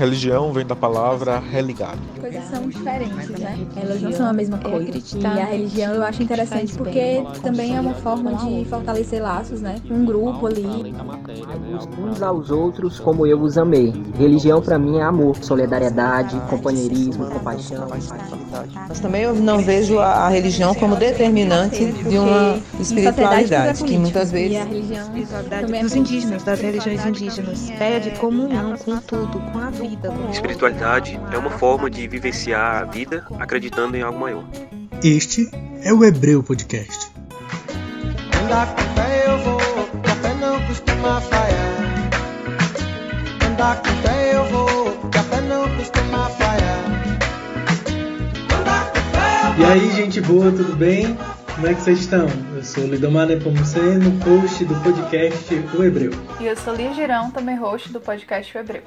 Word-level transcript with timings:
Religião 0.00 0.50
vem 0.50 0.64
da 0.64 0.74
palavra 0.74 1.38
religado. 1.38 1.98
Coisas 2.18 2.42
são 2.44 2.66
diferentes, 2.66 3.28
né? 3.38 3.58
Elas 3.76 4.00
não 4.00 4.10
são 4.10 4.26
a 4.30 4.32
mesma 4.32 4.56
coisa. 4.56 4.92
E 5.14 5.26
a 5.26 5.44
religião 5.44 5.92
eu 5.92 6.02
acho 6.02 6.22
interessante 6.22 6.72
porque 6.74 7.22
também 7.42 7.76
é 7.76 7.80
uma 7.82 7.92
forma 7.92 8.32
de 8.36 8.64
fortalecer 8.64 9.22
laços, 9.22 9.60
né? 9.60 9.76
Um 9.90 10.06
grupo 10.06 10.46
ali. 10.46 10.94
Uns 11.98 12.22
aos 12.22 12.50
outros 12.50 12.98
como 12.98 13.26
eu 13.26 13.42
os 13.42 13.58
amei. 13.58 13.92
Religião 14.18 14.62
para 14.62 14.78
mim 14.78 14.96
é 14.96 15.02
amor, 15.02 15.36
solidariedade, 15.36 16.40
companheirismo, 16.48 17.26
compaixão. 17.26 17.86
Mas 18.88 19.00
também 19.00 19.24
eu 19.24 19.34
não 19.34 19.58
vejo 19.58 19.98
a 19.98 20.30
religião 20.30 20.74
como 20.74 20.96
determinante 20.96 21.92
de 21.92 22.16
uma 22.16 22.58
espiritualidade, 22.80 23.84
que 23.84 23.98
muitas 23.98 24.30
vezes. 24.30 24.56
a 24.56 24.64
religião 24.64 25.10
dos 25.82 25.94
indígenas, 25.94 26.42
das 26.42 26.58
religiões 26.58 27.04
indígenas. 27.04 27.68
Ideia 27.68 28.00
de 28.00 28.12
comunhão 28.12 28.74
com 28.78 28.96
tudo, 28.96 29.38
com 29.52 29.58
a 29.58 29.68
vida. 29.68 29.89
Espiritualidade 30.30 31.18
é 31.32 31.38
uma 31.38 31.50
forma 31.50 31.90
de 31.90 32.06
vivenciar 32.06 32.82
a 32.82 32.84
vida 32.84 33.26
acreditando 33.40 33.96
em 33.96 34.02
algo 34.02 34.20
maior. 34.20 34.44
Este 35.02 35.50
é 35.82 35.92
o 35.92 36.04
Hebreu 36.04 36.44
Podcast. 36.44 37.10
Andar 38.40 38.72
com 38.72 38.82
fé 38.94 39.24
eu 39.26 39.38
vou, 39.38 40.00
café 40.02 40.34
não 40.34 40.64
costuma 40.66 41.20
falhar. 41.20 41.74
Andar 43.50 43.82
com 43.82 43.88
fé 43.88 44.36
eu 44.36 44.44
vou, 44.44 45.10
café 45.10 45.40
não 45.40 45.68
costuma 45.76 46.28
falhar. 46.30 46.80
E 49.58 49.64
aí, 49.64 49.90
gente 49.92 50.20
boa, 50.20 50.52
tudo 50.52 50.76
bem? 50.76 51.18
Como 51.56 51.66
é 51.66 51.74
que 51.74 51.82
vocês 51.82 51.98
estão? 51.98 52.28
Eu 52.54 52.62
sou 52.62 52.86
Lidomar 52.86 53.26
Nepomuceno, 53.26 54.10
host 54.24 54.64
do 54.64 54.74
podcast 54.76 55.52
O 55.76 55.84
Hebreu. 55.84 56.12
E 56.40 56.46
eu 56.46 56.56
sou 56.56 56.74
Lia 56.74 56.94
Girão, 56.94 57.30
também 57.32 57.56
host 57.56 57.92
do 57.92 58.00
podcast 58.00 58.56
O 58.56 58.60
Hebreu. 58.60 58.82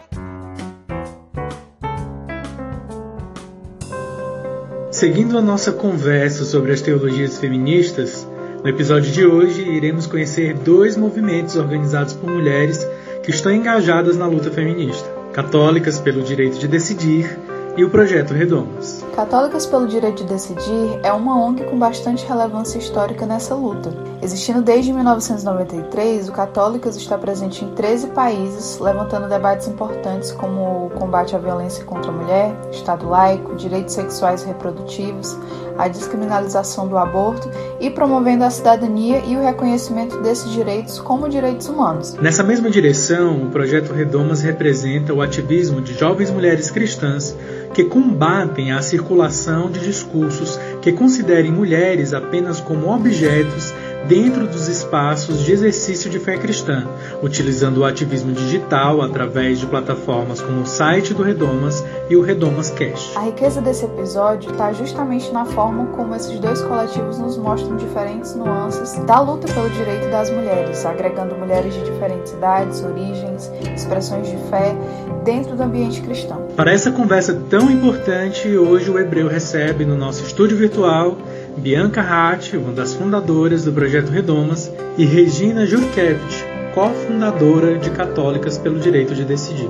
Seguindo 4.94 5.40
a 5.40 5.42
nossa 5.42 5.72
conversa 5.72 6.46
sobre 6.46 6.72
as 6.72 6.80
teologias 6.80 7.40
feministas, 7.40 8.28
no 8.64 8.70
episódio 8.70 9.12
de 9.12 9.26
hoje 9.26 9.68
iremos 9.68 10.06
conhecer 10.06 10.54
dois 10.54 10.96
movimentos 10.96 11.56
organizados 11.56 12.14
por 12.14 12.30
mulheres 12.30 12.88
que 13.24 13.32
estão 13.32 13.52
engajadas 13.52 14.16
na 14.16 14.28
luta 14.28 14.52
feminista: 14.52 15.10
Católicas 15.34 16.00
pelo 16.00 16.22
Direito 16.22 16.60
de 16.60 16.68
Decidir 16.68 17.40
e 17.76 17.84
o 17.84 17.90
Projeto 17.90 18.36
Redomas. 18.36 19.03
Católicas 19.16 19.68
pelo 19.68 19.88
Direito 19.88 20.24
de 20.24 20.34
Decidir 20.34 21.00
é 21.04 21.14
uma 21.14 21.40
ONG 21.40 21.64
com 21.66 21.78
bastante 21.78 22.26
relevância 22.26 22.80
histórica 22.80 23.28
nessa 23.28 23.54
luta. 23.54 23.94
Existindo 24.24 24.60
desde 24.60 24.92
1993, 24.92 26.30
o 26.30 26.32
Católicas 26.32 26.96
está 26.96 27.16
presente 27.16 27.64
em 27.64 27.70
13 27.76 28.08
países, 28.08 28.80
levantando 28.80 29.30
debates 29.30 29.68
importantes 29.68 30.32
como 30.32 30.88
o 30.88 30.90
combate 30.90 31.36
à 31.36 31.40
violência 31.40 31.86
contra 31.86 32.10
a 32.10 32.14
mulher, 32.14 32.56
Estado 32.72 33.08
laico, 33.08 33.56
direitos 33.56 33.94
sexuais 33.94 34.42
e 34.42 34.48
reprodutivos, 34.48 35.38
a 35.78 35.88
descriminalização 35.88 36.88
do 36.88 36.98
aborto 36.98 37.50
e 37.80 37.90
promovendo 37.90 38.44
a 38.44 38.50
cidadania 38.50 39.20
e 39.26 39.36
o 39.36 39.42
reconhecimento 39.42 40.18
desses 40.22 40.52
direitos 40.52 41.00
como 41.00 41.30
direitos 41.30 41.68
humanos. 41.68 42.14
Nessa 42.16 42.44
mesma 42.44 42.70
direção, 42.70 43.44
o 43.44 43.50
Projeto 43.50 43.94
Redomas 43.94 44.42
representa 44.42 45.14
o 45.14 45.22
ativismo 45.22 45.82
de 45.82 45.94
jovens 45.94 46.32
mulheres 46.32 46.72
cristãs 46.72 47.36
que 47.74 47.84
combatem 47.84 48.72
a 48.72 48.82
circulação 48.82 49.70
de 49.70 49.80
discursos 49.80 50.60
que 50.82 50.94
considerem 50.94 51.52
mulheres 51.52 52.14
apenas 52.14 52.60
como 52.60 52.94
objetos 52.94 53.74
dentro 54.08 54.48
dos 54.48 54.68
espaços 54.68 55.40
de 55.44 55.52
exercício 55.52 56.10
de 56.10 56.20
fé 56.20 56.38
cristã, 56.38 56.88
utilizando 57.22 57.80
o 57.80 57.86
ativismo 57.86 58.32
digital 58.34 59.02
através 59.02 59.60
de 59.60 59.66
plataformas 59.66 60.42
como 60.42 60.62
o 60.62 60.66
site 60.66 61.14
do 61.14 61.24
Redomas 61.24 61.84
e 62.10 62.16
o 62.16 62.22
Redomas 62.22 62.70
Cash. 62.70 63.16
A 63.16 63.22
riqueza 63.22 63.62
desse 63.62 63.86
episódio 63.86 64.52
está 64.52 64.74
justamente 64.74 65.32
na 65.32 65.46
forma 65.46 65.86
como 65.88 66.16
esses 66.16 66.40
dois 66.40 66.62
coletivos 66.62 67.18
nos 67.18 67.38
mostram 67.38 67.78
diferentes 67.78 68.36
nuances 68.36 68.94
da 69.06 69.22
luta 69.22 69.52
pelo 69.54 69.70
direito 69.70 70.10
das 70.10 70.30
mulheres, 70.30 70.86
agregando 70.86 71.36
mulheres 71.36 71.74
de 71.74 71.84
diferentes 71.84 72.34
idades, 72.34 72.84
origens, 72.84 73.52
expressões 73.74 74.28
de 74.28 74.38
fé 74.50 74.76
dentro 75.24 75.56
do 75.56 75.64
ambiente 75.64 76.02
cristão. 76.02 76.48
Para 76.56 76.72
essa 76.72 76.92
conversa 76.92 77.40
tão 77.50 77.72
importante, 77.72 78.58
hoje 78.58 78.90
o 78.90 79.00
Hebreu 79.00 79.28
recebe 79.28 79.86
no 79.86 79.96
nosso 79.96 80.24
estúdio 80.24 80.58
virtual 80.58 81.18
Bianca 81.58 82.02
Hatt, 82.02 82.58
uma 82.58 82.72
das 82.72 82.94
fundadoras 82.94 83.64
do 83.64 83.72
Projeto 83.72 84.10
Redomas, 84.10 84.72
e 84.98 85.06
Regina 85.06 85.66
Jurkevich, 85.66 86.44
cofundadora 86.74 87.78
de 87.78 87.90
Católicas 87.92 88.58
pelo 88.58 88.80
Direito 88.80 89.14
de 89.14 89.24
Decidir. 89.24 89.70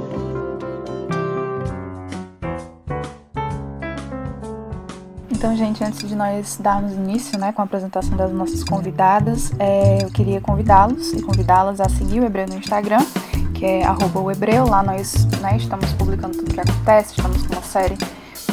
Então, 5.29 5.57
gente, 5.57 5.83
antes 5.83 6.07
de 6.07 6.15
nós 6.15 6.57
darmos 6.57 6.93
início 6.93 7.37
né, 7.37 7.51
com 7.51 7.61
a 7.61 7.65
apresentação 7.65 8.15
das 8.15 8.31
nossas 8.31 8.63
convidadas, 8.63 9.51
é, 9.59 10.01
eu 10.01 10.09
queria 10.09 10.39
convidá-los 10.39 11.11
e 11.11 11.21
convidá-las 11.21 11.81
a 11.81 11.89
seguir 11.89 12.21
o 12.21 12.25
Hebreu 12.25 12.47
no 12.47 12.55
Instagram, 12.55 13.05
que 13.53 13.65
é 13.65 13.83
o 14.15 14.31
Hebreu. 14.31 14.65
Lá 14.65 14.81
nós 14.81 15.25
né, 15.41 15.57
estamos 15.57 15.91
publicando 15.93 16.37
tudo 16.37 16.49
o 16.49 16.53
que 16.53 16.61
acontece, 16.61 17.15
estamos 17.17 17.45
com 17.45 17.53
uma 17.53 17.61
série 17.61 17.97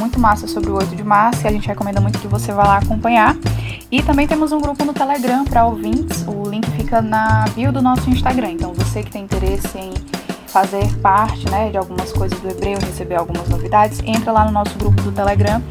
muito 0.01 0.19
massa 0.19 0.49
sobre 0.49 0.71
o 0.71 0.77
8 0.77 0.97
de 0.97 1.05
março 1.05 1.45
e 1.45 1.47
a 1.47 1.53
gente 1.53 1.69
recomenda 1.69 2.01
muito 2.01 2.19
que 2.19 2.27
você 2.27 2.53
vá 2.53 2.65
lá 2.65 2.79
acompanhar. 2.79 3.37
E 3.93 4.03
também 4.03 4.27
temos 4.27 4.51
um 4.51 4.59
grupo 4.59 4.83
no 4.85 4.95
Telegram 4.95 5.45
para 5.45 5.67
ouvintes, 5.67 6.25
o 6.27 6.49
link 6.49 6.69
fica 6.71 7.03
na 7.03 7.45
bio 7.55 7.71
do 7.71 7.83
nosso 7.83 8.09
Instagram. 8.09 8.53
Então 8.53 8.73
você 8.73 9.03
que 9.03 9.11
tem 9.11 9.25
interesse 9.25 9.77
em 9.77 9.93
fazer 10.47 10.85
parte 11.01 11.49
né, 11.51 11.71
de 11.71 11.77
algumas 11.77 12.13
coisas 12.13 12.39
do 12.41 12.49
Hebreu, 12.49 12.79
receber 12.79 13.17
algumas 13.17 13.49
novidades, 13.49 14.01
entra 14.05 14.33
lá 14.33 14.45
no 14.45 14.51
nosso 14.51 14.77
grupo 14.79 15.01
do 15.03 15.13
Telegram 15.13 15.63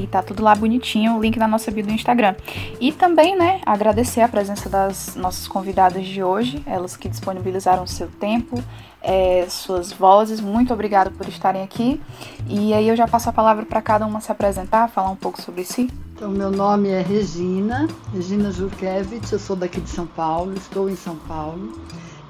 que 0.00 0.06
tá 0.06 0.22
tudo 0.22 0.42
lá 0.42 0.54
bonitinho, 0.54 1.16
o 1.16 1.20
link 1.20 1.38
na 1.38 1.48
nossa 1.48 1.70
bio 1.70 1.84
do 1.84 1.92
Instagram. 1.92 2.34
E 2.80 2.92
também, 2.92 3.36
né, 3.36 3.60
agradecer 3.64 4.20
a 4.20 4.28
presença 4.28 4.68
das 4.68 5.16
nossas 5.16 5.48
convidadas 5.48 6.06
de 6.06 6.22
hoje, 6.22 6.62
elas 6.66 6.96
que 6.96 7.08
disponibilizaram 7.08 7.86
seu 7.86 8.08
tempo, 8.08 8.62
é, 9.02 9.46
suas 9.48 9.92
vozes. 9.92 10.40
Muito 10.40 10.72
obrigada 10.72 11.10
por 11.10 11.26
estarem 11.28 11.62
aqui. 11.62 12.00
E 12.48 12.74
aí 12.74 12.88
eu 12.88 12.96
já 12.96 13.08
passo 13.08 13.30
a 13.30 13.32
palavra 13.32 13.64
para 13.64 13.80
cada 13.80 14.06
uma 14.06 14.20
se 14.20 14.30
apresentar, 14.30 14.88
falar 14.88 15.10
um 15.10 15.16
pouco 15.16 15.40
sobre 15.40 15.64
si. 15.64 15.90
Então, 16.14 16.30
meu 16.30 16.50
nome 16.50 16.88
é 16.88 17.02
Regina, 17.02 17.86
Regina 18.12 18.50
Jurkevich, 18.50 19.32
eu 19.32 19.38
sou 19.38 19.54
daqui 19.54 19.80
de 19.80 19.90
São 19.90 20.06
Paulo, 20.06 20.54
estou 20.54 20.88
em 20.88 20.96
São 20.96 21.16
Paulo. 21.16 21.78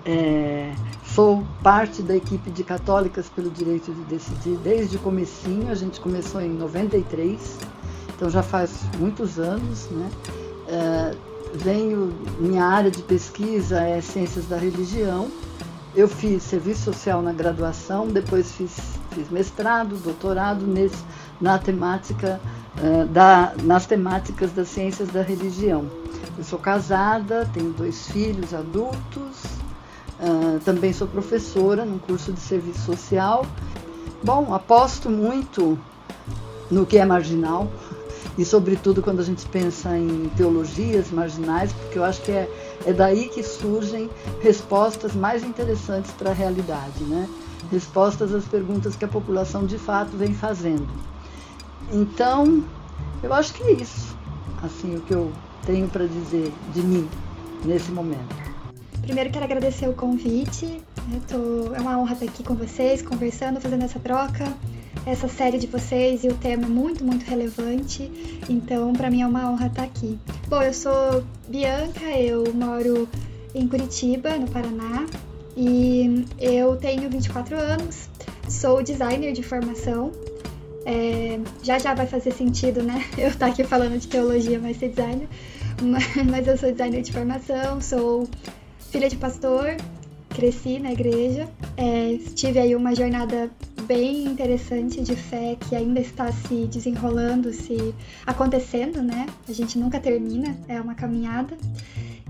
É, 0.04 0.72
sou 1.16 1.42
parte 1.62 2.02
da 2.02 2.14
equipe 2.14 2.50
de 2.50 2.62
Católicas 2.62 3.26
pelo 3.34 3.48
Direito 3.48 3.90
de 3.90 4.02
Decidir 4.02 4.58
desde 4.58 4.96
o 4.96 4.98
comecinho, 4.98 5.72
a 5.72 5.74
gente 5.74 5.98
começou 5.98 6.42
em 6.42 6.50
93, 6.50 7.58
então 8.14 8.28
já 8.28 8.42
faz 8.42 8.82
muitos 8.98 9.38
anos, 9.38 9.88
né? 9.90 10.10
É, 10.68 11.14
venho, 11.54 12.12
minha 12.38 12.66
área 12.66 12.90
de 12.90 13.00
pesquisa 13.02 13.80
é 13.80 13.98
Ciências 14.02 14.44
da 14.44 14.58
Religião, 14.58 15.30
eu 15.94 16.06
fiz 16.06 16.42
serviço 16.42 16.82
social 16.82 17.22
na 17.22 17.32
graduação, 17.32 18.08
depois 18.08 18.52
fiz, 18.52 18.76
fiz 19.12 19.30
mestrado, 19.30 19.96
doutorado 19.96 20.66
nesse, 20.66 21.02
na 21.40 21.58
temática, 21.58 22.38
uh, 22.76 23.06
da, 23.06 23.54
nas 23.62 23.86
temáticas 23.86 24.52
das 24.52 24.68
ciências 24.68 25.08
da 25.08 25.22
religião. 25.22 25.86
Eu 26.36 26.44
sou 26.44 26.58
casada, 26.58 27.48
tenho 27.54 27.72
dois 27.72 28.06
filhos 28.08 28.52
adultos, 28.52 29.55
uh, 30.20 30.60
também 30.64 30.92
sou 30.92 31.06
professora 31.06 31.84
num 31.84 31.98
curso 31.98 32.32
de 32.32 32.40
serviço 32.40 32.80
social. 32.80 33.44
Bom, 34.22 34.54
aposto 34.54 35.10
muito 35.10 35.78
no 36.70 36.84
que 36.84 36.98
é 36.98 37.04
marginal, 37.04 37.70
e 38.36 38.44
sobretudo 38.44 39.02
quando 39.02 39.20
a 39.20 39.24
gente 39.24 39.46
pensa 39.46 39.96
em 39.96 40.30
teologias 40.36 41.10
marginais, 41.10 41.72
porque 41.72 41.98
eu 41.98 42.04
acho 42.04 42.20
que 42.22 42.32
é, 42.32 42.50
é 42.84 42.92
daí 42.92 43.28
que 43.28 43.42
surgem 43.42 44.10
respostas 44.42 45.14
mais 45.14 45.42
interessantes 45.42 46.10
para 46.12 46.30
a 46.30 46.34
realidade, 46.34 47.04
né? 47.04 47.28
respostas 47.70 48.32
às 48.34 48.44
perguntas 48.44 48.96
que 48.96 49.04
a 49.04 49.08
população 49.08 49.66
de 49.66 49.78
fato 49.78 50.16
vem 50.16 50.34
fazendo. 50.34 50.86
Então, 51.92 52.62
eu 53.22 53.32
acho 53.32 53.54
que 53.54 53.62
é 53.62 53.72
isso, 53.72 54.16
assim, 54.62 54.96
o 54.96 55.00
que 55.00 55.14
eu 55.14 55.32
tenho 55.64 55.88
para 55.88 56.06
dizer 56.06 56.52
de 56.74 56.82
mim 56.82 57.08
nesse 57.64 57.90
momento. 57.90 58.45
Primeiro 59.06 59.30
quero 59.30 59.44
agradecer 59.44 59.88
o 59.88 59.94
convite. 59.94 60.82
Tô, 61.28 61.74
é 61.74 61.80
uma 61.80 61.98
honra 61.98 62.12
estar 62.12 62.26
aqui 62.26 62.42
com 62.42 62.54
vocês, 62.54 63.00
conversando, 63.00 63.60
fazendo 63.60 63.84
essa 63.84 63.98
troca 63.98 64.44
essa 65.06 65.28
série 65.28 65.56
de 65.56 65.68
vocês 65.68 66.24
e 66.24 66.28
o 66.28 66.34
tema 66.34 66.64
é 66.64 66.68
muito, 66.68 67.04
muito 67.04 67.24
relevante. 67.24 68.10
Então, 68.50 68.92
para 68.92 69.08
mim 69.08 69.22
é 69.22 69.26
uma 69.26 69.48
honra 69.48 69.68
estar 69.68 69.84
aqui. 69.84 70.18
Bom, 70.48 70.60
eu 70.60 70.74
sou 70.74 71.24
Bianca, 71.48 72.04
eu 72.18 72.52
moro 72.52 73.08
em 73.54 73.68
Curitiba, 73.68 74.36
no 74.36 74.48
Paraná, 74.48 75.06
e 75.56 76.26
eu 76.38 76.76
tenho 76.76 77.08
24 77.08 77.56
anos, 77.56 78.08
sou 78.48 78.82
designer 78.82 79.32
de 79.32 79.44
formação. 79.44 80.10
É, 80.84 81.38
já 81.62 81.78
já 81.78 81.94
vai 81.94 82.06
fazer 82.06 82.32
sentido, 82.32 82.80
né? 82.80 83.04
Eu 83.18 83.28
estar 83.28 83.46
aqui 83.46 83.64
falando 83.64 83.98
de 83.98 84.06
teologia, 84.06 84.60
mas 84.60 84.76
ser 84.76 84.90
designer. 84.90 85.28
Mas 86.30 86.46
eu 86.46 86.56
sou 86.56 86.70
designer 86.70 87.02
de 87.02 87.12
formação, 87.12 87.82
sou 87.82 88.26
filha 88.96 89.10
de 89.10 89.16
pastor, 89.18 89.76
cresci 90.30 90.78
na 90.78 90.90
igreja, 90.90 91.46
é, 91.76 92.16
tive 92.34 92.58
aí 92.58 92.74
uma 92.74 92.94
jornada 92.94 93.50
bem 93.82 94.24
interessante 94.24 95.02
de 95.02 95.14
fé 95.14 95.54
que 95.68 95.76
ainda 95.76 96.00
está 96.00 96.32
se 96.32 96.64
desenrolando, 96.64 97.52
se 97.52 97.94
acontecendo, 98.26 99.02
né? 99.02 99.26
A 99.46 99.52
gente 99.52 99.78
nunca 99.78 100.00
termina, 100.00 100.56
é 100.66 100.80
uma 100.80 100.94
caminhada. 100.94 101.58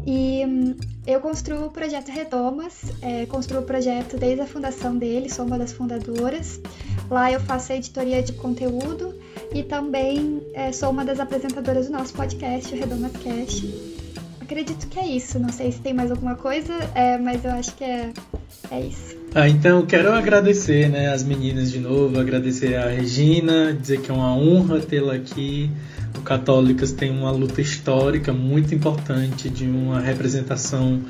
E 0.04 0.44
hum, 0.44 0.74
eu 1.06 1.20
construo 1.20 1.66
o 1.66 1.70
projeto 1.70 2.08
Redomas, 2.08 2.82
é, 3.00 3.26
construo 3.26 3.60
o 3.60 3.64
projeto 3.64 4.16
desde 4.16 4.40
a 4.40 4.46
fundação 4.46 4.96
dele, 4.98 5.30
sou 5.30 5.46
uma 5.46 5.56
das 5.56 5.72
fundadoras. 5.72 6.60
Lá 7.08 7.30
eu 7.30 7.38
faço 7.38 7.70
a 7.70 7.76
editoria 7.76 8.24
de 8.24 8.32
conteúdo 8.32 9.14
e 9.54 9.62
também 9.62 10.42
é, 10.52 10.72
sou 10.72 10.90
uma 10.90 11.04
das 11.04 11.20
apresentadoras 11.20 11.86
do 11.86 11.92
nosso 11.92 12.12
podcast, 12.12 12.74
o 12.74 12.76
Redomas 12.76 13.12
Cast. 13.22 13.95
Acredito 14.46 14.87
que 14.87 14.96
é 15.00 15.04
isso, 15.08 15.40
não 15.40 15.50
sei 15.50 15.72
se 15.72 15.81
tem 15.81 15.93
mais 15.93 16.08
alguma 16.08 16.37
coisa, 16.37 16.72
é, 16.94 17.19
mas 17.19 17.44
eu 17.44 17.50
acho 17.50 17.75
que 17.75 17.82
é, 17.82 18.12
é 18.70 18.81
isso. 18.81 19.16
Ah, 19.34 19.48
então 19.48 19.84
quero 19.84 20.12
agradecer 20.12 20.88
né, 20.88 21.08
as 21.08 21.25
meninas 21.25 21.72
de 21.72 21.81
novo, 21.81 22.20
agradecer 22.20 22.76
a 22.76 22.88
Regina, 22.88 23.75
dizer 23.75 24.02
que 24.02 24.08
é 24.08 24.14
uma 24.14 24.32
honra 24.37 24.78
tê-la 24.78 25.14
aqui. 25.14 25.69
O 26.16 26.20
Católicas 26.20 26.93
tem 26.93 27.10
uma 27.10 27.32
luta 27.32 27.60
histórica 27.60 28.32
muito 28.32 28.72
importante 28.72 29.50
de 29.50 29.64
uma 29.64 29.98
representação 29.98 31.02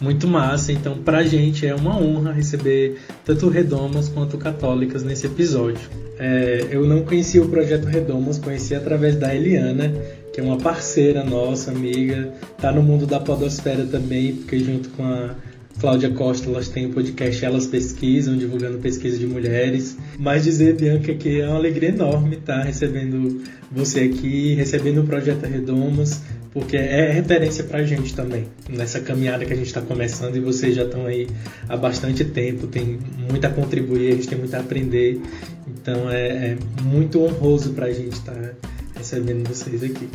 muito 0.00 0.26
massa. 0.28 0.72
Então, 0.72 0.98
pra 0.98 1.22
gente 1.22 1.66
é 1.66 1.74
uma 1.74 1.98
honra 1.98 2.32
receber 2.32 2.98
tanto 3.24 3.48
Redomas 3.48 4.08
quanto 4.08 4.36
Católicas 4.38 5.02
nesse 5.02 5.26
episódio. 5.26 5.88
É, 6.18 6.68
eu 6.70 6.86
não 6.86 7.02
conhecia 7.02 7.42
o 7.42 7.48
projeto 7.48 7.86
Redomas, 7.86 8.38
conheci 8.38 8.74
através 8.74 9.16
da 9.16 9.34
Eliana, 9.34 9.92
que 10.32 10.40
é 10.40 10.42
uma 10.42 10.58
parceira 10.58 11.24
nossa, 11.24 11.70
amiga, 11.70 12.32
tá 12.58 12.70
no 12.70 12.82
mundo 12.82 13.06
da 13.06 13.18
podosfera 13.18 13.86
também, 13.86 14.36
porque 14.36 14.58
junto 14.58 14.90
com 14.90 15.04
a 15.04 15.34
Cláudia 15.80 16.10
Costa, 16.10 16.50
elas 16.50 16.68
têm 16.68 16.86
o 16.86 16.90
podcast 16.90 17.42
Elas 17.42 17.66
Pesquisam, 17.66 18.36
divulgando 18.36 18.78
pesquisa 18.78 19.16
de 19.16 19.26
mulheres. 19.26 19.96
Mas 20.18 20.44
dizer, 20.44 20.76
Bianca, 20.76 21.14
que 21.14 21.40
é 21.40 21.46
uma 21.46 21.56
alegria 21.56 21.88
enorme 21.88 22.36
estar 22.36 22.62
recebendo 22.62 23.42
você 23.72 24.00
aqui, 24.00 24.52
recebendo 24.54 25.00
o 25.00 25.04
Projeto 25.04 25.46
Redomas, 25.46 26.20
porque 26.52 26.76
é 26.76 27.12
referência 27.12 27.64
para 27.64 27.78
a 27.78 27.84
gente 27.84 28.14
também, 28.14 28.46
nessa 28.68 29.00
caminhada 29.00 29.44
que 29.44 29.52
a 29.52 29.56
gente 29.56 29.68
está 29.68 29.80
começando 29.80 30.36
e 30.36 30.40
vocês 30.40 30.74
já 30.74 30.84
estão 30.84 31.06
aí 31.06 31.28
há 31.68 31.76
bastante 31.76 32.24
tempo, 32.24 32.66
tem 32.66 32.98
muito 33.30 33.46
a 33.46 33.50
contribuir, 33.50 34.12
a 34.12 34.16
gente 34.16 34.28
tem 34.28 34.38
muito 34.38 34.54
a 34.54 34.60
aprender, 34.60 35.20
então 35.68 36.10
é, 36.10 36.26
é 36.26 36.58
muito 36.82 37.22
honroso 37.22 37.70
para 37.70 37.86
a 37.86 37.92
gente 37.92 38.14
estar 38.14 38.32
tá 38.32 38.68
recebendo 38.96 39.48
vocês 39.48 39.82
aqui. 39.82 40.08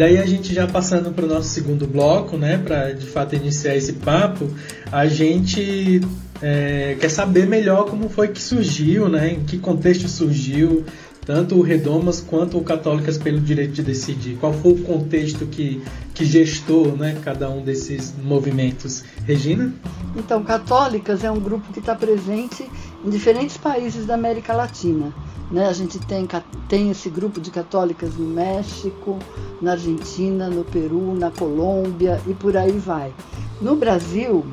daí 0.00 0.16
a 0.16 0.24
gente 0.24 0.54
já 0.54 0.66
passando 0.66 1.12
para 1.12 1.26
o 1.26 1.28
nosso 1.28 1.50
segundo 1.50 1.86
bloco, 1.86 2.38
né, 2.38 2.56
para 2.56 2.92
de 2.92 3.04
fato 3.04 3.36
iniciar 3.36 3.76
esse 3.76 3.92
papo, 3.92 4.48
a 4.90 5.06
gente 5.06 6.00
é, 6.40 6.96
quer 6.98 7.10
saber 7.10 7.46
melhor 7.46 7.84
como 7.84 8.08
foi 8.08 8.28
que 8.28 8.40
surgiu, 8.40 9.10
né, 9.10 9.32
em 9.32 9.44
que 9.44 9.58
contexto 9.58 10.08
surgiu, 10.08 10.86
tanto 11.30 11.54
o 11.54 11.62
Redomas 11.62 12.20
quanto 12.20 12.58
o 12.58 12.64
Católicas 12.64 13.16
pelo 13.16 13.38
Direito 13.38 13.74
de 13.74 13.84
Decidir. 13.84 14.36
Qual 14.40 14.52
foi 14.52 14.72
o 14.72 14.82
contexto 14.82 15.46
que, 15.46 15.80
que 16.12 16.24
gestou 16.24 16.96
né, 16.96 17.20
cada 17.22 17.48
um 17.48 17.62
desses 17.62 18.12
movimentos? 18.20 19.04
Regina? 19.24 19.72
Então, 20.16 20.42
Católicas 20.42 21.22
é 21.22 21.30
um 21.30 21.38
grupo 21.38 21.72
que 21.72 21.78
está 21.78 21.94
presente 21.94 22.68
em 23.04 23.08
diferentes 23.08 23.56
países 23.56 24.06
da 24.06 24.14
América 24.14 24.52
Latina. 24.52 25.14
Né? 25.52 25.68
A 25.68 25.72
gente 25.72 26.00
tem, 26.00 26.26
tem 26.68 26.90
esse 26.90 27.08
grupo 27.08 27.40
de 27.40 27.52
católicas 27.52 28.16
no 28.16 28.26
México, 28.26 29.16
na 29.62 29.72
Argentina, 29.72 30.50
no 30.50 30.64
Peru, 30.64 31.14
na 31.14 31.30
Colômbia 31.30 32.20
e 32.26 32.34
por 32.34 32.56
aí 32.56 32.76
vai. 32.76 33.12
No 33.60 33.76
Brasil, 33.76 34.44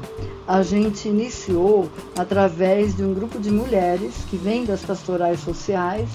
a 0.48 0.62
gente 0.62 1.08
iniciou 1.08 1.90
através 2.16 2.96
de 2.96 3.04
um 3.04 3.16
grupo 3.16 3.40
de 3.40 3.50
mulheres 3.50 4.14
que 4.30 4.38
vem 4.38 4.64
das 4.64 4.82
pastorais 4.82 5.40
sociais, 5.40 6.08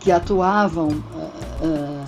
que 0.00 0.10
atuavam, 0.10 0.88
uh, 0.88 0.92
uh, 0.92 2.06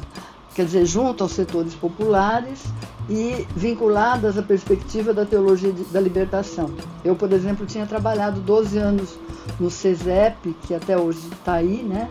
quer 0.54 0.64
dizer, 0.64 0.84
junto 0.86 1.22
aos 1.22 1.32
setores 1.32 1.74
populares 1.74 2.64
e 3.08 3.46
vinculadas 3.56 4.38
à 4.38 4.42
perspectiva 4.42 5.12
da 5.12 5.26
teologia 5.26 5.74
da 5.90 6.00
libertação. 6.00 6.70
Eu, 7.04 7.16
por 7.16 7.32
exemplo, 7.32 7.66
tinha 7.66 7.86
trabalhado 7.86 8.40
12 8.40 8.78
anos 8.78 9.18
no 9.58 9.70
CESEP, 9.70 10.54
que 10.62 10.74
até 10.74 10.96
hoje 10.96 11.18
está 11.32 11.54
aí, 11.54 11.82
né? 11.82 12.08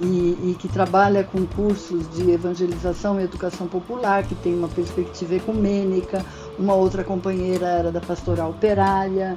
E, 0.00 0.06
e, 0.50 0.56
que 0.56 0.68
trabalha 0.68 1.24
com 1.24 1.44
cursos 1.44 2.08
de 2.14 2.30
evangelização 2.30 3.20
e 3.20 3.24
educação 3.24 3.66
popular, 3.66 4.22
que 4.22 4.34
tem 4.36 4.54
uma 4.54 4.68
perspectiva 4.68 5.34
ecumênica, 5.34 6.24
uma 6.56 6.72
outra 6.72 7.02
companheira 7.02 7.66
era 7.66 7.90
da 7.90 8.00
pastoral 8.00 8.50
operária, 8.50 9.34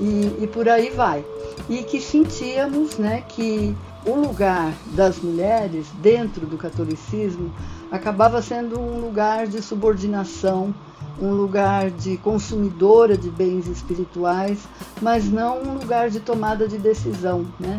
e, 0.00 0.38
e 0.42 0.46
por 0.48 0.68
aí 0.68 0.90
vai. 0.90 1.24
E 1.68 1.84
que 1.84 2.00
sentíamos 2.00 2.98
né, 2.98 3.22
que 3.28 3.76
o 4.04 4.14
lugar 4.16 4.72
das 4.94 5.18
mulheres 5.20 5.86
dentro 6.00 6.46
do 6.46 6.56
catolicismo 6.56 7.52
acabava 7.90 8.42
sendo 8.42 8.80
um 8.80 9.00
lugar 9.00 9.46
de 9.46 9.62
subordinação, 9.62 10.74
um 11.20 11.32
lugar 11.32 11.90
de 11.90 12.16
consumidora 12.16 13.16
de 13.16 13.30
bens 13.30 13.68
espirituais, 13.68 14.60
mas 15.00 15.30
não 15.30 15.62
um 15.62 15.74
lugar 15.74 16.10
de 16.10 16.20
tomada 16.20 16.66
de 16.66 16.78
decisão. 16.78 17.46
Né? 17.60 17.78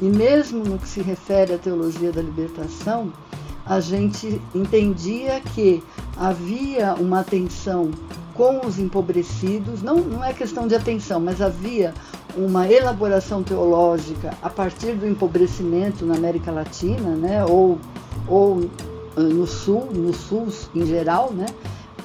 E 0.00 0.04
mesmo 0.04 0.64
no 0.64 0.78
que 0.78 0.88
se 0.88 1.02
refere 1.02 1.52
à 1.52 1.58
teologia 1.58 2.12
da 2.12 2.22
libertação, 2.22 3.12
a 3.66 3.80
gente 3.80 4.40
entendia 4.54 5.40
que 5.40 5.82
havia 6.16 6.94
uma 6.94 7.20
atenção 7.20 7.90
com 8.32 8.64
os 8.64 8.78
empobrecidos, 8.78 9.82
não, 9.82 9.96
não 9.96 10.24
é 10.24 10.32
questão 10.32 10.68
de 10.68 10.74
atenção, 10.74 11.20
mas 11.20 11.42
havia 11.42 11.92
uma 12.36 12.70
elaboração 12.70 13.42
teológica 13.42 14.34
a 14.42 14.50
partir 14.50 14.92
do 14.92 15.06
empobrecimento 15.06 16.04
na 16.04 16.14
América 16.14 16.50
Latina, 16.50 17.10
né, 17.10 17.44
ou, 17.44 17.78
ou 18.26 18.68
ah, 19.16 19.20
no 19.20 19.46
Sul, 19.46 19.88
no 19.92 20.14
Sul 20.14 20.48
em 20.74 20.86
geral, 20.86 21.32
né, 21.32 21.46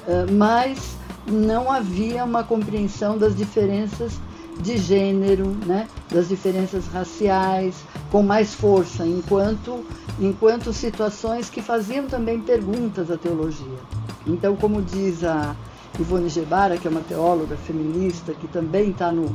ah, 0.08 0.26
mas 0.30 0.96
não 1.26 1.70
havia 1.70 2.24
uma 2.24 2.44
compreensão 2.44 3.16
das 3.16 3.36
diferenças 3.36 4.12
de 4.60 4.76
gênero, 4.76 5.46
né, 5.66 5.88
das 6.10 6.28
diferenças 6.28 6.86
raciais, 6.86 7.74
com 8.10 8.22
mais 8.22 8.54
força, 8.54 9.06
enquanto, 9.06 9.84
enquanto 10.20 10.72
situações 10.72 11.50
que 11.50 11.60
faziam 11.60 12.06
também 12.06 12.40
perguntas 12.40 13.10
à 13.10 13.16
teologia. 13.16 13.78
Então, 14.26 14.54
como 14.54 14.80
diz 14.80 15.24
a 15.24 15.56
Ivone 15.98 16.28
Gebara, 16.28 16.76
que 16.76 16.86
é 16.86 16.90
uma 16.90 17.00
teóloga 17.00 17.56
feminista, 17.56 18.32
que 18.32 18.46
também 18.48 18.90
está 18.90 19.10
no, 19.10 19.34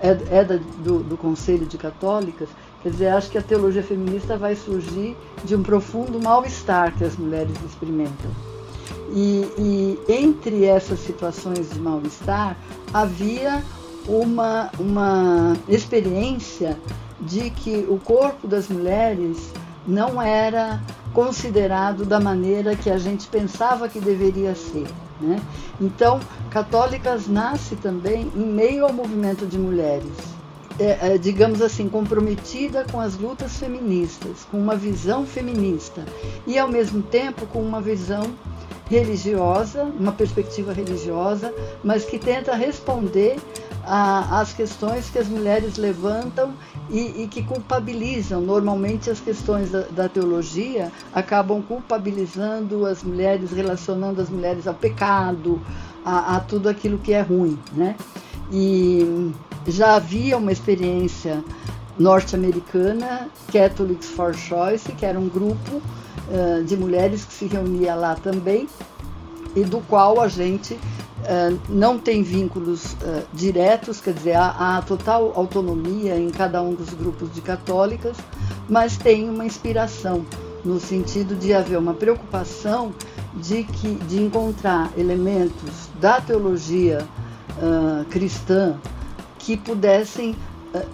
é, 0.00 0.38
é 0.38 0.44
da, 0.44 0.56
do, 0.56 1.02
do 1.02 1.16
Conselho 1.16 1.66
de 1.66 1.78
Católicas, 1.78 2.48
quer 2.82 2.90
dizer, 2.90 3.08
acho 3.08 3.30
que 3.30 3.38
a 3.38 3.42
teologia 3.42 3.82
feminista 3.82 4.36
vai 4.36 4.54
surgir 4.54 5.16
de 5.44 5.54
um 5.54 5.62
profundo 5.62 6.20
mal-estar 6.20 6.94
que 6.96 7.04
as 7.04 7.16
mulheres 7.16 7.54
experimentam. 7.64 8.30
E, 9.12 9.48
e 9.58 9.98
entre 10.08 10.64
essas 10.64 10.98
situações 11.00 11.70
de 11.70 11.78
mal-estar 11.78 12.56
havia 12.92 13.62
uma, 14.08 14.70
uma 14.78 15.56
experiência 15.68 16.78
de 17.20 17.50
que 17.50 17.86
o 17.88 17.98
corpo 17.98 18.46
das 18.46 18.68
mulheres 18.68 19.52
não 19.86 20.20
era 20.20 20.80
considerado 21.12 22.04
da 22.04 22.20
maneira 22.20 22.76
que 22.76 22.90
a 22.90 22.98
gente 22.98 23.26
pensava 23.28 23.88
que 23.88 24.00
deveria 24.00 24.54
ser. 24.54 24.86
Né? 25.20 25.40
Então, 25.80 26.20
Católicas 26.50 27.26
nasce 27.26 27.76
também 27.76 28.30
em 28.34 28.46
meio 28.46 28.84
ao 28.84 28.92
movimento 28.92 29.46
de 29.46 29.58
mulheres, 29.58 30.12
é, 30.78 31.14
é, 31.14 31.18
digamos 31.18 31.62
assim, 31.62 31.88
comprometida 31.88 32.84
com 32.90 33.00
as 33.00 33.16
lutas 33.16 33.56
feministas, 33.56 34.46
com 34.50 34.58
uma 34.58 34.76
visão 34.76 35.24
feminista 35.24 36.04
e, 36.46 36.58
ao 36.58 36.68
mesmo 36.68 37.02
tempo, 37.02 37.46
com 37.46 37.62
uma 37.62 37.80
visão 37.80 38.24
religiosa, 38.88 39.84
uma 39.98 40.12
perspectiva 40.12 40.72
religiosa, 40.72 41.52
mas 41.82 42.04
que 42.04 42.18
tenta 42.18 42.54
responder 42.54 43.36
às 43.84 44.52
questões 44.52 45.08
que 45.08 45.18
as 45.18 45.28
mulheres 45.28 45.76
levantam 45.76 46.52
e, 46.90 47.22
e, 47.22 47.28
que 47.28 47.42
culpabilizam. 47.42 48.40
Normalmente, 48.40 49.10
as 49.10 49.20
questões 49.20 49.70
da, 49.70 49.82
da, 49.82 50.08
teologia 50.08 50.92
acabam 51.14 51.62
culpabilizando 51.62 52.86
as 52.86 53.02
mulheres, 53.02 53.50
relacionando 53.50 54.20
as 54.20 54.30
mulheres 54.30 54.66
ao 54.66 54.74
pecado, 54.74 55.60
a, 56.04 56.36
a 56.36 56.40
tudo 56.40 56.68
aquilo 56.68 56.98
que 56.98 57.12
é 57.12 57.20
ruim. 57.20 57.58
Né? 57.72 57.96
E 58.52 59.32
já 59.66 59.96
havia 59.96 60.36
uma 60.36 60.52
experiência 60.52 61.42
norte-americana, 61.98 63.28
Catholics 63.52 64.08
for 64.08 64.34
Choice, 64.34 64.90
que 64.92 65.04
era 65.04 65.18
um 65.18 65.28
grupo 65.28 65.76
uh, 65.76 66.62
de 66.64 66.76
mulheres 66.76 67.24
que 67.24 67.32
se 67.32 67.46
reunia 67.46 67.94
lá 67.94 68.14
também, 68.14 68.68
e 69.54 69.64
do 69.64 69.80
qual 69.80 70.20
a 70.20 70.28
gente 70.28 70.78
Não 71.68 71.98
tem 71.98 72.22
vínculos 72.22 72.92
uh, 72.94 73.26
diretos, 73.32 74.00
quer 74.00 74.14
dizer, 74.14 74.34
há, 74.34 74.76
há, 74.78 74.82
total 74.82 75.32
autonomia 75.34 76.16
em 76.18 76.30
cada 76.30 76.62
um 76.62 76.74
dos 76.74 76.92
grupos 76.94 77.32
de 77.32 77.40
católicas, 77.40 78.16
mas 78.68 78.96
tem 78.96 79.28
uma 79.28 79.44
inspiração 79.44 80.24
no 80.64 80.78
sentido 80.80 81.34
de 81.34 81.52
haver 81.52 81.78
uma 81.78 81.94
preocupação 81.94 82.92
de, 83.34 83.64
que, 83.64 83.94
de 83.94 84.22
encontrar 84.22 84.90
elementos 84.96 85.88
da 86.00 86.20
teologia 86.20 87.06
uh, 87.58 88.04
cristã 88.06 88.76
que 89.38 89.56
pudessem 89.56 90.34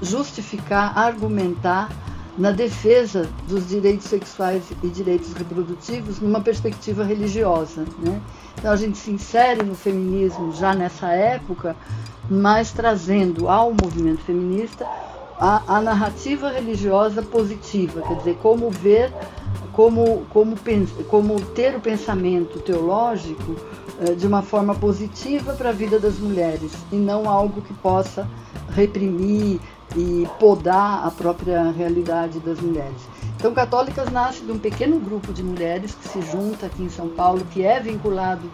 justificar, 0.00 0.96
argumentar 0.96 1.90
na 2.36 2.50
defesa 2.50 3.28
dos 3.46 3.68
direitos 3.68 4.06
sexuais 4.06 4.62
e 4.82 4.88
direitos 4.88 5.32
reprodutivos 5.32 6.20
numa 6.20 6.40
perspectiva 6.40 7.04
religiosa. 7.04 7.84
Né? 7.98 8.20
Então 8.58 8.72
a 8.72 8.76
gente 8.76 8.98
se 8.98 9.10
insere 9.10 9.62
no 9.62 9.74
feminismo 9.74 10.52
já 10.52 10.74
nessa 10.74 11.08
época, 11.08 11.76
mas 12.30 12.72
trazendo 12.72 13.48
ao 13.48 13.72
movimento 13.72 14.22
feminista 14.22 14.86
a, 15.38 15.76
a 15.76 15.80
narrativa 15.80 16.50
religiosa 16.50 17.22
positiva, 17.22 18.02
quer 18.02 18.16
dizer, 18.16 18.36
como 18.40 18.70
ver, 18.70 19.12
como, 19.72 20.24
como, 20.30 20.56
como 21.08 21.40
ter 21.40 21.74
o 21.74 21.80
pensamento 21.80 22.60
teológico 22.60 23.56
eh, 24.00 24.14
de 24.14 24.26
uma 24.26 24.42
forma 24.42 24.74
positiva 24.74 25.54
para 25.54 25.70
a 25.70 25.72
vida 25.72 25.98
das 25.98 26.18
mulheres 26.18 26.72
e 26.92 26.96
não 26.96 27.28
algo 27.28 27.60
que 27.62 27.74
possa 27.74 28.28
reprimir, 28.74 29.60
e 29.96 30.28
podar 30.38 31.06
a 31.06 31.10
própria 31.10 31.70
realidade 31.70 32.40
das 32.40 32.60
mulheres. 32.60 33.11
Então, 33.42 33.52
Católicas 33.52 34.08
nasce 34.08 34.44
de 34.44 34.52
um 34.52 34.58
pequeno 34.60 35.00
grupo 35.00 35.32
de 35.32 35.42
mulheres 35.42 35.96
que 35.96 36.08
se 36.08 36.22
junta 36.22 36.66
aqui 36.66 36.84
em 36.84 36.88
São 36.88 37.08
Paulo, 37.08 37.44
que 37.50 37.64
é 37.64 37.80
vinculado 37.80 38.48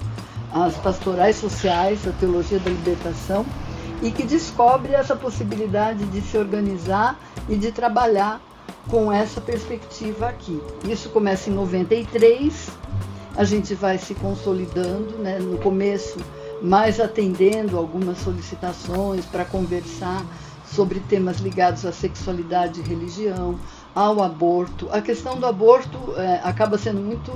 às 0.50 0.76
pastorais 0.76 1.36
sociais, 1.36 2.08
à 2.08 2.12
teologia 2.12 2.58
da 2.58 2.70
libertação, 2.70 3.44
e 4.00 4.10
que 4.10 4.22
descobre 4.22 4.94
essa 4.94 5.14
possibilidade 5.14 6.06
de 6.06 6.22
se 6.22 6.38
organizar 6.38 7.20
e 7.50 7.56
de 7.56 7.70
trabalhar 7.70 8.40
com 8.88 9.12
essa 9.12 9.42
perspectiva 9.42 10.26
aqui. 10.26 10.58
Isso 10.84 11.10
começa 11.10 11.50
em 11.50 11.52
93, 11.52 12.70
a 13.36 13.44
gente 13.44 13.74
vai 13.74 13.98
se 13.98 14.14
consolidando, 14.14 15.18
né? 15.18 15.38
no 15.38 15.58
começo 15.58 16.18
mais 16.62 16.98
atendendo 16.98 17.76
algumas 17.76 18.16
solicitações 18.20 19.26
para 19.26 19.44
conversar 19.44 20.24
sobre 20.64 21.00
temas 21.00 21.40
ligados 21.40 21.84
à 21.84 21.92
sexualidade 21.92 22.80
e 22.80 22.82
religião, 22.82 23.58
ao 23.94 24.22
aborto. 24.22 24.88
A 24.92 25.00
questão 25.00 25.38
do 25.38 25.46
aborto 25.46 25.98
é, 26.16 26.40
acaba 26.44 26.78
sendo 26.78 27.00
muito 27.00 27.32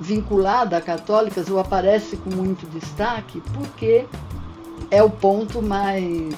vinculada 0.00 0.76
a 0.76 0.80
católicas 0.80 1.48
ou 1.48 1.58
aparece 1.58 2.16
com 2.16 2.30
muito 2.30 2.66
destaque 2.66 3.40
porque 3.52 4.06
é 4.90 5.02
o 5.02 5.10
ponto 5.10 5.62
mais 5.62 6.34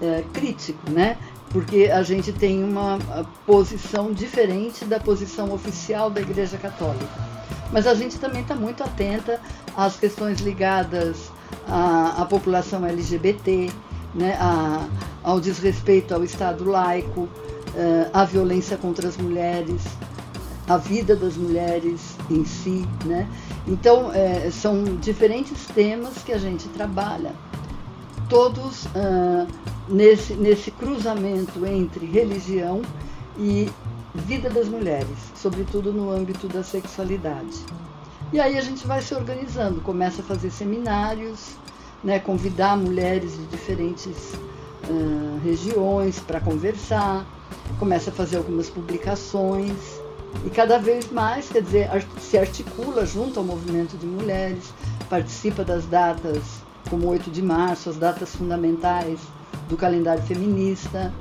é, 0.00 0.24
crítico, 0.32 0.90
né? 0.90 1.16
Porque 1.50 1.88
a 1.92 2.02
gente 2.02 2.32
tem 2.32 2.64
uma 2.64 2.98
posição 3.46 4.12
diferente 4.12 4.84
da 4.84 4.98
posição 4.98 5.52
oficial 5.52 6.10
da 6.10 6.20
Igreja 6.20 6.58
Católica. 6.58 7.06
Mas 7.72 7.86
a 7.86 7.94
gente 7.94 8.18
também 8.18 8.42
está 8.42 8.56
muito 8.56 8.82
atenta 8.82 9.40
às 9.76 9.96
questões 9.96 10.40
ligadas 10.40 11.30
à, 11.68 12.22
à 12.22 12.24
população 12.24 12.84
LGBT, 12.84 13.70
né, 14.14 14.38
ao 15.22 15.40
desrespeito 15.40 16.14
ao 16.14 16.22
Estado 16.22 16.64
laico, 16.64 17.28
eh, 17.76 18.10
à 18.12 18.24
violência 18.24 18.76
contra 18.76 19.08
as 19.08 19.16
mulheres, 19.16 19.82
à 20.68 20.76
vida 20.76 21.14
das 21.14 21.36
mulheres 21.36 22.16
em 22.30 22.44
si. 22.44 22.86
Né? 23.04 23.28
Então, 23.66 24.12
é, 24.12 24.50
são 24.50 24.84
diferentes 24.96 25.66
temas 25.66 26.14
que 26.22 26.32
a 26.32 26.38
gente 26.38 26.68
trabalha, 26.68 27.32
todos 28.28 28.86
uh, 28.86 29.46
nesse, 29.88 30.34
nesse 30.34 30.70
cruzamento 30.70 31.66
entre 31.66 32.06
religião 32.06 32.80
e 33.38 33.70
vida 34.14 34.48
das 34.48 34.68
mulheres, 34.68 35.18
sobretudo 35.34 35.92
no 35.92 36.10
âmbito 36.10 36.48
da 36.48 36.62
sexualidade. 36.62 37.64
E 38.32 38.40
aí 38.40 38.56
a 38.56 38.62
gente 38.62 38.86
vai 38.86 39.02
se 39.02 39.14
organizando, 39.14 39.80
começa 39.80 40.22
a 40.22 40.24
fazer 40.24 40.50
seminários, 40.50 41.50
né, 42.02 42.18
convidar 42.18 42.76
mulheres 42.76 43.36
de 43.36 43.44
diferentes 43.46 44.34
uh, 44.88 45.40
regiões 45.44 46.18
para 46.18 46.40
conversar, 46.40 47.26
começa 47.78 48.10
a 48.10 48.12
fazer 48.12 48.36
algumas 48.36 48.68
publicações 48.70 49.76
e 50.44 50.50
cada 50.50 50.78
vez 50.78 51.10
mais, 51.10 51.48
quer 51.48 51.62
dizer, 51.62 51.88
se 52.20 52.36
articula 52.36 53.06
junto 53.06 53.38
ao 53.38 53.44
movimento 53.44 53.96
de 53.96 54.06
mulheres, 54.06 54.72
participa 55.08 55.64
das 55.64 55.86
datas 55.86 56.42
como 56.90 57.08
8 57.08 57.30
de 57.30 57.42
março, 57.42 57.88
as 57.90 57.96
datas 57.96 58.34
fundamentais 58.34 59.20
do 59.68 59.76
calendário 59.76 60.22
feminista. 60.22 61.12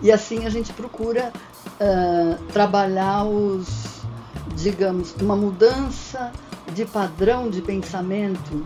E 0.00 0.12
assim 0.12 0.46
a 0.46 0.50
gente 0.50 0.72
procura 0.72 1.32
uh, 1.66 2.42
trabalhar 2.52 3.24
os, 3.24 4.02
digamos, 4.54 5.14
uma 5.20 5.36
mudança 5.36 6.32
de 6.72 6.84
padrão 6.84 7.50
de 7.50 7.60
pensamento 7.60 8.64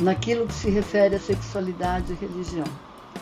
naquilo 0.00 0.46
que 0.46 0.54
se 0.54 0.70
refere 0.70 1.16
à 1.16 1.20
sexualidade 1.20 2.12
e 2.12 2.14
religião. 2.14 2.66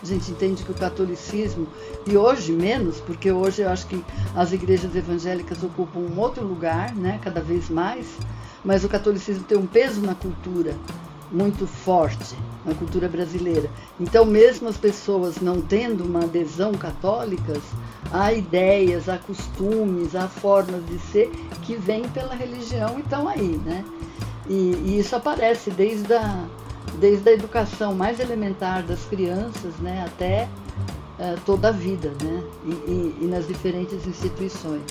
A 0.03 0.07
gente 0.07 0.31
entende 0.31 0.63
que 0.63 0.71
o 0.71 0.75
catolicismo, 0.75 1.67
e 2.07 2.17
hoje 2.17 2.53
menos, 2.53 3.01
porque 3.01 3.31
hoje 3.31 3.63
eu 3.63 3.69
acho 3.69 3.87
que 3.87 4.03
as 4.35 4.53
igrejas 4.53 4.95
evangélicas 4.95 5.63
ocupam 5.63 6.01
um 6.01 6.19
outro 6.19 6.45
lugar, 6.45 6.95
né, 6.95 7.21
cada 7.23 7.41
vez 7.41 7.69
mais, 7.69 8.07
mas 8.65 8.83
o 8.83 8.89
catolicismo 8.89 9.45
tem 9.45 9.59
um 9.59 9.67
peso 9.67 10.01
na 10.01 10.15
cultura 10.15 10.75
muito 11.31 11.67
forte, 11.67 12.35
na 12.65 12.75
cultura 12.75 13.09
brasileira. 13.09 13.71
Então, 13.99 14.25
mesmo 14.25 14.69
as 14.69 14.77
pessoas 14.77 15.41
não 15.41 15.61
tendo 15.61 16.05
uma 16.05 16.25
adesão 16.25 16.73
católica, 16.73 17.61
há 18.13 18.33
ideias, 18.33 19.09
há 19.09 19.19
costumes, 19.19 20.15
há 20.17 20.29
formas 20.29 20.85
de 20.87 20.99
ser 20.99 21.31
que 21.63 21.77
vêm 21.77 22.09
pela 22.09 22.35
religião 22.35 22.99
e 22.99 23.03
estão 23.03 23.29
aí, 23.29 23.61
né? 23.65 23.85
E, 24.49 24.75
e 24.85 24.99
isso 24.99 25.15
aparece 25.15 25.71
desde 25.71 26.13
a 26.13 26.45
desde 26.99 27.31
a 27.31 27.33
educação 27.33 27.95
mais 27.95 28.21
elementar 28.21 28.83
das 28.83 29.05
crianças 29.05 29.75
né, 29.79 30.05
até 30.07 30.49
uh, 31.19 31.41
toda 31.45 31.69
a 31.69 31.73
vida, 31.73 32.13
né, 32.23 32.43
e, 32.65 32.71
e, 32.71 33.19
e, 33.23 33.25
nas 33.27 33.47
diferentes 33.47 34.07
instituições. 34.07 34.83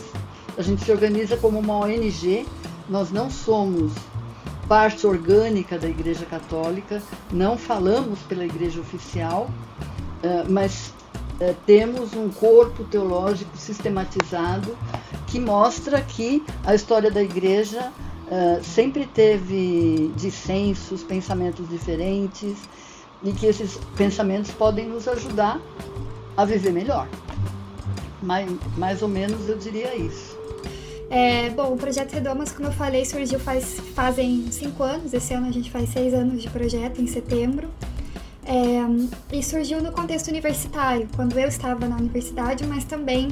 A 0.58 0.62
gente 0.62 0.84
se 0.84 0.91
organiza 0.91 1.38
como 1.38 1.60
uma 1.60 1.77
ONG, 1.77 2.46
nós 2.89 3.12
não 3.12 3.29
somos 3.29 3.93
parte 4.67 5.08
orgânica 5.08 5.77
da 5.79 5.88
Igreja 5.88 6.25
Católica, 6.25 7.01
não 7.31 7.58
falamos 7.58 8.19
pela 8.22 8.46
Igreja 8.46 8.79
Oficial, 8.79 9.50
uh, 10.24 10.51
mas 10.51 10.93
uh, 11.39 11.55
temos 11.65 12.13
um 12.13 12.29
corpo 12.29 12.84
teológico 12.84 13.58
sistematizado 13.58 14.77
que 15.27 15.39
mostra 15.39 16.01
que 16.01 16.43
a 16.65 16.74
história 16.74 17.12
da 17.12 17.22
Igreja 17.22 17.91
uh, 18.29 18.63
sempre 18.63 19.05
teve 19.07 20.12
dissensos, 20.15 21.03
pensamentos 21.03 21.67
diferentes, 21.69 22.57
e 23.24 23.33
que 23.33 23.45
esses 23.45 23.77
pensamentos 23.98 24.51
podem 24.51 24.88
nos 24.88 25.07
ajudar 25.07 25.59
a 26.38 26.45
viver 26.45 26.71
melhor. 26.71 27.07
Mais, 28.21 28.50
mais 28.77 29.01
ou 29.01 29.07
menos 29.07 29.48
eu 29.50 29.57
diria 29.57 29.95
isso. 29.95 30.38
É, 31.09 31.50
bom, 31.50 31.74
o 31.74 31.77
Projeto 31.77 32.13
Redomas, 32.13 32.51
como 32.51 32.69
eu 32.69 32.71
falei, 32.71 33.03
surgiu 33.03 33.39
faz, 33.39 33.79
fazem 33.95 34.45
cinco 34.51 34.83
anos. 34.83 35.13
Esse 35.13 35.33
ano 35.33 35.48
a 35.48 35.51
gente 35.51 35.71
faz 35.71 35.89
seis 35.89 36.13
anos 36.13 36.41
de 36.41 36.50
projeto, 36.50 37.01
em 37.01 37.07
setembro. 37.07 37.67
É, 38.45 39.36
e 39.36 39.43
surgiu 39.43 39.81
no 39.81 39.91
contexto 39.91 40.27
universitário, 40.27 41.07
quando 41.15 41.38
eu 41.38 41.48
estava 41.48 41.88
na 41.88 41.98
universidade, 41.98 42.65
mas 42.65 42.83
também 42.83 43.29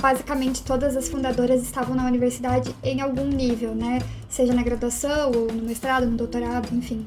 basicamente 0.00 0.62
todas 0.62 0.96
as 0.96 1.08
fundadoras 1.08 1.62
estavam 1.62 1.94
na 1.94 2.06
universidade 2.06 2.74
em 2.82 3.00
algum 3.00 3.26
nível, 3.26 3.74
né? 3.74 4.00
Seja 4.28 4.52
na 4.52 4.62
graduação 4.62 5.30
ou 5.30 5.52
no 5.52 5.62
mestrado, 5.62 6.06
no 6.06 6.16
doutorado, 6.16 6.68
enfim. 6.72 7.06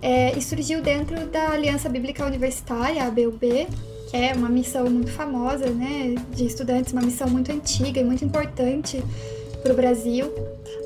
É, 0.00 0.36
e 0.36 0.42
surgiu 0.42 0.82
dentro 0.82 1.26
da 1.26 1.50
Aliança 1.50 1.88
Bíblica 1.88 2.24
Universitária, 2.24 3.02
a 3.02 3.06
ABUB, 3.06 3.66
que 4.10 4.16
é 4.16 4.34
uma 4.34 4.48
missão 4.48 4.88
muito 4.88 5.10
famosa, 5.10 5.66
né, 5.66 6.14
de 6.32 6.46
estudantes, 6.46 6.92
uma 6.92 7.02
missão 7.02 7.28
muito 7.28 7.50
antiga 7.50 8.00
e 8.00 8.04
muito 8.04 8.24
importante 8.24 9.02
para 9.62 9.72
o 9.72 9.76
Brasil. 9.76 10.32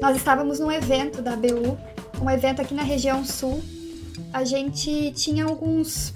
Nós 0.00 0.16
estávamos 0.16 0.58
num 0.58 0.72
evento 0.72 1.20
da 1.20 1.34
ABU, 1.34 1.76
um 2.22 2.30
evento 2.30 2.62
aqui 2.62 2.72
na 2.72 2.82
região 2.82 3.24
sul. 3.24 3.62
A 4.32 4.44
gente 4.44 5.12
tinha 5.12 5.44
alguns 5.44 6.14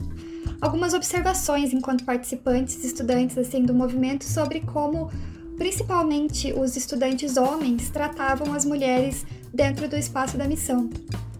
algumas 0.65 0.95
observações 0.95 1.75
enquanto 1.75 2.05
participantes, 2.05 2.83
estudantes 2.83 3.37
assim 3.37 3.63
do 3.65 3.75
movimento 3.75 4.25
sobre 4.25 4.61
como 4.61 5.11
principalmente 5.59 6.55
os 6.55 6.75
estudantes 6.75 7.37
homens 7.37 7.91
tratavam 7.91 8.55
as 8.55 8.65
mulheres 8.65 9.27
dentro 9.53 9.87
do 9.87 9.95
espaço 9.95 10.39
da 10.39 10.49
missão. 10.49 10.89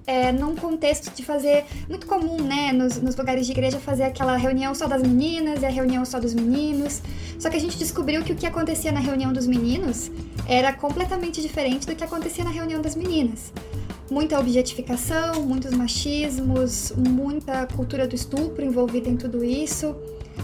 É, 0.07 0.31
num 0.33 0.55
contexto 0.55 1.11
de 1.15 1.25
fazer 1.25 1.65
muito 1.89 2.07
comum, 2.07 2.43
né, 2.43 2.73
nos, 2.73 3.01
nos, 3.01 3.17
lugares 3.17 3.47
de 3.47 3.53
igreja 3.53 3.79
fazer 3.79 4.03
aquela 4.03 4.37
reunião 4.37 4.75
só 4.75 4.87
das 4.87 5.03
meninas 5.03 5.63
e 5.63 5.67
a 5.67 5.71
reunião 5.71 6.05
só 6.05 6.21
dos 6.21 6.35
meninos. 6.35 7.01
Só 7.39 7.49
que 7.49 7.57
a 7.57 7.61
gente 7.61 7.79
descobriu 7.79 8.23
que 8.23 8.33
o 8.33 8.37
que 8.37 8.47
acontecia 8.47 8.93
na 8.93 9.01
reunião 9.01 9.33
dos 9.33 9.47
meninos 9.47 10.11
era 10.47 10.73
completamente 10.75 11.41
diferente 11.41 11.87
do 11.87 11.97
que 11.97 12.05
acontecia 12.05 12.45
na 12.45 12.51
reunião 12.51 12.83
das 12.83 12.95
meninas 12.95 13.53
muita 14.11 14.39
objetificação, 14.39 15.43
muitos 15.45 15.73
machismos, 15.73 16.93
muita 16.97 17.67
cultura 17.67 18.07
do 18.07 18.15
estupro 18.15 18.65
envolvida 18.65 19.09
em 19.09 19.17
tudo 19.17 19.43
isso. 19.43 19.97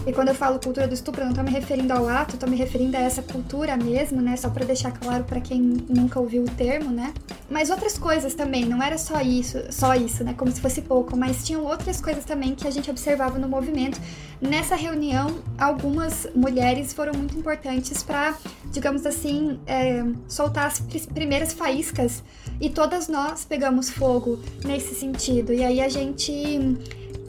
E 0.05 0.11
quando 0.11 0.29
eu 0.29 0.35
falo 0.35 0.59
cultura 0.59 0.87
do 0.87 0.93
estupro, 0.93 1.21
eu 1.21 1.27
não 1.27 1.33
tô 1.33 1.43
me 1.43 1.51
referindo 1.51 1.93
ao 1.93 2.07
ato, 2.07 2.37
tô 2.37 2.47
me 2.47 2.55
referindo 2.55 2.97
a 2.97 2.99
essa 2.99 3.21
cultura 3.21 3.77
mesmo, 3.77 4.19
né? 4.19 4.35
Só 4.35 4.49
para 4.49 4.65
deixar 4.65 4.91
claro 4.91 5.23
para 5.23 5.39
quem 5.39 5.61
nunca 5.61 6.19
ouviu 6.19 6.43
o 6.43 6.49
termo, 6.49 6.89
né? 6.89 7.13
Mas 7.49 7.69
outras 7.69 7.97
coisas 7.97 8.33
também, 8.33 8.65
não 8.65 8.81
era 8.81 8.97
só 8.97 9.21
isso, 9.21 9.59
só 9.69 9.93
isso, 9.93 10.23
né? 10.23 10.33
Como 10.35 10.51
se 10.51 10.59
fosse 10.59 10.81
pouco, 10.81 11.15
mas 11.15 11.43
tinham 11.43 11.63
outras 11.65 12.01
coisas 12.01 12.25
também 12.25 12.55
que 12.55 12.67
a 12.67 12.71
gente 12.71 12.89
observava 12.89 13.37
no 13.37 13.47
movimento. 13.47 13.99
Nessa 14.41 14.75
reunião, 14.75 15.35
algumas 15.57 16.27
mulheres 16.33 16.93
foram 16.93 17.13
muito 17.13 17.37
importantes 17.37 18.01
para, 18.01 18.35
digamos 18.71 19.05
assim, 19.05 19.59
é, 19.67 20.03
soltar 20.27 20.65
as 20.65 20.79
primeiras 20.79 21.53
faíscas 21.53 22.23
e 22.59 22.69
todas 22.69 23.07
nós 23.07 23.45
pegamos 23.45 23.89
fogo 23.89 24.39
nesse 24.65 24.95
sentido. 24.95 25.53
E 25.53 25.63
aí 25.63 25.79
a 25.79 25.89
gente 25.89 26.31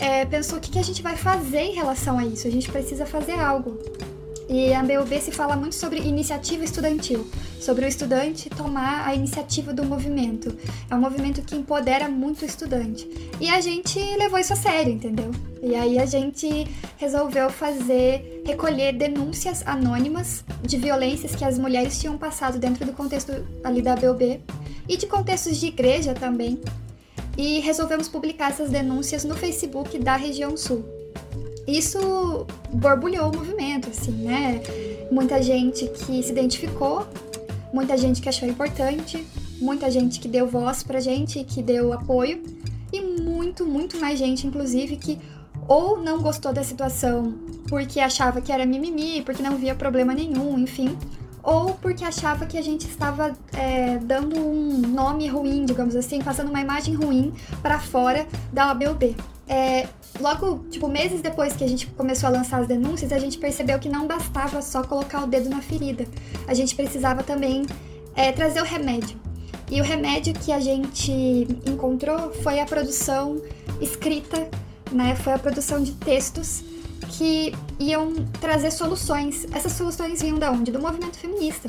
é, 0.02 0.24
pensou 0.26 0.58
o 0.58 0.60
que, 0.60 0.72
que 0.72 0.78
a 0.80 0.82
gente 0.82 1.00
vai 1.00 1.16
fazer 1.16 1.60
em 1.60 1.74
relação 1.74 2.18
a 2.18 2.26
isso. 2.26 2.48
A 2.48 2.50
gente 2.50 2.68
precisa 2.68 3.06
fazer 3.06 3.38
algo. 3.38 3.78
E 4.48 4.74
a 4.74 4.82
BUB 4.82 5.20
se 5.20 5.30
fala 5.30 5.54
muito 5.54 5.76
sobre 5.76 6.00
iniciativa 6.00 6.64
estudantil, 6.64 7.24
sobre 7.60 7.84
o 7.84 7.88
estudante 7.88 8.50
tomar 8.50 9.06
a 9.06 9.14
iniciativa 9.14 9.72
do 9.72 9.84
movimento. 9.84 10.54
É 10.90 10.94
um 10.94 11.00
movimento 11.00 11.40
que 11.42 11.54
empodera 11.54 12.08
muito 12.08 12.42
o 12.42 12.44
estudante. 12.44 13.08
E 13.40 13.48
a 13.48 13.60
gente 13.60 13.98
levou 14.16 14.40
isso 14.40 14.52
a 14.52 14.56
sério, 14.56 14.92
entendeu? 14.92 15.30
E 15.62 15.76
aí 15.76 15.98
a 16.00 16.04
gente 16.04 16.66
resolveu 16.96 17.48
fazer, 17.48 18.42
recolher 18.44 18.92
denúncias 18.92 19.62
anônimas 19.64 20.44
de 20.62 20.76
violências 20.76 21.36
que 21.36 21.44
as 21.44 21.56
mulheres 21.56 22.00
tinham 22.00 22.18
passado 22.18 22.58
dentro 22.58 22.84
do 22.84 22.92
contexto 22.92 23.32
ali 23.62 23.80
da 23.80 23.94
BUB 23.94 24.42
e 24.88 24.96
de 24.96 25.06
contextos 25.06 25.58
de 25.58 25.66
igreja 25.66 26.12
também, 26.12 26.60
e 27.36 27.60
resolvemos 27.60 28.08
publicar 28.08 28.50
essas 28.50 28.70
denúncias 28.70 29.24
no 29.24 29.34
Facebook 29.34 29.98
da 29.98 30.16
região 30.16 30.56
sul. 30.56 30.84
Isso 31.66 32.46
borbulhou 32.72 33.30
o 33.30 33.36
movimento, 33.36 33.88
assim, 33.88 34.12
né? 34.12 34.60
Muita 35.10 35.40
gente 35.40 35.86
que 35.86 36.22
se 36.22 36.30
identificou, 36.30 37.06
muita 37.72 37.96
gente 37.96 38.20
que 38.20 38.28
achou 38.28 38.48
importante, 38.48 39.24
muita 39.60 39.90
gente 39.90 40.18
que 40.18 40.28
deu 40.28 40.46
voz 40.46 40.82
pra 40.82 41.00
gente, 41.00 41.44
que 41.44 41.62
deu 41.62 41.92
apoio, 41.92 42.42
e 42.92 43.00
muito, 43.00 43.64
muito 43.64 43.98
mais 43.98 44.18
gente, 44.18 44.46
inclusive, 44.46 44.96
que 44.96 45.18
ou 45.68 45.96
não 45.96 46.20
gostou 46.20 46.52
da 46.52 46.62
situação 46.62 47.34
porque 47.68 48.00
achava 48.00 48.40
que 48.40 48.52
era 48.52 48.66
mimimi, 48.66 49.22
porque 49.22 49.42
não 49.42 49.56
via 49.56 49.74
problema 49.74 50.12
nenhum, 50.12 50.58
enfim, 50.58 50.96
ou 51.42 51.74
porque 51.74 52.04
achava 52.04 52.46
que 52.46 52.56
a 52.56 52.62
gente 52.62 52.86
estava 52.86 53.36
é, 53.52 53.98
dando 53.98 54.38
um 54.38 54.78
nome 54.78 55.26
ruim, 55.26 55.64
digamos 55.64 55.96
assim, 55.96 56.20
passando 56.20 56.48
uma 56.48 56.60
imagem 56.60 56.94
ruim 56.94 57.32
para 57.60 57.80
fora 57.80 58.26
da 58.52 58.70
ABUB. 58.70 59.16
É, 59.48 59.88
logo, 60.20 60.64
tipo, 60.70 60.88
meses 60.88 61.20
depois 61.20 61.54
que 61.54 61.64
a 61.64 61.68
gente 61.68 61.86
começou 61.88 62.28
a 62.28 62.32
lançar 62.32 62.60
as 62.60 62.68
denúncias, 62.68 63.12
a 63.12 63.18
gente 63.18 63.38
percebeu 63.38 63.78
que 63.78 63.88
não 63.88 64.06
bastava 64.06 64.62
só 64.62 64.82
colocar 64.82 65.24
o 65.24 65.26
dedo 65.26 65.50
na 65.50 65.60
ferida. 65.60 66.06
A 66.46 66.54
gente 66.54 66.74
precisava 66.74 67.22
também 67.22 67.66
é, 68.14 68.30
trazer 68.30 68.60
o 68.60 68.64
remédio. 68.64 69.20
E 69.70 69.80
o 69.80 69.84
remédio 69.84 70.34
que 70.34 70.52
a 70.52 70.60
gente 70.60 71.10
encontrou 71.66 72.30
foi 72.42 72.60
a 72.60 72.66
produção 72.66 73.40
escrita, 73.80 74.48
né? 74.92 75.16
Foi 75.16 75.32
a 75.32 75.38
produção 75.38 75.82
de 75.82 75.92
textos 75.92 76.62
que 77.10 77.54
iam 77.78 78.12
trazer 78.40 78.70
soluções. 78.70 79.46
Essas 79.52 79.72
soluções 79.72 80.22
vinham 80.22 80.38
da 80.38 80.50
onde? 80.50 80.70
Do 80.70 80.80
movimento 80.80 81.16
feminista. 81.16 81.68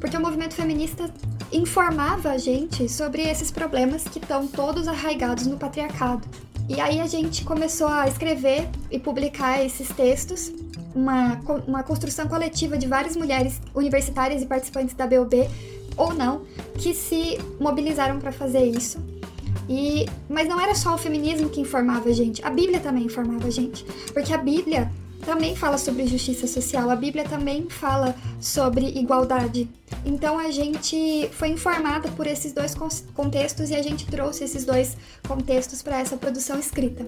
Porque 0.00 0.16
o 0.16 0.20
movimento 0.20 0.54
feminista 0.54 1.12
informava 1.52 2.30
a 2.30 2.38
gente 2.38 2.88
sobre 2.88 3.22
esses 3.22 3.50
problemas 3.50 4.04
que 4.04 4.18
estão 4.18 4.46
todos 4.46 4.88
arraigados 4.88 5.46
no 5.46 5.56
patriarcado. 5.56 6.26
E 6.68 6.80
aí 6.80 7.00
a 7.00 7.06
gente 7.06 7.44
começou 7.44 7.88
a 7.88 8.08
escrever 8.08 8.68
e 8.90 8.98
publicar 8.98 9.62
esses 9.62 9.88
textos, 9.88 10.50
uma, 10.94 11.40
uma 11.66 11.82
construção 11.82 12.26
coletiva 12.26 12.78
de 12.78 12.86
várias 12.86 13.16
mulheres 13.16 13.60
universitárias 13.74 14.42
e 14.42 14.46
participantes 14.46 14.94
da 14.94 15.06
BOB, 15.06 15.48
ou 15.96 16.14
não, 16.14 16.42
que 16.78 16.94
se 16.94 17.38
mobilizaram 17.60 18.18
para 18.18 18.32
fazer 18.32 18.64
isso. 18.64 18.98
E, 19.68 20.06
mas 20.28 20.48
não 20.48 20.60
era 20.60 20.74
só 20.74 20.94
o 20.94 20.98
feminismo 20.98 21.48
que 21.48 21.60
informava 21.60 22.08
a 22.08 22.12
gente, 22.12 22.44
a 22.44 22.50
Bíblia 22.50 22.80
também 22.80 23.04
informava 23.04 23.46
a 23.46 23.50
gente. 23.50 23.84
Porque 24.12 24.32
a 24.32 24.38
Bíblia 24.38 24.90
também 25.24 25.56
fala 25.56 25.78
sobre 25.78 26.06
justiça 26.06 26.46
social, 26.46 26.90
a 26.90 26.96
Bíblia 26.96 27.24
também 27.24 27.68
fala 27.68 28.14
sobre 28.40 28.86
igualdade. 28.86 29.68
Então 30.04 30.38
a 30.38 30.50
gente 30.50 31.28
foi 31.32 31.48
informada 31.48 32.08
por 32.10 32.26
esses 32.26 32.52
dois 32.52 32.74
contextos 33.14 33.70
e 33.70 33.74
a 33.74 33.82
gente 33.82 34.06
trouxe 34.06 34.44
esses 34.44 34.64
dois 34.64 34.96
contextos 35.26 35.82
para 35.82 35.98
essa 35.98 36.16
produção 36.16 36.58
escrita. 36.58 37.06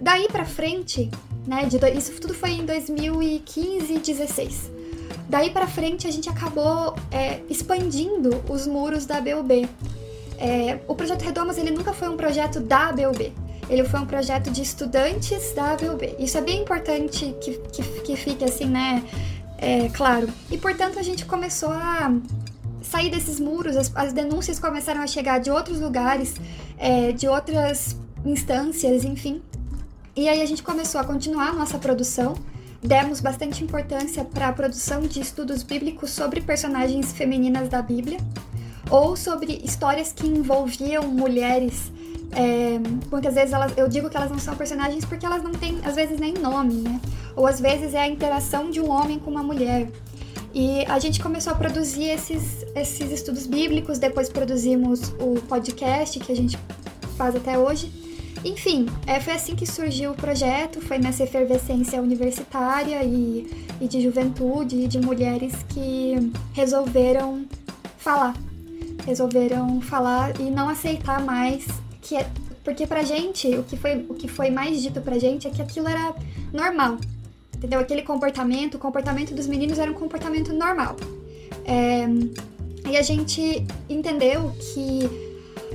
Daí 0.00 0.28
para 0.28 0.44
frente, 0.44 1.10
né, 1.46 1.64
de, 1.64 1.78
isso 1.96 2.12
tudo 2.20 2.34
foi 2.34 2.50
em 2.50 2.66
2015 2.66 3.94
e 3.94 3.98
16. 3.98 4.70
Daí 5.28 5.50
para 5.50 5.66
frente 5.66 6.06
a 6.06 6.10
gente 6.10 6.28
acabou 6.28 6.94
é, 7.10 7.40
expandindo 7.48 8.42
os 8.48 8.66
muros 8.66 9.06
da 9.06 9.20
BUB. 9.20 9.68
É, 10.38 10.78
o 10.88 10.94
projeto 10.94 11.22
Redomas 11.22 11.58
ele 11.58 11.70
nunca 11.70 11.92
foi 11.92 12.08
um 12.08 12.16
projeto 12.16 12.60
da 12.60 12.88
ABUB. 12.88 13.32
Ele 13.68 13.84
foi 13.84 14.00
um 14.00 14.06
projeto 14.06 14.50
de 14.50 14.62
estudantes 14.62 15.52
da 15.54 15.72
ABUB. 15.72 16.16
Isso 16.18 16.36
é 16.36 16.40
bem 16.40 16.62
importante 16.62 17.34
que, 17.40 17.58
que, 17.72 17.82
que 17.82 18.16
fique 18.16 18.44
assim, 18.44 18.66
né? 18.66 19.02
É, 19.58 19.88
claro. 19.90 20.28
E 20.50 20.58
portanto 20.58 20.98
a 20.98 21.02
gente 21.02 21.24
começou 21.24 21.70
a 21.70 22.12
sair 22.82 23.10
desses 23.10 23.40
muros, 23.40 23.76
as, 23.76 23.90
as 23.94 24.12
denúncias 24.12 24.58
começaram 24.58 25.00
a 25.00 25.06
chegar 25.06 25.38
de 25.38 25.50
outros 25.50 25.80
lugares, 25.80 26.34
é, 26.78 27.12
de 27.12 27.26
outras 27.26 27.96
instâncias, 28.24 29.04
enfim. 29.04 29.42
E 30.14 30.28
aí 30.28 30.42
a 30.42 30.46
gente 30.46 30.62
começou 30.62 31.00
a 31.00 31.04
continuar 31.04 31.48
a 31.48 31.52
nossa 31.52 31.78
produção. 31.78 32.34
Demos 32.82 33.20
bastante 33.20 33.64
importância 33.64 34.24
para 34.24 34.48
a 34.48 34.52
produção 34.52 35.00
de 35.00 35.18
estudos 35.18 35.62
bíblicos 35.62 36.10
sobre 36.10 36.42
personagens 36.42 37.12
femininas 37.12 37.70
da 37.70 37.80
Bíblia 37.80 38.18
ou 38.90 39.16
sobre 39.16 39.60
histórias 39.64 40.12
que 40.12 40.26
envolviam 40.26 41.04
mulheres. 41.04 41.92
É, 42.32 42.80
muitas 43.10 43.34
vezes 43.34 43.52
elas, 43.52 43.72
eu 43.76 43.88
digo 43.88 44.10
que 44.10 44.16
elas 44.16 44.30
não 44.30 44.38
são 44.38 44.56
personagens 44.56 45.04
porque 45.04 45.24
elas 45.24 45.42
não 45.42 45.52
têm, 45.52 45.78
às 45.84 45.94
vezes, 45.94 46.18
nem 46.18 46.34
nome, 46.34 46.74
né? 46.74 47.00
Ou 47.36 47.46
às 47.46 47.60
vezes 47.60 47.94
é 47.94 48.00
a 48.00 48.08
interação 48.08 48.70
de 48.70 48.80
um 48.80 48.90
homem 48.90 49.18
com 49.18 49.30
uma 49.30 49.42
mulher. 49.42 49.88
E 50.52 50.84
a 50.86 50.98
gente 50.98 51.20
começou 51.20 51.52
a 51.52 51.56
produzir 51.56 52.04
esses, 52.04 52.64
esses 52.76 53.10
estudos 53.10 53.46
bíblicos, 53.46 53.98
depois 53.98 54.28
produzimos 54.28 55.12
o 55.18 55.40
podcast 55.48 56.18
que 56.20 56.30
a 56.30 56.36
gente 56.36 56.56
faz 57.16 57.34
até 57.34 57.58
hoje. 57.58 57.90
Enfim, 58.44 58.86
é, 59.06 59.18
foi 59.20 59.32
assim 59.32 59.56
que 59.56 59.66
surgiu 59.66 60.12
o 60.12 60.14
projeto, 60.14 60.80
foi 60.80 60.98
nessa 60.98 61.24
efervescência 61.24 62.00
universitária 62.00 63.02
e, 63.02 63.66
e 63.80 63.88
de 63.88 64.00
juventude 64.00 64.76
e 64.76 64.86
de 64.86 65.00
mulheres 65.00 65.54
que 65.70 66.32
resolveram 66.52 67.46
falar 67.96 68.34
resolveram 69.06 69.80
falar 69.80 70.38
e 70.40 70.50
não 70.50 70.68
aceitar 70.68 71.22
mais 71.22 71.66
que 72.00 72.16
é, 72.16 72.26
porque 72.62 72.86
pra 72.86 73.02
gente 73.02 73.48
o 73.56 73.62
que 73.62 73.76
foi 73.76 74.06
o 74.08 74.14
que 74.14 74.28
foi 74.28 74.50
mais 74.50 74.82
dito 74.82 75.00
pra 75.00 75.18
gente 75.18 75.46
é 75.46 75.50
que 75.50 75.62
aquilo 75.62 75.88
era 75.88 76.14
normal. 76.52 76.98
Entendeu? 77.56 77.80
Aquele 77.80 78.02
comportamento, 78.02 78.74
o 78.74 78.78
comportamento 78.78 79.34
dos 79.34 79.46
meninos 79.46 79.78
era 79.78 79.90
um 79.90 79.94
comportamento 79.94 80.52
normal. 80.52 80.96
É, 81.64 82.06
e 82.90 82.96
a 82.96 83.02
gente 83.02 83.66
entendeu 83.88 84.52
que 84.58 85.08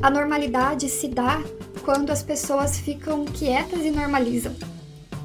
a 0.02 0.10
normalidade 0.10 0.88
se 0.88 1.08
dá 1.08 1.42
quando 1.84 2.12
as 2.12 2.22
pessoas 2.22 2.78
ficam 2.78 3.26
quietas 3.26 3.84
e 3.84 3.90
normalizam. 3.90 4.54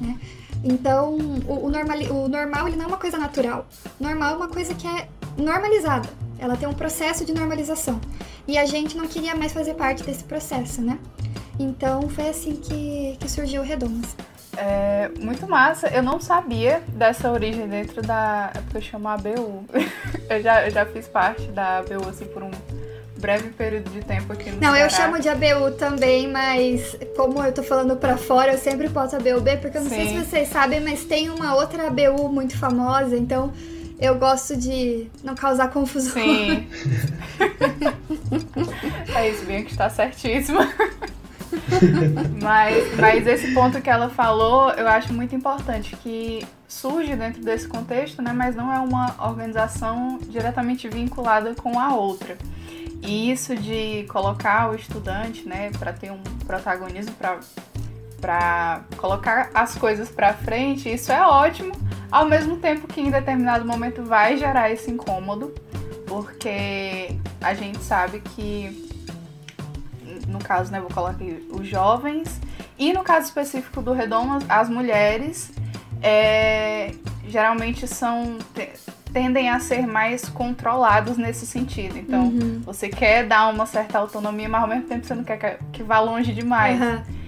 Né? 0.01 0.19
Então, 0.63 1.15
o, 1.47 1.65
o, 1.65 1.69
normal, 1.69 1.97
o 2.09 2.27
normal 2.27 2.67
ele 2.67 2.75
não 2.75 2.85
é 2.85 2.87
uma 2.87 2.97
coisa 2.97 3.17
natural. 3.17 3.67
Normal 3.99 4.33
é 4.33 4.35
uma 4.35 4.47
coisa 4.47 4.73
que 4.73 4.87
é 4.87 5.07
normalizada. 5.37 6.09
Ela 6.39 6.55
tem 6.57 6.67
um 6.67 6.73
processo 6.73 7.25
de 7.25 7.33
normalização. 7.33 7.99
E 8.47 8.57
a 8.57 8.65
gente 8.65 8.97
não 8.97 9.07
queria 9.07 9.35
mais 9.35 9.53
fazer 9.53 9.73
parte 9.73 10.03
desse 10.03 10.23
processo, 10.23 10.81
né? 10.81 10.99
Então 11.59 12.09
foi 12.09 12.29
assim 12.29 12.55
que, 12.55 13.17
que 13.19 13.29
surgiu 13.29 13.61
o 13.61 13.65
Redomas. 13.65 14.15
É 14.57 15.09
muito 15.19 15.47
massa. 15.47 15.87
Eu 15.87 16.03
não 16.03 16.19
sabia 16.19 16.81
dessa 16.87 17.31
origem 17.31 17.67
dentro 17.67 18.01
da. 18.01 18.51
É 18.53 18.59
porque 18.61 18.77
eu 18.77 18.81
chamo 18.81 19.07
ABU. 19.07 19.65
eu, 20.29 20.41
já, 20.41 20.65
eu 20.65 20.71
já 20.71 20.85
fiz 20.85 21.07
parte 21.07 21.43
da 21.47 21.79
ABU 21.79 22.07
assim, 22.09 22.25
por 22.25 22.43
um 22.43 22.51
breve 23.17 23.49
período 23.49 23.89
de 23.89 24.01
tempo 24.01 24.31
aqui 24.33 24.51
no 24.51 24.61
Não, 24.61 24.73
Ceará. 24.73 24.79
eu 24.81 24.89
chamo 24.89 25.19
de 25.19 25.29
ABU 25.29 25.71
também, 25.77 26.27
mas 26.29 26.95
como 27.15 27.43
eu 27.43 27.51
tô 27.53 27.63
falando 27.63 27.95
pra 27.95 28.17
fora, 28.17 28.53
eu 28.53 28.57
sempre 28.57 28.89
posso 28.89 29.15
ABUB, 29.15 29.57
porque 29.61 29.77
eu 29.77 29.81
não 29.81 29.89
Sim. 29.89 29.95
sei 29.95 30.07
se 30.07 30.25
vocês 30.25 30.49
sabem, 30.49 30.79
mas 30.79 31.05
tem 31.05 31.29
uma 31.29 31.55
outra 31.55 31.87
ABU 31.87 32.29
muito 32.29 32.57
famosa, 32.57 33.15
então 33.17 33.51
eu 33.99 34.17
gosto 34.17 34.55
de 34.55 35.07
não 35.23 35.35
causar 35.35 35.69
confusão. 35.69 36.13
Sim. 36.13 36.67
é 39.15 39.29
isso, 39.29 39.45
bem 39.45 39.63
que 39.63 39.71
está 39.71 39.89
certíssima. 39.89 40.67
mas, 42.41 42.99
mas 42.99 43.27
esse 43.27 43.53
ponto 43.53 43.81
que 43.81 43.89
ela 43.89 44.09
falou, 44.09 44.71
eu 44.71 44.87
acho 44.87 45.13
muito 45.13 45.35
importante, 45.35 45.95
que 45.97 46.45
surge 46.67 47.15
dentro 47.15 47.41
desse 47.41 47.67
contexto, 47.67 48.21
né, 48.21 48.33
mas 48.33 48.55
não 48.55 48.71
é 48.71 48.79
uma 48.79 49.15
organização 49.25 50.19
diretamente 50.27 50.89
vinculada 50.89 51.55
com 51.55 51.79
a 51.79 51.95
outra. 51.95 52.37
E 53.01 53.31
isso 53.31 53.55
de 53.55 54.03
colocar 54.09 54.71
o 54.71 54.75
estudante, 54.75 55.47
né, 55.47 55.71
para 55.77 55.93
ter 55.93 56.11
um 56.11 56.21
protagonismo, 56.45 57.13
para 57.15 57.39
para 58.25 58.81
colocar 58.97 59.51
as 59.53 59.75
coisas 59.75 60.09
para 60.09 60.33
frente, 60.33 60.91
isso 60.91 61.11
é 61.11 61.21
ótimo, 61.21 61.71
ao 62.11 62.25
mesmo 62.25 62.57
tempo 62.57 62.87
que 62.87 62.99
em 62.99 63.11
determinado 63.11 63.63
momento 63.63 64.01
vai 64.01 64.35
gerar 64.35 64.71
esse 64.71 64.89
incômodo, 64.89 65.53
porque 66.07 67.15
a 67.39 67.53
gente 67.53 67.77
sabe 67.77 68.21
que 68.21 68.89
no 70.27 70.39
caso, 70.39 70.71
né, 70.71 70.79
vou 70.79 70.89
colocar 70.89 71.11
aqui 71.11 71.47
os 71.51 71.67
jovens 71.67 72.41
e 72.79 72.91
no 72.93 73.03
caso 73.03 73.27
específico 73.27 73.79
do 73.79 73.93
Redomas, 73.93 74.43
as 74.49 74.69
mulheres 74.69 75.51
é, 76.01 76.95
geralmente 77.27 77.87
são 77.87 78.39
tendem 79.13 79.51
a 79.51 79.59
ser 79.59 79.85
mais 79.85 80.27
controlados 80.27 81.15
nesse 81.15 81.45
sentido. 81.45 81.97
Então, 81.97 82.23
uhum. 82.23 82.61
você 82.65 82.89
quer 82.89 83.25
dar 83.25 83.47
uma 83.47 83.67
certa 83.67 83.99
autonomia, 83.99 84.49
mas 84.49 84.63
ao 84.63 84.67
mesmo 84.67 84.87
tempo 84.87 85.05
você 85.05 85.13
não 85.13 85.23
quer 85.23 85.59
que 85.71 85.83
vá 85.83 85.99
longe 85.99 86.33
demais. 86.33 86.81
Uhum. 86.81 87.24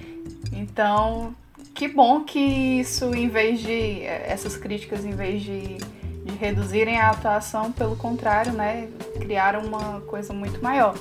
Então, 0.58 1.36
que 1.74 1.88
bom 1.88 2.24
que 2.24 2.40
isso, 2.40 3.14
em 3.14 3.30
vez 3.30 3.62
de. 3.62 4.02
essas 4.04 4.58
críticas, 4.58 5.06
em 5.06 5.12
vez 5.12 5.44
de, 5.44 5.78
de 6.26 6.36
reduzirem 6.40 6.98
a 7.00 7.12
atuação, 7.12 7.72
pelo 7.72 7.96
contrário, 7.96 8.52
né? 8.52 8.88
Criaram 9.20 9.66
uma 9.66 10.02
coisa 10.02 10.34
muito 10.34 10.62
maior. 10.62 10.96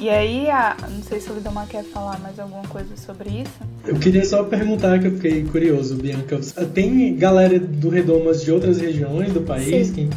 E 0.00 0.08
aí, 0.08 0.48
a, 0.48 0.76
não 0.88 1.02
sei 1.02 1.20
se 1.20 1.30
o 1.30 1.34
Lidomar 1.34 1.68
quer 1.68 1.84
falar 1.84 2.18
mais 2.20 2.40
alguma 2.40 2.66
coisa 2.68 2.96
sobre 2.96 3.28
isso. 3.28 3.60
Eu 3.86 3.96
queria 3.96 4.24
só 4.24 4.42
perguntar, 4.44 4.98
que 4.98 5.06
eu 5.06 5.12
fiquei 5.12 5.44
curioso, 5.44 5.94
Bianca. 5.96 6.40
Tem 6.72 7.14
galera 7.14 7.58
do 7.58 7.90
Redomas 7.90 8.42
de 8.42 8.50
outras 8.50 8.80
regiões 8.80 9.32
do 9.32 9.42
país? 9.42 9.88
Sim. 9.88 9.94
Quem... 9.94 10.10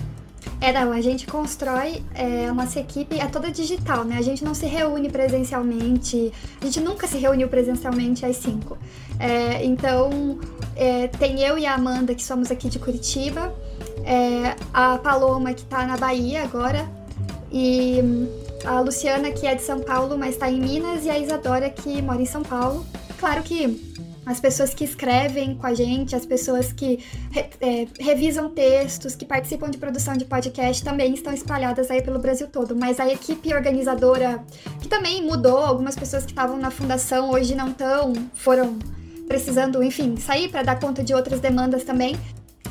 É, 0.59 0.71
não, 0.71 0.91
a 0.91 1.01
gente 1.01 1.27
constrói, 1.27 2.01
é, 2.15 2.47
a 2.47 2.53
nossa 2.53 2.79
equipe 2.79 3.19
é 3.19 3.25
toda 3.27 3.51
digital, 3.51 4.03
né? 4.03 4.17
A 4.17 4.21
gente 4.21 4.43
não 4.43 4.53
se 4.53 4.65
reúne 4.65 5.09
presencialmente, 5.09 6.31
a 6.61 6.65
gente 6.65 6.79
nunca 6.79 7.05
se 7.05 7.17
reuniu 7.17 7.47
presencialmente 7.49 8.25
às 8.25 8.37
cinco. 8.37 8.77
É, 9.19 9.63
então, 9.65 10.39
é, 10.75 11.07
tem 11.07 11.41
eu 11.41 11.57
e 11.57 11.65
a 11.65 11.75
Amanda, 11.75 12.15
que 12.15 12.23
somos 12.23 12.49
aqui 12.49 12.69
de 12.69 12.79
Curitiba, 12.79 13.53
é, 14.05 14.55
a 14.73 14.97
Paloma, 14.97 15.53
que 15.53 15.65
tá 15.65 15.85
na 15.85 15.97
Bahia 15.97 16.43
agora, 16.43 16.89
e 17.51 17.99
a 18.65 18.79
Luciana, 18.79 19.31
que 19.31 19.45
é 19.45 19.55
de 19.55 19.61
São 19.63 19.79
Paulo, 19.79 20.17
mas 20.17 20.35
está 20.35 20.49
em 20.49 20.59
Minas, 20.59 21.05
e 21.05 21.09
a 21.09 21.19
Isadora, 21.19 21.69
que 21.69 22.01
mora 22.01 22.21
em 22.21 22.25
São 22.25 22.41
Paulo. 22.41 22.85
Claro 23.19 23.43
que 23.43 23.92
as 24.25 24.39
pessoas 24.39 24.73
que 24.73 24.83
escrevem 24.83 25.55
com 25.55 25.67
a 25.67 25.73
gente, 25.73 26.15
as 26.15 26.25
pessoas 26.25 26.71
que 26.71 26.99
é, 27.61 27.87
revisam 27.99 28.49
textos, 28.49 29.15
que 29.15 29.25
participam 29.25 29.69
de 29.69 29.77
produção 29.77 30.15
de 30.15 30.25
podcast 30.25 30.83
também 30.83 31.13
estão 31.13 31.33
espalhadas 31.33 31.91
aí 31.91 32.01
pelo 32.01 32.19
Brasil 32.19 32.47
todo. 32.47 32.75
Mas 32.75 32.99
a 32.99 33.11
equipe 33.11 33.53
organizadora, 33.53 34.43
que 34.81 34.87
também 34.87 35.23
mudou, 35.23 35.57
algumas 35.57 35.95
pessoas 35.95 36.23
que 36.23 36.31
estavam 36.31 36.57
na 36.57 36.71
fundação 36.71 37.31
hoje 37.31 37.55
não 37.55 37.69
estão, 37.69 38.13
foram 38.33 38.77
precisando, 39.27 39.81
enfim, 39.83 40.15
sair 40.17 40.49
para 40.49 40.63
dar 40.63 40.79
conta 40.79 41.03
de 41.03 41.13
outras 41.13 41.39
demandas 41.39 41.83
também 41.83 42.17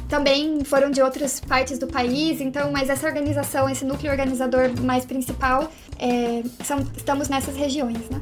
também 0.09 0.63
foram 0.63 0.91
de 0.91 1.01
outras 1.01 1.41
partes 1.41 1.79
do 1.79 1.87
país, 1.87 2.39
então, 2.39 2.71
mas 2.71 2.91
essa 2.91 3.07
organização, 3.07 3.67
esse 3.67 3.83
núcleo 3.83 4.11
organizador 4.11 4.79
mais 4.83 5.07
principal, 5.07 5.73
é, 5.99 6.43
são, 6.63 6.81
estamos 6.95 7.31
nessas 7.31 7.57
regiões, 7.57 8.11
né? 8.11 8.21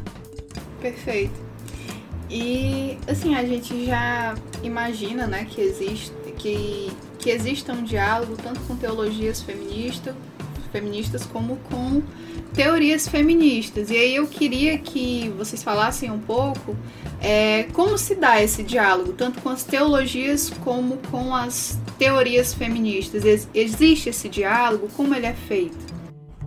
Perfeito. 0.80 1.49
E 2.30 2.96
assim, 3.08 3.34
a 3.34 3.44
gente 3.44 3.84
já 3.84 4.34
imagina, 4.62 5.26
né, 5.26 5.46
que 5.50 5.60
existe 5.60 6.12
que, 6.40 6.90
que 7.18 7.30
exista 7.30 7.72
um 7.72 7.82
diálogo 7.82 8.36
tanto 8.42 8.60
com 8.60 8.74
teologias 8.76 9.42
feministas, 9.42 10.14
feministas 10.72 11.26
como 11.26 11.56
com 11.68 12.02
teorias 12.54 13.06
feministas. 13.06 13.90
E 13.90 13.96
aí 13.96 14.14
eu 14.14 14.26
queria 14.26 14.78
que 14.78 15.28
vocês 15.36 15.62
falassem 15.62 16.10
um 16.10 16.18
pouco 16.18 16.76
é, 17.20 17.64
como 17.72 17.98
se 17.98 18.14
dá 18.14 18.42
esse 18.42 18.62
diálogo, 18.62 19.12
tanto 19.12 19.40
com 19.40 19.50
as 19.50 19.64
teologias 19.64 20.50
como 20.64 20.96
com 21.10 21.34
as 21.34 21.78
teorias 21.98 22.54
feministas. 22.54 23.24
Ex 23.24 23.48
existe 23.54 24.08
esse 24.08 24.28
diálogo? 24.28 24.88
Como 24.96 25.14
ele 25.14 25.26
é 25.26 25.34
feito? 25.34 25.78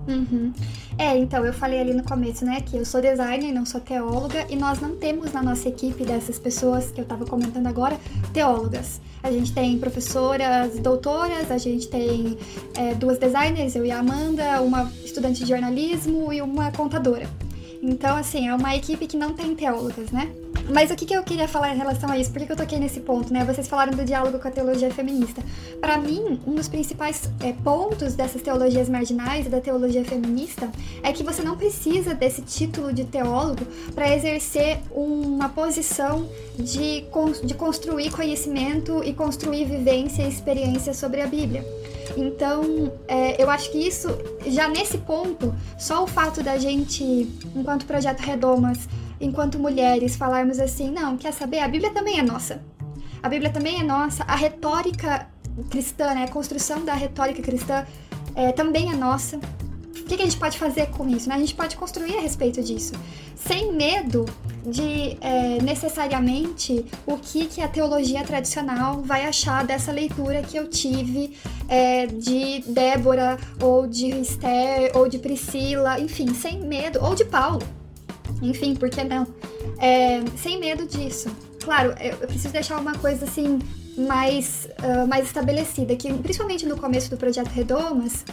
Uhum. 0.07 0.51
É, 0.97 1.17
então, 1.17 1.45
eu 1.45 1.53
falei 1.53 1.79
ali 1.79 1.93
no 1.93 2.03
começo, 2.03 2.45
né, 2.45 2.61
que 2.61 2.77
eu 2.77 2.85
sou 2.85 3.01
designer, 3.01 3.51
não 3.51 3.65
sou 3.65 3.81
teóloga, 3.81 4.45
e 4.49 4.55
nós 4.55 4.79
não 4.79 4.95
temos 4.95 5.33
na 5.33 5.41
nossa 5.41 5.67
equipe 5.67 6.03
dessas 6.03 6.37
pessoas 6.37 6.91
que 6.91 7.01
eu 7.01 7.05
tava 7.05 7.25
comentando 7.25 7.67
agora, 7.67 7.97
teólogas. 8.31 9.01
A 9.21 9.31
gente 9.31 9.53
tem 9.53 9.77
professoras 9.79 10.77
doutoras, 10.79 11.49
a 11.49 11.57
gente 11.57 11.87
tem 11.87 12.37
é, 12.75 12.93
duas 12.93 13.17
designers, 13.17 13.75
eu 13.75 13.85
e 13.85 13.91
a 13.91 13.99
Amanda, 13.99 14.61
uma 14.61 14.91
estudante 15.03 15.43
de 15.43 15.49
jornalismo 15.49 16.31
e 16.31 16.41
uma 16.41 16.71
contadora. 16.71 17.27
Então, 17.85 18.15
assim, 18.15 18.47
é 18.47 18.55
uma 18.55 18.73
equipe 18.77 19.05
que 19.05 19.17
não 19.17 19.33
tem 19.33 19.53
teólogas, 19.53 20.09
né? 20.09 20.31
Mas 20.71 20.89
o 20.89 20.95
que, 20.95 21.05
que 21.05 21.13
eu 21.13 21.21
queria 21.21 21.49
falar 21.49 21.75
em 21.75 21.77
relação 21.77 22.09
a 22.09 22.17
isso? 22.17 22.31
Por 22.31 22.41
que, 22.41 22.49
eu 22.49 22.55
toquei 22.55 22.79
nesse 22.79 23.01
ponto, 23.01 23.33
né? 23.33 23.43
Vocês 23.43 23.67
falaram 23.67 23.91
do 23.91 24.05
diálogo 24.05 24.39
com 24.39 24.47
a 24.47 24.51
teologia 24.51 24.89
feminista. 24.89 25.43
Para 25.81 25.97
mim, 25.97 26.39
um 26.47 26.55
dos 26.55 26.69
principais 26.69 27.29
é, 27.41 27.51
pontos 27.51 28.15
dessas 28.15 28.41
teologias 28.41 28.87
marginais 28.87 29.47
e 29.47 29.49
da 29.49 29.59
teologia 29.59 30.05
feminista 30.05 30.71
é 31.03 31.11
que 31.11 31.23
você 31.23 31.41
não 31.43 31.57
precisa 31.57 32.15
desse 32.15 32.41
título 32.41 32.93
de 32.93 33.03
teólogo 33.03 33.65
para 33.93 34.15
exercer 34.15 34.79
uma 34.89 35.49
posição 35.49 36.25
de, 36.57 37.03
de 37.43 37.53
construir 37.53 38.11
conhecimento 38.11 39.03
e 39.03 39.13
construir 39.13 39.65
vivência 39.65 40.23
e 40.23 40.29
experiência 40.29 40.93
sobre 40.93 41.19
a 41.19 41.27
Bíblia. 41.27 41.65
Então, 42.17 42.91
é, 43.07 43.41
eu 43.41 43.49
acho 43.49 43.71
que 43.71 43.77
isso, 43.77 44.09
já 44.47 44.67
nesse 44.67 44.97
ponto, 44.97 45.53
só 45.77 46.03
o 46.03 46.07
fato 46.07 46.43
da 46.43 46.57
gente, 46.57 47.03
enquanto 47.55 47.85
projeto 47.85 48.19
Redomas, 48.19 48.87
enquanto 49.19 49.59
mulheres, 49.59 50.15
falarmos 50.15 50.59
assim: 50.59 50.91
não, 50.91 51.17
quer 51.17 51.33
saber? 51.33 51.59
A 51.59 51.67
Bíblia 51.67 51.91
também 51.91 52.19
é 52.19 52.23
nossa. 52.23 52.61
A 53.21 53.29
Bíblia 53.29 53.51
também 53.51 53.79
é 53.79 53.83
nossa. 53.83 54.23
A 54.23 54.35
retórica 54.35 55.27
cristã, 55.69 56.13
né? 56.13 56.25
a 56.25 56.27
construção 56.27 56.83
da 56.83 56.93
retórica 56.93 57.41
cristã 57.41 57.85
é, 58.35 58.51
também 58.51 58.91
é 58.91 58.95
nossa. 58.95 59.39
O 59.99 60.05
que, 60.05 60.17
que, 60.17 60.23
a 60.23 60.25
gente 60.25 60.37
pode 60.37 60.57
fazer 60.57 60.87
com 60.87 61.07
isso? 61.07 61.29
Né? 61.29 61.35
A 61.35 61.37
gente 61.39 61.53
pode 61.53 61.75
construir 61.75 62.17
a 62.17 62.21
respeito 62.21 62.61
disso, 62.61 62.93
sem 63.35 63.71
medo 63.71 64.25
de 64.65 65.17
é, 65.21 65.61
necessariamente 65.61 66.85
o 67.05 67.17
que, 67.17 67.45
que 67.45 67.61
a 67.61 67.67
teologia 67.67 68.23
tradicional 68.23 69.01
vai 69.01 69.25
achar 69.25 69.65
dessa 69.65 69.91
leitura 69.91 70.41
que 70.41 70.57
eu 70.57 70.67
tive 70.69 71.37
é, 71.67 72.07
de 72.07 72.63
Débora, 72.67 73.37
ou 73.61 73.87
de 73.87 74.09
Esther, 74.09 74.91
ou 74.95 75.07
de 75.07 75.19
Priscila, 75.19 75.99
enfim, 75.99 76.33
sem 76.33 76.59
medo, 76.59 76.99
ou 77.03 77.13
de 77.13 77.25
Paulo. 77.25 77.61
Enfim, 78.41 78.75
por 78.75 78.89
que 78.89 79.03
não? 79.03 79.27
É, 79.79 80.21
sem 80.37 80.59
medo 80.59 80.85
disso. 80.85 81.29
Claro, 81.63 81.93
eu 81.99 82.27
preciso 82.27 82.51
deixar 82.51 82.79
uma 82.79 82.97
coisa 82.97 83.25
assim 83.25 83.59
mais, 83.97 84.67
uh, 84.79 85.07
mais 85.07 85.25
estabelecida, 85.25 85.95
que 85.95 86.11
principalmente 86.13 86.65
no 86.65 86.77
começo 86.77 87.09
do 87.09 87.17
projeto 87.17 87.47
Redomas, 87.49 88.25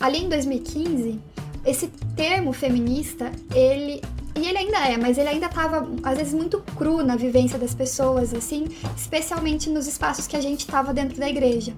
ali 0.00 0.24
em 0.24 0.28
2015, 0.28 1.20
esse 1.64 1.88
termo 2.16 2.52
feminista, 2.52 3.30
ele 3.54 4.00
e 4.36 4.46
ele 4.46 4.58
ainda 4.58 4.78
é, 4.88 4.96
mas 4.96 5.18
ele 5.18 5.28
ainda 5.28 5.46
estava 5.46 5.88
às 6.02 6.16
vezes 6.16 6.32
muito 6.32 6.60
cru 6.76 7.02
na 7.02 7.16
vivência 7.16 7.58
das 7.58 7.74
pessoas, 7.74 8.32
assim, 8.32 8.66
especialmente 8.96 9.68
nos 9.68 9.88
espaços 9.88 10.26
que 10.28 10.36
a 10.36 10.40
gente 10.40 10.60
estava 10.60 10.94
dentro 10.94 11.18
da 11.18 11.28
igreja. 11.28 11.74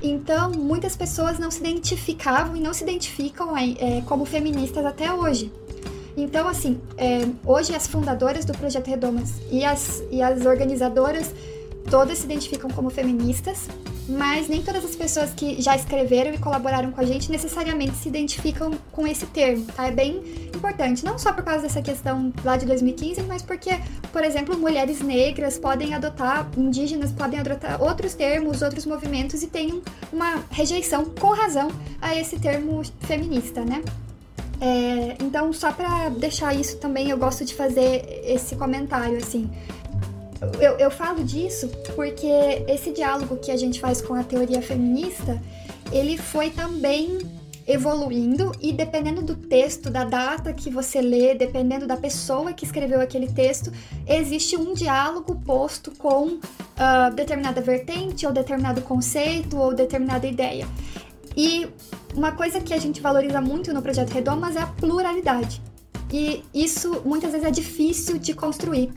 Então, 0.00 0.52
muitas 0.52 0.96
pessoas 0.96 1.38
não 1.38 1.50
se 1.50 1.58
identificavam 1.58 2.56
e 2.56 2.60
não 2.60 2.72
se 2.72 2.84
identificam 2.84 3.56
é, 3.56 4.02
como 4.06 4.24
feministas 4.24 4.84
até 4.84 5.12
hoje. 5.12 5.52
Então, 6.16 6.48
assim, 6.48 6.80
é, 6.96 7.26
hoje 7.44 7.74
as 7.74 7.86
fundadoras 7.86 8.44
do 8.44 8.52
Projeto 8.52 8.86
Redomas 8.86 9.34
e 9.50 9.64
as, 9.64 10.02
e 10.10 10.22
as 10.22 10.46
organizadoras 10.46 11.34
todas 11.90 12.18
se 12.18 12.24
identificam 12.24 12.70
como 12.70 12.90
feministas, 12.90 13.68
mas 14.08 14.48
nem 14.48 14.62
todas 14.62 14.84
as 14.84 14.94
pessoas 14.94 15.30
que 15.30 15.60
já 15.60 15.74
escreveram 15.74 16.32
e 16.32 16.38
colaboraram 16.38 16.92
com 16.92 17.00
a 17.00 17.04
gente 17.04 17.30
necessariamente 17.30 17.96
se 17.96 18.08
identificam 18.08 18.72
com 18.92 19.06
esse 19.06 19.26
termo, 19.26 19.64
tá? 19.74 19.86
É 19.86 19.90
bem 19.90 20.22
importante, 20.54 21.04
não 21.04 21.18
só 21.18 21.32
por 21.32 21.44
causa 21.44 21.62
dessa 21.62 21.82
questão 21.82 22.32
lá 22.44 22.56
de 22.56 22.66
2015, 22.66 23.22
mas 23.22 23.42
porque, 23.42 23.70
por 24.12 24.22
exemplo, 24.22 24.56
mulheres 24.56 25.00
negras 25.00 25.58
podem 25.58 25.94
adotar, 25.94 26.48
indígenas 26.56 27.10
podem 27.12 27.40
adotar 27.40 27.82
outros 27.82 28.14
termos, 28.14 28.62
outros 28.62 28.86
movimentos 28.86 29.42
e 29.42 29.46
tem 29.48 29.82
uma 30.12 30.44
rejeição, 30.50 31.04
com 31.04 31.28
razão, 31.28 31.68
a 32.00 32.14
esse 32.14 32.38
termo 32.38 32.82
feminista, 33.00 33.64
né? 33.64 33.82
É, 34.60 35.16
então, 35.22 35.52
só 35.52 35.70
para 35.70 36.08
deixar 36.10 36.54
isso 36.54 36.78
também, 36.78 37.10
eu 37.10 37.18
gosto 37.18 37.44
de 37.44 37.54
fazer 37.54 38.22
esse 38.24 38.56
comentário, 38.56 39.18
assim. 39.18 39.50
Eu, 40.60 40.72
eu 40.78 40.90
falo 40.90 41.24
disso 41.24 41.68
porque 41.94 42.26
esse 42.68 42.92
diálogo 42.92 43.36
que 43.36 43.50
a 43.50 43.56
gente 43.56 43.80
faz 43.80 44.00
com 44.00 44.14
a 44.14 44.22
teoria 44.22 44.60
feminista, 44.60 45.40
ele 45.90 46.18
foi 46.18 46.50
também 46.50 47.18
evoluindo 47.66 48.52
e 48.60 48.72
dependendo 48.72 49.22
do 49.22 49.34
texto, 49.34 49.90
da 49.90 50.04
data 50.04 50.52
que 50.52 50.70
você 50.70 51.00
lê, 51.00 51.34
dependendo 51.34 51.86
da 51.86 51.96
pessoa 51.96 52.52
que 52.52 52.64
escreveu 52.64 53.00
aquele 53.00 53.26
texto, 53.26 53.72
existe 54.06 54.56
um 54.56 54.72
diálogo 54.72 55.34
posto 55.44 55.90
com 55.96 56.26
uh, 56.26 57.14
determinada 57.14 57.60
vertente, 57.60 58.24
ou 58.24 58.32
determinado 58.32 58.82
conceito, 58.82 59.56
ou 59.58 59.74
determinada 59.74 60.26
ideia. 60.26 60.66
E 61.36 61.68
uma 62.14 62.32
coisa 62.32 62.60
que 62.60 62.72
a 62.72 62.78
gente 62.78 63.00
valoriza 63.00 63.40
muito 63.40 63.72
no 63.74 63.82
projeto 63.82 64.10
Redomas 64.10 64.54
é 64.54 64.60
a 64.60 64.66
pluralidade. 64.66 65.60
E 66.12 66.44
isso 66.54 67.02
muitas 67.04 67.32
vezes 67.32 67.46
é 67.46 67.50
difícil 67.50 68.16
de 68.16 68.32
construir. 68.32 68.92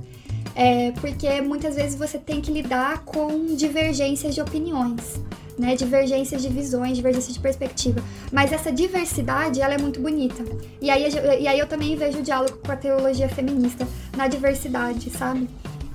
É, 0.59 0.91
porque 0.99 1.39
muitas 1.39 1.75
vezes 1.75 1.97
você 1.97 2.19
tem 2.19 2.41
que 2.41 2.51
lidar 2.51 3.05
com 3.05 3.55
divergências 3.55 4.35
de 4.35 4.41
opiniões. 4.41 5.21
Né, 5.57 5.75
divergências 5.75 6.41
de 6.41 6.47
visões, 6.47 6.95
divergências 6.95 7.33
de 7.33 7.39
perspectiva. 7.41 8.01
Mas 8.31 8.53
essa 8.53 8.71
diversidade, 8.71 9.59
ela 9.59 9.73
é 9.73 9.77
muito 9.77 9.99
bonita. 9.99 10.41
E 10.81 10.89
aí, 10.89 11.05
e 11.41 11.47
aí 11.49 11.59
eu 11.59 11.67
também 11.67 11.97
vejo 11.97 12.19
o 12.19 12.21
diálogo 12.21 12.59
com 12.65 12.71
a 12.71 12.77
teologia 12.77 13.27
feminista 13.27 13.85
na 14.15 14.29
diversidade, 14.29 15.09
sabe? 15.09 15.49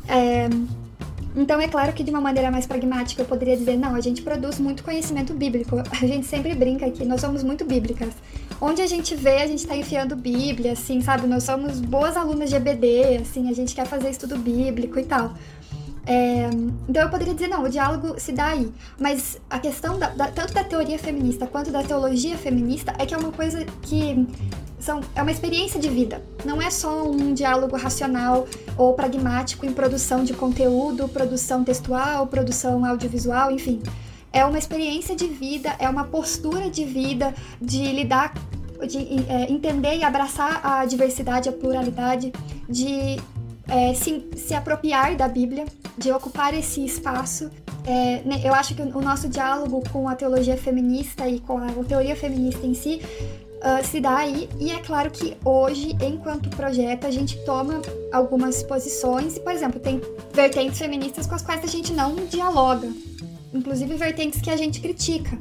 É, 0.06 0.50
então, 1.36 1.60
é 1.60 1.66
claro 1.66 1.92
que 1.92 2.04
de 2.04 2.10
uma 2.10 2.20
maneira 2.20 2.50
mais 2.50 2.66
pragmática 2.66 3.22
eu 3.22 3.26
poderia 3.26 3.56
dizer: 3.56 3.76
não, 3.76 3.94
a 3.94 4.00
gente 4.00 4.22
produz 4.22 4.60
muito 4.60 4.84
conhecimento 4.84 5.34
bíblico. 5.34 5.76
A 5.90 6.06
gente 6.06 6.26
sempre 6.26 6.54
brinca 6.54 6.88
que 6.90 7.04
nós 7.04 7.20
somos 7.20 7.42
muito 7.42 7.64
bíblicas. 7.64 8.10
Onde 8.60 8.82
a 8.82 8.86
gente 8.86 9.14
vê, 9.16 9.42
a 9.42 9.46
gente 9.46 9.60
está 9.60 9.76
enfiando 9.76 10.14
Bíblia, 10.14 10.72
assim, 10.72 11.00
sabe? 11.00 11.26
Nós 11.26 11.42
somos 11.42 11.80
boas 11.80 12.16
alunas 12.16 12.50
de 12.50 12.56
EBD, 12.56 13.18
assim, 13.20 13.48
a 13.48 13.52
gente 13.52 13.74
quer 13.74 13.86
fazer 13.86 14.10
estudo 14.10 14.38
bíblico 14.38 14.98
e 14.98 15.04
tal. 15.04 15.34
É, 16.06 16.50
então 16.88 17.02
eu 17.02 17.08
poderia 17.08 17.32
dizer, 17.32 17.48
não, 17.48 17.62
o 17.64 17.68
diálogo 17.68 18.18
se 18.18 18.32
dá 18.32 18.48
aí. 18.48 18.70
Mas 18.98 19.40
a 19.48 19.58
questão 19.58 19.98
da, 19.98 20.08
da, 20.08 20.28
tanto 20.28 20.52
da 20.52 20.62
teoria 20.62 20.98
feminista 20.98 21.46
quanto 21.46 21.70
da 21.70 21.82
teologia 21.82 22.36
feminista 22.36 22.94
é 22.98 23.06
que 23.06 23.14
é 23.14 23.16
uma 23.16 23.32
coisa 23.32 23.64
que 23.82 24.26
são, 24.78 25.00
é 25.14 25.22
uma 25.22 25.30
experiência 25.30 25.80
de 25.80 25.88
vida. 25.88 26.22
Não 26.44 26.60
é 26.60 26.70
só 26.70 27.08
um 27.08 27.32
diálogo 27.32 27.76
racional 27.76 28.46
ou 28.76 28.92
pragmático 28.92 29.64
em 29.64 29.72
produção 29.72 30.22
de 30.24 30.34
conteúdo, 30.34 31.08
produção 31.08 31.64
textual, 31.64 32.26
produção 32.26 32.84
audiovisual, 32.84 33.50
enfim. 33.50 33.82
É 34.30 34.44
uma 34.44 34.58
experiência 34.58 35.14
de 35.16 35.26
vida, 35.26 35.74
é 35.78 35.88
uma 35.88 36.04
postura 36.04 36.68
de 36.68 36.84
vida, 36.84 37.32
de 37.62 37.92
lidar, 37.92 38.34
de 38.86 38.98
é, 39.30 39.50
entender 39.50 39.96
e 39.96 40.04
abraçar 40.04 40.60
a 40.62 40.84
diversidade, 40.84 41.48
a 41.48 41.52
pluralidade, 41.52 42.32
de 42.68 43.16
é, 43.68 43.94
se, 43.94 44.28
se 44.36 44.54
apropriar 44.54 45.16
da 45.16 45.28
Bíblia, 45.28 45.64
de 45.96 46.12
ocupar 46.12 46.54
esse 46.54 46.84
espaço 46.84 47.50
é, 47.86 48.22
né, 48.24 48.40
eu 48.42 48.54
acho 48.54 48.74
que 48.74 48.80
o 48.80 49.00
nosso 49.00 49.28
diálogo 49.28 49.82
com 49.90 50.08
a 50.08 50.14
teologia 50.14 50.56
feminista 50.56 51.28
e 51.28 51.38
com 51.40 51.58
a 51.58 51.68
teoria 51.86 52.16
feminista 52.16 52.66
em 52.66 52.72
si 52.72 53.00
uh, 53.58 53.84
se 53.86 54.00
dá 54.00 54.16
aí. 54.16 54.48
E 54.58 54.70
é 54.70 54.78
claro 54.78 55.10
que 55.10 55.36
hoje, 55.44 55.94
enquanto 56.00 56.48
projeto, 56.50 57.06
a 57.06 57.10
gente 57.10 57.36
toma 57.44 57.82
algumas 58.10 58.62
posições. 58.62 59.38
Por 59.38 59.52
exemplo, 59.52 59.78
tem 59.78 60.00
vertentes 60.32 60.78
feministas 60.78 61.26
com 61.26 61.34
as 61.34 61.42
quais 61.42 61.62
a 61.62 61.66
gente 61.66 61.92
não 61.92 62.14
dialoga. 62.26 62.88
Inclusive 63.52 63.94
vertentes 63.94 64.40
que 64.40 64.50
a 64.50 64.56
gente 64.56 64.80
critica. 64.80 65.36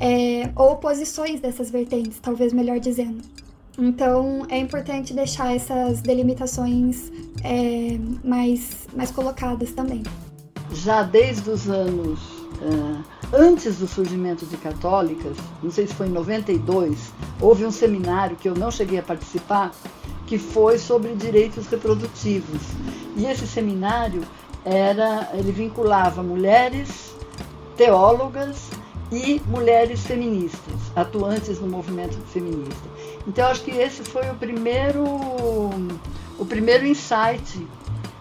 É, 0.00 0.50
ou 0.56 0.76
posições 0.76 1.40
dessas 1.40 1.70
vertentes, 1.70 2.18
talvez 2.20 2.52
melhor 2.52 2.80
dizendo. 2.80 3.22
Então 3.78 4.46
é 4.48 4.58
importante 4.58 5.14
deixar 5.14 5.54
essas 5.54 6.00
delimitações 6.02 7.10
é, 7.42 7.98
mais, 8.22 8.86
mais 8.94 9.10
colocadas 9.10 9.72
também. 9.72 10.02
Já 10.72 11.02
desde 11.02 11.50
os 11.50 11.68
anos 11.68 12.20
uh, 12.62 13.02
antes 13.32 13.78
do 13.78 13.88
surgimento 13.88 14.44
de 14.46 14.56
católicas, 14.56 15.36
não 15.62 15.70
sei 15.70 15.86
se 15.86 15.94
foi 15.94 16.06
em 16.06 16.10
92, 16.10 17.12
houve 17.40 17.64
um 17.64 17.70
seminário 17.70 18.36
que 18.36 18.48
eu 18.48 18.54
não 18.54 18.70
cheguei 18.70 18.98
a 18.98 19.02
participar, 19.02 19.72
que 20.26 20.38
foi 20.38 20.78
sobre 20.78 21.14
direitos 21.14 21.66
reprodutivos. 21.66 22.60
E 23.16 23.26
esse 23.26 23.46
seminário 23.46 24.22
era, 24.64 25.30
ele 25.34 25.50
vinculava 25.50 26.22
mulheres 26.22 27.12
teólogas 27.76 28.70
e 29.10 29.40
mulheres 29.46 30.06
feministas, 30.06 30.74
atuantes 30.94 31.60
no 31.60 31.68
movimento 31.68 32.18
feminista. 32.28 32.88
Então 33.26 33.46
acho 33.48 33.62
que 33.62 33.70
esse 33.70 34.02
foi 34.02 34.28
o 34.30 34.34
primeiro 34.34 35.04
o 36.38 36.44
primeiro 36.44 36.86
insight, 36.86 37.66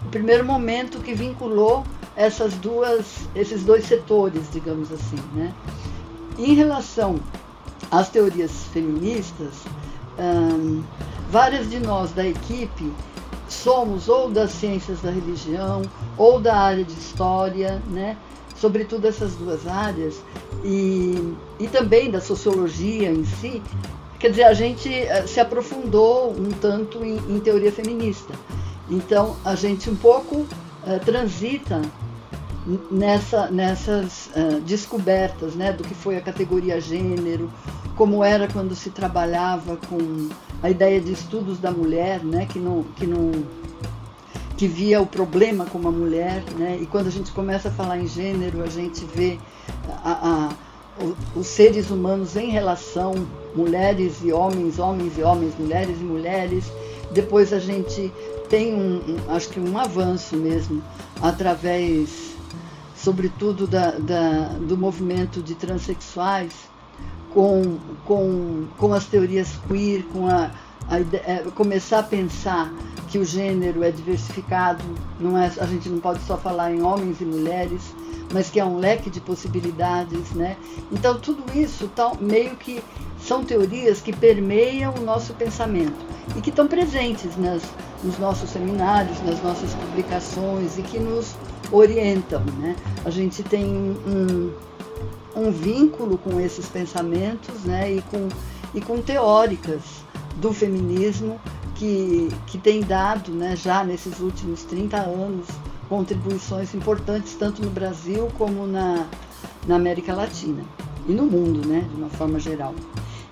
o 0.06 0.10
primeiro 0.10 0.46
momento 0.46 1.00
que 1.00 1.14
vinculou 1.14 1.84
essas 2.16 2.54
duas, 2.56 3.28
esses 3.34 3.64
dois 3.64 3.86
setores, 3.86 4.44
digamos 4.52 4.92
assim. 4.92 5.20
Né? 5.34 5.54
Em 6.38 6.54
relação 6.54 7.20
às 7.90 8.10
teorias 8.10 8.52
feministas, 8.72 9.54
hum, 10.20 10.84
várias 11.30 11.70
de 11.70 11.80
nós 11.80 12.12
da 12.12 12.26
equipe 12.26 12.92
somos 13.48 14.08
ou 14.08 14.30
das 14.30 14.52
ciências 14.52 15.02
da 15.02 15.12
religião 15.12 15.82
ou 16.18 16.40
da 16.40 16.56
área 16.56 16.84
de 16.84 16.94
história, 16.94 17.82
né? 17.88 18.18
sobretudo 18.56 19.08
essas 19.08 19.34
duas 19.36 19.66
áreas, 19.68 20.22
e, 20.64 21.34
e 21.60 21.68
também 21.68 22.12
da 22.12 22.22
sociologia 22.22 23.12
em 23.12 23.26
si. 23.26 23.62
Quer 24.22 24.30
dizer, 24.30 24.44
a 24.44 24.54
gente 24.54 24.88
eh, 24.94 25.26
se 25.26 25.40
aprofundou 25.40 26.32
um 26.32 26.52
tanto 26.52 27.04
em, 27.04 27.18
em 27.18 27.40
teoria 27.40 27.72
feminista. 27.72 28.36
Então, 28.88 29.36
a 29.44 29.56
gente 29.56 29.90
um 29.90 29.96
pouco 29.96 30.36
uh, 30.36 31.00
transita 31.04 31.82
nessa, 32.92 33.50
nessas 33.50 34.30
uh, 34.36 34.62
descobertas 34.62 35.56
né, 35.56 35.74
do 35.74 35.84
que 35.84 35.96
foi 35.96 36.18
a 36.18 36.22
categoria 36.22 36.80
gênero, 36.80 37.52
como 37.96 38.24
era 38.24 38.48
quando 38.48 38.76
se 38.76 38.92
trabalhava 38.92 39.78
com 39.90 40.30
a 40.62 40.70
ideia 40.70 41.02
de 41.02 41.14
estudos 41.14 41.58
da 41.58 41.72
mulher, 41.72 42.24
né, 42.24 42.46
que 42.46 42.60
não, 42.60 42.84
que 42.96 43.08
não 43.08 43.32
que 44.56 44.68
via 44.68 45.02
o 45.02 45.08
problema 45.08 45.66
como 45.66 45.88
a 45.88 45.92
mulher, 45.92 46.44
né, 46.56 46.78
e 46.80 46.86
quando 46.86 47.08
a 47.08 47.12
gente 47.12 47.32
começa 47.32 47.70
a 47.70 47.72
falar 47.72 47.98
em 47.98 48.06
gênero, 48.06 48.62
a 48.62 48.68
gente 48.68 49.04
vê 49.06 49.40
a, 50.04 50.12
a, 50.12 50.50
os 51.36 51.48
seres 51.48 51.90
humanos 51.90 52.36
em 52.36 52.50
relação 52.50 53.14
mulheres 53.56 54.18
e 54.24 54.32
homens, 54.32 54.80
homens 54.80 55.18
e 55.18 55.22
homens, 55.22 55.54
mulheres 55.58 56.00
e 56.00 56.04
mulheres. 56.04 56.72
Depois 57.12 57.52
a 57.54 57.60
gente 57.60 58.12
tem 58.50 58.74
um, 58.74 58.98
um 58.98 59.32
acho 59.34 59.50
que 59.50 59.60
um 59.60 59.78
avanço 59.78 60.36
mesmo 60.36 60.82
através 61.22 62.32
sobretudo 63.02 63.66
da, 63.66 63.92
da, 63.92 64.50
do 64.60 64.78
movimento 64.78 65.42
de 65.42 65.56
transexuais, 65.56 66.54
com, 67.34 67.80
com, 68.06 68.68
com 68.78 68.94
as 68.94 69.06
teorias 69.06 69.50
queer, 69.68 70.04
com 70.14 70.28
a, 70.28 70.52
a 70.88 71.00
é, 71.00 71.44
começar 71.56 72.00
a 72.00 72.04
pensar 72.04 72.72
que 73.10 73.18
o 73.18 73.26
gênero 73.26 73.84
é 73.84 73.90
diversificado, 73.90 74.84
não 75.20 75.38
é, 75.38 75.52
a 75.58 75.66
gente 75.66 75.90
não 75.90 76.00
pode 76.00 76.22
só 76.24 76.38
falar 76.38 76.72
em 76.74 76.82
homens 76.84 77.20
e 77.22 77.26
mulheres, 77.26 77.82
mas 78.34 78.50
que 78.50 78.60
há 78.60 78.66
um 78.66 78.78
leque 78.78 79.10
de 79.10 79.20
possibilidades, 79.20 80.32
né? 80.32 80.58
Então 80.92 81.20
tudo 81.20 81.44
isso 81.58 81.88
tá, 81.90 82.12
meio 82.20 82.56
que 82.56 82.82
são 83.20 83.44
teorias 83.44 84.02
que 84.02 84.12
permeiam 84.12 84.94
o 84.96 85.02
nosso 85.02 85.34
pensamento 85.34 86.06
e 86.36 86.42
que 86.42 86.50
estão 86.50 86.68
presentes 86.68 87.38
nas, 87.38 87.62
nos 88.04 88.18
nossos 88.18 88.50
seminários, 88.50 89.22
nas 89.24 89.42
nossas 89.44 89.74
publicações 89.74 90.78
e 90.78 90.82
que 90.82 91.00
nos 91.00 91.36
orientam. 91.72 92.44
Né? 92.60 92.76
A 93.06 93.10
gente 93.10 93.44
tem 93.44 93.66
um, 93.66 94.52
um 95.36 95.52
vínculo 95.52 96.18
com 96.18 96.40
esses 96.40 96.68
pensamentos 96.68 97.64
né? 97.64 97.94
e, 97.94 98.02
com, 98.04 98.28
e 98.74 98.82
com 98.82 99.02
teóricas 99.02 99.82
do 100.38 100.52
feminismo 100.52 101.40
que, 101.76 102.30
que 102.48 102.58
tem 102.58 102.82
dado 102.82 103.32
né, 103.32 103.56
já 103.56 103.84
nesses 103.84 104.20
últimos 104.20 104.64
30 104.64 104.98
anos 104.98 105.48
contribuições 105.92 106.74
importantes 106.74 107.36
tanto 107.38 107.62
no 107.62 107.70
Brasil 107.70 108.30
como 108.38 108.66
na, 108.66 109.06
na 109.68 109.76
América 109.76 110.14
Latina 110.14 110.64
e 111.06 111.12
no 111.12 111.26
mundo, 111.26 111.68
né, 111.68 111.86
de 111.94 112.00
uma 112.00 112.10
forma 112.10 112.40
geral. 112.40 112.74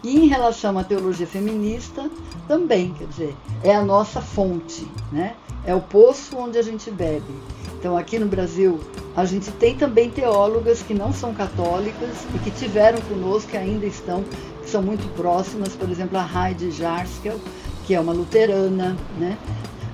E 0.03 0.17
em 0.17 0.27
relação 0.27 0.77
à 0.77 0.83
teologia 0.83 1.25
feminista, 1.25 2.11
também, 2.49 2.93
quer 2.97 3.07
dizer, 3.07 3.35
é 3.63 3.73
a 3.73 3.81
nossa 3.81 4.19
fonte, 4.19 4.85
né? 5.09 5.35
É 5.65 5.73
o 5.73 5.79
poço 5.79 6.37
onde 6.37 6.57
a 6.57 6.61
gente 6.61 6.91
bebe. 6.91 7.33
Então, 7.77 7.97
aqui 7.97 8.19
no 8.19 8.25
Brasil, 8.25 8.79
a 9.15 9.23
gente 9.23 9.51
tem 9.51 9.75
também 9.75 10.09
teólogas 10.09 10.81
que 10.81 10.93
não 10.93 11.13
são 11.13 11.33
católicas 11.33 12.09
e 12.33 12.39
que 12.39 12.51
tiveram 12.51 12.99
conosco, 13.01 13.51
que 13.51 13.57
ainda 13.57 13.85
estão, 13.85 14.23
que 14.63 14.69
são 14.69 14.81
muito 14.81 15.07
próximas, 15.15 15.75
por 15.75 15.89
exemplo, 15.89 16.17
a 16.17 16.49
Heidi 16.49 16.71
Jarskel, 16.71 17.39
que 17.85 17.93
é 17.93 17.99
uma 17.99 18.13
luterana, 18.13 18.97
né? 19.17 19.37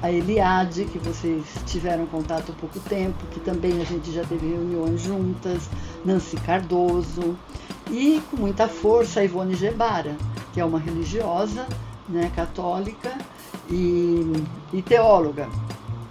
A 0.06 0.12
Eliade, 0.12 0.86
que 0.86 1.00
vocês 1.00 1.44
tiveram 1.66 2.06
contato 2.06 2.52
há 2.52 2.56
pouco 2.62 2.80
tempo, 2.82 3.26
que 3.32 3.40
também 3.40 3.82
a 3.82 3.84
gente 3.84 4.12
já 4.12 4.24
teve 4.24 4.48
reuniões 4.48 5.02
juntas, 5.02 5.68
Nancy 6.06 6.38
Cardoso, 6.38 7.36
e 7.90 8.22
com 8.30 8.38
muita 8.38 8.68
força 8.68 9.20
a 9.20 9.24
Ivone 9.24 9.56
Gebara, 9.56 10.16
que 10.54 10.62
é 10.62 10.66
uma 10.66 10.78
religiosa 10.78 11.66
né, 12.08 12.32
católica 12.36 13.18
e, 13.68 14.32
e 14.72 14.82
teóloga. 14.84 15.50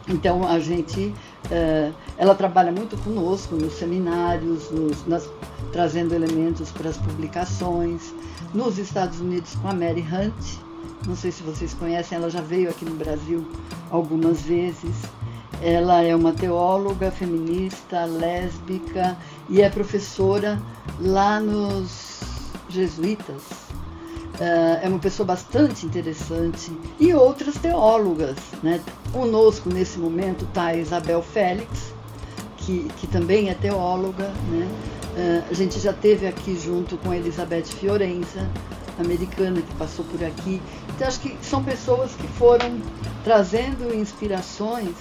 Então 0.09 0.45
a 0.45 0.59
gente, 0.59 1.15
é, 1.49 1.93
ela 2.19 2.35
trabalha 2.35 2.73
muito 2.73 2.97
conosco 3.05 3.55
nos 3.55 3.75
seminários, 3.75 4.73
nos, 4.73 5.07
nas, 5.07 5.31
trazendo 5.73 6.17
elementos 6.17 6.73
para 6.73 6.91
as 6.91 6.97
publicações. 6.97 8.13
Nos 8.53 8.77
Estados 8.77 9.21
Unidos 9.21 9.55
com 9.55 9.69
a 9.69 9.73
Mary 9.73 10.03
Hunt, 10.03 10.64
não 11.07 11.17
sei 11.17 11.31
se 11.31 11.43
vocês 11.43 11.75
conhecem, 11.75 12.17
ela 12.17 12.31
já 12.31 12.41
veio 12.41 12.71
aqui 12.71 12.85
no 12.85 12.95
Brasil 12.95 13.47
algumas 13.91 14.43
vezes. 14.43 14.95
Ela 15.63 16.03
é 16.03 16.15
uma 16.15 16.33
teóloga 16.33 17.11
feminista, 17.11 18.05
lésbica 18.05 19.17
e 19.49 19.63
é 19.63 19.71
professora 19.71 20.61
lá 21.01 21.41
nos 21.41 22.21
jesuítas. 22.69 23.43
é 24.83 24.89
uma 24.89 24.99
pessoa 24.99 25.27
bastante 25.27 25.87
interessante, 25.87 26.73
e 26.99 27.15
outras 27.15 27.55
teólogas. 27.57 28.37
Né? 28.63 28.81
Conosco, 29.13 29.69
nesse 29.69 29.99
momento, 29.99 30.45
está 30.45 30.67
a 30.67 30.77
Isabel 30.77 31.23
Félix, 31.23 31.93
que, 32.57 32.89
que 32.97 33.07
também 33.07 33.49
é 33.49 33.55
teóloga. 33.55 34.33
Né? 34.51 34.69
a 35.49 35.55
gente 35.55 35.79
já 35.79 35.93
teve 35.93 36.27
aqui 36.27 36.59
junto 36.59 36.97
com 36.97 37.13
a 37.13 37.17
Elizabeth 37.17 37.67
Fiorenza, 37.67 38.51
americana 38.99 39.61
que 39.61 39.75
passou 39.75 40.05
por 40.07 40.23
aqui. 40.25 40.61
Então, 40.95 41.09
acho 41.09 41.21
que 41.21 41.37
são 41.43 41.63
pessoas 41.63 42.13
que 42.15 42.29
foram 42.29 42.81
trazendo 43.25 43.93
inspirações 43.93 44.95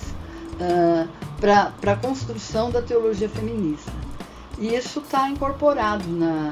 uh, 0.54 1.08
para 1.40 1.92
a 1.92 1.96
construção 1.96 2.72
da 2.72 2.82
teologia 2.82 3.30
feminista. 3.30 3.92
E 4.58 4.74
isso 4.74 5.00
está 5.00 5.30
incorporado 5.30 6.08
na, 6.08 6.52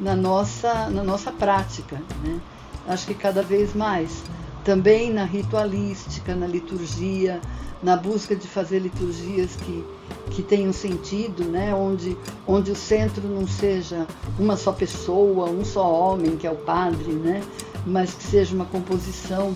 na, 0.00 0.16
nossa, 0.16 0.90
na 0.90 1.04
nossa 1.04 1.30
prática. 1.30 2.00
Né? 2.24 2.40
Acho 2.88 3.06
que 3.06 3.14
cada 3.14 3.42
vez 3.42 3.74
mais. 3.74 4.22
Também 4.64 5.12
na 5.12 5.24
ritualística, 5.24 6.34
na 6.34 6.46
liturgia, 6.46 7.40
na 7.82 7.96
busca 7.96 8.34
de 8.34 8.48
fazer 8.48 8.78
liturgias 8.80 9.56
que, 9.56 9.84
que 10.30 10.42
tenham 10.42 10.72
sentido, 10.72 11.44
né? 11.44 11.74
onde, 11.74 12.16
onde 12.46 12.70
o 12.70 12.76
centro 12.76 13.28
não 13.28 13.46
seja 13.46 14.06
uma 14.38 14.56
só 14.56 14.72
pessoa, 14.72 15.50
um 15.50 15.64
só 15.64 15.88
homem, 15.88 16.36
que 16.36 16.46
é 16.46 16.50
o 16.50 16.56
padre, 16.56 17.12
né? 17.12 17.42
Mas 17.86 18.14
que 18.14 18.24
seja 18.24 18.54
uma 18.54 18.64
composição 18.64 19.54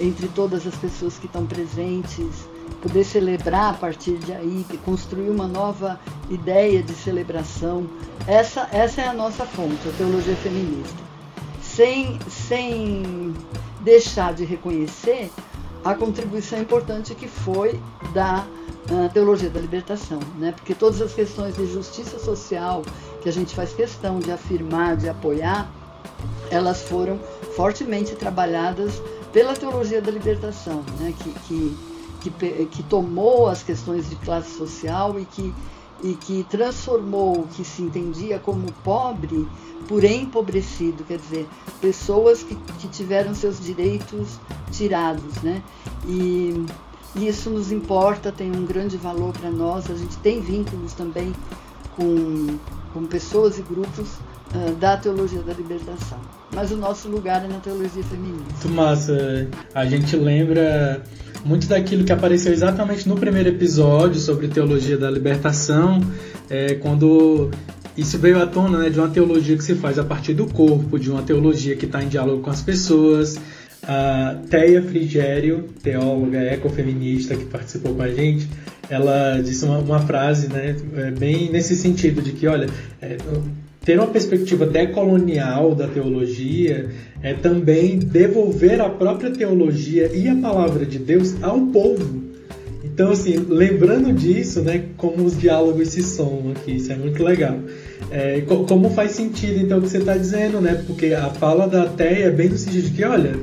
entre 0.00 0.28
todas 0.28 0.66
as 0.66 0.74
pessoas 0.76 1.18
que 1.18 1.26
estão 1.26 1.46
presentes, 1.46 2.46
poder 2.80 3.04
celebrar 3.04 3.74
a 3.74 3.76
partir 3.76 4.16
de 4.18 4.32
aí, 4.32 4.64
construir 4.84 5.30
uma 5.30 5.46
nova 5.46 5.98
ideia 6.30 6.82
de 6.82 6.92
celebração. 6.92 7.88
Essa, 8.26 8.68
essa 8.72 9.02
é 9.02 9.08
a 9.08 9.12
nossa 9.12 9.44
fonte, 9.44 9.88
a 9.88 9.92
teologia 9.92 10.36
feminista. 10.36 11.08
Sem, 11.62 12.18
sem 12.28 13.34
deixar 13.80 14.34
de 14.34 14.44
reconhecer 14.44 15.30
a 15.84 15.94
contribuição 15.94 16.60
importante 16.60 17.14
que 17.14 17.28
foi 17.28 17.80
da 18.12 18.44
uh, 18.90 19.08
teologia 19.12 19.48
da 19.48 19.60
libertação, 19.60 20.18
né? 20.36 20.52
porque 20.52 20.74
todas 20.74 21.00
as 21.00 21.12
questões 21.12 21.56
de 21.56 21.66
justiça 21.66 22.18
social 22.18 22.82
que 23.22 23.28
a 23.28 23.32
gente 23.32 23.54
faz 23.54 23.72
questão 23.72 24.18
de 24.18 24.30
afirmar, 24.30 24.96
de 24.96 25.08
apoiar, 25.08 25.70
elas 26.50 26.82
foram 26.82 27.18
fortemente 27.58 28.14
trabalhadas 28.14 29.02
pela 29.32 29.52
teologia 29.52 30.00
da 30.00 30.12
libertação, 30.12 30.84
né? 31.00 31.12
que, 31.18 31.30
que 31.40 31.76
que, 32.20 32.66
que 32.66 32.82
tomou 32.84 33.48
as 33.48 33.62
questões 33.62 34.08
de 34.08 34.16
classe 34.16 34.56
social 34.56 35.18
e 35.18 35.24
que, 35.24 35.54
e 36.02 36.14
que 36.14 36.44
transformou 36.50 37.40
o 37.40 37.46
que 37.48 37.64
se 37.64 37.82
entendia 37.82 38.38
como 38.38 38.72
pobre 38.84 39.46
por 39.86 40.04
empobrecido, 40.04 41.04
quer 41.04 41.18
dizer, 41.18 41.48
pessoas 41.80 42.42
que, 42.42 42.54
que 42.54 42.88
tiveram 42.88 43.34
seus 43.34 43.60
direitos 43.60 44.38
tirados, 44.70 45.42
né? 45.42 45.62
E 46.06 46.66
isso 47.16 47.48
nos 47.48 47.72
importa, 47.72 48.30
tem 48.30 48.50
um 48.50 48.66
grande 48.66 48.96
valor 48.96 49.32
para 49.32 49.50
nós, 49.50 49.90
a 49.90 49.94
gente 49.94 50.16
tem 50.18 50.40
vínculos 50.40 50.92
também 50.92 51.32
com, 51.96 52.58
com 52.92 53.06
pessoas 53.06 53.58
e 53.58 53.62
grupos 53.62 54.18
da 54.80 54.96
teologia 54.96 55.40
da 55.42 55.52
libertação. 55.52 56.18
Mas 56.54 56.70
o 56.70 56.76
nosso 56.76 57.08
lugar 57.08 57.44
é 57.44 57.48
na 57.48 57.58
teologia 57.58 58.02
feminista. 58.02 58.44
Muito 58.50 58.68
massa. 58.70 59.48
A 59.74 59.84
gente 59.84 60.16
lembra 60.16 61.02
muito 61.44 61.66
daquilo 61.66 62.04
que 62.04 62.12
apareceu 62.12 62.52
exatamente 62.52 63.08
no 63.08 63.16
primeiro 63.16 63.48
episódio 63.48 64.20
sobre 64.20 64.48
teologia 64.48 64.96
da 64.96 65.10
libertação, 65.10 66.00
é, 66.48 66.74
quando 66.74 67.50
isso 67.96 68.18
veio 68.18 68.42
à 68.42 68.46
tona 68.46 68.78
né, 68.78 68.90
de 68.90 68.98
uma 68.98 69.08
teologia 69.08 69.56
que 69.56 69.64
se 69.64 69.74
faz 69.74 69.98
a 69.98 70.04
partir 70.04 70.34
do 70.34 70.46
corpo, 70.46 70.98
de 70.98 71.10
uma 71.10 71.22
teologia 71.22 71.76
que 71.76 71.84
está 71.84 72.02
em 72.02 72.08
diálogo 72.08 72.42
com 72.42 72.50
as 72.50 72.62
pessoas. 72.62 73.38
A 73.82 74.36
Teia 74.50 74.82
Frigério, 74.82 75.68
teóloga 75.82 76.40
ecofeminista 76.52 77.36
que 77.36 77.44
participou 77.44 77.94
com 77.94 78.02
a 78.02 78.08
gente, 78.08 78.48
ela 78.90 79.40
disse 79.40 79.64
uma, 79.64 79.78
uma 79.78 80.00
frase 80.00 80.48
né, 80.48 80.76
é, 80.96 81.10
bem 81.10 81.50
nesse 81.50 81.74
sentido 81.74 82.20
de 82.20 82.32
que, 82.32 82.46
olha, 82.46 82.68
é, 83.00 83.16
ter 83.88 83.98
uma 83.98 84.08
perspectiva 84.08 84.66
decolonial 84.66 85.74
da 85.74 85.88
teologia 85.88 86.90
é 87.22 87.32
também 87.32 87.98
devolver 87.98 88.82
a 88.82 88.90
própria 88.90 89.30
teologia 89.30 90.10
e 90.14 90.28
a 90.28 90.36
palavra 90.36 90.84
de 90.84 90.98
Deus 90.98 91.42
ao 91.42 91.58
povo. 91.68 92.22
Então, 92.84 93.12
assim, 93.12 93.46
lembrando 93.48 94.12
disso, 94.12 94.60
né, 94.60 94.84
como 94.98 95.24
os 95.24 95.40
diálogos 95.40 95.88
se 95.88 96.02
somam 96.02 96.52
aqui, 96.52 96.72
isso 96.72 96.92
é 96.92 96.96
muito 96.96 97.24
legal. 97.24 97.58
É, 98.10 98.42
como 98.42 98.90
faz 98.90 99.12
sentido, 99.12 99.58
então, 99.58 99.78
o 99.78 99.80
que 99.80 99.88
você 99.88 99.96
está 99.96 100.18
dizendo, 100.18 100.60
né? 100.60 100.84
Porque 100.86 101.14
a 101.14 101.30
fala 101.30 101.66
da 101.66 101.86
Teia 101.86 102.26
é 102.26 102.30
bem 102.30 102.50
no 102.50 102.58
sentido 102.58 102.84
de 102.84 102.90
que, 102.90 103.04
olha, 103.04 103.36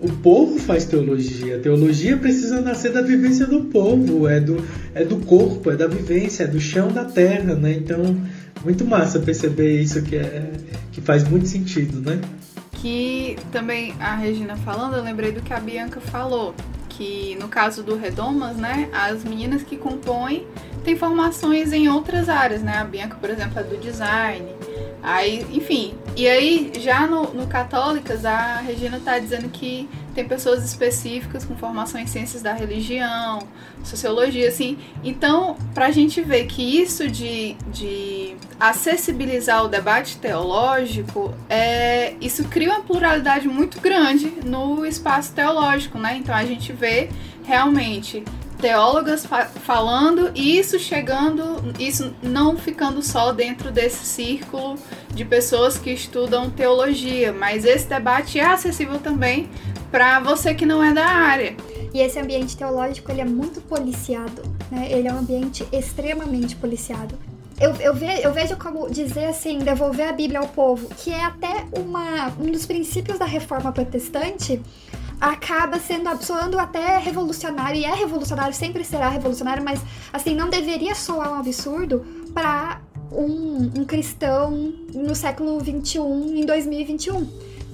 o 0.00 0.08
povo 0.08 0.58
faz 0.58 0.84
teologia. 0.86 1.54
A 1.54 1.60
teologia 1.60 2.16
precisa 2.16 2.60
nascer 2.60 2.90
da 2.90 3.00
vivência 3.00 3.46
do 3.46 3.66
povo, 3.66 4.26
é 4.26 4.40
do, 4.40 4.56
é 4.92 5.04
do 5.04 5.18
corpo, 5.18 5.70
é 5.70 5.76
da 5.76 5.86
vivência, 5.86 6.42
é 6.42 6.46
do 6.48 6.60
chão 6.60 6.88
da 6.88 7.04
terra, 7.04 7.54
né? 7.54 7.74
Então, 7.78 8.16
muito 8.62 8.84
massa 8.84 9.18
perceber 9.18 9.80
isso 9.80 10.02
que, 10.02 10.16
é, 10.16 10.52
que 10.92 11.00
faz 11.00 11.28
muito 11.28 11.46
sentido, 11.46 12.00
né? 12.00 12.20
Que 12.72 13.36
também 13.50 13.94
a 13.98 14.14
Regina 14.14 14.56
falando, 14.56 14.96
eu 14.96 15.02
lembrei 15.02 15.32
do 15.32 15.40
que 15.40 15.52
a 15.52 15.60
Bianca 15.60 16.00
falou, 16.00 16.54
que 16.88 17.36
no 17.40 17.48
caso 17.48 17.82
do 17.82 17.96
Redomas, 17.96 18.56
né, 18.56 18.88
as 18.92 19.24
meninas 19.24 19.62
que 19.62 19.76
compõem 19.76 20.46
têm 20.84 20.96
formações 20.96 21.72
em 21.72 21.88
outras 21.88 22.28
áreas, 22.28 22.62
né? 22.62 22.78
A 22.78 22.84
Bianca, 22.84 23.16
por 23.16 23.30
exemplo, 23.30 23.58
é 23.58 23.62
do 23.62 23.76
design. 23.78 24.46
Aí, 25.04 25.46
enfim, 25.52 25.94
e 26.16 26.26
aí 26.26 26.72
já 26.78 27.06
no, 27.06 27.34
no 27.34 27.46
Católicas, 27.46 28.24
a 28.24 28.56
Regina 28.56 28.98
tá 28.98 29.18
dizendo 29.18 29.50
que 29.50 29.86
tem 30.14 30.26
pessoas 30.26 30.64
específicas 30.64 31.44
com 31.44 31.54
formação 31.54 32.00
em 32.00 32.06
ciências 32.06 32.40
da 32.40 32.54
religião, 32.54 33.40
sociologia, 33.84 34.48
assim. 34.48 34.78
Então, 35.02 35.58
para 35.74 35.86
a 35.86 35.90
gente 35.90 36.22
ver 36.22 36.46
que 36.46 36.80
isso 36.80 37.06
de, 37.06 37.54
de 37.70 38.34
acessibilizar 38.58 39.62
o 39.62 39.68
debate 39.68 40.16
teológico, 40.16 41.34
é, 41.50 42.14
isso 42.18 42.44
cria 42.44 42.70
uma 42.70 42.80
pluralidade 42.80 43.46
muito 43.46 43.78
grande 43.82 44.32
no 44.42 44.86
espaço 44.86 45.34
teológico, 45.34 45.98
né? 45.98 46.16
Então, 46.16 46.34
a 46.34 46.46
gente 46.46 46.72
vê 46.72 47.10
realmente 47.44 48.24
teólogas 48.64 49.26
fa 49.26 49.44
falando 49.44 50.30
e 50.34 50.58
isso 50.58 50.78
chegando, 50.78 51.62
isso 51.78 52.14
não 52.22 52.56
ficando 52.56 53.02
só 53.02 53.30
dentro 53.30 53.70
desse 53.70 54.06
círculo 54.06 54.78
de 55.12 55.22
pessoas 55.22 55.76
que 55.76 55.90
estudam 55.90 56.48
teologia, 56.48 57.30
mas 57.30 57.66
esse 57.66 57.86
debate 57.86 58.38
é 58.38 58.46
acessível 58.46 58.98
também 58.98 59.50
para 59.90 60.18
você 60.18 60.54
que 60.54 60.64
não 60.64 60.82
é 60.82 60.94
da 60.94 61.04
área. 61.04 61.54
E 61.92 62.00
esse 62.00 62.18
ambiente 62.18 62.56
teológico 62.56 63.12
ele 63.12 63.20
é 63.20 63.26
muito 63.26 63.60
policiado, 63.60 64.40
né? 64.70 64.90
Ele 64.90 65.08
é 65.08 65.12
um 65.12 65.18
ambiente 65.18 65.68
extremamente 65.70 66.56
policiado. 66.56 67.18
Eu, 67.60 67.74
eu, 67.76 67.94
ve, 67.94 68.22
eu, 68.22 68.32
vejo 68.32 68.56
como 68.56 68.88
dizer 68.88 69.26
assim, 69.26 69.58
devolver 69.58 70.08
a 70.08 70.12
Bíblia 70.12 70.40
ao 70.40 70.48
povo, 70.48 70.88
que 70.96 71.10
é 71.10 71.22
até 71.22 71.66
uma, 71.78 72.28
um 72.40 72.50
dos 72.50 72.64
princípios 72.64 73.18
da 73.18 73.26
reforma 73.26 73.70
protestante, 73.72 74.60
acaba 75.20 75.78
sendo 75.78 76.10
soando 76.22 76.58
até 76.58 76.98
revolucionário, 76.98 77.80
e 77.80 77.84
é 77.84 77.94
revolucionário, 77.94 78.54
sempre 78.54 78.84
será 78.84 79.08
revolucionário, 79.08 79.62
mas 79.64 79.80
assim, 80.12 80.34
não 80.34 80.48
deveria 80.48 80.94
soar 80.94 81.32
um 81.32 81.38
absurdo 81.38 82.04
para 82.32 82.80
um, 83.12 83.80
um 83.80 83.84
cristão 83.84 84.50
no 84.94 85.14
século 85.14 85.58
21, 85.60 86.36
em 86.36 86.44
2021, 86.44 87.20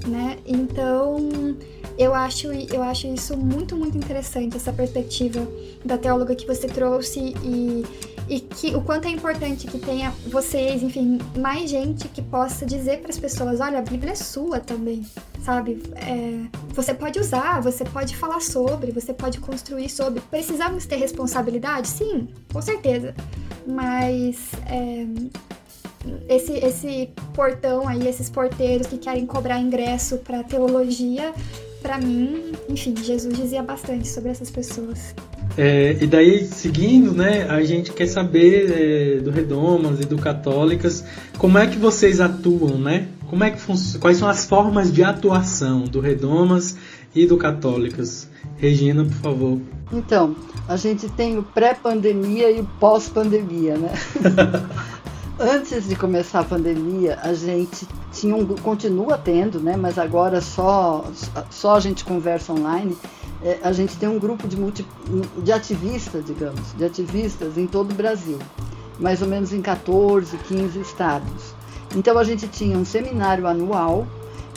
né? 0.07 0.39
Então, 0.47 1.57
eu 1.99 2.15
acho, 2.15 2.49
eu 2.49 2.83
acho 2.83 3.07
isso 3.09 3.37
muito, 3.37 3.77
muito 3.77 3.97
interessante, 3.97 4.57
essa 4.57 4.73
perspectiva 4.73 5.47
da 5.85 5.99
teóloga 5.99 6.35
que 6.35 6.47
você 6.47 6.67
trouxe 6.67 7.35
e, 7.43 7.85
e 8.31 8.39
que 8.39 8.77
o 8.77 8.81
quanto 8.81 9.09
é 9.09 9.11
importante 9.11 9.67
que 9.67 9.77
tenha 9.77 10.13
vocês, 10.29 10.85
enfim, 10.85 11.19
mais 11.37 11.69
gente 11.69 12.07
que 12.07 12.23
possa 12.23 12.65
dizer 12.65 13.01
para 13.01 13.11
as 13.11 13.19
pessoas: 13.19 13.59
olha, 13.59 13.81
a 13.81 13.83
Bíblia 13.83 14.13
é 14.13 14.15
sua 14.15 14.61
também, 14.61 15.05
sabe? 15.45 15.83
É, 15.97 16.47
você 16.73 16.95
pode 16.95 17.19
usar, 17.19 17.61
você 17.61 17.85
pode 17.85 18.17
falar 18.17 18.41
sobre, 18.41 18.93
você 18.93 19.13
pode 19.13 19.41
construir 19.41 19.89
sobre. 19.89 20.21
Precisamos 20.21 20.87
ter 20.87 20.95
responsabilidade? 20.95 21.89
Sim, 21.89 22.29
com 22.53 22.63
certeza. 22.63 23.13
Mas. 23.67 24.53
É, 24.67 25.07
esse, 26.29 26.53
esse 26.53 27.11
portão 27.35 27.87
aí, 27.87 28.09
esses 28.09 28.31
porteiros 28.31 28.87
que 28.87 28.97
querem 28.97 29.27
cobrar 29.27 29.59
ingresso 29.59 30.17
para 30.19 30.43
teologia, 30.43 31.35
para 31.83 31.99
mim, 31.99 32.53
enfim, 32.69 32.95
Jesus 32.97 33.37
dizia 33.37 33.63
bastante 33.63 34.09
sobre 34.09 34.31
essas 34.31 34.51
pessoas. 34.51 35.15
É, 35.57 35.97
e 36.01 36.07
daí, 36.07 36.47
seguindo, 36.47 37.13
né, 37.13 37.47
a 37.49 37.63
gente 37.63 37.93
quer 37.93 38.07
saber 38.07 38.71
é, 38.71 39.21
do 39.21 39.31
Redomas 39.31 40.01
e 40.01 40.05
do 40.05 40.17
Católicas, 40.17 41.05
como 41.39 41.59
é 41.59 41.67
que 41.67 41.79
vocês 41.79 42.21
atuam, 42.21 42.79
né? 42.79 43.09
Como 43.29 43.45
é 43.45 43.51
que 43.51 43.61
Quais 43.99 44.17
são 44.17 44.29
as 44.29 44.45
formas 44.45 44.93
de 44.93 45.05
atuação 45.05 45.85
do 45.85 46.01
Redomas 46.01 46.77
e 47.15 47.27
do 47.27 47.37
Católicas? 47.37 48.29
Regina, 48.57 49.05
por 49.05 49.15
favor. 49.15 49.61
Então, 49.93 50.37
a 50.69 50.77
gente 50.77 51.09
tem 51.09 51.39
o 51.39 51.43
pré-pandemia 51.43 52.51
e 52.51 52.61
o 52.61 52.65
pós-pandemia, 52.79 53.77
né? 53.77 53.93
Antes 55.39 55.89
de 55.89 55.97
começar 55.97 56.41
a 56.41 56.45
pandemia, 56.45 57.19
a 57.23 57.33
gente 57.33 57.89
tinha 58.13 58.37
um, 58.37 58.45
continua 58.45 59.17
tendo, 59.17 59.59
né, 59.59 59.75
mas 59.75 59.99
agora 59.99 60.41
só, 60.43 61.07
só 61.49 61.77
a 61.77 61.81
gente 61.81 62.05
conversa 62.05 62.53
online. 62.53 62.95
É, 63.43 63.59
a 63.63 63.73
gente 63.73 63.97
tem 63.97 64.09
um 64.09 64.19
grupo 64.19 64.47
de, 64.47 64.57
multi, 64.57 64.87
de 65.43 65.53
ativistas, 65.53 66.25
digamos, 66.25 66.75
de 66.77 66.85
ativistas 66.85 67.57
em 67.57 67.67
todo 67.67 67.93
o 67.93 67.95
Brasil, 67.95 68.39
mais 68.99 69.23
ou 69.23 69.29
menos 69.29 69.53
em 69.53 69.63
14, 69.63 70.37
15 70.37 70.81
estados. 70.81 71.55
Então 71.97 72.19
a 72.19 72.25
gente 72.25 72.47
tinha 72.47 72.77
um 72.77 72.85
seminário 72.85 73.47
anual. 73.47 74.07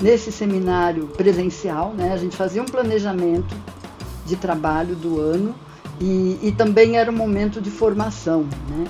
Nesse 0.01 0.31
seminário 0.31 1.05
presencial, 1.15 1.93
né, 1.93 2.11
a 2.13 2.17
gente 2.17 2.35
fazia 2.35 2.61
um 2.61 2.65
planejamento 2.65 3.55
de 4.25 4.35
trabalho 4.35 4.95
do 4.95 5.19
ano 5.19 5.53
e, 6.01 6.39
e 6.41 6.51
também 6.51 6.97
era 6.97 7.11
um 7.11 7.15
momento 7.15 7.61
de 7.61 7.69
formação. 7.69 8.45
Né? 8.69 8.85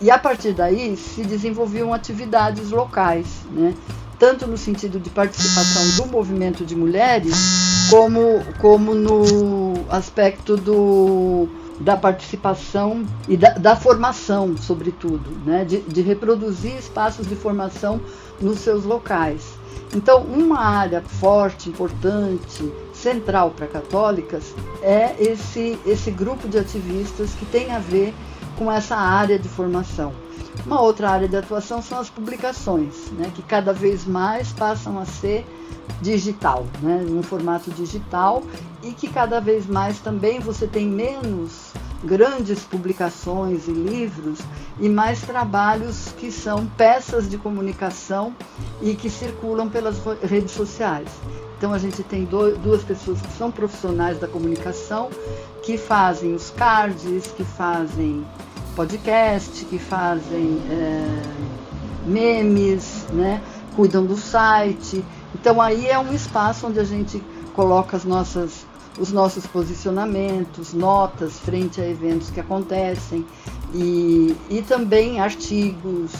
E 0.00 0.10
a 0.10 0.18
partir 0.18 0.52
daí 0.52 0.96
se 0.96 1.22
desenvolviam 1.22 1.94
atividades 1.94 2.70
locais, 2.70 3.26
né? 3.50 3.74
Tanto 4.20 4.46
no 4.46 4.58
sentido 4.58 5.00
de 5.00 5.08
participação 5.08 6.04
do 6.04 6.12
movimento 6.12 6.62
de 6.62 6.76
mulheres, 6.76 7.88
como, 7.88 8.44
como 8.58 8.94
no 8.94 9.72
aspecto 9.88 10.58
do, 10.58 11.48
da 11.80 11.96
participação 11.96 13.06
e 13.26 13.36
da, 13.36 13.54
da 13.54 13.74
formação, 13.74 14.54
sobretudo, 14.58 15.30
né? 15.44 15.64
de, 15.64 15.80
de 15.80 16.02
reproduzir 16.02 16.76
espaços 16.76 17.26
de 17.26 17.34
formação 17.34 17.98
nos 18.38 18.58
seus 18.58 18.84
locais. 18.84 19.58
Então, 19.96 20.20
uma 20.20 20.60
área 20.60 21.00
forte, 21.00 21.70
importante, 21.70 22.70
central 22.92 23.50
para 23.50 23.66
católicas 23.66 24.54
é 24.82 25.14
esse, 25.18 25.78
esse 25.86 26.10
grupo 26.10 26.46
de 26.46 26.58
ativistas 26.58 27.30
que 27.32 27.46
tem 27.46 27.72
a 27.72 27.78
ver 27.78 28.14
com 28.58 28.70
essa 28.70 28.94
área 28.96 29.38
de 29.38 29.48
formação. 29.48 30.12
Uma 30.66 30.80
outra 30.80 31.10
área 31.10 31.28
de 31.28 31.36
atuação 31.36 31.82
são 31.82 31.98
as 31.98 32.10
publicações, 32.10 33.10
né, 33.12 33.30
que 33.34 33.42
cada 33.42 33.72
vez 33.72 34.04
mais 34.04 34.52
passam 34.52 34.98
a 34.98 35.04
ser 35.04 35.46
digital, 36.00 36.66
né, 36.82 37.04
no 37.08 37.22
formato 37.22 37.70
digital, 37.70 38.42
e 38.82 38.92
que 38.92 39.08
cada 39.08 39.40
vez 39.40 39.66
mais 39.66 39.98
também 40.00 40.38
você 40.40 40.66
tem 40.66 40.86
menos 40.86 41.72
grandes 42.02 42.60
publicações 42.60 43.68
e 43.68 43.72
livros 43.72 44.38
e 44.78 44.88
mais 44.88 45.20
trabalhos 45.20 46.12
que 46.16 46.32
são 46.32 46.66
peças 46.66 47.28
de 47.28 47.36
comunicação 47.36 48.34
e 48.80 48.94
que 48.94 49.10
circulam 49.10 49.68
pelas 49.68 49.96
redes 50.22 50.52
sociais. 50.52 51.08
Então 51.58 51.74
a 51.74 51.78
gente 51.78 52.02
tem 52.02 52.24
duas 52.24 52.82
pessoas 52.82 53.20
que 53.20 53.32
são 53.32 53.50
profissionais 53.50 54.18
da 54.18 54.26
comunicação, 54.26 55.10
que 55.62 55.76
fazem 55.76 56.34
os 56.34 56.48
cards, 56.50 57.26
que 57.36 57.44
fazem 57.44 58.24
podcast, 58.70 59.64
que 59.66 59.78
fazem 59.78 60.60
é, 60.70 61.22
memes, 62.06 63.06
né? 63.12 63.40
cuidam 63.74 64.04
do 64.04 64.16
site. 64.16 65.04
Então 65.34 65.60
aí 65.60 65.86
é 65.86 65.98
um 65.98 66.12
espaço 66.12 66.66
onde 66.66 66.78
a 66.78 66.84
gente 66.84 67.22
coloca 67.54 67.96
as 67.96 68.04
nossas, 68.04 68.66
os 68.98 69.12
nossos 69.12 69.46
posicionamentos, 69.46 70.72
notas 70.72 71.38
frente 71.38 71.80
a 71.80 71.88
eventos 71.88 72.30
que 72.30 72.40
acontecem 72.40 73.24
e, 73.74 74.36
e 74.48 74.62
também 74.62 75.20
artigos, 75.20 76.12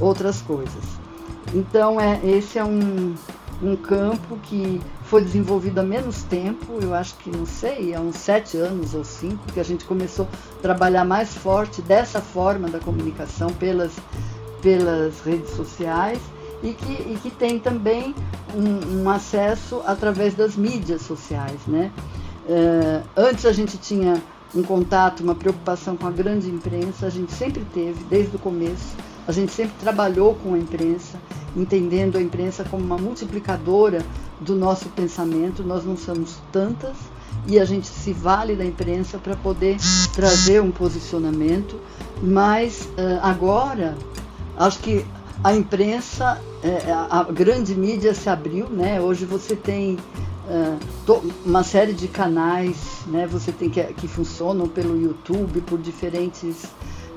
outras 0.00 0.42
coisas. 0.42 0.84
Então 1.54 2.00
é, 2.00 2.20
esse 2.24 2.58
é 2.58 2.64
um, 2.64 3.14
um 3.62 3.76
campo 3.76 4.38
que 4.42 4.80
foi 5.04 5.22
desenvolvido 5.22 5.78
há 5.80 5.82
menos 5.82 6.22
tempo, 6.22 6.78
eu 6.80 6.94
acho 6.94 7.14
que 7.16 7.30
não 7.30 7.44
sei, 7.44 7.94
há 7.94 8.00
uns 8.00 8.16
sete 8.16 8.56
anos 8.56 8.94
ou 8.94 9.04
cinco, 9.04 9.52
que 9.52 9.60
a 9.60 9.64
gente 9.64 9.84
começou 9.84 10.26
a 10.58 10.62
trabalhar 10.62 11.04
mais 11.04 11.34
forte 11.34 11.82
dessa 11.82 12.20
forma 12.20 12.68
da 12.68 12.78
comunicação 12.78 13.50
pelas, 13.50 13.92
pelas 14.62 15.20
redes 15.20 15.50
sociais 15.50 16.18
e 16.62 16.72
que, 16.72 16.92
e 16.92 17.18
que 17.22 17.30
tem 17.30 17.58
também 17.58 18.14
um, 18.54 19.02
um 19.02 19.10
acesso 19.10 19.82
através 19.86 20.34
das 20.34 20.56
mídias 20.56 21.02
sociais. 21.02 21.60
Né? 21.66 21.90
Uh, 22.46 23.06
antes 23.16 23.44
a 23.44 23.52
gente 23.52 23.76
tinha 23.76 24.22
um 24.54 24.62
contato, 24.62 25.20
uma 25.20 25.34
preocupação 25.34 25.96
com 25.96 26.06
a 26.06 26.10
grande 26.10 26.48
imprensa, 26.48 27.06
a 27.06 27.10
gente 27.10 27.32
sempre 27.32 27.64
teve, 27.72 28.02
desde 28.04 28.34
o 28.36 28.38
começo, 28.38 28.96
a 29.26 29.32
gente 29.32 29.52
sempre 29.52 29.74
trabalhou 29.80 30.34
com 30.34 30.54
a 30.54 30.58
imprensa 30.58 31.18
entendendo 31.56 32.16
a 32.16 32.22
imprensa 32.22 32.64
como 32.64 32.84
uma 32.84 32.98
multiplicadora 32.98 34.04
do 34.40 34.54
nosso 34.54 34.88
pensamento. 34.90 35.62
Nós 35.62 35.84
não 35.84 35.96
somos 35.96 36.36
tantas 36.52 36.96
e 37.46 37.58
a 37.58 37.64
gente 37.64 37.86
se 37.86 38.12
vale 38.12 38.54
da 38.54 38.64
imprensa 38.64 39.18
para 39.18 39.36
poder 39.36 39.76
trazer 40.14 40.60
um 40.60 40.70
posicionamento, 40.70 41.78
mas 42.22 42.82
uh, 42.82 43.20
agora 43.22 43.96
acho 44.56 44.78
que 44.80 45.04
a 45.42 45.54
imprensa, 45.54 46.40
uh, 46.62 47.06
a 47.10 47.24
grande 47.24 47.74
mídia 47.74 48.14
se 48.14 48.28
abriu, 48.28 48.68
né? 48.68 49.00
Hoje 49.00 49.24
você 49.24 49.56
tem 49.56 49.96
uh, 50.46 51.22
uma 51.44 51.62
série 51.62 51.92
de 51.92 52.08
canais, 52.08 52.76
né? 53.06 53.26
Você 53.26 53.52
tem 53.52 53.70
que, 53.70 53.82
que 53.94 54.06
funcionam 54.06 54.68
pelo 54.68 55.00
YouTube, 55.00 55.62
por 55.62 55.78
diferentes 55.78 56.66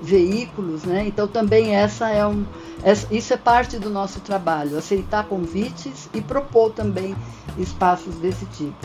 veículos, 0.03 0.83
né? 0.83 1.05
Então 1.07 1.27
também 1.27 1.73
essa 1.73 2.09
é 2.09 2.27
um, 2.27 2.45
isso 3.09 3.33
é 3.33 3.37
parte 3.37 3.79
do 3.79 3.89
nosso 3.89 4.19
trabalho, 4.19 4.77
aceitar 4.77 5.25
convites 5.25 6.09
e 6.13 6.21
propor 6.21 6.71
também 6.71 7.15
espaços 7.57 8.15
desse 8.15 8.45
tipo. 8.47 8.75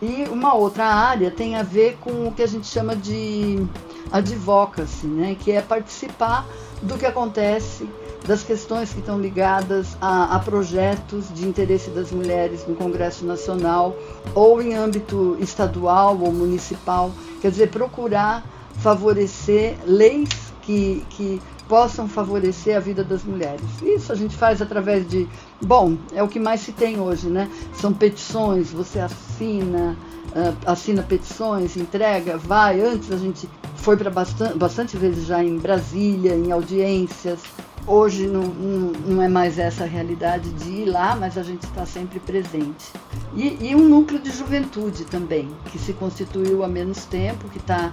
E 0.00 0.24
uma 0.30 0.54
outra 0.54 0.86
área 0.86 1.30
tem 1.30 1.56
a 1.56 1.62
ver 1.62 1.98
com 2.00 2.28
o 2.28 2.32
que 2.32 2.42
a 2.42 2.46
gente 2.46 2.66
chama 2.66 2.96
de 2.96 3.64
advocacy, 4.10 5.06
né? 5.06 5.36
Que 5.38 5.52
é 5.52 5.60
participar 5.60 6.46
do 6.82 6.96
que 6.96 7.06
acontece 7.06 7.88
das 8.26 8.42
questões 8.42 8.90
que 8.90 9.00
estão 9.00 9.20
ligadas 9.20 9.98
a, 10.00 10.34
a, 10.34 10.38
projetos 10.38 11.26
de 11.34 11.46
interesse 11.46 11.90
das 11.90 12.10
mulheres 12.10 12.66
no 12.66 12.74
Congresso 12.74 13.24
Nacional 13.26 13.94
ou 14.34 14.62
em 14.62 14.74
âmbito 14.74 15.36
estadual 15.40 16.18
ou 16.18 16.32
municipal. 16.32 17.12
Quer 17.42 17.50
dizer, 17.50 17.68
procurar 17.68 18.42
favorecer 18.78 19.76
leis 19.86 20.43
que, 20.64 21.04
que 21.10 21.40
possam 21.68 22.08
favorecer 22.08 22.76
a 22.76 22.80
vida 22.80 23.04
das 23.04 23.22
mulheres. 23.22 23.64
Isso 23.82 24.12
a 24.12 24.14
gente 24.14 24.36
faz 24.36 24.60
através 24.60 25.08
de, 25.08 25.28
bom, 25.62 25.96
é 26.12 26.22
o 26.22 26.28
que 26.28 26.38
mais 26.38 26.60
se 26.60 26.72
tem 26.72 27.00
hoje, 27.00 27.28
né? 27.28 27.48
São 27.74 27.92
petições, 27.92 28.70
você 28.70 28.98
assina, 28.98 29.96
uh, 30.30 30.56
assina 30.66 31.02
petições, 31.02 31.76
entrega, 31.76 32.36
vai. 32.36 32.80
Antes 32.80 33.10
a 33.12 33.16
gente 33.16 33.48
foi 33.76 33.96
para 33.96 34.10
bastante, 34.10 34.58
bastante 34.58 34.96
vezes 34.96 35.26
já 35.26 35.42
em 35.42 35.58
Brasília, 35.58 36.34
em 36.34 36.50
audiências. 36.50 37.40
Hoje 37.86 38.26
não, 38.26 38.44
não, 38.44 38.92
não, 39.06 39.22
é 39.22 39.28
mais 39.28 39.58
essa 39.58 39.84
a 39.84 39.86
realidade 39.86 40.48
de 40.52 40.70
ir 40.70 40.84
lá, 40.86 41.14
mas 41.14 41.36
a 41.36 41.42
gente 41.42 41.64
está 41.64 41.84
sempre 41.84 42.18
presente. 42.18 42.90
E, 43.34 43.58
e 43.68 43.74
um 43.74 43.86
núcleo 43.86 44.18
de 44.18 44.30
juventude 44.30 45.04
também, 45.04 45.50
que 45.70 45.78
se 45.78 45.92
constituiu 45.92 46.64
há 46.64 46.68
menos 46.68 47.04
tempo, 47.04 47.46
que 47.50 47.58
está 47.58 47.92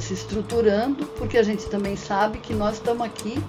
se 0.00 0.14
estruturando, 0.14 1.04
porque 1.18 1.36
a 1.36 1.42
gente 1.42 1.66
também 1.66 1.94
sabe 1.96 2.38
que 2.38 2.54
nós 2.54 2.76
estamos 2.76 3.04
aqui 3.04 3.42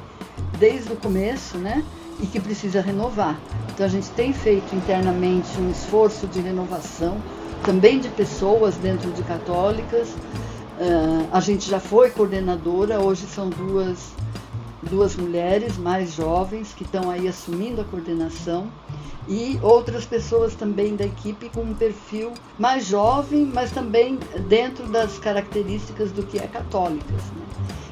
desde 0.59 0.91
o 0.91 0.95
começo, 0.95 1.57
né? 1.57 1.83
E 2.19 2.27
que 2.27 2.39
precisa 2.39 2.81
renovar. 2.81 3.37
Então 3.73 3.85
a 3.85 3.89
gente 3.89 4.09
tem 4.11 4.33
feito 4.33 4.73
internamente 4.75 5.49
um 5.59 5.69
esforço 5.69 6.27
de 6.27 6.39
renovação, 6.39 7.17
também 7.63 7.99
de 7.99 8.09
pessoas 8.09 8.75
dentro 8.75 9.11
de 9.11 9.21
católicas. 9.23 10.09
Uh, 10.09 11.27
a 11.31 11.39
gente 11.39 11.69
já 11.69 11.79
foi 11.79 12.09
coordenadora, 12.09 12.99
hoje 12.99 13.25
são 13.27 13.49
duas, 13.49 14.14
duas 14.89 15.15
mulheres 15.15 15.77
mais 15.77 16.13
jovens 16.13 16.73
que 16.73 16.83
estão 16.83 17.09
aí 17.09 17.27
assumindo 17.27 17.81
a 17.81 17.83
coordenação 17.83 18.69
e 19.27 19.59
outras 19.61 20.05
pessoas 20.05 20.53
também 20.53 20.95
da 20.95 21.05
equipe 21.05 21.49
com 21.49 21.61
um 21.61 21.73
perfil 21.73 22.31
mais 22.59 22.85
jovem, 22.85 23.45
mas 23.45 23.71
também 23.71 24.19
dentro 24.47 24.87
das 24.87 25.17
características 25.17 26.11
do 26.11 26.23
que 26.23 26.37
é 26.37 26.47
católicas. 26.47 27.09
Né? 27.35 27.45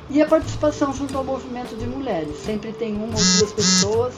E 0.10 0.22
a 0.22 0.28
participação 0.28 0.94
junto 0.94 1.18
ao 1.18 1.24
movimento 1.24 1.76
de 1.76 1.88
mulheres. 1.88 2.38
Sempre 2.38 2.72
tem 2.72 2.96
uma 2.96 3.06
ou 3.06 3.12
duas 3.12 3.52
pessoas 3.52 4.14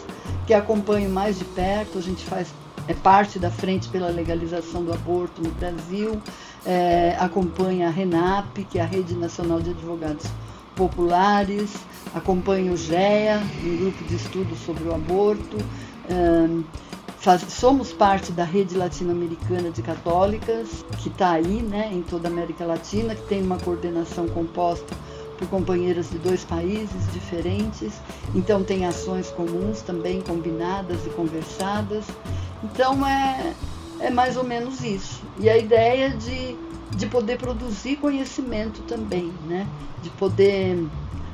que 0.45 0.53
acompanham 0.53 1.09
mais 1.09 1.39
de 1.39 1.45
perto, 1.45 1.97
a 1.97 2.01
gente 2.01 2.23
faz 2.25 2.53
é 2.87 2.93
parte 2.93 3.39
da 3.39 3.49
frente 3.49 3.89
pela 3.89 4.09
legalização 4.09 4.83
do 4.83 4.93
aborto 4.93 5.41
no 5.41 5.49
Brasil, 5.51 6.21
é, 6.63 7.15
acompanha 7.19 7.87
a 7.87 7.89
RENAP, 7.91 8.63
que 8.69 8.77
é 8.77 8.81
a 8.83 8.85
Rede 8.85 9.15
Nacional 9.15 9.59
de 9.59 9.71
Advogados 9.71 10.27
Populares, 10.75 11.71
acompanha 12.15 12.71
o 12.71 12.77
GEA, 12.77 13.43
um 13.63 13.77
grupo 13.77 14.03
de 14.05 14.15
estudos 14.15 14.57
sobre 14.59 14.85
o 14.85 14.95
aborto, 14.95 15.57
Faz, 17.25 17.41
somos 17.49 17.91
parte 17.91 18.31
da 18.31 18.43
rede 18.43 18.77
latino-americana 18.77 19.71
de 19.71 19.81
católicas, 19.81 20.85
que 20.99 21.09
está 21.09 21.31
aí 21.31 21.59
né, 21.59 21.89
em 21.91 22.03
toda 22.03 22.27
a 22.27 22.31
América 22.31 22.63
Latina, 22.67 23.15
que 23.15 23.23
tem 23.23 23.41
uma 23.41 23.57
coordenação 23.57 24.27
composta 24.27 24.95
por 25.35 25.47
companheiras 25.47 26.11
de 26.11 26.19
dois 26.19 26.45
países 26.45 27.11
diferentes, 27.11 27.93
então 28.35 28.63
tem 28.63 28.85
ações 28.85 29.31
comuns 29.31 29.81
também 29.81 30.21
combinadas 30.21 31.03
e 31.07 31.09
conversadas. 31.09 32.05
Então 32.63 33.03
é, 33.03 33.55
é 34.01 34.11
mais 34.11 34.37
ou 34.37 34.43
menos 34.43 34.83
isso. 34.83 35.23
E 35.39 35.49
a 35.49 35.57
ideia 35.57 36.11
de, 36.11 36.55
de 36.95 37.07
poder 37.07 37.39
produzir 37.39 37.95
conhecimento 37.95 38.83
também, 38.83 39.33
né? 39.47 39.67
de 40.03 40.11
poder 40.11 40.85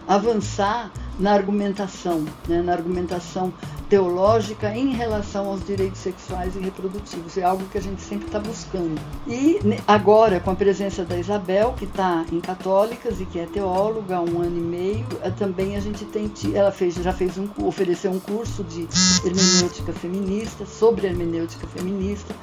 avançar 0.07 0.91
na 1.19 1.33
argumentação, 1.33 2.25
né, 2.47 2.61
na 2.61 2.73
argumentação 2.73 3.53
teológica 3.91 4.73
em 4.73 4.93
relação 4.93 5.47
aos 5.47 5.65
direitos 5.65 5.99
sexuais 5.99 6.55
e 6.55 6.59
reprodutivos. 6.59 7.37
É 7.37 7.43
algo 7.43 7.65
que 7.65 7.77
a 7.77 7.81
gente 7.81 8.01
sempre 8.01 8.27
está 8.27 8.39
buscando. 8.39 8.99
E 9.27 9.59
agora, 9.85 10.39
com 10.39 10.51
a 10.51 10.55
presença 10.55 11.03
da 11.03 11.17
Isabel, 11.17 11.73
que 11.77 11.83
está 11.83 12.25
em 12.31 12.39
Católicas 12.39 13.19
e 13.19 13.25
que 13.25 13.37
é 13.37 13.45
teóloga 13.45 14.15
há 14.15 14.21
um 14.21 14.41
ano 14.41 14.57
e 14.57 14.61
meio, 14.61 15.05
é, 15.21 15.29
também 15.29 15.75
a 15.75 15.81
gente 15.81 16.05
tem, 16.05 16.31
ela 16.53 16.71
fez, 16.71 16.95
já 16.95 17.11
fez 17.11 17.37
um, 17.37 17.49
ofereceu 17.65 18.11
um 18.11 18.19
curso 18.19 18.63
de 18.63 18.87
hermenêutica 19.25 19.91
feminista, 19.91 20.65
sobre 20.65 21.07
hermenêutica 21.07 21.67
feminista. 21.67 22.33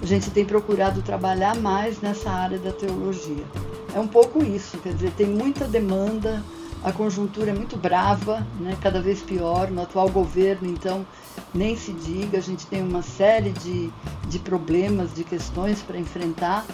A 0.00 0.06
gente 0.06 0.30
tem 0.30 0.44
procurado 0.44 1.02
trabalhar 1.02 1.56
mais 1.56 2.00
nessa 2.00 2.30
área 2.30 2.58
da 2.58 2.70
teologia. 2.70 3.44
É 3.92 3.98
um 3.98 4.06
pouco 4.06 4.42
isso, 4.42 4.78
quer 4.78 4.94
dizer, 4.94 5.10
tem 5.12 5.26
muita 5.26 5.66
demanda 5.66 6.42
a 6.84 6.92
conjuntura 6.92 7.50
é 7.50 7.54
muito 7.54 7.76
brava, 7.76 8.46
né, 8.60 8.76
cada 8.80 9.00
vez 9.00 9.20
pior. 9.20 9.70
No 9.70 9.82
atual 9.82 10.08
governo, 10.08 10.68
então, 10.68 11.06
nem 11.54 11.76
se 11.76 11.92
diga, 11.92 12.38
a 12.38 12.40
gente 12.40 12.66
tem 12.66 12.82
uma 12.82 13.02
série 13.02 13.50
de, 13.50 13.90
de 14.28 14.38
problemas, 14.38 15.14
de 15.14 15.24
questões 15.24 15.80
para 15.80 15.98
enfrentar 15.98 16.66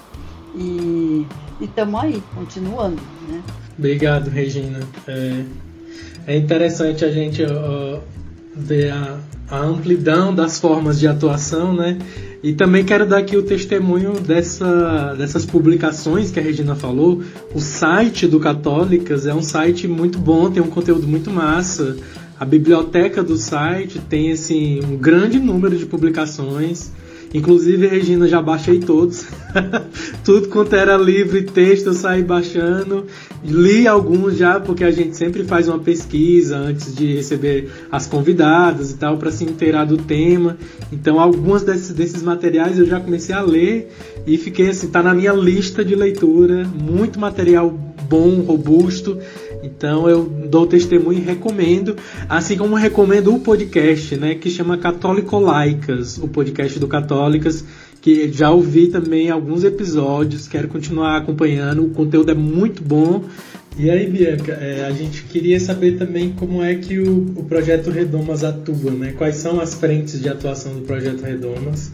e 0.55 1.27
estamos 1.61 2.01
aí, 2.01 2.23
continuando. 2.35 3.01
Né? 3.29 3.43
Obrigado, 3.77 4.29
Regina. 4.31 4.81
É, 5.07 5.45
é 6.27 6.37
interessante 6.37 7.05
a 7.05 7.11
gente 7.11 7.43
ver 8.55 8.91
a, 8.91 9.19
a 9.51 9.59
amplidão 9.59 10.35
das 10.35 10.59
formas 10.59 10.99
de 10.99 11.07
atuação, 11.07 11.75
né? 11.75 11.99
E 12.43 12.53
também 12.53 12.85
quero 12.85 13.05
dar 13.05 13.19
aqui 13.19 13.37
o 13.37 13.43
testemunho 13.43 14.21
dessa, 14.21 15.15
dessas 15.19 15.45
publicações 15.45 16.31
que 16.31 16.39
a 16.39 16.43
Regina 16.43 16.77
falou. 16.77 17.23
O 17.53 17.61
site 17.61 18.29
do 18.29 18.39
Católicas 18.39 19.27
é 19.27 19.35
um 19.35 19.43
site 19.43 19.89
muito 19.89 20.19
bom, 20.19 20.49
tem 20.49 20.63
um 20.63 20.69
conteúdo 20.71 21.07
muito 21.07 21.31
massa. 21.31 21.97
A 22.39 22.45
biblioteca 22.45 23.25
do 23.25 23.37
site 23.37 23.99
tem 23.99 24.31
assim, 24.31 24.81
um 24.85 24.97
grande 24.97 25.41
número 25.41 25.77
de 25.77 25.85
publicações. 25.85 26.93
Inclusive, 27.33 27.87
Regina, 27.87 28.27
já 28.27 28.41
baixei 28.41 28.81
todos. 28.81 29.27
Tudo 30.25 30.49
quanto 30.49 30.75
era 30.75 30.97
livro 30.97 31.37
e 31.37 31.43
texto 31.43 31.89
eu 31.89 31.93
saí 31.93 32.23
baixando. 32.23 33.05
Li 33.45 33.87
alguns 33.87 34.37
já, 34.37 34.59
porque 34.59 34.83
a 34.83 34.91
gente 34.91 35.17
sempre 35.17 35.45
faz 35.45 35.69
uma 35.69 35.79
pesquisa 35.79 36.57
antes 36.57 36.95
de 36.95 37.17
receber 37.17 37.71
as 37.93 38.07
convidadas 38.07 38.91
e 38.91 38.97
tal, 38.97 39.19
para 39.19 39.31
se 39.31 39.45
inteirar 39.45 39.85
do 39.85 39.99
tema. 39.99 40.57
Então, 40.91 41.21
alguns 41.21 41.63
desses, 41.63 41.91
desses 41.95 42.23
materiais 42.23 42.79
eu 42.79 42.87
já 42.87 42.99
comecei 42.99 43.35
a 43.35 43.43
ler 43.43 43.93
e 44.27 44.39
fiquei 44.39 44.71
assim, 44.71 44.89
tá 44.89 45.03
na 45.03 45.15
minha 45.15 45.33
lista 45.33 45.85
de 45.85 45.95
leitura. 45.95 46.65
Muito 46.65 47.21
material 47.21 47.71
bom, 48.09 48.41
robusto. 48.41 49.19
Então 49.63 50.09
eu 50.09 50.25
dou 50.25 50.67
testemunho 50.67 51.19
e 51.19 51.23
recomendo, 51.23 51.97
assim 52.29 52.57
como 52.57 52.75
recomendo 52.75 53.35
o 53.35 53.41
podcast, 53.41 54.17
né, 54.17 54.35
que 54.35 54.51
chama 54.51 54.79
Católico 54.79 55.39
Laicas, 55.39 56.19
o 56.19 56.29
podcast 56.29 56.79
do 56.79 56.87
Católicas, 56.87 57.65
que 58.01 58.31
já 58.33 58.51
ouvi 58.51 58.89
também 58.89 59.31
alguns 59.31 59.65
episódios, 59.65 60.47
quero 60.47 60.69
continuar 60.69 61.17
acompanhando, 61.17 61.85
o 61.85 61.91
conteúdo 61.91 62.31
é 62.31 62.35
muito 62.35 62.83
bom. 62.83 63.25
E 63.77 63.91
aí, 63.91 64.11
Bianca, 64.11 64.53
é, 64.53 64.85
a 64.85 64.91
gente 64.91 65.23
queria 65.25 65.61
saber 65.61 65.97
também 65.97 66.33
como 66.33 66.63
é 66.63 66.75
que 66.75 66.99
o, 66.99 67.35
o 67.37 67.45
projeto 67.45 67.91
Redomas 67.91 68.43
atua, 68.43 68.91
né? 68.91 69.13
Quais 69.17 69.37
são 69.37 69.61
as 69.61 69.75
frentes 69.75 70.21
de 70.21 70.29
atuação 70.29 70.75
do 70.75 70.81
projeto 70.81 71.23
Redomas? 71.23 71.93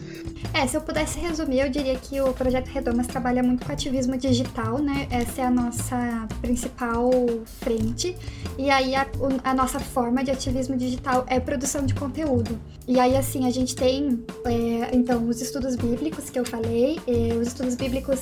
É, 0.53 0.65
se 0.65 0.77
eu 0.77 0.81
pudesse 0.81 1.19
resumir, 1.19 1.59
eu 1.59 1.69
diria 1.69 1.95
que 1.95 2.21
o 2.21 2.31
Projeto 2.31 2.67
Redomas 2.67 3.07
trabalha 3.07 3.43
muito 3.43 3.65
com 3.65 3.71
ativismo 3.71 4.17
digital, 4.17 4.79
né? 4.79 5.05
Essa 5.09 5.41
é 5.41 5.45
a 5.45 5.51
nossa 5.51 6.27
principal 6.41 7.11
frente. 7.59 8.15
E 8.57 8.69
aí 8.69 8.95
a, 8.95 9.05
a 9.43 9.53
nossa 9.53 9.79
forma 9.79 10.23
de 10.23 10.31
ativismo 10.31 10.77
digital 10.77 11.25
é 11.27 11.39
produção 11.39 11.85
de 11.85 11.93
conteúdo. 11.93 12.57
E 12.87 12.99
aí, 12.99 13.17
assim, 13.17 13.45
a 13.45 13.49
gente 13.49 13.75
tem, 13.75 14.23
é, 14.45 14.95
então, 14.95 15.27
os 15.27 15.41
estudos 15.41 15.75
bíblicos 15.75 16.29
que 16.29 16.39
eu 16.39 16.45
falei, 16.45 16.99
os 17.39 17.47
estudos 17.47 17.75
bíblicos 17.75 18.21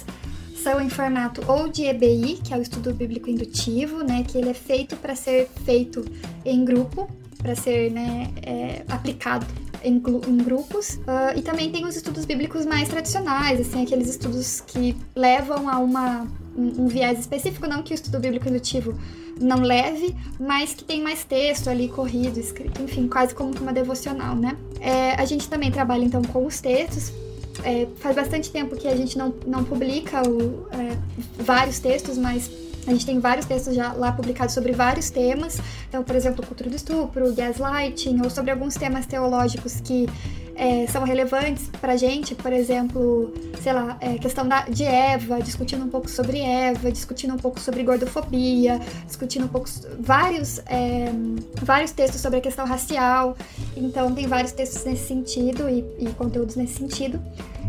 são 0.64 0.80
em 0.80 0.90
formato 0.90 1.44
ou 1.46 1.68
de 1.68 1.84
EBI, 1.84 2.40
que 2.42 2.54
é 2.54 2.58
o 2.58 2.62
estudo 2.62 2.94
bíblico 2.94 3.30
indutivo, 3.30 4.02
né, 4.02 4.24
que 4.26 4.38
ele 4.38 4.50
é 4.50 4.54
feito 4.54 4.96
para 4.96 5.14
ser 5.14 5.50
feito 5.66 6.06
em 6.46 6.64
grupo, 6.64 7.10
para 7.38 7.54
ser 7.54 7.92
né, 7.92 8.32
é, 8.42 8.84
aplicado 8.88 9.46
em, 9.84 9.96
em 9.96 10.38
grupos. 10.38 10.96
Uh, 10.96 11.38
e 11.38 11.42
também 11.42 11.70
tem 11.70 11.86
os 11.86 11.98
estudos 11.98 12.24
bíblicos 12.24 12.66
mais 12.66 12.88
tradicionais, 12.88 13.60
assim, 13.60 13.84
aqueles 13.84 14.08
estudos 14.08 14.62
que 14.62 14.96
levam 15.14 15.68
a 15.68 15.78
uma, 15.80 16.26
um, 16.56 16.84
um 16.84 16.88
viés 16.88 17.20
específico, 17.20 17.68
não 17.68 17.84
que 17.84 17.94
o 17.94 17.96
estudo 17.96 18.18
bíblico 18.18 18.48
indutivo 18.48 18.98
não 19.42 19.62
leve, 19.62 20.16
mas 20.40 20.74
que 20.74 20.86
tem 20.86 21.02
mais 21.02 21.26
texto 21.26 21.70
ali 21.70 21.90
corrido, 21.90 22.40
escrito, 22.40 22.82
enfim, 22.82 23.10
quase 23.10 23.36
como 23.36 23.52
uma 23.60 23.74
devocional, 23.74 24.36
né? 24.36 24.56
É, 24.80 25.16
a 25.16 25.26
gente 25.26 25.50
também 25.50 25.70
trabalha 25.70 26.06
então 26.06 26.22
com 26.22 26.46
os 26.46 26.62
textos. 26.62 27.12
É, 27.64 27.88
faz 27.98 28.16
bastante 28.16 28.50
tempo 28.50 28.76
que 28.76 28.88
a 28.88 28.96
gente 28.96 29.18
não, 29.18 29.34
não 29.46 29.64
publica 29.64 30.28
o, 30.28 30.68
é, 30.72 30.98
vários 31.38 31.80
textos, 31.80 32.18
mas 32.18 32.50
a 32.86 32.92
gente 32.92 33.06
tem 33.06 33.20
vários 33.20 33.46
textos 33.46 33.76
já 33.76 33.94
lá 33.94 34.12
publicados 34.12 34.54
sobre 34.54 34.72
vários 34.72 35.10
temas. 35.10 35.60
Então, 35.88 36.04
por 36.04 36.16
exemplo, 36.16 36.46
cultura 36.46 36.70
do 36.70 36.76
estupro, 36.76 37.34
gaslighting, 37.34 38.22
ou 38.24 38.30
sobre 38.30 38.52
alguns 38.52 38.76
temas 38.76 39.06
teológicos 39.06 39.80
que 39.82 40.08
é, 40.56 40.86
são 40.88 41.04
relevantes 41.04 41.70
pra 41.82 41.96
gente, 41.96 42.36
por 42.36 42.54
exemplo, 42.54 43.34
sei 43.62 43.74
lá, 43.74 43.98
é, 44.00 44.18
questão 44.18 44.48
da, 44.48 44.62
de 44.62 44.84
Eva, 44.84 45.42
discutindo 45.42 45.84
um 45.84 45.90
pouco 45.90 46.10
sobre 46.10 46.40
Eva, 46.40 46.92
discutindo 46.92 47.34
um 47.34 47.38
pouco 47.38 47.60
sobre 47.60 47.84
gordofobia, 47.84 48.80
discutindo 49.06 49.46
um 49.46 49.48
pouco 49.48 49.70
vários, 50.00 50.60
é, 50.68 51.12
vários 51.62 51.92
textos 51.92 52.22
sobre 52.22 52.40
a 52.40 52.42
questão 52.42 52.66
racial. 52.66 53.36
Então 53.76 54.14
tem 54.14 54.28
vários 54.28 54.52
textos 54.52 54.84
nesse 54.86 55.08
sentido 55.08 55.70
e, 55.70 55.84
e 56.00 56.10
conteúdos 56.14 56.56
nesse 56.56 56.76
sentido. 56.76 57.20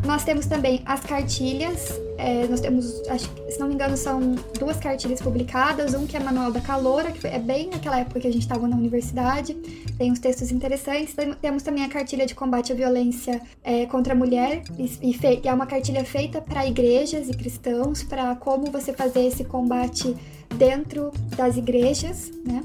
Nós 0.04 0.22
temos 0.22 0.46
também 0.46 0.82
as 0.84 1.00
cartilhas. 1.00 1.98
É, 2.18 2.46
nós 2.46 2.60
temos, 2.60 3.02
acho, 3.08 3.28
se 3.48 3.58
não 3.58 3.68
me 3.68 3.74
engano, 3.74 3.96
são 3.96 4.34
duas 4.58 4.76
cartilhas 4.76 5.20
publicadas. 5.20 5.94
Um 5.94 6.06
que 6.06 6.16
é 6.16 6.20
Manual 6.20 6.52
da 6.52 6.60
Caloura, 6.60 7.10
que 7.10 7.26
é 7.26 7.38
bem 7.38 7.70
naquela 7.70 7.98
época 8.00 8.20
que 8.20 8.28
a 8.28 8.32
gente 8.32 8.42
estava 8.42 8.68
na 8.68 8.76
universidade. 8.76 9.54
Tem 9.96 10.12
uns 10.12 10.18
textos 10.18 10.52
interessantes. 10.52 11.14
Temos 11.40 11.62
também 11.62 11.84
a 11.84 11.88
cartilha 11.88 12.26
de 12.26 12.34
combate 12.34 12.72
à 12.72 12.74
violência 12.74 13.40
é, 13.62 13.86
contra 13.86 14.12
a 14.12 14.16
mulher. 14.16 14.62
E, 14.78 14.84
e 15.02 15.48
é 15.48 15.52
uma 15.52 15.66
cartilha 15.66 16.04
feita 16.04 16.40
para 16.40 16.66
igrejas 16.66 17.28
e 17.28 17.34
cristãos, 17.34 18.02
para 18.02 18.34
como 18.36 18.70
você 18.70 18.92
fazer 18.92 19.26
esse 19.26 19.44
combate 19.44 20.14
dentro 20.56 21.12
das 21.36 21.56
igrejas, 21.56 22.30
né? 22.44 22.62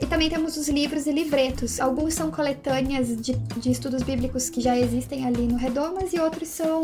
E 0.00 0.06
também 0.06 0.30
temos 0.30 0.56
os 0.56 0.68
livros 0.68 1.06
e 1.06 1.12
livretos. 1.12 1.80
Alguns 1.80 2.14
são 2.14 2.30
coletâneas 2.30 3.16
de, 3.16 3.34
de 3.34 3.70
estudos 3.70 4.02
bíblicos 4.02 4.48
que 4.48 4.60
já 4.60 4.78
existem 4.78 5.26
ali 5.26 5.46
no 5.46 5.56
Redomas 5.56 6.12
e 6.12 6.20
outros 6.20 6.48
são, 6.48 6.82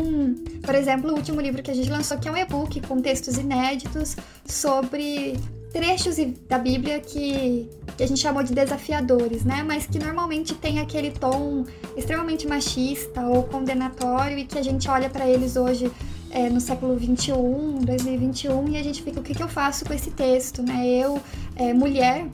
por 0.61 0.75
exemplo, 0.75 1.11
o 1.11 1.15
último 1.15 1.39
livro 1.39 1.63
que 1.63 1.71
a 1.71 1.73
gente 1.73 1.89
lançou, 1.89 2.17
que 2.17 2.27
é 2.27 2.31
um 2.31 2.35
e-book 2.37 2.81
com 2.81 2.99
textos 2.99 3.37
inéditos 3.37 4.17
sobre 4.45 5.37
trechos 5.71 6.15
da 6.47 6.57
Bíblia 6.57 7.01
que, 7.01 7.69
que, 7.97 8.03
a 8.03 8.07
gente 8.07 8.19
chamou 8.19 8.41
de 8.41 8.53
desafiadores, 8.53 9.43
né? 9.43 9.61
Mas 9.61 9.85
que 9.85 9.99
normalmente 9.99 10.53
tem 10.53 10.79
aquele 10.79 11.11
tom 11.11 11.65
extremamente 11.97 12.47
machista 12.47 13.21
ou 13.27 13.43
condenatório 13.43 14.37
e 14.37 14.45
que 14.45 14.57
a 14.57 14.63
gente 14.63 14.89
olha 14.89 15.09
para 15.09 15.27
eles 15.27 15.57
hoje 15.57 15.91
é, 16.31 16.49
no 16.49 16.61
século 16.61 16.95
21, 16.95 17.79
2021 17.79 18.69
e 18.69 18.77
a 18.77 18.83
gente 18.83 19.03
fica 19.03 19.19
o 19.19 19.23
que, 19.23 19.33
que 19.33 19.43
eu 19.43 19.49
faço 19.49 19.85
com 19.85 19.93
esse 19.93 20.11
texto, 20.11 20.61
né? 20.63 20.85
Eu, 20.85 21.21
é, 21.57 21.73
mulher, 21.73 22.25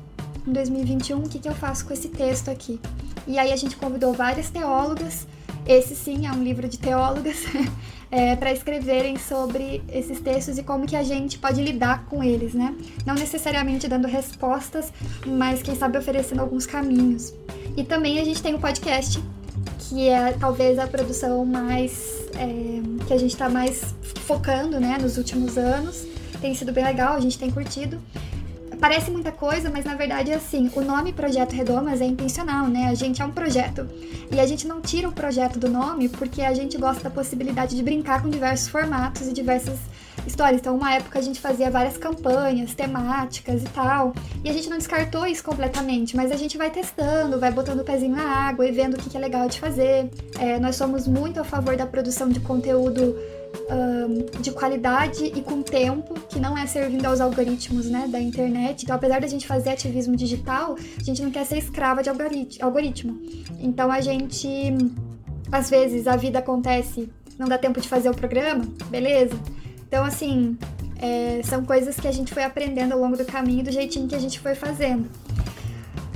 em 0.48 0.52
2021, 0.52 1.20
o 1.20 1.30
que, 1.30 1.40
que 1.40 1.48
eu 1.48 1.54
faço 1.54 1.86
com 1.86 1.94
esse 1.94 2.10
texto 2.10 2.50
aqui? 2.50 2.80
E 3.28 3.38
aí 3.38 3.52
a 3.52 3.56
gente 3.56 3.76
convidou 3.76 4.14
várias 4.14 4.50
teólogas, 4.50 5.28
esse 5.68 5.96
sim 5.96 6.26
é 6.26 6.32
um 6.32 6.44
livro 6.44 6.68
de 6.68 6.78
teólogas, 6.78 7.46
é, 8.10 8.36
para 8.36 8.52
escreverem 8.52 9.18
sobre 9.18 9.84
esses 9.92 10.20
textos 10.20 10.58
e 10.58 10.64
como 10.64 10.88
que 10.88 10.96
a 10.96 11.04
gente 11.04 11.38
pode 11.38 11.62
lidar 11.62 12.06
com 12.06 12.24
eles, 12.24 12.54
né? 12.54 12.76
Não 13.06 13.14
necessariamente 13.14 13.88
dando 13.88 14.08
respostas, 14.08 14.92
mas 15.26 15.62
quem 15.62 15.76
sabe 15.76 15.98
oferecendo 15.98 16.42
alguns 16.42 16.66
caminhos. 16.66 17.34
E 17.78 17.84
também 17.84 18.20
a 18.20 18.26
gente 18.26 18.42
tem 18.42 18.54
o 18.54 18.58
um 18.58 18.60
podcast, 18.60 19.24
que 19.80 20.10
é 20.10 20.34
talvez 20.34 20.80
a 20.80 20.88
produção 20.88 21.46
mais 21.46 22.26
é, 22.36 23.06
que 23.06 23.14
a 23.14 23.18
gente 23.18 23.32
está 23.32 23.48
mais 23.48 23.94
focando, 24.22 24.80
né, 24.80 24.98
nos 25.00 25.18
últimos 25.18 25.58
anos. 25.58 26.06
Tem 26.42 26.56
sido 26.56 26.74
bem 26.74 26.84
legal, 26.84 27.14
a 27.14 27.20
gente 27.20 27.38
tem 27.38 27.52
curtido 27.52 28.02
parece 28.82 29.12
muita 29.12 29.32
coisa, 29.32 29.70
mas 29.70 29.86
na 29.86 29.94
verdade 29.94 30.32
é 30.32 30.36
assim, 30.36 30.70
o 30.76 30.82
nome 30.82 31.14
Projeto 31.14 31.54
Redomas 31.54 32.02
é 32.02 32.06
intencional, 32.06 32.68
né? 32.68 32.88
A 32.88 32.96
gente 32.96 33.22
é 33.22 33.26
um 33.26 33.32
projeto. 33.32 33.88
E 34.32 34.40
a 34.40 34.46
gente 34.48 34.68
não 34.68 34.82
tira 34.82 35.08
o 35.08 35.12
projeto 35.12 35.60
do 35.60 35.70
nome 35.70 36.10
porque 36.10 36.42
a 36.42 36.54
gente 36.54 36.80
gosta 36.80 37.04
da 37.04 37.10
possibilidade 37.12 37.76
de 37.76 37.84
brincar 37.84 38.24
com 38.24 38.30
diversos 38.30 38.68
formatos 38.68 39.28
e 39.28 39.34
diversas 39.34 39.78
histórias. 40.26 40.62
Então, 40.62 40.76
uma 40.76 40.96
época 40.96 41.20
a 41.20 41.22
gente 41.22 41.40
fazia 41.40 41.70
várias 41.70 41.96
campanhas 41.96 42.74
temáticas 42.74 43.62
e 43.62 43.66
tal. 43.66 44.14
E 44.44 44.50
a 44.50 44.54
gente 44.54 44.68
não 44.68 44.78
descartou 44.78 45.28
isso 45.28 45.44
completamente, 45.44 46.16
mas 46.16 46.32
a 46.32 46.36
gente 46.36 46.58
vai 46.58 46.72
testando, 46.72 47.40
vai 47.40 47.52
botando 47.52 47.82
o 47.82 47.84
pezinho 47.84 48.16
na 48.16 48.24
água 48.24 48.68
e 48.68 48.72
vendo 48.72 48.96
o 48.96 48.98
que 48.98 49.16
é 49.16 49.20
legal 49.20 49.48
de 49.48 49.60
fazer. 49.60 50.10
É, 50.40 50.60
nós 50.60 50.76
somos 50.76 51.08
muito 51.08 51.40
a 51.40 51.44
favor 51.44 51.78
da 51.78 51.86
produção 51.86 52.30
de 52.30 52.40
conteúdo 52.40 53.16
um, 53.72 54.42
de 54.42 54.52
qualidade 54.52 55.26
e 55.26 55.42
com 55.42 55.62
tempo, 55.62 56.14
que 56.30 56.40
não 56.40 56.58
é 56.58 56.68
servindo 56.68 57.06
aos 57.06 57.22
algoritmos 57.22 57.90
né, 57.90 58.08
da 58.08 58.20
internet. 58.20 58.84
Então, 58.84 58.96
apesar 58.96 59.22
da 59.22 59.28
gente 59.28 59.48
fazer 59.48 59.70
ativismo 59.70 60.16
digital, 60.16 60.76
a 60.76 61.04
gente 61.04 61.22
não 61.22 61.32
quer 61.32 61.46
ser 61.46 61.58
escrava 61.58 62.04
de 62.04 62.10
algoritmo. 62.10 63.20
Então, 63.60 63.92
a 63.92 64.02
gente, 64.02 64.48
às 65.52 65.70
vezes, 65.70 66.08
a 66.08 66.16
vida 66.16 66.40
acontece, 66.40 67.10
não 67.40 67.48
dá 67.48 67.58
tempo 67.58 67.80
de 67.80 67.88
fazer 67.88 68.10
o 68.10 68.14
programa, 68.14 68.66
beleza? 68.90 69.36
Então, 69.88 70.04
assim, 70.04 70.58
é, 71.02 71.42
são 71.44 71.64
coisas 71.64 72.00
que 72.00 72.08
a 72.08 72.12
gente 72.12 72.34
foi 72.34 72.44
aprendendo 72.44 72.94
ao 72.94 73.00
longo 73.00 73.18
do 73.18 73.26
caminho, 73.26 73.64
do 73.64 73.72
jeitinho 73.72 74.08
que 74.08 74.16
a 74.16 74.20
gente 74.20 74.40
foi 74.40 74.56
fazendo. 74.56 75.10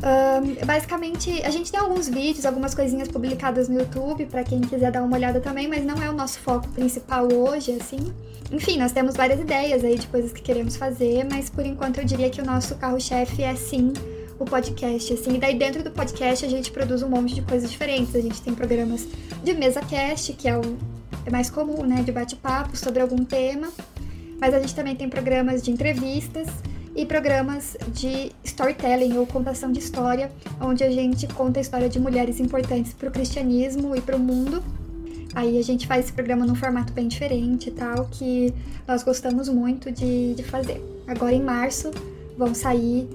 Um, 0.06 0.64
basicamente, 0.66 1.42
a 1.44 1.50
gente 1.50 1.72
tem 1.72 1.80
alguns 1.80 2.08
vídeos, 2.08 2.46
algumas 2.46 2.76
coisinhas 2.76 3.08
publicadas 3.08 3.68
no 3.68 3.80
YouTube 3.80 4.28
para 4.28 4.44
quem 4.44 4.62
quiser 4.62 4.92
dar 4.92 5.02
uma 5.02 5.18
olhada 5.18 5.42
também, 5.42 5.68
mas 5.68 5.84
não 5.84 5.96
é 6.02 6.08
o 6.08 6.14
nosso 6.14 6.40
foco 6.40 6.68
principal 6.70 7.28
hoje, 7.34 7.72
assim. 7.72 8.14
Enfim, 8.52 8.78
nós 8.78 8.92
temos 8.92 9.16
várias 9.16 9.40
ideias 9.40 9.84
aí 9.84 9.98
de 9.98 10.06
coisas 10.06 10.32
que 10.32 10.44
queremos 10.44 10.76
fazer, 10.76 11.26
mas 11.26 11.50
por 11.50 11.66
enquanto 11.66 11.98
eu 11.98 12.06
diria 12.06 12.30
que 12.30 12.40
o 12.40 12.46
nosso 12.46 12.76
carro-chefe 12.76 13.42
é 13.42 13.56
sim 13.56 13.94
o 14.38 14.46
podcast, 14.46 15.12
assim. 15.12 15.36
E 15.36 15.38
daí 15.40 15.58
dentro 15.58 15.84
do 15.84 15.90
podcast 15.90 16.46
a 16.46 16.50
gente 16.50 16.70
produz 16.70 17.02
um 17.02 17.10
monte 17.10 17.34
de 17.34 17.42
coisas 17.42 17.72
diferentes. 17.72 18.16
A 18.16 18.22
gente 18.22 18.40
tem 18.44 18.54
programas 18.54 19.08
de 19.44 19.54
mesa 19.56 19.82
cast, 19.82 20.34
que 20.34 20.48
é 20.48 20.56
o 20.56 20.78
é 21.26 21.32
mais 21.32 21.50
comum, 21.50 21.84
né, 21.84 22.04
de 22.04 22.12
bate-papo 22.12 22.78
sobre 22.78 23.02
algum 23.02 23.26
tema. 23.26 23.70
Mas 24.40 24.54
a 24.54 24.60
gente 24.60 24.76
também 24.76 24.96
tem 24.96 25.10
programas 25.10 25.64
de 25.64 25.72
entrevistas 25.72 26.48
e 26.96 27.06
programas 27.06 27.76
de 27.90 28.32
storytelling 28.44 29.18
ou 29.18 29.28
contação 29.28 29.72
de 29.72 29.80
história, 29.80 30.32
onde 30.62 30.84
a 30.84 30.90
gente 30.90 31.28
conta 31.28 31.60
a 31.60 31.62
história 31.62 31.90
de 31.90 32.00
mulheres 32.00 32.40
importantes 32.40 32.94
para 32.94 33.10
o 33.10 33.12
cristianismo 33.12 33.96
e 33.96 34.02
para 34.02 34.16
o 34.16 34.20
mundo. 34.20 34.64
Aí 35.34 35.60
a 35.60 35.62
gente 35.62 35.86
faz 35.86 36.06
esse 36.06 36.14
programa 36.14 36.46
num 36.46 36.56
formato 36.56 36.94
bem 36.94 37.10
diferente 37.10 37.68
e 37.68 37.72
tal, 37.72 38.06
que 38.06 38.54
nós 38.88 39.04
gostamos 39.04 39.50
muito 39.50 39.92
de, 39.92 40.34
de 40.34 40.44
fazer. 40.44 40.82
Agora 41.06 41.34
em 41.34 41.42
março 41.42 41.92
vão 42.38 42.54
sair 42.54 43.08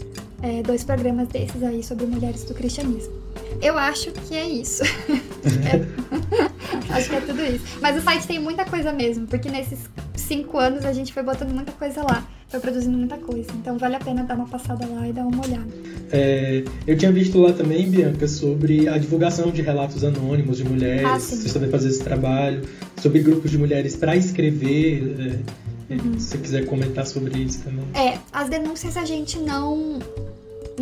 é, 0.43 0.63
dois 0.63 0.85
programas 0.85 1.29
desses 1.29 1.63
aí 1.63 1.83
sobre 1.83 2.05
mulheres 2.05 2.45
do 2.45 2.53
cristianismo. 2.53 3.20
Eu 3.63 3.79
acho 3.79 4.13
que 4.13 4.35
é 4.35 4.49
isso. 4.49 4.83
é, 5.65 6.93
acho 6.93 7.09
que 7.09 7.17
é 7.17 7.21
tudo 7.21 7.43
isso. 7.43 7.79
Mas 7.81 7.97
o 7.97 8.01
site 8.01 8.27
tem 8.27 8.39
muita 8.39 8.65
coisa 8.65 8.93
mesmo, 8.93 9.27
porque 9.27 9.49
nesses 9.49 9.79
cinco 10.17 10.59
anos 10.59 10.85
a 10.85 10.93
gente 10.93 11.13
foi 11.13 11.23
botando 11.23 11.53
muita 11.53 11.73
coisa 11.73 12.03
lá 12.03 12.27
foi 12.51 12.59
produzindo 12.59 12.99
muita 12.99 13.17
coisa. 13.17 13.49
Então 13.55 13.79
vale 13.79 13.95
a 13.95 14.01
pena 14.01 14.25
dar 14.25 14.35
uma 14.35 14.49
passada 14.49 14.85
lá 14.85 15.09
e 15.09 15.13
dar 15.13 15.25
uma 15.25 15.47
olhada. 15.47 15.69
É, 16.11 16.65
eu 16.85 16.99
tinha 16.99 17.13
visto 17.13 17.39
lá 17.39 17.53
também, 17.53 17.89
Bianca, 17.89 18.27
sobre 18.27 18.89
a 18.89 18.99
divulgação 18.99 19.53
de 19.53 19.63
relatos 19.63 20.03
anônimos 20.03 20.57
de 20.57 20.65
mulheres. 20.65 21.07
Ah, 21.07 21.19
Vocês 21.19 21.53
também 21.53 21.71
fazem 21.71 21.91
esse 21.91 22.03
trabalho. 22.03 22.63
Sobre 23.01 23.21
grupos 23.21 23.51
de 23.51 23.57
mulheres 23.57 23.95
para 23.95 24.17
escrever. 24.17 25.41
É, 25.89 25.95
uhum. 25.95 26.19
Se 26.19 26.31
você 26.31 26.39
quiser 26.39 26.67
comentar 26.67 27.07
sobre 27.07 27.39
isso 27.39 27.63
também. 27.63 27.85
É, 27.95 28.19
as 28.33 28.49
denúncias 28.49 28.97
a 28.97 29.05
gente 29.05 29.39
não 29.39 30.01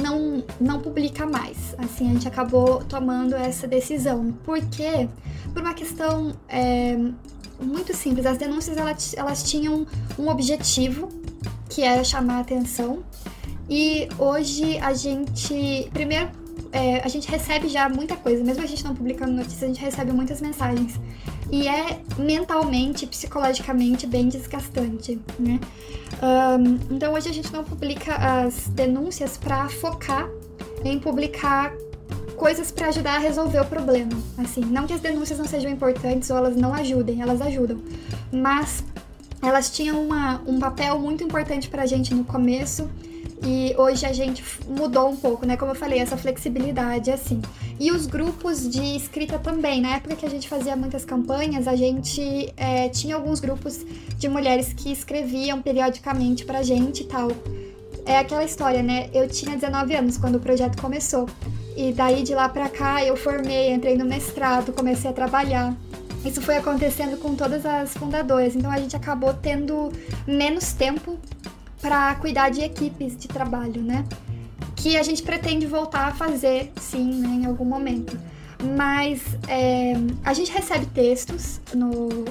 não, 0.02 0.42
não 0.60 0.80
publica 0.80 1.26
mais. 1.26 1.74
Assim, 1.78 2.10
a 2.10 2.12
gente 2.14 2.28
acabou 2.28 2.82
tomando 2.84 3.34
essa 3.34 3.66
decisão. 3.66 4.32
Por 4.44 4.60
quê? 4.66 5.08
Por 5.52 5.62
uma 5.62 5.74
questão 5.74 6.34
é, 6.48 6.96
muito 7.60 7.94
simples. 7.94 8.26
As 8.26 8.38
denúncias 8.38 8.76
elas, 8.76 9.14
elas 9.14 9.42
tinham 9.42 9.86
um 10.18 10.28
objetivo 10.28 11.08
que 11.68 11.82
era 11.82 12.02
chamar 12.04 12.38
a 12.38 12.40
atenção. 12.40 13.02
E 13.68 14.08
hoje 14.18 14.78
a 14.78 14.94
gente, 14.94 15.90
primeiro, 15.92 16.30
é, 16.72 17.00
a 17.00 17.08
gente 17.08 17.28
recebe 17.28 17.68
já 17.68 17.88
muita 17.88 18.16
coisa, 18.16 18.42
mesmo 18.44 18.62
a 18.62 18.66
gente 18.66 18.84
não 18.84 18.94
publicando 18.94 19.32
notícias, 19.32 19.62
a 19.62 19.66
gente 19.66 19.80
recebe 19.80 20.12
muitas 20.12 20.40
mensagens. 20.40 20.98
E 21.50 21.66
é 21.66 22.00
mentalmente, 22.18 23.06
psicologicamente 23.06 24.06
bem 24.06 24.28
desgastante, 24.28 25.18
né? 25.38 25.58
Um, 26.22 26.94
então 26.94 27.14
hoje 27.14 27.28
a 27.28 27.32
gente 27.32 27.52
não 27.52 27.64
publica 27.64 28.14
as 28.16 28.68
denúncias 28.68 29.36
para 29.36 29.68
focar 29.68 30.28
em 30.84 30.98
publicar 30.98 31.72
coisas 32.36 32.70
para 32.70 32.88
ajudar 32.88 33.16
a 33.16 33.18
resolver 33.18 33.60
o 33.60 33.64
problema. 33.64 34.12
Assim, 34.36 34.60
não 34.60 34.86
que 34.86 34.92
as 34.92 35.00
denúncias 35.00 35.38
não 35.38 35.46
sejam 35.46 35.70
importantes 35.70 36.30
ou 36.30 36.36
elas 36.36 36.56
não 36.56 36.74
ajudem, 36.74 37.22
elas 37.22 37.40
ajudam, 37.40 37.78
mas 38.30 38.84
elas 39.42 39.70
tinham 39.70 40.02
uma, 40.02 40.40
um 40.46 40.58
papel 40.58 40.98
muito 40.98 41.24
importante 41.24 41.68
para 41.68 41.82
a 41.82 41.86
gente 41.86 42.14
no 42.14 42.24
começo 42.24 42.88
e 43.42 43.74
hoje 43.76 44.04
a 44.04 44.12
gente 44.12 44.44
mudou 44.66 45.08
um 45.08 45.16
pouco, 45.16 45.46
né? 45.46 45.56
Como 45.56 45.70
eu 45.70 45.74
falei, 45.74 45.98
essa 46.00 46.16
flexibilidade, 46.16 47.10
assim. 47.10 47.40
E 47.78 47.90
os 47.92 48.06
grupos 48.06 48.68
de 48.68 48.96
escrita 48.96 49.38
também. 49.38 49.80
Na 49.80 49.96
época 49.96 50.16
que 50.16 50.26
a 50.26 50.30
gente 50.30 50.48
fazia 50.48 50.74
muitas 50.76 51.04
campanhas, 51.04 51.68
a 51.68 51.76
gente 51.76 52.52
é, 52.56 52.88
tinha 52.88 53.14
alguns 53.14 53.40
grupos 53.40 53.84
de 54.16 54.28
mulheres 54.28 54.72
que 54.72 54.90
escreviam 54.90 55.62
periodicamente 55.62 56.44
pra 56.44 56.62
gente 56.62 57.02
e 57.02 57.06
tal. 57.06 57.28
É 58.04 58.18
aquela 58.18 58.44
história, 58.44 58.82
né? 58.82 59.08
Eu 59.12 59.28
tinha 59.28 59.54
19 59.54 59.94
anos 59.94 60.16
quando 60.16 60.36
o 60.36 60.40
projeto 60.40 60.80
começou. 60.80 61.28
E 61.76 61.92
daí 61.92 62.22
de 62.22 62.34
lá 62.34 62.48
pra 62.48 62.68
cá 62.68 63.04
eu 63.04 63.16
formei, 63.16 63.72
entrei 63.72 63.96
no 63.96 64.04
mestrado, 64.04 64.72
comecei 64.72 65.08
a 65.10 65.12
trabalhar. 65.12 65.76
Isso 66.24 66.42
foi 66.42 66.56
acontecendo 66.56 67.16
com 67.18 67.36
todas 67.36 67.64
as 67.64 67.94
fundadoras, 67.94 68.56
então 68.56 68.70
a 68.70 68.78
gente 68.78 68.96
acabou 68.96 69.32
tendo 69.32 69.92
menos 70.26 70.72
tempo 70.72 71.16
para 71.80 72.14
cuidar 72.16 72.50
de 72.50 72.62
equipes 72.62 73.16
de 73.16 73.28
trabalho, 73.28 73.82
né? 73.82 74.04
Que 74.76 74.96
a 74.96 75.02
gente 75.02 75.22
pretende 75.22 75.66
voltar 75.66 76.08
a 76.08 76.14
fazer, 76.14 76.72
sim, 76.80 77.20
né, 77.20 77.28
em 77.42 77.46
algum 77.46 77.64
momento. 77.64 78.18
Mas 78.76 79.22
é, 79.46 79.94
a 80.24 80.32
gente 80.32 80.50
recebe 80.50 80.86
textos 80.86 81.60
no, 81.74 82.24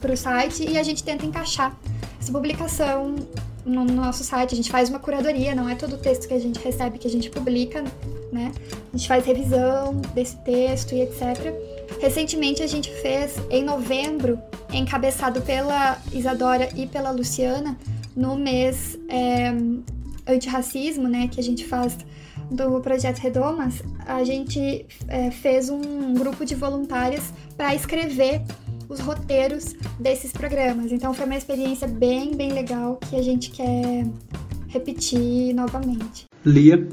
pro 0.00 0.16
site 0.16 0.68
e 0.68 0.78
a 0.78 0.82
gente 0.82 1.04
tenta 1.04 1.26
encaixar 1.26 1.76
essa 2.20 2.32
publicação 2.32 3.16
no, 3.64 3.84
no 3.84 3.92
nosso 3.92 4.24
site. 4.24 4.54
A 4.54 4.56
gente 4.56 4.70
faz 4.70 4.88
uma 4.88 4.98
curadoria, 4.98 5.54
não 5.54 5.68
é 5.68 5.74
todo 5.74 5.94
o 5.94 5.98
texto 5.98 6.26
que 6.26 6.34
a 6.34 6.38
gente 6.38 6.58
recebe 6.58 6.98
que 6.98 7.06
a 7.06 7.10
gente 7.10 7.30
publica, 7.30 7.84
né? 8.32 8.52
A 8.92 8.96
gente 8.96 9.08
faz 9.08 9.24
revisão 9.26 10.00
desse 10.14 10.36
texto 10.38 10.94
e 10.94 11.02
etc. 11.02 11.52
Recentemente 12.00 12.62
a 12.62 12.66
gente 12.66 12.90
fez, 13.02 13.36
em 13.50 13.62
novembro, 13.62 14.38
encabeçado 14.72 15.42
pela 15.42 15.98
Isadora 16.12 16.68
e 16.74 16.86
pela 16.86 17.10
Luciana, 17.10 17.76
no 18.16 18.36
mês 18.36 18.98
é, 19.08 19.52
antirracismo, 20.26 21.08
né, 21.08 21.28
que 21.28 21.40
a 21.40 21.42
gente 21.42 21.64
faz 21.64 21.96
do 22.50 22.80
Projeto 22.80 23.18
Redomas, 23.18 23.82
a 24.06 24.22
gente 24.22 24.86
é, 25.08 25.30
fez 25.30 25.70
um 25.70 26.14
grupo 26.14 26.44
de 26.44 26.54
voluntárias 26.54 27.32
para 27.56 27.74
escrever 27.74 28.42
os 28.88 29.00
roteiros 29.00 29.74
desses 29.98 30.32
programas. 30.32 30.92
Então 30.92 31.14
foi 31.14 31.24
uma 31.26 31.36
experiência 31.36 31.88
bem, 31.88 32.34
bem 32.36 32.52
legal 32.52 32.96
que 32.96 33.16
a 33.16 33.22
gente 33.22 33.50
quer 33.50 34.06
repetir 34.68 35.54
novamente. 35.54 36.26
Lia, 36.44 36.86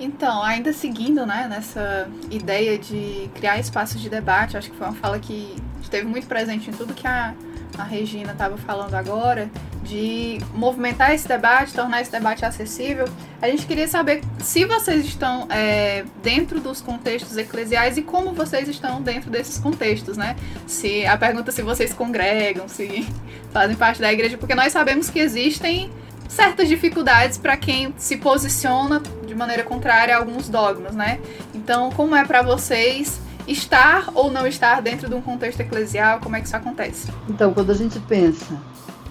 então, 0.00 0.42
ainda 0.42 0.72
seguindo 0.72 1.26
né, 1.26 1.46
nessa 1.48 2.08
ideia 2.30 2.78
de 2.78 3.28
criar 3.34 3.58
espaços 3.58 4.00
de 4.00 4.08
debate, 4.08 4.56
acho 4.56 4.70
que 4.70 4.76
foi 4.76 4.86
uma 4.86 4.96
fala 4.96 5.18
que 5.18 5.56
esteve 5.82 6.06
muito 6.06 6.26
presente 6.28 6.70
em 6.70 6.72
tudo 6.72 6.94
que 6.94 7.06
a, 7.06 7.34
a 7.78 7.84
Regina 7.84 8.32
estava 8.32 8.56
falando 8.56 8.94
agora, 8.94 9.50
de 9.82 10.38
movimentar 10.52 11.14
esse 11.14 11.26
debate, 11.26 11.72
tornar 11.72 12.02
esse 12.02 12.10
debate 12.10 12.44
acessível. 12.44 13.06
A 13.40 13.48
gente 13.48 13.64
queria 13.64 13.88
saber 13.88 14.22
se 14.40 14.64
vocês 14.64 15.06
estão 15.06 15.46
é, 15.48 16.04
dentro 16.22 16.60
dos 16.60 16.80
contextos 16.80 17.36
eclesiais 17.36 17.96
e 17.96 18.02
como 18.02 18.32
vocês 18.32 18.68
estão 18.68 19.00
dentro 19.00 19.30
desses 19.30 19.58
contextos, 19.58 20.16
né? 20.16 20.36
Se 20.66 21.06
a 21.06 21.16
pergunta 21.16 21.52
se 21.52 21.62
vocês 21.62 21.94
congregam, 21.94 22.68
se 22.68 23.06
fazem 23.52 23.76
parte 23.76 24.00
da 24.00 24.12
igreja, 24.12 24.36
porque 24.36 24.54
nós 24.54 24.72
sabemos 24.72 25.08
que 25.08 25.20
existem 25.20 25.90
certas 26.28 26.68
dificuldades 26.68 27.38
para 27.38 27.56
quem 27.56 27.94
se 27.96 28.18
posiciona 28.18 29.00
de 29.26 29.34
maneira 29.34 29.62
contrária 29.62 30.14
a 30.14 30.18
alguns 30.18 30.48
dogmas, 30.48 30.94
né? 30.94 31.18
Então, 31.54 31.90
como 31.92 32.14
é 32.14 32.24
para 32.24 32.42
vocês 32.42 33.18
estar 33.48 34.10
ou 34.14 34.30
não 34.30 34.46
estar 34.46 34.80
dentro 34.82 35.08
de 35.08 35.14
um 35.14 35.20
contexto 35.20 35.60
eclesial? 35.60 36.20
Como 36.20 36.36
é 36.36 36.40
que 36.40 36.46
isso 36.46 36.56
acontece? 36.56 37.08
Então, 37.28 37.52
quando 37.52 37.70
a 37.70 37.74
gente 37.74 37.98
pensa 38.00 38.60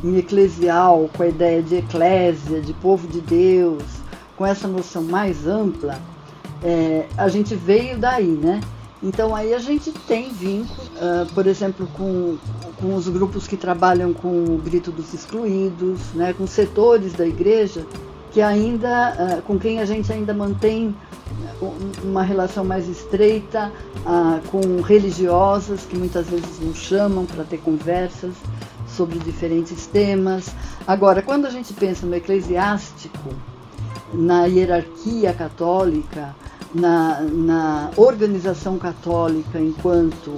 em 0.03 0.17
eclesial, 0.17 1.09
com 1.15 1.23
a 1.23 1.27
ideia 1.27 1.61
de 1.61 1.75
eclésia, 1.75 2.61
de 2.61 2.73
povo 2.73 3.07
de 3.07 3.19
Deus, 3.19 3.83
com 4.35 4.45
essa 4.45 4.67
noção 4.67 5.03
mais 5.03 5.47
ampla, 5.47 5.99
é, 6.63 7.07
a 7.17 7.27
gente 7.27 7.55
veio 7.55 7.97
daí, 7.97 8.27
né? 8.27 8.61
Então 9.01 9.35
aí 9.35 9.53
a 9.53 9.59
gente 9.59 9.91
tem 9.91 10.31
vínculo, 10.31 10.87
uh, 10.95 11.31
por 11.33 11.45
exemplo, 11.45 11.87
com, 11.93 12.37
com 12.81 12.95
os 12.95 13.07
grupos 13.07 13.47
que 13.47 13.55
trabalham 13.55 14.11
com 14.11 14.43
o 14.43 14.57
grito 14.57 14.91
dos 14.91 15.13
excluídos, 15.13 15.99
né, 16.15 16.33
com 16.33 16.47
setores 16.47 17.13
da 17.13 17.25
igreja 17.25 17.85
que 18.31 18.41
ainda, 18.41 19.39
uh, 19.39 19.41
com 19.43 19.57
quem 19.57 19.79
a 19.79 19.85
gente 19.85 20.11
ainda 20.11 20.33
mantém 20.33 20.95
uma 22.03 22.23
relação 22.23 22.63
mais 22.63 22.87
estreita, 22.87 23.71
uh, 23.99 24.47
com 24.49 24.81
religiosas 24.81 25.81
que 25.81 25.97
muitas 25.97 26.27
vezes 26.27 26.59
nos 26.59 26.77
chamam 26.77 27.25
para 27.25 27.43
ter 27.43 27.57
conversas 27.57 28.33
sobre 28.87 29.19
diferentes 29.19 29.87
temas. 29.87 30.53
Agora, 30.87 31.21
quando 31.21 31.45
a 31.45 31.49
gente 31.49 31.73
pensa 31.73 32.05
no 32.05 32.15
eclesiástico, 32.15 33.29
na 34.13 34.45
hierarquia 34.45 35.33
católica, 35.33 36.35
na, 36.73 37.21
na 37.21 37.91
organização 37.97 38.77
católica 38.77 39.59
enquanto 39.59 40.33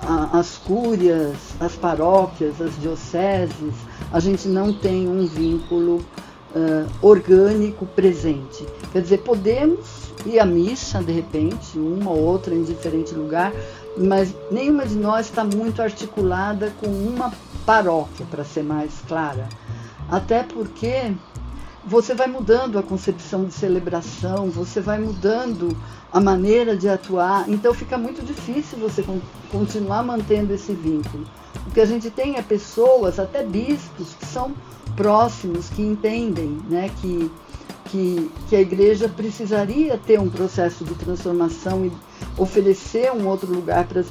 a, 0.00 0.38
as 0.38 0.56
cúrias, 0.58 1.36
as 1.60 1.74
paróquias, 1.74 2.60
as 2.60 2.78
dioceses, 2.80 3.74
a 4.12 4.20
gente 4.20 4.48
não 4.48 4.72
tem 4.72 5.08
um 5.08 5.26
vínculo 5.26 6.04
uh, 6.56 6.88
orgânico 7.06 7.86
presente. 7.86 8.66
Quer 8.92 9.02
dizer, 9.02 9.18
podemos 9.18 10.10
ir 10.24 10.40
à 10.40 10.46
missa 10.46 11.02
de 11.02 11.12
repente, 11.12 11.78
uma 11.78 12.10
ou 12.10 12.18
outra 12.18 12.54
em 12.54 12.62
diferente 12.62 13.14
lugar, 13.14 13.52
mas 13.96 14.34
nenhuma 14.50 14.86
de 14.86 14.94
nós 14.94 15.26
está 15.26 15.44
muito 15.44 15.82
articulada 15.82 16.72
com 16.80 16.86
uma 16.86 17.32
paróquia, 17.64 18.26
para 18.30 18.44
ser 18.44 18.62
mais 18.62 18.92
clara. 19.06 19.48
Até 20.08 20.42
porque 20.42 21.12
você 21.86 22.14
vai 22.14 22.26
mudando 22.26 22.78
a 22.78 22.82
concepção 22.82 23.44
de 23.44 23.54
celebração, 23.54 24.50
você 24.50 24.80
vai 24.80 24.98
mudando 24.98 25.76
a 26.12 26.20
maneira 26.20 26.76
de 26.76 26.88
atuar, 26.88 27.48
então 27.48 27.72
fica 27.72 27.96
muito 27.96 28.24
difícil 28.24 28.78
você 28.78 29.04
continuar 29.50 30.02
mantendo 30.02 30.52
esse 30.52 30.72
vínculo. 30.72 31.24
O 31.66 31.70
que 31.70 31.80
a 31.80 31.86
gente 31.86 32.10
tem 32.10 32.36
é 32.36 32.42
pessoas, 32.42 33.20
até 33.20 33.44
bispos, 33.44 34.14
que 34.14 34.26
são 34.26 34.52
próximos, 34.96 35.68
que 35.68 35.82
entendem 35.82 36.58
né, 36.68 36.90
que, 37.00 37.30
que, 37.84 38.32
que 38.48 38.56
a 38.56 38.60
igreja 38.60 39.08
precisaria 39.08 39.96
ter 39.96 40.18
um 40.18 40.28
processo 40.28 40.84
de 40.84 40.94
transformação 40.94 41.86
e 41.86 41.92
oferecer 42.36 43.12
um 43.12 43.28
outro 43.28 43.52
lugar 43.52 43.86
para 43.86 44.00
as 44.00 44.06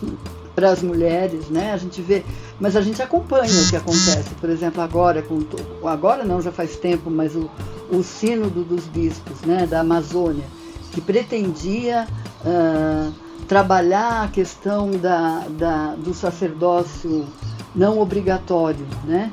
para 0.55 0.71
as 0.71 0.81
mulheres, 0.81 1.49
né? 1.49 1.73
A 1.73 1.77
gente 1.77 2.01
vê, 2.01 2.23
mas 2.59 2.75
a 2.75 2.81
gente 2.81 3.01
acompanha 3.01 3.51
o 3.61 3.69
que 3.69 3.75
acontece. 3.75 4.29
Por 4.39 4.49
exemplo, 4.49 4.81
agora, 4.81 5.21
com, 5.21 5.39
agora 5.85 6.23
não, 6.23 6.41
já 6.41 6.51
faz 6.51 6.77
tempo, 6.77 7.11
mas 7.11 7.35
o, 7.35 7.49
o 7.91 8.01
sínodo 8.01 8.63
dos 8.63 8.85
bispos, 8.85 9.41
né, 9.41 9.67
da 9.67 9.81
Amazônia, 9.81 10.45
que 10.91 11.01
pretendia 11.01 12.07
uh, 12.45 13.13
trabalhar 13.47 14.23
a 14.23 14.27
questão 14.29 14.91
da, 14.91 15.45
da, 15.49 15.95
do 15.95 16.13
sacerdócio 16.13 17.27
não 17.75 17.99
obrigatório, 17.99 18.87
né, 19.03 19.31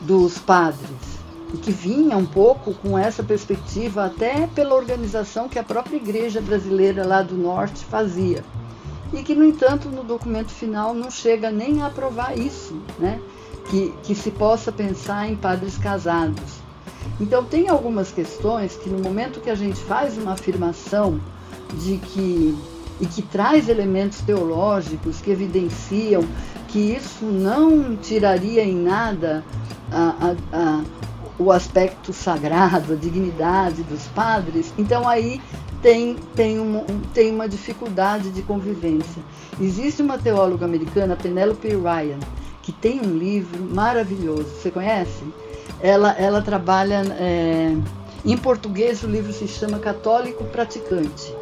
dos 0.00 0.36
padres 0.38 1.16
e 1.54 1.56
que 1.58 1.70
vinha 1.70 2.16
um 2.16 2.26
pouco 2.26 2.74
com 2.74 2.98
essa 2.98 3.22
perspectiva 3.22 4.06
até 4.06 4.48
pela 4.48 4.74
organização 4.74 5.48
que 5.48 5.60
a 5.60 5.62
própria 5.62 5.96
igreja 5.96 6.40
brasileira 6.40 7.06
lá 7.06 7.22
do 7.22 7.36
norte 7.36 7.84
fazia 7.84 8.42
e 9.12 9.22
que, 9.22 9.34
no 9.34 9.44
entanto, 9.44 9.88
no 9.88 10.02
documento 10.02 10.50
final 10.50 10.94
não 10.94 11.10
chega 11.10 11.50
nem 11.50 11.82
a 11.82 11.86
aprovar 11.86 12.36
isso, 12.36 12.80
né? 12.98 13.20
que, 13.68 13.92
que 14.02 14.14
se 14.14 14.30
possa 14.30 14.70
pensar 14.70 15.28
em 15.28 15.36
padres 15.36 15.76
casados. 15.76 16.60
Então, 17.20 17.44
tem 17.44 17.68
algumas 17.68 18.10
questões 18.10 18.76
que, 18.76 18.88
no 18.88 18.98
momento 18.98 19.40
que 19.40 19.50
a 19.50 19.54
gente 19.54 19.78
faz 19.80 20.16
uma 20.18 20.32
afirmação 20.32 21.20
de 21.74 21.98
que 21.98 22.56
e 23.00 23.06
que 23.06 23.22
traz 23.22 23.68
elementos 23.68 24.20
teológicos 24.20 25.20
que 25.20 25.30
evidenciam 25.30 26.24
que 26.68 26.78
isso 26.78 27.24
não 27.24 27.96
tiraria 27.96 28.64
em 28.64 28.74
nada 28.74 29.44
a, 29.92 30.32
a, 30.52 30.58
a, 30.58 30.84
o 31.38 31.52
aspecto 31.52 32.12
sagrado, 32.12 32.94
a 32.94 32.96
dignidade 32.96 33.82
dos 33.82 34.06
padres, 34.08 34.72
então 34.78 35.06
aí 35.06 35.40
tem, 35.86 36.16
tem, 36.34 36.58
uma, 36.58 36.84
tem 37.14 37.30
uma 37.30 37.48
dificuldade 37.48 38.30
de 38.30 38.42
convivência. 38.42 39.22
Existe 39.60 40.02
uma 40.02 40.18
teóloga 40.18 40.64
americana, 40.64 41.14
Penelope 41.14 41.68
Ryan, 41.68 42.18
que 42.60 42.72
tem 42.72 43.00
um 43.00 43.16
livro 43.16 43.62
maravilhoso. 43.72 44.48
Você 44.60 44.68
conhece? 44.68 45.22
Ela, 45.80 46.10
ela 46.18 46.42
trabalha. 46.42 47.04
É, 47.20 47.76
em 48.24 48.36
português, 48.36 49.04
o 49.04 49.06
livro 49.06 49.32
se 49.32 49.46
chama 49.46 49.78
Católico 49.78 50.42
Praticante. 50.46 51.32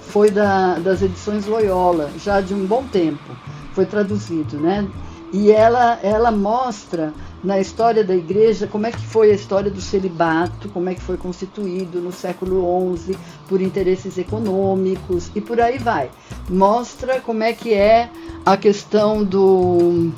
Foi 0.00 0.30
da, 0.30 0.78
das 0.78 1.02
edições 1.02 1.44
Loyola, 1.44 2.10
já 2.16 2.40
de 2.40 2.54
um 2.54 2.64
bom 2.64 2.82
tempo. 2.84 3.36
Foi 3.74 3.84
traduzido, 3.84 4.56
né? 4.56 4.88
E 5.34 5.52
ela, 5.52 5.98
ela 6.02 6.30
mostra 6.30 7.12
na 7.42 7.60
história 7.60 8.02
da 8.02 8.14
igreja 8.14 8.66
como 8.66 8.86
é 8.86 8.92
que 8.92 9.00
foi 9.00 9.30
a 9.30 9.34
história 9.34 9.70
do 9.70 9.80
celibato, 9.80 10.68
como 10.70 10.88
é 10.88 10.94
que 10.94 11.02
foi 11.02 11.16
constituído 11.16 12.00
no 12.00 12.12
século 12.12 12.96
XI 12.96 13.16
por 13.48 13.60
interesses 13.60 14.18
econômicos 14.18 15.30
e 15.34 15.40
por 15.40 15.60
aí 15.60 15.78
vai. 15.78 16.10
Mostra 16.48 17.20
como 17.20 17.42
é 17.42 17.52
que 17.52 17.74
é 17.74 18.10
a 18.44 18.56
questão 18.56 19.22
do, 19.22 20.10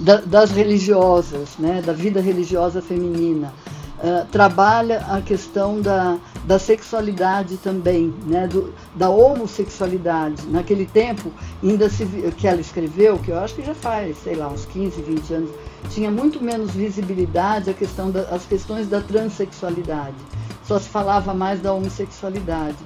da, 0.00 0.16
das 0.16 0.50
religiosas, 0.50 1.50
né, 1.58 1.82
da 1.84 1.92
vida 1.92 2.20
religiosa 2.20 2.82
feminina. 2.82 3.52
Uh, 3.98 4.26
trabalha 4.30 5.06
a 5.08 5.22
questão 5.22 5.80
da, 5.80 6.18
da 6.44 6.58
sexualidade 6.58 7.56
também, 7.56 8.12
né, 8.26 8.46
do, 8.46 8.72
da 8.94 9.08
homossexualidade. 9.08 10.46
Naquele 10.46 10.86
tempo, 10.86 11.32
ainda 11.62 11.88
se, 11.88 12.04
que 12.36 12.46
ela 12.46 12.60
escreveu, 12.60 13.18
que 13.18 13.30
eu 13.30 13.38
acho 13.38 13.54
que 13.54 13.62
já 13.62 13.74
faz, 13.74 14.18
sei 14.18 14.34
lá, 14.34 14.48
uns 14.48 14.64
15, 14.66 15.00
20 15.02 15.34
anos, 15.34 15.50
tinha 15.90 16.10
muito 16.10 16.42
menos 16.42 16.72
visibilidade 16.72 17.70
a 17.70 17.74
questão 17.74 18.10
da, 18.10 18.22
as 18.22 18.44
questões 18.44 18.88
da 18.88 19.00
transexualidade. 19.00 20.16
Só 20.64 20.78
se 20.78 20.88
falava 20.88 21.32
mais 21.34 21.60
da 21.60 21.72
homossexualidade. 21.72 22.78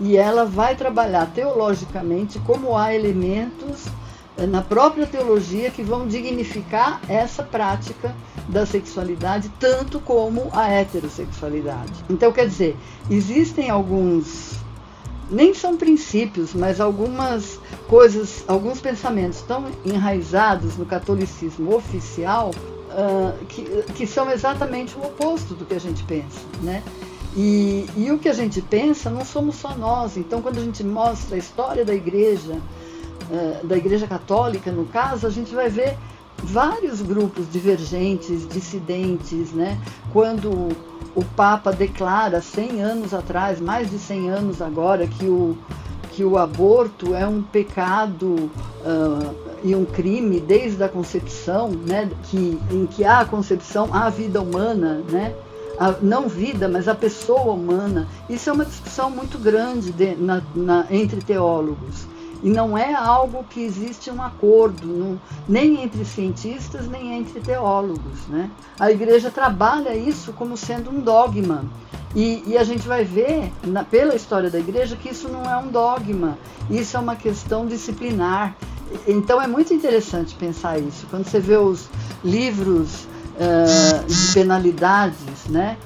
E 0.00 0.16
ela 0.16 0.44
vai 0.44 0.74
trabalhar 0.74 1.30
teologicamente 1.32 2.38
como 2.40 2.76
há 2.76 2.94
elementos 2.94 3.86
na 4.36 4.62
própria 4.62 5.06
teologia 5.06 5.70
que 5.70 5.82
vão 5.82 6.08
dignificar 6.08 7.00
essa 7.08 7.42
prática 7.42 8.14
da 8.48 8.66
sexualidade, 8.66 9.50
tanto 9.60 10.00
como 10.00 10.50
a 10.52 10.68
heterossexualidade. 10.68 11.92
Então, 12.10 12.32
quer 12.32 12.48
dizer, 12.48 12.76
existem 13.08 13.70
alguns 13.70 14.54
nem 15.30 15.54
são 15.54 15.76
princípios, 15.76 16.52
mas 16.54 16.80
algumas 16.80 17.58
coisas, 17.88 18.44
alguns 18.46 18.80
pensamentos 18.80 19.40
tão 19.40 19.66
enraizados 19.84 20.76
no 20.76 20.84
catolicismo 20.84 21.74
oficial 21.74 22.50
uh, 22.90 23.44
que, 23.46 23.64
que 23.94 24.06
são 24.06 24.30
exatamente 24.30 24.94
o 24.96 25.00
oposto 25.00 25.54
do 25.54 25.64
que 25.64 25.74
a 25.74 25.80
gente 25.80 26.04
pensa, 26.04 26.40
né? 26.62 26.82
E, 27.36 27.86
e, 27.96 28.12
o 28.12 28.18
que 28.18 28.28
a 28.28 28.32
gente 28.32 28.60
pensa 28.62 29.10
não 29.10 29.24
somos 29.24 29.56
só 29.56 29.74
nós. 29.76 30.16
Então, 30.16 30.40
quando 30.40 30.58
a 30.58 30.60
gente 30.60 30.84
mostra 30.84 31.34
a 31.34 31.38
história 31.38 31.84
da 31.84 31.92
igreja, 31.92 32.60
da 33.62 33.76
igreja 33.76 34.06
católica, 34.06 34.70
no 34.70 34.86
caso, 34.86 35.26
a 35.26 35.30
gente 35.30 35.54
vai 35.54 35.68
ver 35.68 35.96
vários 36.42 37.00
grupos 37.00 37.50
divergentes, 37.50 38.46
dissidentes, 38.48 39.52
né? 39.52 39.78
Quando 40.12 40.68
o 41.14 41.24
Papa 41.36 41.72
declara 41.72 42.40
100 42.40 42.82
anos 42.82 43.14
atrás, 43.14 43.60
mais 43.60 43.90
de 43.90 43.98
100 43.98 44.30
anos 44.30 44.62
agora, 44.62 45.06
que 45.06 45.26
o, 45.26 45.56
que 46.12 46.24
o 46.24 46.36
aborto 46.36 47.14
é 47.14 47.26
um 47.26 47.42
pecado 47.42 48.50
uh, 48.84 49.34
e 49.62 49.74
um 49.74 49.84
crime 49.84 50.40
desde 50.40 50.82
a 50.82 50.88
concepção, 50.88 51.70
né, 51.70 52.10
que, 52.24 52.58
em 52.70 52.86
que 52.86 53.04
há 53.04 53.20
a 53.20 53.24
concepção, 53.24 53.88
há 53.92 54.06
a 54.06 54.10
vida 54.10 54.40
humana, 54.40 55.02
né, 55.10 55.34
a, 55.78 55.92
não 56.02 56.28
vida, 56.28 56.68
mas 56.68 56.88
a 56.88 56.94
pessoa 56.94 57.52
humana. 57.52 58.06
Isso 58.28 58.50
é 58.50 58.52
uma 58.52 58.64
discussão 58.64 59.08
muito 59.08 59.38
grande 59.38 59.92
de, 59.92 60.14
na, 60.16 60.42
na, 60.54 60.86
entre 60.90 61.20
teólogos. 61.20 62.06
E 62.44 62.50
não 62.50 62.76
é 62.76 62.94
algo 62.94 63.42
que 63.48 63.62
existe 63.62 64.10
um 64.10 64.22
acordo, 64.22 65.18
nem 65.48 65.82
entre 65.82 66.04
cientistas, 66.04 66.86
nem 66.86 67.14
entre 67.14 67.40
teólogos. 67.40 68.26
Né? 68.28 68.50
A 68.78 68.90
igreja 68.90 69.30
trabalha 69.30 69.96
isso 69.96 70.30
como 70.34 70.54
sendo 70.54 70.90
um 70.90 71.00
dogma. 71.00 71.64
E, 72.14 72.44
e 72.46 72.58
a 72.58 72.62
gente 72.62 72.86
vai 72.86 73.02
ver, 73.02 73.50
na, 73.64 73.82
pela 73.82 74.14
história 74.14 74.50
da 74.50 74.58
igreja, 74.58 74.94
que 74.94 75.08
isso 75.08 75.26
não 75.26 75.50
é 75.50 75.56
um 75.56 75.68
dogma, 75.68 76.38
isso 76.70 76.98
é 76.98 77.00
uma 77.00 77.16
questão 77.16 77.66
disciplinar. 77.66 78.54
Então 79.08 79.40
é 79.40 79.46
muito 79.46 79.72
interessante 79.72 80.34
pensar 80.34 80.78
isso. 80.78 81.06
Quando 81.10 81.24
você 81.24 81.40
vê 81.40 81.56
os 81.56 81.88
livros 82.22 83.06
uh, 83.36 84.04
de 84.06 84.34
penalidades, 84.34 85.46
né? 85.48 85.78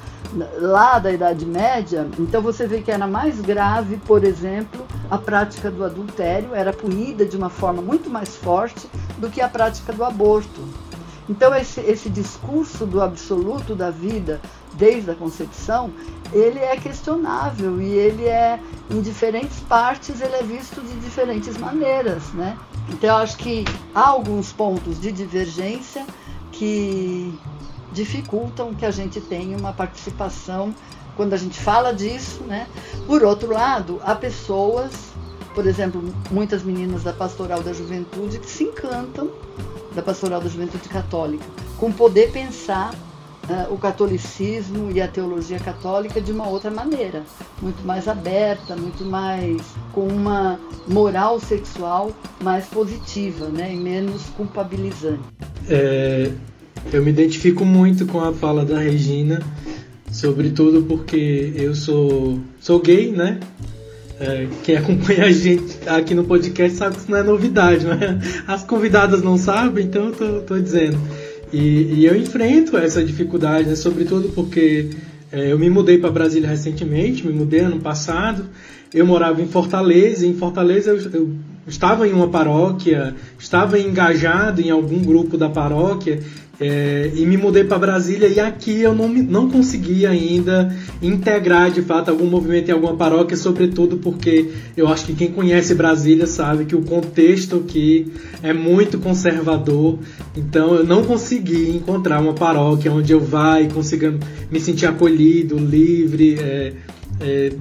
Lá 0.59 0.99
da 0.99 1.11
Idade 1.11 1.47
Média, 1.47 2.07
então 2.18 2.43
você 2.43 2.66
vê 2.66 2.81
que 2.81 2.91
era 2.91 3.07
mais 3.07 3.41
grave, 3.41 3.97
por 3.97 4.24
exemplo, 4.24 4.87
a 5.11 5.16
prática 5.16 5.70
do 5.70 5.85
adultério, 5.85 6.55
era 6.55 6.72
punida 6.72 7.24
de 7.24 7.37
uma 7.37 7.49
forma 7.49 7.81
muito 7.81 8.11
mais 8.11 8.37
forte 8.37 8.89
do 9.16 9.31
que 9.31 9.41
a 9.41 9.49
prática 9.49 9.93
do 9.93 10.05
aborto. 10.05 10.61
Então 11.29 11.55
esse, 11.55 11.81
esse 11.81 12.09
discurso 12.09 12.87
do 12.87 13.03
absoluto 13.03 13.74
da 13.74 13.91
vida 13.91 14.41
desde 14.74 15.11
a 15.11 15.14
concepção, 15.14 15.91
ele 16.33 16.59
é 16.59 16.76
questionável 16.76 17.81
e 17.81 17.91
ele 17.91 18.24
é 18.24 18.61
em 18.91 19.01
diferentes 19.01 19.61
partes 19.61 20.20
ele 20.20 20.35
é 20.35 20.43
visto 20.43 20.81
de 20.81 20.95
diferentes 21.01 21.57
maneiras, 21.59 22.33
né? 22.33 22.57
Então 22.91 23.11
eu 23.11 23.16
acho 23.16 23.37
que 23.37 23.64
há 23.95 24.09
alguns 24.09 24.53
pontos 24.53 25.01
de 25.01 25.12
divergência 25.12 26.07
que 26.53 27.39
dificultam 27.93 28.74
que 28.74 28.84
a 28.84 28.91
gente 28.91 29.20
tenha 29.20 29.57
uma 29.57 29.72
participação 29.72 30.74
quando 31.16 31.34
a 31.34 31.36
gente 31.36 31.59
fala 31.59 31.93
disso, 31.93 32.43
né? 32.45 32.66
Por 33.07 33.24
outro 33.24 33.53
lado, 33.53 34.01
há 34.05 34.14
pessoas, 34.14 34.93
por 35.55 35.66
exemplo, 35.66 36.03
muitas 36.30 36.62
meninas 36.62 37.03
da 37.03 37.12
Pastoral 37.12 37.62
da 37.62 37.72
Juventude 37.72 38.39
que 38.39 38.49
se 38.49 38.64
encantam 38.64 39.30
da 39.95 40.03
Pastoral 40.03 40.41
da 40.41 40.49
Juventude 40.49 40.89
Católica, 40.89 41.45
com 41.76 41.91
poder 41.91 42.30
pensar 42.30 42.95
uh, 43.49 43.72
o 43.72 43.78
catolicismo 43.78 44.93
e 44.93 45.01
a 45.01 45.09
teologia 45.09 45.59
católica 45.59 46.20
de 46.20 46.30
uma 46.30 46.47
outra 46.47 46.70
maneira, 46.70 47.24
muito 47.61 47.84
mais 47.84 48.07
aberta, 48.07 48.76
muito 48.76 49.05
mais 49.05 49.61
com 49.93 50.07
uma 50.07 50.61
moral 50.86 51.41
sexual 51.41 52.12
mais 52.41 52.66
positiva, 52.66 53.47
né, 53.49 53.72
e 53.74 53.76
menos 53.76 54.22
culpabilizante. 54.36 55.22
É, 55.68 56.30
eu 56.93 57.03
me 57.03 57.11
identifico 57.11 57.64
muito 57.64 58.07
com 58.07 58.20
a 58.20 58.33
fala 58.33 58.64
da 58.64 58.79
Regina, 58.79 59.41
sobretudo 60.11 60.83
porque 60.83 61.53
eu 61.55 61.74
sou 61.74 62.41
sou 62.61 62.81
gay, 62.81 63.12
né? 63.12 63.39
É, 64.20 64.49
quem 64.64 64.76
acompanha 64.76 65.26
a 65.26 65.33
gente 65.33 65.79
aqui 65.87 66.14
no 66.14 66.24
podcast 66.24 66.76
sabe 66.76 66.97
que 66.97 67.03
isso 67.03 67.11
não 67.11 67.18
é 67.18 67.22
novidade, 67.22 67.87
né? 67.87 68.18
As 68.47 68.64
convidadas 68.64 69.22
não 69.22 69.39
sabem, 69.39 69.85
então 69.85 70.07
eu 70.07 70.12
tô, 70.12 70.41
tô 70.41 70.59
dizendo. 70.59 70.99
E, 71.53 71.59
e, 71.95 72.07
eu 72.07 72.16
enfrento 72.16 72.76
essa 72.76 73.03
dificuldade, 73.03 73.68
né? 73.68 73.74
sobretudo 73.74 74.29
porque 74.35 74.91
é, 75.33 75.53
eu 75.53 75.59
me 75.59 75.70
mudei 75.70 75.97
para 75.97 76.11
Brasília 76.11 76.49
recentemente, 76.49 77.26
me 77.26 77.33
mudei 77.33 77.61
ano 77.61 77.81
passado. 77.81 78.45
Eu 78.93 79.07
morava 79.07 79.41
em 79.41 79.47
Fortaleza, 79.47 80.26
e 80.26 80.31
em 80.31 80.35
Fortaleza 80.35 80.91
eu, 80.91 80.99
eu 81.12 81.31
estava 81.66 82.09
em 82.09 82.12
uma 82.12 82.29
paróquia, 82.29 83.14
estava 83.39 83.79
engajado 83.79 84.61
em 84.61 84.70
algum 84.70 85.03
grupo 85.03 85.37
da 85.37 85.49
paróquia 85.49 86.20
é, 86.61 87.13
e 87.15 87.25
me 87.25 87.37
mudei 87.37 87.63
para 87.63 87.79
Brasília 87.79 88.27
e 88.27 88.41
aqui 88.41 88.81
eu 88.81 88.93
não, 88.93 89.09
não 89.09 89.49
consegui 89.49 90.05
ainda 90.05 90.75
integrar 91.01 91.71
de 91.71 91.83
fato 91.83 92.11
algum 92.11 92.27
movimento 92.27 92.69
em 92.69 92.73
alguma 92.73 92.97
paróquia, 92.97 93.37
sobretudo 93.37 93.99
porque 93.99 94.51
eu 94.77 94.89
acho 94.89 95.07
que 95.07 95.15
quem 95.15 95.31
conhece 95.31 95.73
Brasília 95.75 96.27
sabe 96.27 96.65
que 96.65 96.75
o 96.75 96.83
contexto 96.83 97.57
aqui 97.65 98.13
é 98.43 98.53
muito 98.53 98.99
conservador, 98.99 100.01
então 100.37 100.75
eu 100.75 100.85
não 100.85 101.05
consegui 101.05 101.71
encontrar 101.71 102.21
uma 102.21 102.35
paróquia 102.35 102.93
onde 102.93 103.13
eu 103.13 103.21
vá 103.21 103.61
e 103.61 103.69
consiga 103.69 104.13
me 104.51 104.59
sentir 104.59 104.87
acolhido, 104.87 105.57
livre, 105.57 106.39
é, 106.41 106.73
é, 107.21 107.53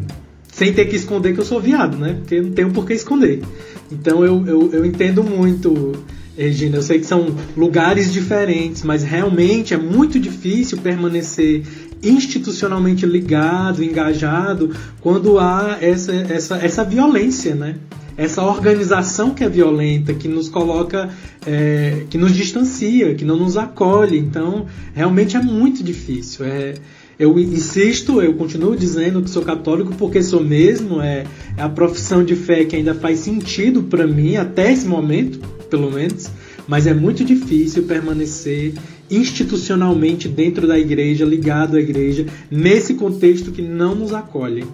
sem 0.51 0.73
ter 0.73 0.85
que 0.85 0.95
esconder 0.95 1.35
que 1.35 1.39
eu 1.39 1.45
sou 1.45 1.61
viado, 1.61 1.97
né? 1.97 2.15
Porque 2.15 2.41
não 2.41 2.51
tenho 2.51 2.71
por 2.71 2.83
que 2.83 2.93
esconder. 2.93 3.43
Então 3.91 4.25
eu, 4.25 4.43
eu, 4.47 4.73
eu 4.73 4.85
entendo 4.85 5.23
muito 5.23 5.93
Regina, 6.37 6.77
eu 6.77 6.83
sei 6.83 6.99
que 6.99 7.05
são 7.05 7.35
lugares 7.55 8.13
diferentes, 8.13 8.83
mas 8.83 9.03
realmente 9.03 9.73
é 9.73 9.77
muito 9.77 10.19
difícil 10.19 10.77
permanecer 10.77 11.63
institucionalmente 12.03 13.07
ligado, 13.07 13.83
engajado, 13.83 14.69
quando 15.01 15.39
há 15.39 15.79
essa, 15.81 16.13
essa, 16.13 16.57
essa 16.57 16.83
violência, 16.83 17.55
né? 17.55 17.75
Essa 18.15 18.43
organização 18.43 19.31
que 19.31 19.43
é 19.43 19.49
violenta, 19.49 20.13
que 20.13 20.27
nos 20.27 20.47
coloca, 20.47 21.09
é, 21.45 22.03
que 22.09 22.17
nos 22.19 22.35
distancia, 22.35 23.15
que 23.15 23.25
não 23.25 23.37
nos 23.37 23.57
acolhe. 23.57 24.17
Então, 24.17 24.67
realmente 24.93 25.35
é 25.35 25.41
muito 25.41 25.83
difícil. 25.83 26.45
É, 26.45 26.75
eu 27.17 27.37
insisto, 27.39 28.21
eu 28.21 28.33
continuo 28.35 28.75
dizendo 28.75 29.23
que 29.23 29.29
sou 29.29 29.43
católico 29.43 29.93
porque 29.97 30.21
sou 30.21 30.43
mesmo, 30.43 31.01
é, 31.01 31.25
é 31.55 31.61
a 31.61 31.69
profissão 31.69 32.23
de 32.23 32.35
fé 32.35 32.63
que 32.63 32.75
ainda 32.75 32.93
faz 32.93 33.19
sentido 33.19 33.83
para 33.83 34.05
mim 34.05 34.35
até 34.35 34.71
esse 34.71 34.87
momento 34.87 35.56
pelo 35.69 35.91
menos, 35.91 36.29
mas 36.67 36.87
é 36.87 36.93
muito 36.93 37.23
difícil 37.23 37.83
permanecer 37.83 38.73
institucionalmente 39.09 40.27
dentro 40.27 40.67
da 40.67 40.77
igreja, 40.77 41.25
ligado 41.25 41.77
à 41.77 41.79
igreja, 41.79 42.25
nesse 42.51 42.95
contexto 42.95 43.51
que 43.51 43.61
não 43.61 43.95
nos 43.95 44.13
acolhe. 44.13 44.67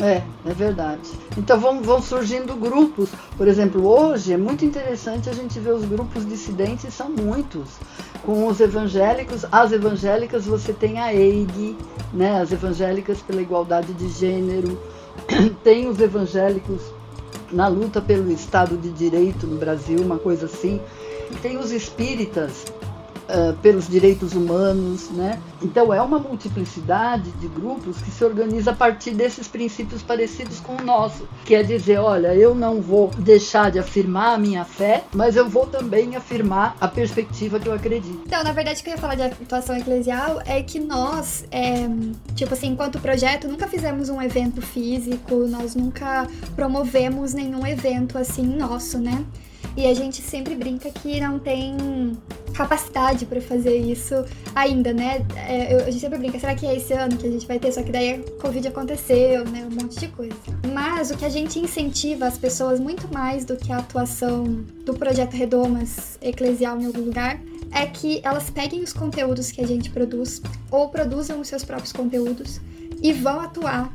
É, 0.00 0.22
é 0.44 0.54
verdade. 0.54 1.08
Então 1.36 1.58
vão, 1.58 1.80
vão 1.80 2.02
surgindo 2.02 2.56
grupos. 2.56 3.10
Por 3.36 3.46
exemplo, 3.46 3.86
hoje 3.86 4.32
é 4.32 4.36
muito 4.36 4.64
interessante 4.64 5.30
a 5.30 5.32
gente 5.32 5.58
ver 5.60 5.72
os 5.72 5.84
grupos 5.84 6.26
dissidentes, 6.26 6.92
são 6.92 7.10
muitos. 7.10 7.68
Com 8.22 8.46
os 8.48 8.60
evangélicos, 8.60 9.44
as 9.52 9.70
evangélicas 9.70 10.46
você 10.46 10.72
tem 10.72 10.98
a 10.98 11.14
EIG, 11.14 11.76
né, 12.12 12.40
as 12.40 12.50
evangélicas 12.50 13.22
pela 13.22 13.40
igualdade 13.40 13.92
de 13.94 14.08
gênero, 14.08 14.78
tem 15.62 15.88
os 15.88 16.00
evangélicos 16.00 16.80
na 17.52 17.68
luta 17.68 18.00
pelo 18.00 18.30
Estado 18.30 18.76
de 18.76 18.90
Direito 18.90 19.46
no 19.46 19.56
Brasil, 19.56 20.00
uma 20.00 20.18
coisa 20.18 20.46
assim. 20.46 20.80
Tem 21.42 21.56
os 21.56 21.70
espíritas 21.70 22.64
uh, 23.28 23.54
pelos 23.58 23.88
direitos 23.88 24.32
humanos, 24.32 25.10
né? 25.10 25.40
Então 25.62 25.92
é 25.92 26.00
uma 26.00 26.18
multiplicidade 26.18 27.30
de 27.32 27.48
grupos 27.48 27.98
que 27.98 28.10
se 28.10 28.24
organiza 28.24 28.70
a 28.70 28.74
partir 28.74 29.12
desses 29.12 29.48
princípios 29.48 30.02
parecidos 30.02 30.60
com 30.60 30.76
o 30.76 30.84
nosso, 30.84 31.26
que 31.44 31.54
é 31.54 31.62
dizer, 31.62 31.98
olha, 31.98 32.34
eu 32.34 32.54
não 32.54 32.80
vou 32.80 33.10
deixar 33.18 33.70
de 33.70 33.78
afirmar 33.78 34.34
a 34.34 34.38
minha 34.38 34.64
fé, 34.64 35.04
mas 35.12 35.36
eu 35.36 35.48
vou 35.48 35.66
também 35.66 36.16
afirmar 36.16 36.76
a 36.80 36.88
perspectiva 36.88 37.58
que 37.58 37.68
eu 37.68 37.72
acredito. 37.72 38.22
Então, 38.26 38.42
na 38.42 38.52
verdade, 38.52 38.80
o 38.80 38.84
que 38.84 38.90
eu 38.90 38.94
ia 38.94 38.98
falar 38.98 39.14
de 39.14 39.22
atuação 39.22 39.76
eclesial 39.76 40.40
é 40.44 40.62
que 40.62 40.78
nós, 40.80 41.44
é, 41.50 41.88
tipo 42.34 42.52
assim, 42.54 42.68
enquanto 42.68 42.98
projeto, 43.00 43.48
nunca 43.48 43.66
fizemos 43.66 44.08
um 44.08 44.20
evento 44.20 44.60
físico, 44.60 45.46
nós 45.46 45.74
nunca 45.74 46.26
promovemos 46.54 47.32
nenhum 47.32 47.66
evento 47.66 48.18
assim 48.18 48.44
nosso, 48.44 48.98
né? 48.98 49.24
E 49.76 49.86
a 49.86 49.94
gente 49.94 50.22
sempre 50.22 50.54
brinca 50.54 50.90
que 50.90 51.20
não 51.20 51.38
tem 51.38 51.76
capacidade 52.54 53.26
para 53.26 53.40
fazer 53.40 53.76
isso 53.76 54.24
ainda, 54.54 54.92
né? 54.92 55.26
É, 55.36 55.74
eu, 55.74 55.80
a 55.80 55.90
gente 55.90 56.00
sempre 56.00 56.18
brinca, 56.18 56.38
será 56.38 56.54
que 56.54 56.64
é 56.64 56.76
esse 56.76 56.92
ano 56.92 57.16
que 57.16 57.26
a 57.26 57.30
gente 57.30 57.46
vai 57.46 57.58
ter? 57.58 57.72
Só 57.72 57.82
que 57.82 57.90
daí 57.90 58.14
a 58.14 58.40
Covid 58.40 58.68
aconteceu, 58.68 59.44
né? 59.44 59.66
Um 59.68 59.82
monte 59.82 59.98
de 59.98 60.08
coisa. 60.08 60.36
Mas 60.72 61.10
o 61.10 61.16
que 61.16 61.24
a 61.24 61.28
gente 61.28 61.58
incentiva 61.58 62.26
as 62.26 62.38
pessoas 62.38 62.78
muito 62.78 63.12
mais 63.12 63.44
do 63.44 63.56
que 63.56 63.72
a 63.72 63.78
atuação 63.78 64.44
do 64.84 64.94
projeto 64.94 65.32
Redomas 65.32 66.18
Eclesial 66.22 66.80
em 66.80 66.86
algum 66.86 67.00
lugar 67.00 67.40
é 67.72 67.86
que 67.86 68.20
elas 68.22 68.48
peguem 68.50 68.82
os 68.82 68.92
conteúdos 68.92 69.50
que 69.50 69.60
a 69.60 69.66
gente 69.66 69.90
produz 69.90 70.40
ou 70.70 70.88
produzam 70.88 71.40
os 71.40 71.48
seus 71.48 71.64
próprios 71.64 71.92
conteúdos 71.92 72.60
e 73.02 73.12
vão 73.12 73.40
atuar 73.40 73.92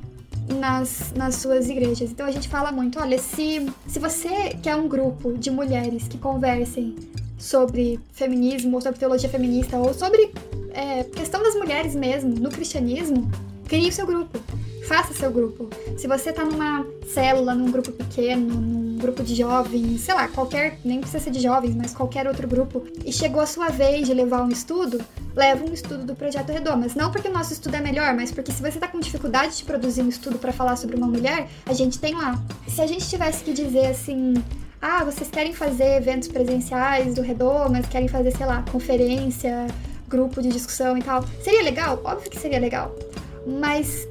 nas, 0.56 1.14
nas 1.16 1.36
suas 1.36 1.70
igrejas. 1.70 2.12
Então 2.12 2.26
a 2.26 2.32
gente 2.32 2.47
fala 2.47 2.72
muito, 2.72 3.00
olha, 3.00 3.18
se, 3.18 3.66
se 3.88 4.00
você 4.00 4.56
quer 4.62 4.76
um 4.76 4.88
grupo 4.88 5.38
de 5.38 5.50
mulheres 5.52 6.08
que 6.08 6.18
conversem 6.18 6.95
sobre 7.38 8.00
feminismo, 8.12 8.76
ou 8.76 8.82
sobre 8.82 9.00
teologia 9.00 9.30
feminista, 9.30 9.78
ou 9.78 9.93
sobre 9.93 10.32
é, 10.72 11.04
questão 11.04 11.41
das 11.41 11.56
mulheres 11.56 11.95
mesmo, 11.95 12.36
no 12.36 12.50
cristianismo, 12.50 13.30
crie 13.68 13.89
o 13.89 13.91
seu 13.91 14.06
grupo. 14.06 14.39
Faça 14.88 15.14
seu 15.14 15.32
grupo. 15.32 15.70
Se 15.97 16.08
você 16.08 16.34
tá 16.34 16.43
numa 16.43 16.86
célula, 17.14 17.54
num 17.54 17.72
grupo 17.72 17.91
pequeno, 17.91 18.56
num 18.56 18.88
grupo 19.00 19.24
de 19.24 19.34
jovens, 19.34 20.02
sei 20.02 20.14
lá, 20.14 20.28
qualquer, 20.28 20.78
nem 20.86 21.00
precisa 21.00 21.24
ser 21.24 21.32
de 21.32 21.39
jovens, 21.39 21.76
mas 21.76 21.93
qualquer 21.93 22.28
outro 22.28 22.47
grupo, 22.47 22.86
e 23.04 23.12
chegou 23.12 23.41
a 23.41 23.45
sua 23.45 23.70
vez 23.70 24.06
de 24.06 24.14
levar 24.14 24.43
um 24.43 24.50
estudo, 24.50 25.02
leva 25.36 25.66
um 25.66 25.74
estudo 25.74 26.04
do 26.06 26.16
Projeto 26.16 26.52
Redomas. 26.52 26.93
Não 26.93 27.12
porque 27.12 27.28
o 27.28 27.34
nosso 27.34 27.54
estudo 27.54 27.76
é 27.76 27.82
melhor, 27.82 28.14
mas 28.14 28.32
porque 28.32 28.52
se 28.52 28.62
você 28.62 28.78
está 28.78 28.88
com 28.88 29.00
dificuldade 29.00 29.58
de 29.58 29.64
produzir 29.64 30.02
um 30.02 30.10
estudo 30.10 30.38
para 30.38 30.52
falar 30.52 30.76
sobre 30.76 30.95
uma 30.95 31.08
mulher, 31.08 31.47
a 31.66 31.74
gente 31.74 31.97
tem 31.97 32.14
lá. 32.14 32.39
Se 32.68 32.82
a 32.82 32.88
gente 32.88 33.08
tivesse 33.08 33.43
que 33.43 33.54
dizer 33.54 33.88
assim, 33.88 34.34
ah, 34.82 35.04
vocês 35.04 35.30
querem 35.30 35.54
fazer 35.54 35.97
eventos 35.97 36.28
presenciais 36.28 37.16
do 37.16 37.22
Redomas, 37.22 37.88
querem 37.88 38.08
fazer, 38.08 38.36
sei 38.36 38.45
lá, 38.45 38.64
conferência, 38.72 39.68
grupo 40.10 40.41
de 40.41 40.50
discussão 40.50 40.97
e 40.97 41.02
tal, 41.02 41.24
seria 41.43 41.64
legal? 41.64 42.02
Óbvio 42.04 42.30
que 42.30 42.39
seria 42.39 42.60
legal. 42.60 42.93
Mas 43.45 44.08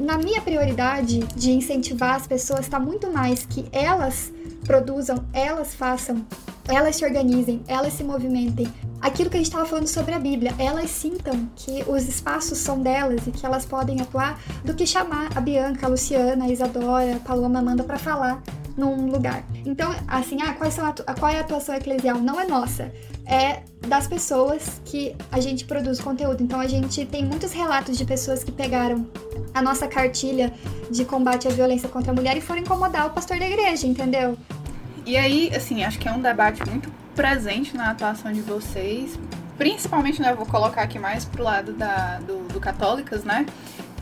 na 0.00 0.18
minha 0.18 0.40
prioridade 0.40 1.18
de 1.34 1.50
incentivar 1.52 2.14
as 2.14 2.26
pessoas 2.26 2.60
está 2.60 2.78
muito 2.78 3.10
mais 3.12 3.46
que 3.46 3.66
elas 3.72 4.32
produzam, 4.64 5.24
elas 5.32 5.74
façam, 5.74 6.26
elas 6.68 6.96
se 6.96 7.04
organizem, 7.04 7.62
elas 7.68 7.92
se 7.92 8.02
movimentem. 8.02 8.66
Aquilo 9.00 9.30
que 9.30 9.36
a 9.36 9.38
gente 9.38 9.48
estava 9.48 9.66
falando 9.66 9.86
sobre 9.86 10.14
a 10.14 10.18
Bíblia, 10.18 10.52
elas 10.58 10.90
sintam 10.90 11.48
que 11.54 11.84
os 11.86 12.08
espaços 12.08 12.58
são 12.58 12.80
delas 12.80 13.26
e 13.26 13.30
que 13.30 13.46
elas 13.46 13.64
podem 13.64 14.00
atuar, 14.00 14.40
do 14.64 14.74
que 14.74 14.86
chamar 14.86 15.36
a 15.36 15.40
Bianca, 15.40 15.86
a 15.86 15.88
Luciana, 15.88 16.46
a 16.46 16.48
Isadora, 16.48 17.16
a 17.16 17.20
Paloma, 17.20 17.60
Amanda 17.60 17.84
para 17.84 17.98
falar 17.98 18.42
num 18.76 19.10
lugar. 19.10 19.44
Então, 19.64 19.94
assim, 20.06 20.38
ah, 20.42 20.52
quais 20.54 20.74
são 20.74 20.86
a, 20.86 20.92
qual 21.14 21.32
é 21.32 21.38
a 21.38 21.40
atuação 21.40 21.74
eclesial? 21.74 22.18
Não 22.18 22.40
é 22.40 22.46
nossa, 22.46 22.92
é 23.24 23.62
das 23.86 24.06
pessoas 24.06 24.80
que 24.84 25.16
a 25.32 25.40
gente 25.40 25.64
produz 25.64 26.00
conteúdo. 26.00 26.42
Então, 26.42 26.60
a 26.60 26.66
gente 26.66 27.04
tem 27.06 27.24
muitos 27.24 27.52
relatos 27.52 27.96
de 27.96 28.04
pessoas 28.04 28.44
que 28.44 28.52
pegaram 28.52 29.06
a 29.54 29.62
nossa 29.62 29.88
cartilha 29.88 30.52
de 30.90 31.04
combate 31.04 31.48
à 31.48 31.50
violência 31.50 31.88
contra 31.88 32.12
a 32.12 32.14
mulher 32.14 32.36
e 32.36 32.40
foram 32.40 32.60
incomodar 32.60 33.06
o 33.06 33.10
pastor 33.10 33.38
da 33.38 33.46
igreja, 33.48 33.86
entendeu? 33.86 34.36
E 35.06 35.16
aí, 35.16 35.50
assim, 35.54 35.84
acho 35.84 35.98
que 35.98 36.08
é 36.08 36.12
um 36.12 36.20
debate 36.20 36.68
muito 36.68 36.90
presente 37.14 37.76
na 37.76 37.90
atuação 37.90 38.30
de 38.32 38.40
vocês, 38.42 39.18
principalmente, 39.56 40.20
né, 40.20 40.30
eu 40.32 40.36
vou 40.36 40.46
colocar 40.46 40.82
aqui 40.82 40.98
mais 40.98 41.24
pro 41.24 41.42
lado 41.42 41.72
da, 41.72 42.18
do, 42.18 42.46
do 42.48 42.60
Católicas, 42.60 43.24
né, 43.24 43.46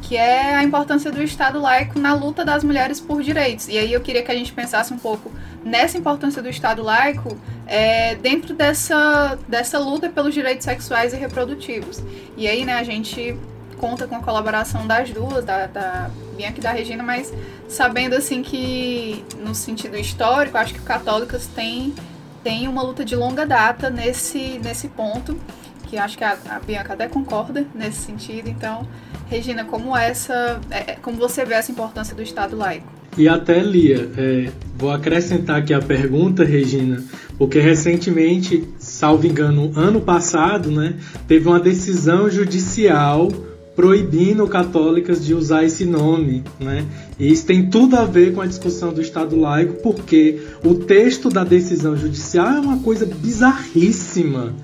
que 0.04 0.18
é 0.18 0.54
a 0.54 0.62
importância 0.62 1.10
do 1.10 1.22
Estado 1.22 1.58
laico 1.58 1.98
na 1.98 2.12
luta 2.12 2.44
das 2.44 2.62
mulheres 2.62 3.00
por 3.00 3.22
direitos. 3.22 3.68
E 3.68 3.78
aí 3.78 3.90
eu 3.90 4.02
queria 4.02 4.22
que 4.22 4.30
a 4.30 4.34
gente 4.34 4.52
pensasse 4.52 4.92
um 4.92 4.98
pouco 4.98 5.32
nessa 5.64 5.96
importância 5.96 6.42
do 6.42 6.48
Estado 6.48 6.82
laico 6.82 7.38
é, 7.66 8.14
dentro 8.16 8.54
dessa, 8.54 9.38
dessa 9.48 9.78
luta 9.78 10.10
pelos 10.10 10.34
direitos 10.34 10.64
sexuais 10.64 11.14
e 11.14 11.16
reprodutivos. 11.16 12.02
E 12.36 12.46
aí, 12.46 12.66
né, 12.66 12.74
a 12.74 12.82
gente 12.84 13.34
conta 13.78 14.06
com 14.06 14.14
a 14.16 14.20
colaboração 14.20 14.86
das 14.86 15.10
duas, 15.10 15.42
da, 15.42 15.66
da 15.66 16.10
Bianca 16.36 16.58
e 16.58 16.62
da 16.62 16.70
Regina, 16.70 17.02
mas 17.02 17.32
sabendo 17.66 18.14
assim 18.14 18.42
que 18.42 19.24
no 19.38 19.54
sentido 19.54 19.96
histórico, 19.96 20.58
acho 20.58 20.74
que 20.74 20.80
o 20.80 20.84
Católicas 20.84 21.46
tem 21.46 21.94
tem 22.42 22.68
uma 22.68 22.82
luta 22.82 23.06
de 23.06 23.16
longa 23.16 23.46
data 23.46 23.88
nesse 23.88 24.60
nesse 24.62 24.88
ponto 24.88 25.40
que 25.86 25.96
acho 25.96 26.16
que 26.18 26.24
a, 26.24 26.36
a 26.50 26.60
Bianca 26.60 26.94
até 26.94 27.08
concorda 27.08 27.66
nesse 27.74 28.02
sentido. 28.02 28.48
Então, 28.48 28.86
Regina, 29.28 29.64
como 29.64 29.96
essa, 29.96 30.60
é, 30.70 30.92
é, 30.92 30.96
como 31.00 31.16
você 31.16 31.44
vê 31.44 31.54
essa 31.54 31.70
importância 31.70 32.14
do 32.14 32.22
Estado 32.22 32.56
laico? 32.56 32.86
E 33.16 33.28
até 33.28 33.62
Lia, 33.62 34.10
é, 34.16 34.50
vou 34.76 34.90
acrescentar 34.90 35.58
aqui 35.58 35.72
a 35.72 35.80
pergunta, 35.80 36.44
Regina, 36.44 37.02
porque 37.38 37.60
recentemente, 37.60 38.68
salvo 38.78 39.26
engano, 39.26 39.72
ano 39.76 40.00
passado, 40.00 40.70
né, 40.70 40.94
teve 41.28 41.48
uma 41.48 41.60
decisão 41.60 42.28
judicial 42.28 43.28
proibindo 43.76 44.46
católicas 44.46 45.24
de 45.24 45.34
usar 45.34 45.64
esse 45.64 45.84
nome, 45.84 46.44
né? 46.60 46.86
E 47.18 47.30
isso 47.30 47.44
tem 47.44 47.68
tudo 47.68 47.96
a 47.96 48.04
ver 48.04 48.32
com 48.32 48.40
a 48.40 48.46
discussão 48.46 48.92
do 48.92 49.00
Estado 49.00 49.36
laico, 49.36 49.82
porque 49.82 50.40
o 50.64 50.76
texto 50.76 51.28
da 51.28 51.42
decisão 51.42 51.96
judicial 51.96 52.48
é 52.48 52.60
uma 52.60 52.78
coisa 52.78 53.04
bizarríssima. 53.04 54.54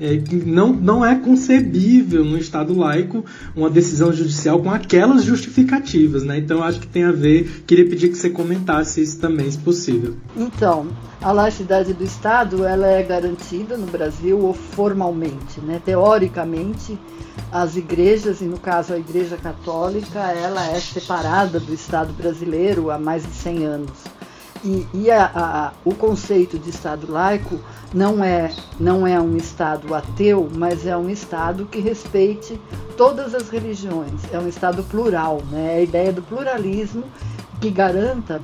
É, 0.00 0.18
não, 0.46 0.72
não 0.72 1.04
é 1.04 1.14
concebível 1.14 2.24
no 2.24 2.38
Estado 2.38 2.76
laico 2.76 3.22
uma 3.54 3.68
decisão 3.68 4.10
judicial 4.10 4.58
com 4.58 4.70
aquelas 4.70 5.22
justificativas, 5.24 6.24
né? 6.24 6.38
Então 6.38 6.64
acho 6.64 6.80
que 6.80 6.86
tem 6.86 7.04
a 7.04 7.12
ver. 7.12 7.64
Queria 7.66 7.86
pedir 7.86 8.08
que 8.08 8.16
você 8.16 8.30
comentasse 8.30 9.02
isso 9.02 9.20
também, 9.20 9.50
se 9.50 9.58
possível. 9.58 10.14
Então, 10.34 10.88
a 11.20 11.32
laicidade 11.32 11.92
do 11.92 12.02
Estado 12.02 12.64
ela 12.64 12.86
é 12.86 13.02
garantida 13.02 13.76
no 13.76 13.86
Brasil 13.86 14.56
formalmente, 14.74 15.60
né? 15.60 15.82
Teoricamente, 15.84 16.98
as 17.52 17.76
igrejas, 17.76 18.40
e 18.40 18.44
no 18.44 18.58
caso 18.58 18.94
a 18.94 18.98
Igreja 18.98 19.36
Católica, 19.36 20.18
ela 20.18 20.66
é 20.66 20.80
separada 20.80 21.60
do 21.60 21.74
Estado 21.74 22.12
brasileiro 22.14 22.90
há 22.90 22.98
mais 22.98 23.22
de 23.22 23.34
100 23.34 23.64
anos. 23.66 23.98
E, 24.62 24.86
e 24.92 25.10
a, 25.10 25.30
a, 25.34 25.72
o 25.84 25.94
conceito 25.94 26.58
de 26.58 26.68
Estado 26.68 27.10
laico 27.10 27.58
não 27.94 28.22
é, 28.22 28.52
não 28.78 29.06
é 29.06 29.20
um 29.20 29.36
Estado 29.36 29.94
ateu, 29.94 30.48
mas 30.54 30.86
é 30.86 30.96
um 30.96 31.08
Estado 31.08 31.64
que 31.66 31.80
respeite 31.80 32.60
todas 32.96 33.34
as 33.34 33.48
religiões. 33.48 34.20
É 34.32 34.38
um 34.38 34.46
Estado 34.46 34.82
plural, 34.82 35.42
né? 35.50 35.76
É 35.76 35.78
a 35.78 35.82
ideia 35.82 36.12
do 36.12 36.22
pluralismo 36.22 37.04
que 37.60 37.70
garanta 37.70 38.40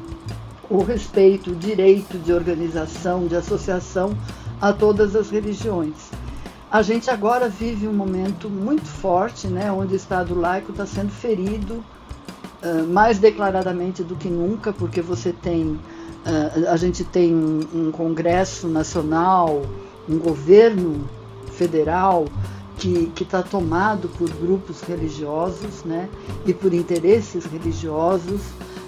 o 0.69 0.83
respeito, 0.83 1.51
o 1.51 1.57
direito 1.57 2.19
de 2.19 2.33
organização, 2.33 3.27
de 3.27 3.37
associação 3.37 4.17
a 4.61 4.73
todas 4.73 5.15
as 5.15 5.31
religiões. 5.31 6.11
A 6.71 6.83
gente 6.83 7.11
agora 7.11 7.49
vive 7.49 7.87
um 7.87 7.93
momento 7.93 8.51
muito 8.51 8.87
forte, 8.87 9.47
né, 9.47 9.71
onde 9.71 9.95
o 9.95 9.97
Estado 9.97 10.35
laico 10.35 10.73
está 10.73 10.85
sendo 10.85 11.11
ferido 11.11 11.75
uh, 11.75 12.87
mais 12.89 13.19
declaradamente 13.19 14.03
do 14.03 14.17
que 14.17 14.29
nunca, 14.29 14.73
porque 14.73 15.01
você 15.01 15.33
tem 15.33 15.79
a 16.69 16.77
gente 16.77 17.05
tem 17.05 17.35
um, 17.35 17.61
um, 17.73 17.93
Congresso 17.93 18.67
Nacional, 18.67 19.63
um 20.09 20.19
governo 20.19 21.09
federal 21.53 22.27
que 22.77 23.11
está 23.21 23.43
tomado 23.43 24.09
por 24.09 24.29
grupos 24.29 24.83
religiosos 24.83 25.85
né, 25.85 26.09
e 26.45 26.53
por 26.53 26.75
interesses 26.75 27.45
religiosos 27.47 28.41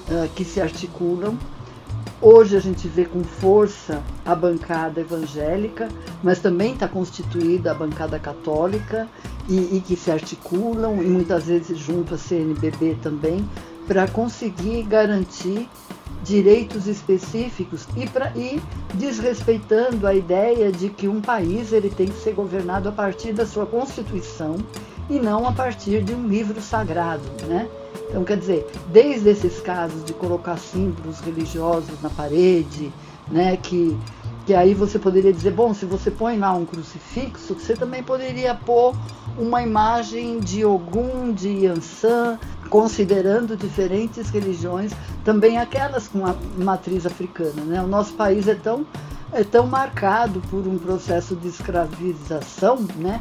uh, 0.09 0.29
que 0.35 0.45
se 0.45 0.61
articulam. 0.61 1.39
Hoje 2.21 2.57
a 2.57 2.61
gente 2.61 2.89
vê 2.89 3.05
com 3.05 3.23
força 3.23 4.03
a 4.27 4.35
bancada 4.35 5.01
evangélica, 5.01 5.89
mas 6.23 6.41
também 6.41 6.75
está 6.75 6.89
constituída 6.89 7.71
a 7.71 7.75
bancada 7.75 8.19
católica 8.19 9.09
e, 9.49 9.77
e 9.77 9.81
que 9.81 9.95
se 9.95 10.11
articulam, 10.11 11.01
e 11.01 11.07
muitas 11.07 11.45
vezes 11.45 11.79
junto 11.79 12.15
à 12.15 12.19
CNBB 12.19 12.99
também, 13.01 13.49
para 13.87 14.09
conseguir 14.09 14.83
garantir 14.83 15.69
direitos 16.29 16.87
específicos 16.87 17.89
e, 17.97 18.07
pra, 18.07 18.31
e 18.37 18.61
desrespeitando 18.95 20.07
a 20.07 20.15
ideia 20.15 20.71
de 20.71 20.91
que 20.91 21.09
um 21.09 21.23
país 21.23 21.73
ele 21.73 21.89
tem 21.89 22.07
que 22.07 22.21
ser 22.21 22.35
governado 22.35 22.89
a 22.91 22.93
partir 22.93 23.33
da 23.33 23.47
sua 23.47 23.65
constituição 23.65 24.57
e 25.09 25.19
não 25.19 25.49
a 25.49 25.53
partir 25.53 26.03
de 26.05 26.15
um 26.15 26.29
livro 26.29 26.61
sagrado, 26.61 27.25
né? 27.47 27.67
Então, 28.11 28.25
quer 28.25 28.37
dizer, 28.37 28.67
desde 28.89 29.31
esses 29.31 29.61
casos 29.61 30.05
de 30.05 30.13
colocar 30.13 30.59
símbolos 30.59 31.21
religiosos 31.21 32.01
na 32.03 32.11
parede, 32.11 32.93
né, 33.31 33.57
que, 33.57 33.97
que 34.47 34.55
aí 34.55 34.75
você 34.75 34.99
poderia 34.99 35.33
dizer, 35.33 35.53
bom, 35.53 35.75
se 35.75 35.85
você 35.85 36.11
põe 36.11 36.39
lá 36.39 36.53
um 36.53 36.65
crucifixo, 36.65 37.55
você 37.55 37.75
também 37.75 38.03
poderia 38.03 38.55
pôr 38.55 38.95
uma 39.39 39.63
imagem 39.63 40.41
de 40.41 40.65
Ogum, 40.65 41.33
de 41.33 41.67
Yansan, 41.67 42.39
considerando 42.69 43.57
diferentes 43.57 44.31
religiões, 44.31 44.93
também 45.25 45.59
aquelas 45.59 46.09
com 46.09 46.27
a 46.27 46.35
matriz 46.57 47.07
africana. 47.07 47.63
Né? 47.65 47.83
O 47.83 47.87
nosso 47.87 48.15
país 48.15 48.47
é 48.49 48.55
tão, 48.55 48.87
é 49.33 49.43
tão 49.43 49.67
marcado 49.67 50.41
por 50.51 50.67
um 50.67 50.79
processo 50.79 51.35
de 51.37 51.49
escravização, 51.49 52.79
né? 52.97 53.21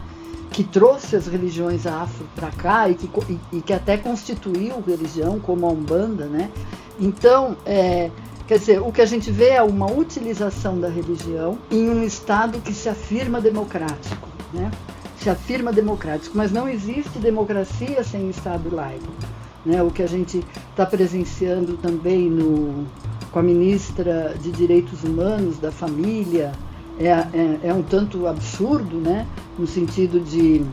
que 0.51 0.63
trouxe 0.63 1.15
as 1.15 1.27
religiões 1.27 1.85
afro 1.85 2.25
para 2.35 2.49
cá 2.51 2.89
e 2.89 2.95
que, 2.95 3.09
e, 3.29 3.57
e, 3.57 3.61
que 3.61 3.73
até 3.73 3.97
constituiu 3.97 4.81
religião, 4.81 5.39
como 5.39 5.65
a 5.65 5.69
Umbanda. 5.69 6.25
Né? 6.25 6.49
Então, 6.99 7.57
é, 7.65 8.09
quer 8.47 8.59
dizer, 8.59 8.81
o 8.81 8.91
que 8.91 9.01
a 9.01 9.05
gente 9.05 9.31
vê 9.31 9.49
é 9.49 9.61
uma 9.61 9.91
utilização 9.91 10.79
da 10.79 10.87
religião 10.87 11.57
em 11.69 11.89
um 11.89 12.03
Estado 12.03 12.59
que 12.59 12.73
se 12.73 12.89
afirma 12.89 13.41
democrático. 13.41 14.27
Né? 14.53 14.71
Se 15.19 15.29
afirma 15.29 15.73
democrático, 15.73 16.37
mas 16.37 16.51
não 16.51 16.67
existe 16.67 17.19
democracia 17.19 18.03
sem 18.03 18.29
Estado 18.29 18.73
laico. 18.73 19.11
Né? 19.65 19.81
O 19.83 19.91
que 19.91 20.03
a 20.03 20.07
gente 20.07 20.43
está 20.69 20.85
presenciando 20.85 21.75
também 21.77 22.29
no, 22.29 22.85
com 23.31 23.39
a 23.39 23.43
ministra 23.43 24.35
de 24.41 24.51
Direitos 24.51 25.03
Humanos 25.03 25.57
da 25.59 25.71
Família 25.71 26.53
é, 26.99 27.07
é, 27.07 27.59
é 27.63 27.73
um 27.73 27.83
tanto 27.83 28.27
absurdo, 28.27 28.97
né? 28.97 29.27
no 29.57 29.67
sentido 29.67 30.19
de, 30.19 30.63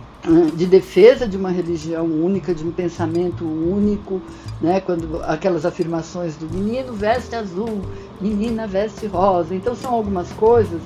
de 0.54 0.66
defesa 0.66 1.26
de 1.26 1.36
uma 1.36 1.50
religião 1.50 2.04
única, 2.04 2.54
de 2.54 2.64
um 2.64 2.70
pensamento 2.70 3.44
único, 3.44 4.20
né? 4.60 4.80
quando 4.80 5.22
aquelas 5.24 5.66
afirmações 5.66 6.36
do 6.36 6.46
menino 6.46 6.92
veste 6.92 7.34
azul, 7.34 7.80
menina 8.20 8.66
veste 8.66 9.06
rosa. 9.06 9.54
Então 9.54 9.74
são 9.74 9.92
algumas 9.92 10.30
coisas 10.32 10.80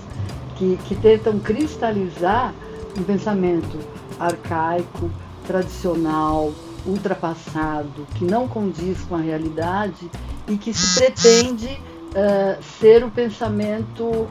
que, 0.56 0.78
que 0.86 0.94
tentam 0.94 1.38
cristalizar 1.38 2.54
um 2.98 3.04
pensamento 3.04 3.78
arcaico, 4.18 5.10
tradicional, 5.46 6.52
ultrapassado, 6.86 8.06
que 8.14 8.24
não 8.24 8.48
condiz 8.48 9.00
com 9.02 9.16
a 9.16 9.20
realidade 9.20 10.10
e 10.46 10.56
que 10.56 10.72
se 10.72 10.98
pretende 10.98 11.66
uh, 11.66 12.62
ser 12.80 13.04
o 13.04 13.10
pensamento 13.10 14.26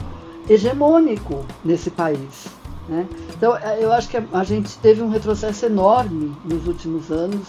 hegemônico 0.48 1.44
nesse 1.64 1.90
país. 1.90 2.46
Né? 2.88 3.06
Então, 3.36 3.54
eh, 3.56 3.78
eu 3.80 3.92
acho 3.92 4.08
que 4.08 4.16
a, 4.16 4.44
gente 4.44 4.76
teve 4.78 5.02
um 5.02 5.10
retrocesso 5.10 5.66
enorme 5.66 6.34
nos 6.44 6.66
últimos 6.66 7.10
anos 7.10 7.46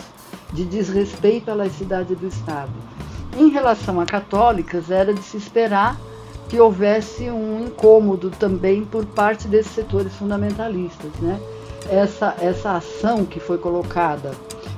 de 0.51 0.65
desrespeito 0.65 1.49
à 1.49 1.53
laicidade 1.53 2.13
do 2.13 2.27
Estado. 2.27 2.71
Em 3.37 3.49
relação 3.49 4.01
a 4.01 4.05
católicas, 4.05 4.91
era 4.91 5.13
de 5.13 5.21
se 5.21 5.37
esperar 5.37 5.97
que 6.49 6.59
houvesse 6.59 7.29
um 7.29 7.63
incômodo 7.63 8.31
também 8.31 8.83
por 8.83 9.05
parte 9.05 9.47
desses 9.47 9.71
setores 9.71 10.13
fundamentalistas. 10.15 11.11
Né? 11.21 11.39
Essa, 11.89 12.35
essa 12.41 12.75
ação 12.75 13.23
que 13.23 13.39
foi 13.39 13.59
colocada 13.59 14.31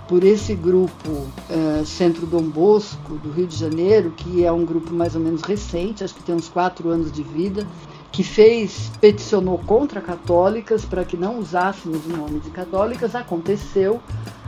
por 0.08 0.26
esse 0.26 0.54
grupo 0.54 1.26
é, 1.50 1.86
Centro 1.86 2.28
Dom 2.28 2.44
Bosco, 2.44 3.16
do 3.16 3.32
Rio 3.32 3.48
de 3.48 3.56
Janeiro, 3.56 4.12
que 4.12 4.44
é 4.44 4.52
um 4.52 4.66
grupo 4.66 4.94
mais 4.94 5.16
ou 5.16 5.22
menos 5.22 5.42
recente, 5.42 6.04
acho 6.04 6.14
que 6.14 6.24
tem 6.24 6.36
uns 6.36 6.50
quatro 6.50 6.90
anos 6.90 7.10
de 7.10 7.24
vida, 7.24 7.66
que 8.12 8.22
fez, 8.22 8.92
peticionou 9.00 9.58
contra 9.60 10.02
católicas 10.02 10.84
para 10.84 11.06
que 11.06 11.16
não 11.16 11.40
usássemos 11.40 12.06
o 12.06 12.10
nome 12.10 12.42
de 12.42 12.50
católicas, 12.50 13.16
aconteceu 13.16 14.02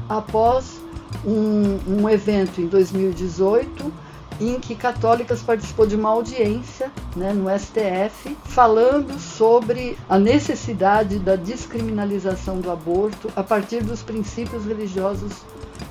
após 0.09 0.82
um, 1.26 2.01
um 2.01 2.09
evento 2.09 2.59
em 2.59 2.67
2018 2.67 4.02
em 4.39 4.59
que 4.59 4.75
Católicas 4.75 5.41
participou 5.41 5.86
de 5.86 5.95
uma 5.95 6.09
audiência 6.09 6.91
né, 7.15 7.34
no 7.34 7.47
STF 7.49 8.36
falando 8.45 9.19
sobre 9.19 9.97
a 10.09 10.17
necessidade 10.17 11.19
da 11.19 11.36
descriminalização 11.36 12.59
do 12.59 12.71
aborto 12.71 13.29
a 13.36 13.43
partir 13.43 13.84
dos 13.84 14.01
princípios 14.01 14.65
religiosos 14.65 15.34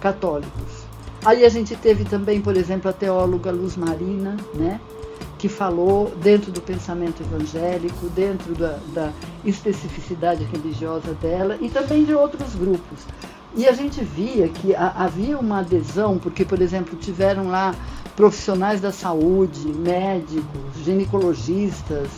católicos. 0.00 0.82
Aí 1.24 1.44
a 1.44 1.48
gente 1.48 1.76
teve 1.76 2.04
também, 2.04 2.40
por 2.40 2.56
exemplo, 2.56 2.90
a 2.90 2.92
teóloga 2.92 3.52
Luz 3.52 3.76
Marina, 3.76 4.36
né, 4.54 4.80
que 5.38 5.48
falou 5.48 6.12
dentro 6.22 6.50
do 6.52 6.60
pensamento 6.60 7.22
evangélico, 7.22 8.06
dentro 8.10 8.54
da, 8.54 8.78
da 8.92 9.12
especificidade 9.44 10.44
religiosa 10.44 11.14
dela 11.14 11.56
e 11.60 11.68
também 11.68 12.04
de 12.04 12.14
outros 12.14 12.54
grupos. 12.54 13.00
E 13.54 13.66
a 13.66 13.72
gente 13.72 14.02
via 14.02 14.48
que 14.48 14.74
havia 14.74 15.38
uma 15.38 15.58
adesão, 15.58 16.16
porque, 16.18 16.44
por 16.44 16.60
exemplo, 16.60 16.96
tiveram 16.96 17.48
lá 17.48 17.74
profissionais 18.16 18.80
da 18.80 18.92
saúde, 18.92 19.68
médicos, 19.68 20.84
ginecologistas, 20.84 22.08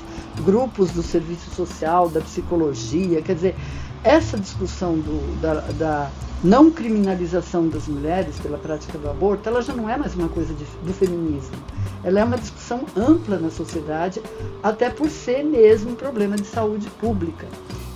grupos 0.44 0.90
do 0.90 1.02
serviço 1.02 1.50
social, 1.50 2.08
da 2.08 2.20
psicologia. 2.20 3.22
Quer 3.22 3.34
dizer, 3.34 3.56
essa 4.02 4.38
discussão 4.38 4.98
do, 4.98 5.40
da, 5.40 5.54
da, 5.72 6.10
não 6.42 6.70
criminalização 6.70 7.68
das 7.68 7.86
mulheres 7.86 8.38
pela 8.38 8.58
prática 8.58 8.98
do 8.98 9.08
aborto, 9.08 9.48
ela 9.48 9.62
já 9.62 9.72
não 9.72 9.88
é 9.88 9.96
mais 9.96 10.14
uma 10.14 10.28
coisa 10.28 10.52
de, 10.52 10.64
do 10.84 10.92
feminismo. 10.92 11.56
Ela 12.02 12.20
é 12.20 12.24
uma 12.24 12.36
discussão 12.36 12.82
ampla 12.96 13.38
na 13.38 13.50
sociedade, 13.50 14.20
até 14.62 14.90
por 14.90 15.08
ser 15.08 15.42
mesmo 15.42 15.92
um 15.92 15.94
problema 15.94 16.36
de 16.36 16.46
saúde 16.46 16.90
pública. 17.00 17.46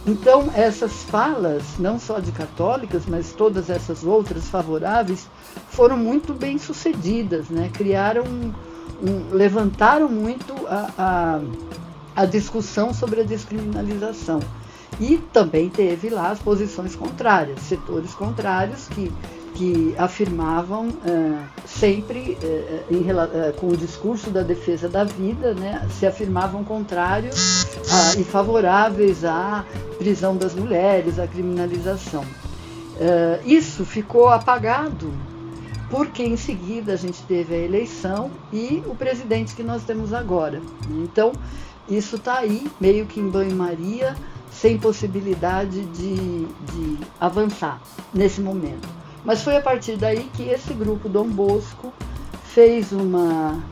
Então, 0.06 0.50
essas 0.54 1.02
falas, 1.04 1.62
não 1.78 1.98
só 1.98 2.18
de 2.18 2.32
católicas, 2.32 3.04
mas 3.06 3.32
todas 3.32 3.68
essas 3.68 4.04
outras 4.04 4.48
favoráveis, 4.48 5.28
foram 5.68 5.96
muito 5.96 6.32
bem 6.32 6.58
sucedidas, 6.58 7.48
né? 7.48 7.70
criaram, 7.72 8.24
um, 8.24 9.30
levantaram 9.30 10.08
muito 10.08 10.54
a, 10.66 10.90
a, 12.16 12.22
a 12.22 12.24
discussão 12.24 12.94
sobre 12.94 13.20
a 13.20 13.24
descriminalização. 13.24 14.40
E 14.98 15.18
também 15.18 15.68
teve 15.68 16.08
lá 16.08 16.30
as 16.30 16.38
posições 16.38 16.96
contrárias, 16.96 17.60
setores 17.60 18.14
contrários 18.14 18.88
que 18.88 19.12
que 19.58 19.92
afirmavam 19.98 20.86
uh, 20.86 21.38
sempre, 21.66 22.38
uh, 22.40 22.94
em, 22.94 23.00
uh, 23.10 23.52
com 23.56 23.66
o 23.66 23.76
discurso 23.76 24.30
da 24.30 24.42
defesa 24.42 24.88
da 24.88 25.02
vida, 25.02 25.52
né, 25.52 25.84
se 25.98 26.06
afirmavam 26.06 26.62
contrários 26.62 27.66
e 28.16 28.22
favoráveis 28.22 29.24
à 29.24 29.64
prisão 29.98 30.36
das 30.36 30.54
mulheres, 30.54 31.18
à 31.18 31.26
criminalização. 31.26 32.24
isso 33.44 33.84
ficou 33.84 34.28
apagado 34.28 35.12
porque 35.90 36.22
em 36.22 36.36
seguida 36.36 36.92
a 36.92 36.96
gente 36.96 37.20
teve 37.22 37.54
a 37.54 37.58
eleição 37.58 38.30
e 38.52 38.82
o 38.86 38.94
presidente 38.94 39.56
que 39.56 39.62
nós 39.62 39.82
temos 39.82 40.12
agora. 40.12 40.60
Então, 40.90 41.32
isso 41.88 42.16
está 42.16 42.38
aí, 42.38 42.70
meio 42.78 43.06
que 43.06 43.18
em 43.18 43.28
banho-maria, 43.28 44.14
sem 44.50 44.78
possibilidade 44.78 45.84
de, 45.86 46.44
de 46.44 46.98
avançar 47.18 47.80
nesse 48.12 48.40
momento. 48.40 48.97
Mas 49.24 49.42
foi 49.42 49.56
a 49.56 49.60
partir 49.60 49.96
daí 49.96 50.30
que 50.34 50.44
esse 50.44 50.72
grupo 50.72 51.08
Dom 51.08 51.28
Bosco 51.28 51.92
fez 52.44 52.92
uma, 52.92 53.62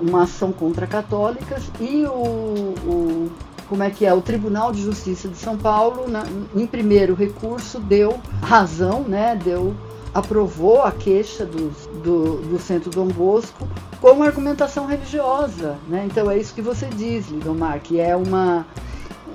uma 0.00 0.22
ação 0.22 0.52
contra 0.52 0.86
católicas 0.86 1.70
e 1.80 2.04
o, 2.04 2.74
o, 2.86 3.30
como 3.68 3.82
é 3.82 3.90
que 3.90 4.06
é 4.06 4.12
o 4.12 4.20
Tribunal 4.20 4.72
de 4.72 4.82
Justiça 4.82 5.28
de 5.28 5.36
São 5.36 5.56
Paulo 5.56 6.08
na, 6.08 6.24
em 6.54 6.66
primeiro 6.66 7.14
recurso 7.14 7.78
deu 7.78 8.18
razão 8.42 9.02
né 9.02 9.36
deu 9.36 9.74
aprovou 10.12 10.82
a 10.82 10.90
queixa 10.90 11.46
do, 11.46 11.70
do, 12.02 12.36
do 12.48 12.58
Centro 12.58 12.90
Dom 12.90 13.08
Bosco 13.08 13.68
com 14.00 14.22
argumentação 14.22 14.86
religiosa 14.86 15.76
né. 15.88 16.04
Então 16.06 16.30
é 16.30 16.38
isso 16.38 16.54
que 16.54 16.62
você 16.62 16.86
diz 16.86 17.28
Lidomar 17.28 17.80
que 17.80 18.00
é 18.00 18.16
uma 18.16 18.66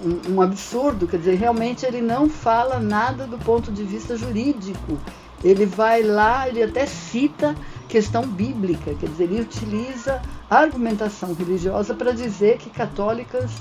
um, 0.03 0.35
um 0.35 0.41
absurdo, 0.41 1.07
quer 1.07 1.17
dizer, 1.17 1.35
realmente 1.35 1.85
ele 1.85 2.01
não 2.01 2.29
fala 2.29 2.79
nada 2.79 3.25
do 3.25 3.37
ponto 3.37 3.71
de 3.71 3.83
vista 3.83 4.17
jurídico. 4.17 4.97
Ele 5.43 5.65
vai 5.65 6.01
lá, 6.01 6.47
ele 6.47 6.63
até 6.63 6.85
cita 6.85 7.55
questão 7.87 8.25
bíblica, 8.25 8.93
quer 8.95 9.07
dizer, 9.07 9.25
ele 9.25 9.41
utiliza 9.41 10.21
argumentação 10.49 11.33
religiosa 11.33 11.93
para 11.93 12.11
dizer 12.11 12.57
que 12.57 12.69
católicas 12.69 13.51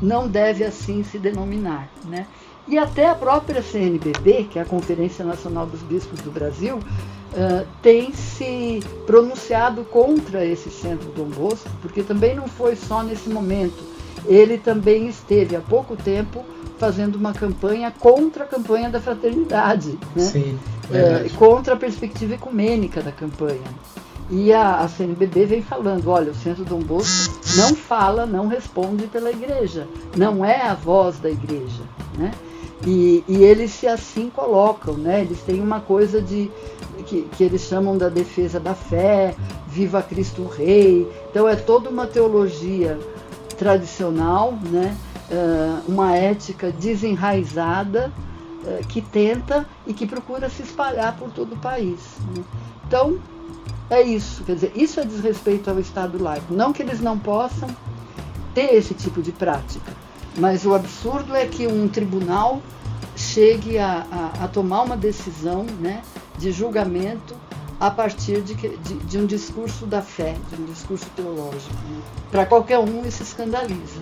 não 0.00 0.28
deve 0.28 0.64
assim 0.64 1.02
se 1.04 1.18
denominar, 1.18 1.88
né? 2.04 2.26
E 2.66 2.76
até 2.76 3.08
a 3.08 3.14
própria 3.14 3.62
CNBB, 3.62 4.48
que 4.50 4.58
é 4.58 4.62
a 4.62 4.64
Conferência 4.64 5.24
Nacional 5.24 5.66
dos 5.66 5.80
Bispos 5.80 6.20
do 6.20 6.30
Brasil, 6.30 6.76
uh, 6.76 7.66
tem 7.80 8.12
se 8.12 8.80
pronunciado 9.06 9.84
contra 9.84 10.44
esse 10.44 10.70
centro 10.70 11.08
Dom 11.12 11.28
Bosco, 11.28 11.70
porque 11.80 12.02
também 12.02 12.34
não 12.36 12.46
foi 12.46 12.76
só 12.76 13.02
nesse 13.02 13.30
momento 13.30 13.82
ele 14.26 14.58
também 14.58 15.08
esteve 15.08 15.56
há 15.56 15.60
pouco 15.60 15.96
tempo 15.96 16.44
fazendo 16.78 17.16
uma 17.16 17.32
campanha 17.32 17.92
contra 17.98 18.44
a 18.44 18.46
campanha 18.46 18.88
da 18.88 19.00
fraternidade, 19.00 19.98
né? 20.14 20.22
Sim, 20.22 20.58
é, 20.92 21.28
contra 21.36 21.74
a 21.74 21.76
perspectiva 21.76 22.34
ecumênica 22.34 23.02
da 23.02 23.12
campanha. 23.12 23.68
E 24.30 24.52
a, 24.52 24.80
a, 24.80 24.88
CNBB 24.88 25.46
vem 25.46 25.62
falando, 25.62 26.08
olha, 26.08 26.32
o 26.32 26.34
Centro 26.34 26.64
Dom 26.64 26.80
Bosco 26.80 27.34
não 27.56 27.74
fala, 27.74 28.26
não 28.26 28.46
responde 28.46 29.06
pela 29.06 29.30
igreja, 29.30 29.88
não 30.16 30.44
é 30.44 30.62
a 30.62 30.74
voz 30.74 31.18
da 31.18 31.30
igreja, 31.30 31.82
né? 32.16 32.32
E, 32.86 33.24
e 33.26 33.42
eles 33.42 33.72
se 33.72 33.86
assim 33.86 34.30
colocam, 34.30 34.94
né? 34.94 35.22
Eles 35.22 35.40
têm 35.40 35.60
uma 35.60 35.80
coisa 35.80 36.22
de 36.22 36.50
que, 37.06 37.22
que 37.22 37.42
eles 37.42 37.62
chamam 37.62 37.96
da 37.96 38.08
defesa 38.08 38.60
da 38.60 38.74
fé, 38.74 39.34
viva 39.66 40.02
Cristo 40.02 40.44
Rei. 40.44 41.08
Então 41.30 41.48
é 41.48 41.56
toda 41.56 41.88
uma 41.88 42.06
teologia 42.06 42.98
tradicional, 43.58 44.56
né? 44.62 44.96
Uh, 45.30 45.92
uma 45.92 46.16
ética 46.16 46.72
desenraizada 46.72 48.10
uh, 48.62 48.86
que 48.86 49.02
tenta 49.02 49.66
e 49.86 49.92
que 49.92 50.06
procura 50.06 50.48
se 50.48 50.62
espalhar 50.62 51.14
por 51.18 51.30
todo 51.30 51.54
o 51.54 51.58
país. 51.58 52.00
Né? 52.34 52.42
Então, 52.86 53.18
é 53.90 54.00
isso. 54.00 54.42
Quer 54.44 54.54
dizer, 54.54 54.72
isso 54.74 54.98
é 55.00 55.04
desrespeito 55.04 55.68
ao 55.68 55.78
Estado 55.78 56.22
laico. 56.22 56.54
Não 56.54 56.72
que 56.72 56.82
eles 56.82 57.00
não 57.00 57.18
possam 57.18 57.68
ter 58.54 58.74
esse 58.74 58.94
tipo 58.94 59.20
de 59.20 59.32
prática, 59.32 59.92
mas 60.38 60.64
o 60.64 60.74
absurdo 60.74 61.34
é 61.34 61.44
que 61.44 61.66
um 61.66 61.88
tribunal 61.88 62.62
chegue 63.14 63.76
a, 63.78 64.06
a, 64.10 64.44
a 64.44 64.48
tomar 64.48 64.82
uma 64.82 64.96
decisão 64.96 65.66
né, 65.80 66.02
de 66.38 66.50
julgamento 66.52 67.34
a 67.80 67.90
partir 67.90 68.42
de, 68.42 68.54
de, 68.54 68.94
de, 68.94 69.18
um 69.18 69.26
discurso 69.26 69.86
da 69.86 70.02
fé, 70.02 70.34
de 70.52 70.62
um 70.62 70.64
discurso 70.66 71.06
teológico. 71.14 71.74
Né? 71.88 72.00
Para 72.30 72.46
qualquer 72.46 72.78
um 72.78 73.06
isso 73.06 73.22
escandaliza. 73.22 74.00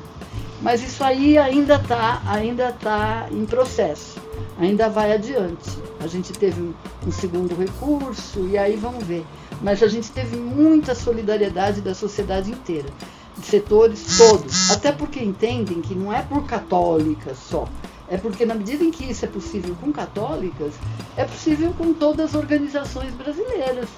Mas 0.62 0.82
isso 0.82 1.04
aí 1.04 1.36
ainda 1.36 1.76
está 1.76 2.22
ainda 2.26 2.72
tá 2.72 3.28
em 3.30 3.44
processo, 3.44 4.18
ainda 4.58 4.88
vai 4.88 5.12
adiante. 5.12 5.70
A 6.00 6.06
gente 6.06 6.32
teve 6.32 6.60
um, 6.60 6.72
um 7.06 7.12
segundo 7.12 7.54
recurso 7.54 8.46
e 8.48 8.56
aí 8.56 8.76
vamos 8.76 9.04
ver. 9.04 9.24
Mas 9.60 9.82
a 9.82 9.88
gente 9.88 10.10
teve 10.10 10.36
muita 10.36 10.94
solidariedade 10.94 11.80
da 11.82 11.94
sociedade 11.94 12.50
inteira, 12.50 12.88
de 13.36 13.46
setores 13.46 14.16
todos, 14.16 14.70
até 14.70 14.92
porque 14.92 15.22
entendem 15.22 15.82
que 15.82 15.94
não 15.94 16.12
é 16.12 16.22
por 16.22 16.44
católicas 16.46 17.36
só, 17.38 17.66
é 18.08 18.16
porque 18.16 18.46
na 18.46 18.54
medida 18.54 18.84
em 18.84 18.90
que 18.90 19.04
isso 19.04 19.24
é 19.24 19.28
possível 19.28 19.76
com 19.80 19.92
católicas, 19.92 20.74
é 21.16 21.24
possível 21.24 21.72
com 21.76 21.92
todas 21.92 22.30
as 22.30 22.34
organizações 22.34 23.12
brasileiras, 23.14 23.88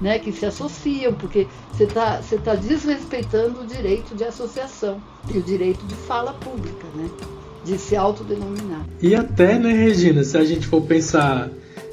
né, 0.00 0.18
que 0.18 0.32
se 0.32 0.44
associam, 0.44 1.14
porque 1.14 1.46
você 1.72 1.84
está 1.84 2.20
você 2.20 2.36
tá 2.38 2.54
desrespeitando 2.54 3.60
o 3.60 3.66
direito 3.66 4.14
de 4.14 4.24
associação 4.24 5.00
e 5.32 5.38
o 5.38 5.42
direito 5.42 5.84
de 5.86 5.94
fala 5.94 6.32
pública, 6.34 6.86
né, 6.94 7.08
de 7.64 7.78
se 7.78 7.94
autodenominar. 7.94 8.84
E 9.00 9.14
até, 9.14 9.58
né, 9.58 9.72
Regina, 9.72 10.24
se 10.24 10.36
a 10.36 10.44
gente 10.44 10.66
for 10.66 10.82
pensar 10.82 11.50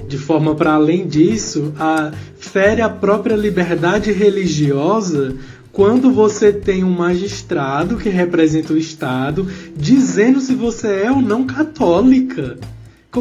de 0.08 0.18
forma 0.18 0.56
para 0.56 0.74
além 0.74 1.08
disso, 1.08 1.74
a, 1.78 2.12
fere 2.38 2.82
a 2.82 2.90
própria 2.90 3.36
liberdade 3.36 4.12
religiosa 4.12 5.38
quando 5.72 6.12
você 6.12 6.52
tem 6.52 6.84
um 6.84 6.92
magistrado 6.92 7.98
que 7.98 8.10
representa 8.10 8.74
o 8.74 8.78
Estado 8.78 9.48
dizendo 9.76 10.40
se 10.40 10.54
você 10.54 11.04
é 11.04 11.12
ou 11.12 11.22
não 11.22 11.46
católica. 11.46 12.58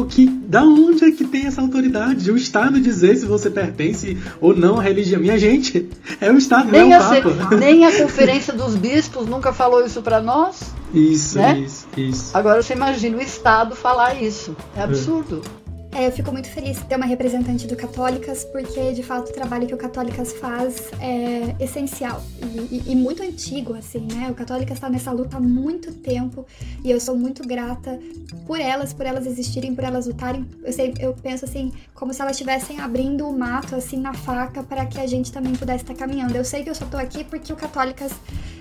Que, 0.07 0.27
da 0.27 0.63
onde 0.63 1.03
é 1.03 1.11
que 1.11 1.25
tem 1.25 1.47
essa 1.47 1.61
autoridade? 1.61 2.29
O 2.29 2.37
Estado 2.37 2.79
dizer 2.79 3.17
se 3.17 3.25
você 3.25 3.49
pertence 3.49 4.17
ou 4.39 4.55
não 4.55 4.79
à 4.79 4.83
religião. 4.83 5.19
Minha 5.19 5.37
gente, 5.37 5.89
é 6.21 6.31
o 6.31 6.37
Estado, 6.37 6.71
nem 6.71 6.89
não 6.89 6.93
é 6.93 7.19
o 7.19 7.23
Papa. 7.23 7.55
Nem 7.55 7.85
a 7.85 7.97
Conferência 7.97 8.53
dos 8.53 8.75
Bispos 8.75 9.25
nunca 9.25 9.51
falou 9.51 9.83
isso 9.83 10.01
para 10.03 10.21
nós. 10.21 10.61
Isso, 10.93 11.39
né? 11.39 11.59
isso, 11.59 11.87
isso. 11.97 12.37
Agora 12.37 12.61
você 12.61 12.73
imagina 12.73 13.17
o 13.17 13.21
Estado 13.21 13.75
falar 13.75 14.21
isso. 14.21 14.55
É 14.75 14.83
absurdo. 14.83 15.41
É. 15.43 15.58
É, 15.91 16.05
eu 16.05 16.11
fico 16.11 16.31
muito 16.31 16.47
feliz 16.47 16.77
de 16.77 16.85
ter 16.85 16.95
uma 16.95 17.05
representante 17.05 17.65
do 17.65 17.75
Católicas, 17.75 18.43
porque 18.45 18.93
de 18.93 19.01
fato 19.01 19.29
o 19.29 19.33
trabalho 19.33 19.65
que 19.65 19.73
o 19.73 19.77
Católicas 19.77 20.33
faz 20.33 20.87
é 20.99 21.55
essencial 21.59 22.23
e, 22.41 22.75
e, 22.75 22.91
e 22.91 22.95
muito 22.95 23.23
antigo, 23.23 23.73
assim, 23.73 24.07
né? 24.11 24.29
O 24.29 24.35
Católicas 24.35 24.77
está 24.77 24.87
nessa 24.87 25.11
luta 25.11 25.37
há 25.37 25.39
muito 25.39 25.91
tempo 25.91 26.45
e 26.83 26.91
eu 26.91 26.99
sou 26.99 27.17
muito 27.17 27.45
grata 27.45 27.99
por 28.45 28.59
elas, 28.59 28.93
por 28.93 29.05
elas 29.05 29.25
existirem, 29.25 29.73
por 29.73 29.83
elas 29.83 30.05
lutarem. 30.05 30.45
Eu, 30.63 30.71
sei, 30.71 30.93
eu 30.99 31.13
penso 31.13 31.45
assim, 31.45 31.73
como 31.95 32.13
se 32.13 32.21
elas 32.21 32.33
estivessem 32.33 32.79
abrindo 32.79 33.27
o 33.27 33.37
mato, 33.37 33.75
assim, 33.75 33.97
na 33.97 34.13
faca, 34.13 34.61
para 34.61 34.85
que 34.85 34.99
a 34.99 35.07
gente 35.07 35.31
também 35.31 35.53
pudesse 35.53 35.83
estar 35.83 35.95
caminhando. 35.95 36.35
Eu 36.35 36.45
sei 36.45 36.63
que 36.63 36.69
eu 36.69 36.75
só 36.75 36.85
tô 36.85 36.97
aqui 36.97 37.23
porque 37.23 37.51
o 37.51 37.55
Católicas 37.55 38.11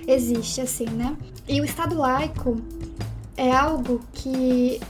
existe, 0.07 0.63
assim, 0.63 0.87
né? 0.87 1.15
E 1.47 1.61
o 1.61 1.65
Estado 1.65 1.95
laico 1.95 2.57
é 3.37 3.53
algo 3.53 4.01
que 4.13 4.81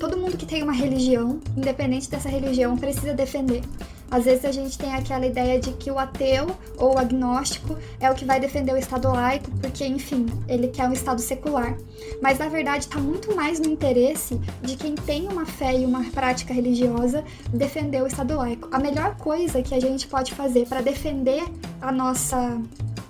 todo 0.00 0.16
mundo 0.16 0.36
que 0.36 0.46
tem 0.46 0.62
uma 0.62 0.72
religião, 0.72 1.38
independente 1.54 2.10
dessa 2.10 2.28
religião, 2.28 2.74
precisa 2.76 3.12
defender. 3.12 3.62
Às 4.10 4.24
vezes 4.24 4.44
a 4.46 4.50
gente 4.50 4.76
tem 4.76 4.92
aquela 4.94 5.24
ideia 5.26 5.60
de 5.60 5.70
que 5.72 5.90
o 5.90 5.98
ateu 5.98 6.56
ou 6.78 6.94
o 6.94 6.98
agnóstico 6.98 7.76
é 8.00 8.10
o 8.10 8.14
que 8.14 8.24
vai 8.24 8.40
defender 8.40 8.72
o 8.72 8.78
Estado 8.78 9.08
laico, 9.08 9.48
porque, 9.60 9.86
enfim, 9.86 10.26
ele 10.48 10.68
quer 10.68 10.88
um 10.88 10.92
Estado 10.92 11.20
secular. 11.20 11.76
Mas 12.20 12.38
na 12.38 12.48
verdade 12.48 12.86
está 12.86 12.98
muito 12.98 13.36
mais 13.36 13.60
no 13.60 13.70
interesse 13.70 14.40
de 14.62 14.74
quem 14.74 14.96
tem 14.96 15.28
uma 15.28 15.44
fé 15.44 15.78
e 15.78 15.84
uma 15.84 16.02
prática 16.10 16.52
religiosa 16.52 17.22
defender 17.52 18.02
o 18.02 18.06
Estado 18.06 18.34
laico. 18.36 18.68
A 18.72 18.80
melhor 18.80 19.16
coisa 19.16 19.62
que 19.62 19.74
a 19.74 19.80
gente 19.80 20.08
pode 20.08 20.34
fazer 20.34 20.66
para 20.66 20.80
defender 20.80 21.44
a 21.80 21.92
nossa 21.92 22.58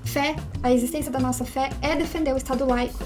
fé, 0.04 0.34
a 0.60 0.72
existência 0.72 1.10
da 1.10 1.20
nossa 1.20 1.44
fé, 1.44 1.70
é 1.80 1.94
defender 1.94 2.34
o 2.34 2.36
Estado 2.36 2.66
laico 2.66 2.98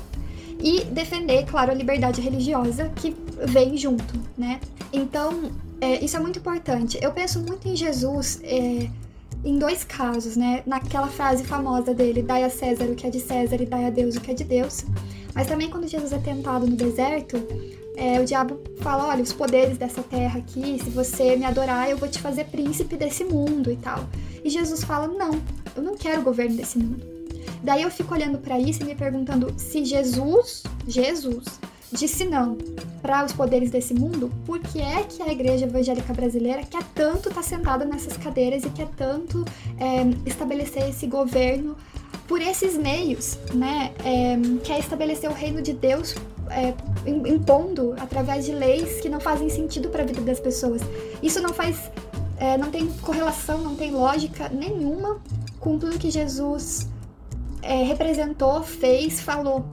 e 0.64 0.82
defender, 0.86 1.44
claro, 1.44 1.70
a 1.70 1.74
liberdade 1.74 2.22
religiosa 2.22 2.90
que 2.96 3.14
vem 3.46 3.76
junto, 3.76 4.18
né? 4.36 4.58
Então, 4.90 5.52
é, 5.78 6.02
isso 6.02 6.16
é 6.16 6.20
muito 6.20 6.38
importante. 6.38 6.98
Eu 7.02 7.12
penso 7.12 7.38
muito 7.40 7.68
em 7.68 7.76
Jesus 7.76 8.40
é, 8.42 8.88
em 9.44 9.58
dois 9.58 9.84
casos, 9.84 10.38
né? 10.38 10.62
Naquela 10.64 11.08
frase 11.08 11.44
famosa 11.44 11.92
dele, 11.92 12.22
dai 12.22 12.44
a 12.44 12.48
César 12.48 12.84
o 12.84 12.94
que 12.94 13.06
é 13.06 13.10
de 13.10 13.20
César 13.20 13.60
e 13.60 13.66
dai 13.66 13.84
a 13.84 13.90
Deus 13.90 14.16
o 14.16 14.22
que 14.22 14.30
é 14.30 14.34
de 14.34 14.42
Deus. 14.42 14.86
Mas 15.34 15.46
também 15.46 15.68
quando 15.68 15.86
Jesus 15.86 16.14
é 16.14 16.18
tentado 16.18 16.66
no 16.66 16.76
deserto, 16.76 17.36
é, 17.94 18.18
o 18.18 18.24
diabo 18.24 18.58
fala: 18.80 19.08
olha, 19.08 19.22
os 19.22 19.34
poderes 19.34 19.76
dessa 19.76 20.02
terra 20.02 20.38
aqui, 20.38 20.78
se 20.82 20.88
você 20.88 21.36
me 21.36 21.44
adorar, 21.44 21.90
eu 21.90 21.98
vou 21.98 22.08
te 22.08 22.18
fazer 22.18 22.44
príncipe 22.44 22.96
desse 22.96 23.22
mundo 23.22 23.70
e 23.70 23.76
tal. 23.76 24.08
E 24.42 24.48
Jesus 24.48 24.82
fala: 24.82 25.08
não, 25.08 25.32
eu 25.76 25.82
não 25.82 25.94
quero 25.94 26.22
o 26.22 26.24
governo 26.24 26.56
desse 26.56 26.78
mundo. 26.78 27.13
Daí 27.62 27.82
eu 27.82 27.90
fico 27.90 28.14
olhando 28.14 28.38
para 28.38 28.58
isso 28.58 28.82
e 28.82 28.84
me 28.84 28.94
perguntando 28.94 29.52
se 29.56 29.84
Jesus, 29.84 30.62
Jesus, 30.86 31.44
disse 31.92 32.24
não 32.24 32.56
para 33.00 33.24
os 33.24 33.32
poderes 33.32 33.70
desse 33.70 33.94
mundo, 33.94 34.30
por 34.44 34.58
que 34.58 34.80
é 34.80 35.02
que 35.04 35.22
a 35.22 35.30
igreja 35.30 35.66
evangélica 35.66 36.12
brasileira 36.12 36.62
quer 36.62 36.82
tanto 36.94 37.28
estar 37.28 37.42
tá 37.42 37.42
sentada 37.42 37.84
nessas 37.84 38.16
cadeiras 38.16 38.64
e 38.64 38.70
quer 38.70 38.88
tanto 38.96 39.44
é, 39.78 40.28
estabelecer 40.28 40.88
esse 40.88 41.06
governo 41.06 41.76
por 42.26 42.40
esses 42.40 42.76
meios, 42.76 43.38
né? 43.52 43.92
É, 44.04 44.36
quer 44.64 44.78
estabelecer 44.78 45.30
o 45.30 45.34
reino 45.34 45.60
de 45.60 45.74
Deus 45.74 46.14
é, 46.50 46.74
impondo 47.06 47.94
através 47.98 48.44
de 48.44 48.52
leis 48.52 49.00
que 49.00 49.08
não 49.08 49.20
fazem 49.20 49.48
sentido 49.48 49.88
para 49.88 50.02
a 50.02 50.06
vida 50.06 50.20
das 50.22 50.40
pessoas. 50.40 50.80
Isso 51.22 51.40
não 51.40 51.50
faz, 51.50 51.90
é, 52.38 52.56
não 52.56 52.70
tem 52.70 52.86
correlação, 53.02 53.60
não 53.60 53.76
tem 53.76 53.90
lógica 53.90 54.48
nenhuma 54.48 55.20
com 55.60 55.78
tudo 55.78 55.98
que 55.98 56.10
Jesus 56.10 56.88
é, 57.64 57.82
representou, 57.82 58.62
fez, 58.62 59.20
falou 59.20 59.64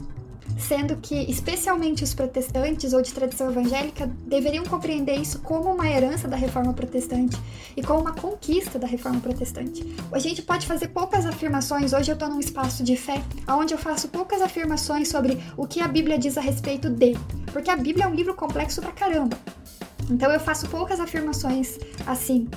sendo 0.58 0.96
que 0.98 1.16
especialmente 1.30 2.04
os 2.04 2.14
protestantes 2.14 2.94
ou 2.94 3.02
de 3.02 3.12
tradição 3.12 3.50
evangélica 3.50 4.08
deveriam 4.26 4.64
compreender 4.64 5.16
isso 5.16 5.40
como 5.40 5.74
uma 5.74 5.90
herança 5.90 6.28
da 6.28 6.38
reforma 6.38 6.74
protestante 6.74 7.38
e 7.76 7.82
como 7.82 8.02
uma 8.02 8.14
conquista 8.14 8.78
da 8.78 8.88
reforma 8.88 9.20
protestante. 9.20 9.84
A 10.12 10.20
gente 10.20 10.42
pode 10.42 10.68
fazer 10.68 10.90
poucas 10.90 11.26
afirmações, 11.26 11.94
hoje 11.94 12.12
eu 12.12 12.14
estou 12.14 12.30
num 12.30 12.40
espaço 12.40 12.84
de 12.84 12.96
fé, 12.96 13.22
onde 13.48 13.74
eu 13.74 13.78
faço 13.78 14.08
poucas 14.10 14.42
afirmações 14.42 15.08
sobre 15.08 15.38
o 15.58 15.66
que 15.66 15.82
a 15.82 15.88
Bíblia 15.88 16.18
diz 16.18 16.38
a 16.38 16.42
respeito 16.42 16.90
de, 16.90 17.18
porque 17.52 17.70
a 17.70 17.76
Bíblia 17.76 18.06
é 18.06 18.08
um 18.08 18.16
livro 18.16 18.36
complexo 18.36 18.82
pra 18.82 18.92
caramba. 18.92 19.38
Então 20.10 20.32
eu 20.32 20.40
faço 20.40 20.68
poucas 20.68 21.00
afirmações 21.00 21.80
assim. 22.06 22.50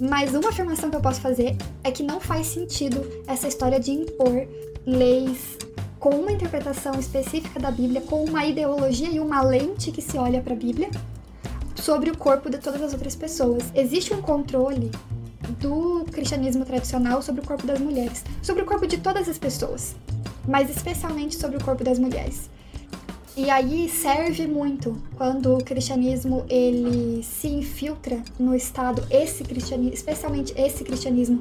Mas 0.00 0.34
uma 0.34 0.48
afirmação 0.48 0.90
que 0.90 0.96
eu 0.96 1.00
posso 1.00 1.20
fazer 1.20 1.56
é 1.84 1.90
que 1.90 2.02
não 2.02 2.20
faz 2.20 2.48
sentido 2.48 3.06
essa 3.26 3.48
história 3.48 3.78
de 3.78 3.92
impor 3.92 4.46
leis 4.86 5.58
com 5.98 6.10
uma 6.10 6.30
interpretação 6.30 6.94
específica 6.98 7.58
da 7.58 7.70
Bíblia, 7.70 8.00
com 8.00 8.24
uma 8.24 8.46
ideologia 8.46 9.10
e 9.10 9.18
uma 9.18 9.42
lente 9.42 9.90
que 9.90 10.00
se 10.00 10.16
olha 10.16 10.40
para 10.40 10.54
a 10.54 10.56
Bíblia 10.56 10.88
sobre 11.74 12.10
o 12.10 12.16
corpo 12.16 12.48
de 12.48 12.58
todas 12.58 12.80
as 12.80 12.92
outras 12.92 13.16
pessoas. 13.16 13.64
Existe 13.74 14.14
um 14.14 14.22
controle 14.22 14.90
do 15.60 16.04
cristianismo 16.12 16.64
tradicional 16.64 17.22
sobre 17.22 17.40
o 17.40 17.44
corpo 17.44 17.66
das 17.66 17.80
mulheres, 17.80 18.24
sobre 18.42 18.62
o 18.62 18.66
corpo 18.66 18.86
de 18.86 18.98
todas 18.98 19.28
as 19.28 19.38
pessoas, 19.38 19.96
mas 20.46 20.70
especialmente 20.70 21.36
sobre 21.36 21.56
o 21.56 21.64
corpo 21.64 21.82
das 21.82 21.98
mulheres. 21.98 22.48
E 23.36 23.50
aí 23.50 23.88
serve 23.88 24.46
muito 24.46 24.96
quando 25.14 25.54
o 25.56 25.62
cristianismo 25.62 26.46
ele 26.48 27.22
se 27.22 27.48
infiltra 27.48 28.22
no 28.38 28.54
Estado, 28.54 29.06
esse 29.10 29.44
cristianismo, 29.44 29.92
especialmente 29.92 30.54
esse 30.56 30.82
cristianismo 30.82 31.40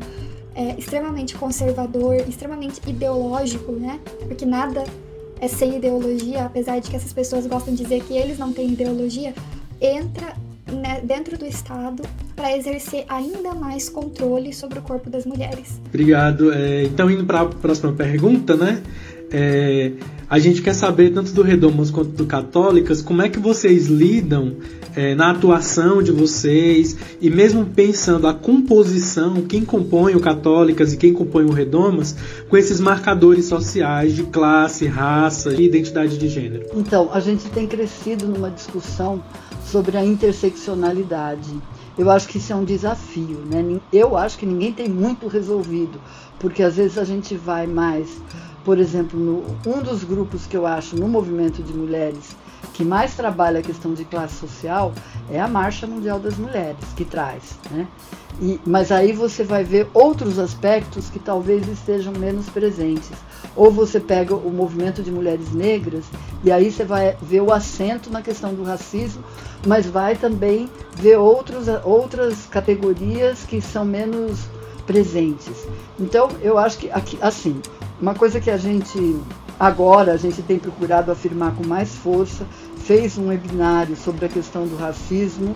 é, 0.56 0.76
extremamente 0.78 1.36
conservador, 1.36 2.16
extremamente 2.28 2.80
ideológico, 2.88 3.74
né? 3.74 4.00
Porque 4.28 4.46
nada 4.46 4.86
é 5.42 5.48
sem 5.48 5.76
ideologia, 5.76 6.46
apesar 6.46 6.80
de 6.80 6.90
que 6.90 6.96
essas 6.96 7.12
pessoas 7.12 7.46
gostam 7.46 7.74
de 7.74 7.84
dizer 7.84 8.02
que 8.04 8.14
eles 8.14 8.40
não 8.40 8.54
têm 8.54 8.72
ideologia, 8.72 9.34
entra 9.82 10.34
né, 10.72 11.02
dentro 11.04 11.38
do 11.38 11.46
Estado 11.46 12.04
para 12.36 12.56
exercer 12.58 13.06
ainda 13.08 13.54
mais 13.54 13.90
controle 13.90 14.54
sobre 14.54 14.80
o 14.80 14.82
corpo 14.82 15.10
das 15.10 15.26
mulheres. 15.26 15.80
Obrigado. 15.88 16.52
É, 16.54 16.84
então, 16.84 17.12
indo 17.12 17.26
para 17.26 17.42
a 17.42 17.46
próxima 17.46 17.92
pergunta, 17.92 18.56
né? 18.56 18.82
É, 19.32 19.92
a 20.30 20.40
gente 20.40 20.62
quer 20.62 20.74
saber, 20.74 21.12
tanto 21.14 21.34
do 21.34 21.42
Redomas 21.42 21.92
quanto 21.92 22.12
do 22.12 22.26
Católicas, 22.26 23.02
como 23.02 23.22
é 23.22 23.30
que 23.30 23.40
vocês 23.40 23.88
lidam 23.88 24.56
é, 24.96 25.14
na 25.14 25.32
atuação 25.32 26.02
de 26.02 26.12
vocês 26.12 26.96
e 27.20 27.30
mesmo 27.30 27.66
pensando 27.66 28.28
a 28.28 28.34
composição, 28.34 29.42
quem 29.42 29.66
compõe 29.66 30.16
o 30.16 30.20
Católicas 30.20 30.94
e 30.94 30.98
quem 30.98 31.14
compõe 31.14 31.46
o 31.46 31.52
Redomas, 31.52 32.16
com 32.50 32.58
esses 32.58 32.80
marcadores 32.80 33.46
sociais 33.46 34.16
de 34.16 34.24
classe, 34.24 34.88
raça 34.88 35.54
e 35.54 35.66
identidade 35.66 36.18
de 36.18 36.28
gênero. 36.28 36.68
Então, 36.74 37.10
a 37.12 37.20
gente 37.20 37.50
tem 37.50 37.68
crescido 37.68 38.28
numa 38.28 38.50
discussão 38.50 39.24
sobre 39.66 39.98
a 39.98 40.06
interseccionalidade. 40.06 41.52
Eu 41.98 42.10
acho 42.10 42.28
que 42.28 42.38
isso 42.38 42.52
é 42.52 42.56
um 42.56 42.66
desafio, 42.66 43.40
né? 43.50 43.80
Eu 43.92 44.18
acho 44.18 44.38
que 44.38 44.46
ninguém 44.46 44.74
tem 44.74 44.90
muito 44.90 45.28
resolvido, 45.28 46.00
porque 46.40 46.62
às 46.62 46.76
vezes 46.76 46.98
a 46.98 47.04
gente 47.04 47.36
vai 47.36 47.66
mais 47.68 48.10
por 48.66 48.80
exemplo, 48.80 49.20
no, 49.20 49.44
um 49.64 49.84
dos 49.84 50.04
grupos 50.04 50.48
que 50.48 50.58
eu 50.58 50.66
acho 50.66 50.96
no 50.96 51.08
movimento 51.08 51.62
de 51.62 51.72
mulheres 51.72 52.36
que 52.74 52.84
mais 52.84 53.16
trabalha 53.16 53.60
a 53.60 53.64
questão 53.64 53.94
de 53.94 54.06
classe 54.06 54.36
social 54.36 54.94
é 55.30 55.40
a 55.40 55.48
Marcha 55.48 55.88
Mundial 55.88 56.20
das 56.20 56.38
Mulheres, 56.38 56.84
que 56.96 57.06
traz. 57.06 57.58
Né? 57.72 57.88
E, 58.42 58.60
mas 58.66 58.92
aí 58.92 59.14
você 59.14 59.44
vai 59.44 59.64
ver 59.64 59.88
outros 59.94 60.38
aspectos 60.38 61.10
que 61.10 61.20
talvez 61.20 61.68
estejam 61.68 62.14
menos 62.14 62.50
presentes. 62.50 63.12
Ou 63.56 63.72
você 63.72 64.00
pega 64.00 64.36
o 64.36 64.52
movimento 64.52 65.02
de 65.02 65.12
mulheres 65.12 65.54
negras 65.54 66.04
e 66.44 66.52
aí 66.52 66.72
você 66.72 66.84
vai 66.84 67.16
ver 67.22 67.42
o 67.42 67.54
acento 67.54 68.10
na 68.10 68.22
questão 68.22 68.54
do 68.54 68.64
racismo, 68.64 69.24
mas 69.66 69.86
vai 69.86 70.16
também 70.16 70.70
ver 70.96 71.18
outros, 71.18 71.68
outras 71.84 72.46
categorias 72.48 73.44
que 73.44 73.62
são 73.62 73.86
menos 73.86 74.42
presentes. 74.86 75.66
Então, 76.00 76.30
eu 76.42 76.58
acho 76.58 76.78
que 76.78 76.92
aqui, 76.92 77.18
assim, 77.22 77.62
uma 78.00 78.14
coisa 78.14 78.42
que 78.42 78.52
a 78.52 78.58
gente 78.58 79.18
agora 79.60 80.14
a 80.14 80.18
gente 80.18 80.42
tem 80.42 80.60
procurado 80.60 81.12
afirmar 81.12 81.56
com 81.56 81.66
mais 81.66 81.96
força, 81.96 82.46
fez 82.78 83.18
um 83.18 83.28
webinário 83.28 83.96
sobre 83.96 84.26
a 84.26 84.30
questão 84.30 84.68
do 84.68 84.76
racismo 84.76 85.56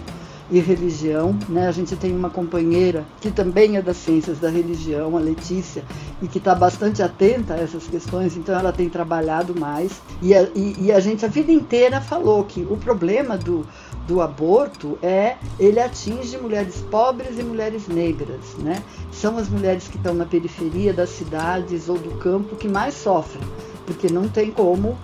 e 0.51 0.59
religião. 0.59 1.37
Né? 1.47 1.67
A 1.67 1.71
gente 1.71 1.95
tem 1.95 2.15
uma 2.15 2.29
companheira 2.29 3.05
que 3.21 3.29
também 3.29 3.77
é 3.77 3.81
das 3.81 3.97
ciências 3.97 4.39
da 4.39 4.49
religião, 4.49 5.15
a 5.15 5.19
Letícia, 5.19 5.83
e 6.21 6.27
que 6.27 6.37
está 6.37 6.55
bastante 6.55 7.01
atenta 7.01 7.53
a 7.53 7.57
essas 7.57 7.87
questões, 7.87 8.35
então 8.35 8.57
ela 8.57 8.71
tem 8.71 8.89
trabalhado 8.89 9.57
mais. 9.59 10.01
E 10.21 10.33
a, 10.33 10.43
e, 10.55 10.85
e 10.85 10.91
a 10.91 10.99
gente 10.99 11.25
a 11.25 11.27
vida 11.27 11.51
inteira 11.51 12.01
falou 12.01 12.43
que 12.43 12.61
o 12.69 12.77
problema 12.77 13.37
do, 13.37 13.65
do 14.07 14.21
aborto 14.21 14.97
é 15.01 15.37
ele 15.59 15.79
atinge 15.79 16.37
mulheres 16.37 16.83
pobres 16.89 17.37
e 17.37 17.43
mulheres 17.43 17.87
negras, 17.87 18.55
né? 18.57 18.81
São 19.11 19.37
as 19.37 19.47
mulheres 19.47 19.87
que 19.87 19.97
estão 19.97 20.13
na 20.13 20.25
periferia 20.25 20.93
das 20.93 21.09
cidades 21.09 21.87
ou 21.87 21.97
do 21.97 22.11
campo 22.17 22.55
que 22.55 22.67
mais 22.67 22.95
sofrem, 22.95 23.43
porque 23.89 24.07
não 24.07 24.27
tem 24.27 24.51
como 24.51 24.95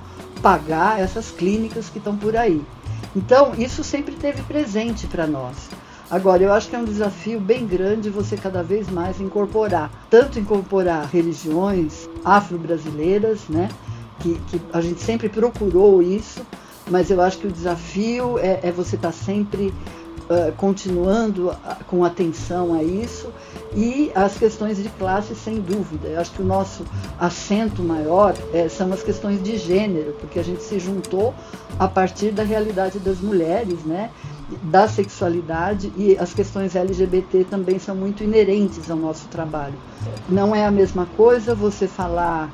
pagar 0.44 1.00
essas 1.00 1.32
clínicas 1.32 1.90
que 1.90 1.98
estão 1.98 2.16
por 2.16 2.38
aí. 2.38 2.62
Então, 3.16 3.56
isso 3.58 3.84
sempre 3.84 4.14
teve 4.14 4.44
presente 4.44 5.08
para 5.08 5.26
nós. 5.26 5.70
Agora, 6.12 6.44
eu 6.44 6.54
acho 6.54 6.70
que 6.70 6.76
é 6.76 6.80
um 6.80 6.86
desafio 6.86 7.40
bem 7.40 7.66
grande 7.66 8.12
você 8.12 8.38
cada 8.38 8.62
vez 8.62 8.88
mais 8.92 9.20
incorporar, 9.20 9.90
tanto 10.08 10.38
incorporar 10.38 11.10
religiões 11.12 12.08
afro-brasileiras, 12.24 13.48
né? 13.50 13.70
Que, 14.20 14.36
que 14.48 14.62
a 14.72 14.82
gente 14.82 15.02
sempre 15.02 15.30
procurou 15.30 16.04
isso, 16.04 16.46
mas 16.92 17.10
eu 17.10 17.20
acho 17.22 17.40
que 17.40 17.48
o 17.48 17.52
desafio 17.52 18.38
é, 18.38 18.60
é 18.62 18.72
você 18.72 18.98
estar 18.98 19.08
tá 19.08 19.14
sempre 19.14 19.74
uh, 20.30 20.52
continuando 20.58 21.56
com 21.88 22.04
atenção 22.04 22.74
a 22.74 22.84
isso 22.84 23.30
e 23.76 24.12
as 24.16 24.38
questões 24.38 24.78
de 24.78 24.90
classe, 24.90 25.36
sem 25.36 25.60
dúvida. 25.60 26.08
Eu 26.08 26.20
acho 26.20 26.32
que 26.32 26.42
o 26.42 26.46
nosso 26.46 26.84
acento 27.20 27.84
maior 27.84 28.34
é, 28.54 28.70
são 28.70 28.92
as 28.94 29.04
questões 29.04 29.42
de 29.42 29.58
gênero, 29.58 30.14
porque 30.20 30.40
a 30.40 30.44
gente 30.44 30.64
se 30.64 30.80
juntou 30.80 31.34
a 31.78 31.88
partir 31.88 32.32
da 32.32 32.44
realidade 32.44 33.00
das 33.00 33.20
mulheres, 33.20 33.84
né? 33.84 34.10
da 34.62 34.88
sexualidade 34.88 35.92
e 35.98 36.16
as 36.18 36.34
questões 36.34 36.76
LGBT 36.76 37.46
também 37.46 37.80
são 37.80 37.96
muito 37.96 38.24
inerentes 38.24 38.90
ao 38.92 38.98
nosso 38.98 39.28
trabalho. 39.28 39.74
Não 40.30 40.56
é 40.56 40.66
a 40.66 40.72
mesma 40.72 41.08
coisa 41.18 41.56
você 41.56 41.88
falar 41.88 42.52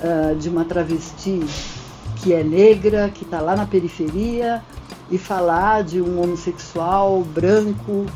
uh, 0.00 0.36
de 0.36 0.48
uma 0.48 0.64
travesti 0.64 1.40
que 2.16 2.32
é 2.32 2.42
negra, 2.42 3.10
que 3.12 3.24
está 3.24 3.40
lá 3.40 3.56
na 3.56 3.66
periferia, 3.66 4.62
e 5.10 5.18
falar 5.18 5.82
de 5.82 6.00
um 6.00 6.22
homossexual 6.22 7.22
branco, 7.22 8.06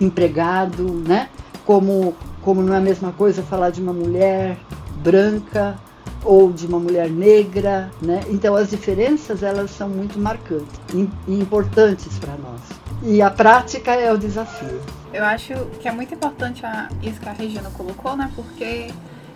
empregado, 0.00 0.84
né? 1.06 1.28
Como, 1.64 2.14
como 2.42 2.62
não 2.62 2.74
é 2.74 2.78
a 2.78 2.80
mesma 2.80 3.12
coisa 3.12 3.42
falar 3.42 3.70
de 3.70 3.80
uma 3.80 3.92
mulher 3.92 4.56
branca 5.02 5.78
ou 6.24 6.52
de 6.52 6.66
uma 6.66 6.78
mulher 6.78 7.08
negra, 7.10 7.90
né? 8.00 8.22
Então 8.28 8.54
as 8.54 8.70
diferenças 8.70 9.42
elas 9.42 9.70
são 9.70 9.88
muito 9.88 10.18
marcantes 10.18 10.80
e 10.94 11.08
importantes 11.32 12.18
para 12.18 12.34
nós. 12.36 12.60
E 13.02 13.22
a 13.22 13.30
prática 13.30 13.92
é 13.92 14.12
o 14.12 14.18
desafio. 14.18 14.80
Eu 15.12 15.24
acho 15.24 15.54
que 15.80 15.88
é 15.88 15.92
muito 15.92 16.14
importante 16.14 16.64
a, 16.64 16.88
isso 17.02 17.18
que 17.20 17.28
a 17.28 17.32
Regina 17.32 17.70
colocou, 17.70 18.16
né? 18.16 18.30
Porque 18.36 18.90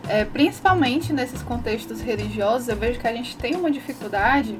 é, 0.08 0.24
principalmente 0.24 1.12
nesses 1.12 1.42
contextos 1.42 2.00
religiosos, 2.00 2.68
eu 2.68 2.76
vejo 2.76 3.00
que 3.00 3.06
a 3.06 3.12
gente 3.12 3.36
tem 3.36 3.54
uma 3.54 3.70
dificuldade 3.70 4.58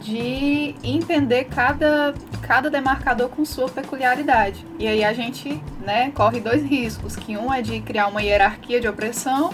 de 0.00 0.74
entender 0.82 1.44
cada, 1.44 2.14
cada 2.42 2.70
demarcador 2.70 3.28
com 3.28 3.44
sua 3.44 3.68
peculiaridade. 3.68 4.64
E 4.78 4.86
aí 4.86 5.04
a 5.04 5.12
gente 5.12 5.60
né, 5.84 6.10
corre 6.14 6.40
dois 6.40 6.62
riscos, 6.62 7.16
que 7.16 7.36
um 7.36 7.52
é 7.52 7.62
de 7.62 7.80
criar 7.80 8.08
uma 8.08 8.22
hierarquia 8.22 8.80
de 8.80 8.88
opressão 8.88 9.52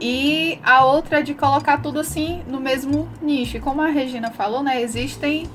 e 0.00 0.60
a 0.62 0.84
outra 0.84 1.20
é 1.20 1.22
de 1.22 1.34
colocar 1.34 1.78
tudo 1.78 1.98
assim 1.98 2.42
no 2.46 2.60
mesmo 2.60 3.08
nicho. 3.20 3.56
E 3.56 3.60
como 3.60 3.82
a 3.82 3.88
Regina 3.88 4.30
falou, 4.30 4.62
né, 4.62 4.80
existem 4.80 5.46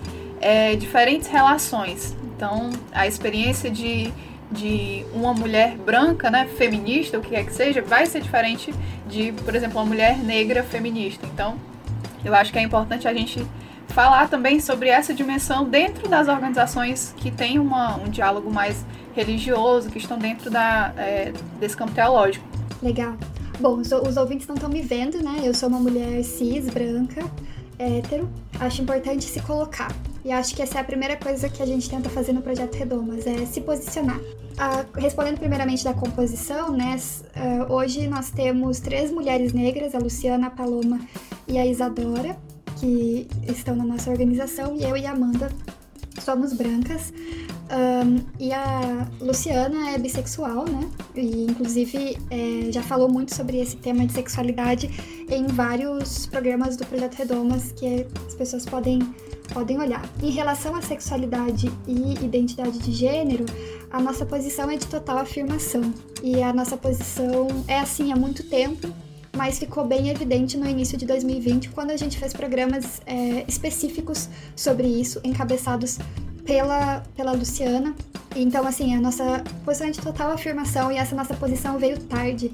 é, 0.41 0.75
diferentes 0.75 1.27
relações. 1.27 2.15
Então, 2.35 2.71
a 2.91 3.07
experiência 3.07 3.69
de, 3.69 4.11
de 4.51 5.05
uma 5.13 5.33
mulher 5.33 5.77
branca, 5.77 6.29
né, 6.29 6.47
feminista, 6.57 7.17
o 7.17 7.21
que 7.21 7.29
quer 7.29 7.45
que 7.45 7.53
seja, 7.53 7.81
vai 7.81 8.05
ser 8.05 8.21
diferente 8.21 8.73
de, 9.07 9.31
por 9.31 9.55
exemplo, 9.55 9.79
uma 9.79 9.85
mulher 9.85 10.17
negra 10.17 10.63
feminista. 10.63 11.25
Então, 11.25 11.55
eu 12.25 12.33
acho 12.35 12.51
que 12.51 12.59
é 12.59 12.61
importante 12.61 13.07
a 13.07 13.13
gente 13.13 13.45
falar 13.93 14.27
também 14.27 14.59
sobre 14.59 14.89
essa 14.89 15.13
dimensão 15.13 15.69
dentro 15.69 16.09
das 16.09 16.27
organizações 16.27 17.13
que 17.17 17.29
têm 17.29 17.59
uma, 17.59 17.95
um 17.97 18.09
diálogo 18.09 18.51
mais 18.51 18.83
religioso, 19.15 19.89
que 19.89 19.99
estão 19.99 20.17
dentro 20.17 20.49
da, 20.49 20.91
é, 20.97 21.31
desse 21.59 21.77
campo 21.77 21.91
teológico. 21.91 22.45
Legal. 22.81 23.15
Bom, 23.59 23.77
os, 23.77 23.91
os 23.91 24.17
ouvintes 24.17 24.47
não 24.47 24.55
estão 24.55 24.69
me 24.69 24.81
vendo, 24.81 25.23
né? 25.23 25.41
Eu 25.43 25.53
sou 25.53 25.69
uma 25.69 25.79
mulher 25.79 26.23
cis, 26.23 26.67
branca, 26.69 27.23
hétero. 27.77 28.27
Acho 28.59 28.81
importante 28.81 29.25
se 29.25 29.39
colocar. 29.41 29.91
E 30.25 30.31
acho 30.31 30.55
que 30.55 30.61
essa 30.61 30.79
é 30.79 30.81
a 30.81 30.83
primeira 30.83 31.15
coisa 31.15 31.47
que 31.47 31.61
a 31.61 31.65
gente 31.65 31.87
tenta 31.87 32.09
fazer 32.09 32.33
no 32.33 32.41
Projeto 32.41 32.75
Redomas, 32.75 33.27
é 33.27 33.45
se 33.45 33.61
posicionar. 33.61 34.19
Ah, 34.57 34.85
respondendo 34.95 35.37
primeiramente 35.37 35.83
da 35.83 35.93
composição, 35.93 36.71
né? 36.71 36.95
Uh, 37.35 37.73
hoje 37.73 38.07
nós 38.07 38.31
temos 38.31 38.79
três 38.79 39.11
mulheres 39.11 39.53
negras, 39.53 39.93
a 39.93 39.99
Luciana, 39.99 40.47
a 40.47 40.49
Paloma 40.49 40.99
e 41.47 41.57
a 41.57 41.65
Isadora, 41.65 42.37
que 42.83 43.27
estão 43.47 43.77
na 43.77 43.85
nossa 43.85 44.11
organização, 44.11 44.75
e 44.75 44.83
eu 44.83 44.97
e 44.97 45.05
a 45.05 45.11
Amanda 45.11 45.49
somos 46.19 46.51
brancas. 46.51 47.13
Um, 47.71 48.19
e 48.37 48.51
a 48.51 49.07
Luciana 49.21 49.91
é 49.91 49.97
bissexual, 49.97 50.65
né? 50.65 50.89
E 51.15 51.45
inclusive 51.45 52.17
é, 52.29 52.71
já 52.71 52.83
falou 52.83 53.09
muito 53.09 53.33
sobre 53.33 53.57
esse 53.57 53.77
tema 53.77 54.05
de 54.05 54.11
sexualidade 54.11 54.89
em 55.29 55.47
vários 55.47 56.25
programas 56.25 56.75
do 56.75 56.85
Projeto 56.85 57.15
Redomas 57.15 57.71
que 57.71 58.05
as 58.27 58.35
pessoas 58.35 58.65
podem, 58.65 58.99
podem 59.53 59.79
olhar. 59.79 60.03
Em 60.21 60.29
relação 60.29 60.75
à 60.75 60.81
sexualidade 60.81 61.71
e 61.87 62.25
identidade 62.25 62.79
de 62.79 62.91
gênero, 62.91 63.45
a 63.89 63.99
nossa 64.01 64.25
posição 64.25 64.69
é 64.69 64.75
de 64.75 64.87
total 64.87 65.19
afirmação. 65.19 65.93
E 66.21 66.43
a 66.43 66.51
nossa 66.51 66.75
posição 66.75 67.47
é 67.65 67.79
assim 67.79 68.11
há 68.11 68.15
muito 68.15 68.43
tempo 68.43 68.93
mas 69.35 69.59
ficou 69.59 69.85
bem 69.85 70.09
evidente 70.09 70.57
no 70.57 70.67
início 70.67 70.97
de 70.97 71.05
2020, 71.05 71.69
quando 71.69 71.91
a 71.91 71.97
gente 71.97 72.17
fez 72.17 72.33
programas 72.33 73.01
é, 73.05 73.43
específicos 73.47 74.29
sobre 74.55 74.87
isso, 74.87 75.19
encabeçados 75.23 75.97
pela, 76.45 77.03
pela 77.15 77.31
Luciana. 77.31 77.95
Então, 78.35 78.65
assim, 78.67 78.95
a 78.95 79.01
nossa 79.01 79.43
posição 79.63 79.89
de 79.89 79.99
total 79.99 80.31
afirmação 80.31 80.91
e 80.91 80.97
essa 80.97 81.15
nossa 81.15 81.33
posição 81.33 81.77
veio 81.77 81.99
tarde. 81.99 82.51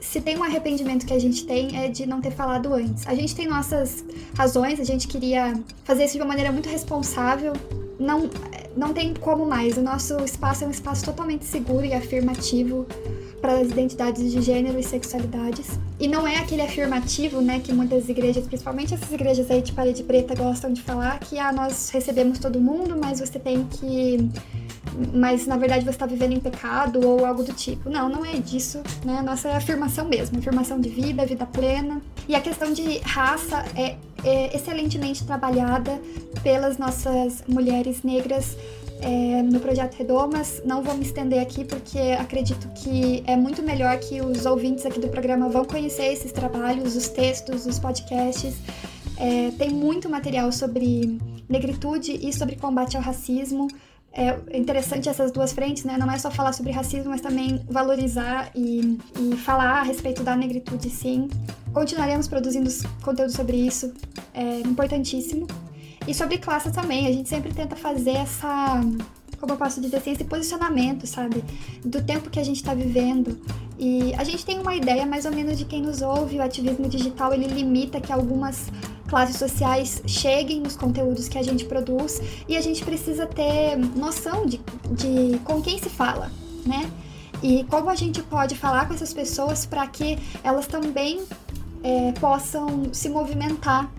Se 0.00 0.20
tem 0.20 0.36
um 0.36 0.42
arrependimento 0.42 1.06
que 1.06 1.12
a 1.12 1.18
gente 1.18 1.46
tem 1.46 1.76
é 1.78 1.88
de 1.88 2.06
não 2.06 2.20
ter 2.20 2.32
falado 2.32 2.72
antes. 2.74 3.06
A 3.06 3.14
gente 3.14 3.34
tem 3.34 3.46
nossas 3.46 4.04
razões, 4.34 4.80
a 4.80 4.84
gente 4.84 5.06
queria 5.06 5.54
fazer 5.84 6.04
isso 6.04 6.14
de 6.14 6.20
uma 6.20 6.28
maneira 6.28 6.50
muito 6.50 6.68
responsável. 6.68 7.52
Não, 8.00 8.30
não 8.74 8.94
tem 8.94 9.12
como 9.12 9.44
mais. 9.44 9.76
O 9.76 9.82
nosso 9.82 10.16
espaço 10.24 10.64
é 10.64 10.66
um 10.66 10.70
espaço 10.70 11.04
totalmente 11.04 11.44
seguro 11.44 11.84
e 11.84 11.92
afirmativo 11.92 12.86
para 13.40 13.58
as 13.58 13.68
identidades 13.68 14.32
de 14.32 14.40
gênero 14.40 14.78
e 14.78 14.82
sexualidades. 14.82 15.78
E 15.98 16.08
não 16.08 16.26
é 16.26 16.36
aquele 16.36 16.62
afirmativo, 16.62 17.40
né, 17.42 17.60
que 17.60 17.72
muitas 17.72 18.08
igrejas, 18.08 18.46
principalmente 18.46 18.94
essas 18.94 19.12
igrejas 19.12 19.50
aí 19.50 19.60
de 19.60 19.72
parede 19.72 20.02
preta, 20.02 20.34
gostam 20.34 20.72
de 20.72 20.82
falar, 20.82 21.18
que 21.20 21.38
ah, 21.38 21.52
nós 21.52 21.90
recebemos 21.90 22.38
todo 22.38 22.58
mundo, 22.58 22.96
mas 22.98 23.20
você 23.20 23.38
tem 23.38 23.64
que. 23.66 24.30
Mas 25.12 25.46
na 25.46 25.56
verdade 25.56 25.84
você 25.84 25.90
está 25.90 26.06
vivendo 26.06 26.32
em 26.32 26.40
pecado 26.40 27.06
ou 27.06 27.24
algo 27.24 27.42
do 27.42 27.52
tipo. 27.52 27.88
Não, 27.88 28.08
não 28.08 28.24
é 28.24 28.36
disso, 28.38 28.82
né? 29.04 29.22
Nossa 29.22 29.48
é 29.48 29.56
afirmação 29.56 30.06
mesmo, 30.08 30.38
afirmação 30.38 30.80
de 30.80 30.88
vida, 30.88 31.24
vida 31.24 31.46
plena. 31.46 32.00
E 32.28 32.34
a 32.34 32.40
questão 32.40 32.72
de 32.72 32.98
raça 32.98 33.64
é, 33.76 33.96
é 34.24 34.56
excelentemente 34.56 35.24
trabalhada 35.24 36.00
pelas 36.42 36.78
nossas 36.78 37.42
mulheres 37.46 38.02
negras 38.02 38.56
é, 39.00 39.42
no 39.42 39.60
projeto 39.60 39.94
Redomas. 39.94 40.62
Não 40.64 40.82
vou 40.82 40.94
me 40.94 41.04
estender 41.04 41.40
aqui 41.40 41.64
porque 41.64 41.98
acredito 42.18 42.68
que 42.74 43.22
é 43.26 43.36
muito 43.36 43.62
melhor 43.62 43.98
que 43.98 44.20
os 44.20 44.46
ouvintes 44.46 44.84
aqui 44.86 45.00
do 45.00 45.08
programa 45.08 45.48
vão 45.48 45.64
conhecer 45.64 46.12
esses 46.12 46.32
trabalhos, 46.32 46.96
os 46.96 47.08
textos, 47.08 47.66
os 47.66 47.78
podcasts. 47.78 48.54
É, 49.16 49.50
tem 49.58 49.70
muito 49.70 50.08
material 50.08 50.50
sobre 50.50 51.18
negritude 51.48 52.12
e 52.12 52.32
sobre 52.32 52.56
combate 52.56 52.96
ao 52.96 53.02
racismo. 53.02 53.68
É 54.12 54.36
interessante 54.56 55.08
essas 55.08 55.30
duas 55.30 55.52
frentes, 55.52 55.84
né? 55.84 55.96
Não 55.96 56.10
é 56.10 56.18
só 56.18 56.30
falar 56.30 56.52
sobre 56.52 56.72
racismo, 56.72 57.10
mas 57.10 57.20
também 57.20 57.64
valorizar 57.68 58.50
e, 58.56 58.98
e 59.18 59.36
falar 59.36 59.80
a 59.80 59.82
respeito 59.82 60.24
da 60.24 60.34
negritude, 60.34 60.90
sim. 60.90 61.28
Continuaremos 61.72 62.26
produzindo 62.26 62.68
conteúdo 63.02 63.30
sobre 63.30 63.56
isso, 63.56 63.92
é 64.34 64.60
importantíssimo. 64.60 65.46
E 66.08 66.14
sobre 66.14 66.38
classe 66.38 66.72
também, 66.72 67.06
a 67.06 67.12
gente 67.12 67.28
sempre 67.28 67.54
tenta 67.54 67.76
fazer 67.76 68.16
essa, 68.16 68.80
como 69.38 69.52
eu 69.52 69.56
posso 69.56 69.80
dizer 69.80 69.98
assim, 69.98 70.10
esse 70.10 70.24
posicionamento, 70.24 71.06
sabe? 71.06 71.44
Do 71.84 72.02
tempo 72.02 72.30
que 72.30 72.40
a 72.40 72.44
gente 72.44 72.56
está 72.56 72.74
vivendo. 72.74 73.40
E 73.78 74.12
a 74.14 74.24
gente 74.24 74.44
tem 74.44 74.58
uma 74.58 74.74
ideia 74.74 75.06
mais 75.06 75.24
ou 75.24 75.30
menos 75.30 75.56
de 75.56 75.64
quem 75.64 75.82
nos 75.82 76.02
ouve, 76.02 76.38
o 76.38 76.42
ativismo 76.42 76.88
digital 76.88 77.32
ele 77.32 77.46
limita 77.46 78.00
que 78.00 78.12
algumas 78.12 78.72
classes 79.10 79.36
sociais 79.36 80.00
cheguem 80.06 80.60
nos 80.60 80.76
conteúdos 80.76 81.28
que 81.28 81.36
a 81.36 81.42
gente 81.42 81.64
produz 81.64 82.22
e 82.48 82.56
a 82.56 82.60
gente 82.60 82.84
precisa 82.84 83.26
ter 83.26 83.76
noção 83.76 84.46
de, 84.46 84.60
de 84.92 85.38
com 85.40 85.60
quem 85.60 85.78
se 85.78 85.90
fala, 85.90 86.30
né? 86.64 86.88
E 87.42 87.64
como 87.64 87.90
a 87.90 87.94
gente 87.96 88.22
pode 88.22 88.56
falar 88.56 88.86
com 88.86 88.94
essas 88.94 89.12
pessoas 89.12 89.66
para 89.66 89.86
que 89.88 90.16
elas 90.44 90.66
também 90.66 91.22
é, 91.82 92.12
possam 92.12 92.92
se 92.92 93.08
movimentar 93.08 93.90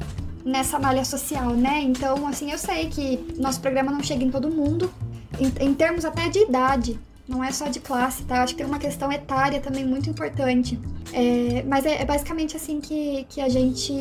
nessa 0.46 0.80
malha 0.80 1.04
social, 1.04 1.50
né? 1.52 1.82
Então, 1.82 2.26
assim, 2.28 2.52
eu 2.52 2.58
sei 2.58 2.88
que 2.88 3.36
nosso 3.38 3.60
programa 3.60 3.92
não 3.92 4.02
chega 4.02 4.24
em 4.24 4.32
todo 4.32 4.50
mundo, 4.50 4.92
em, 5.40 5.66
em 5.66 5.74
termos 5.74 6.06
até 6.06 6.30
de 6.30 6.40
idade, 6.40 7.00
não 7.28 7.44
é 7.44 7.52
só 7.52 7.68
de 7.68 7.80
classe, 7.80 8.24
tá? 8.24 8.44
Acho 8.44 8.54
que 8.54 8.60
tem 8.60 8.68
uma 8.68 8.80
questão 8.80 9.12
etária 9.12 9.60
também 9.60 9.86
muito 9.86 10.10
importante. 10.10 10.80
É, 11.12 11.64
mas 11.68 11.86
é, 11.86 12.02
é, 12.02 12.06
basicamente 12.06 12.56
assim 12.56 12.80
que, 12.80 13.26
que 13.30 13.42
a 13.42 13.50
gente 13.50 13.94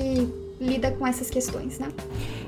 lida 0.60 0.90
com 0.90 1.06
essas 1.06 1.30
questões, 1.30 1.78
né? 1.78 1.88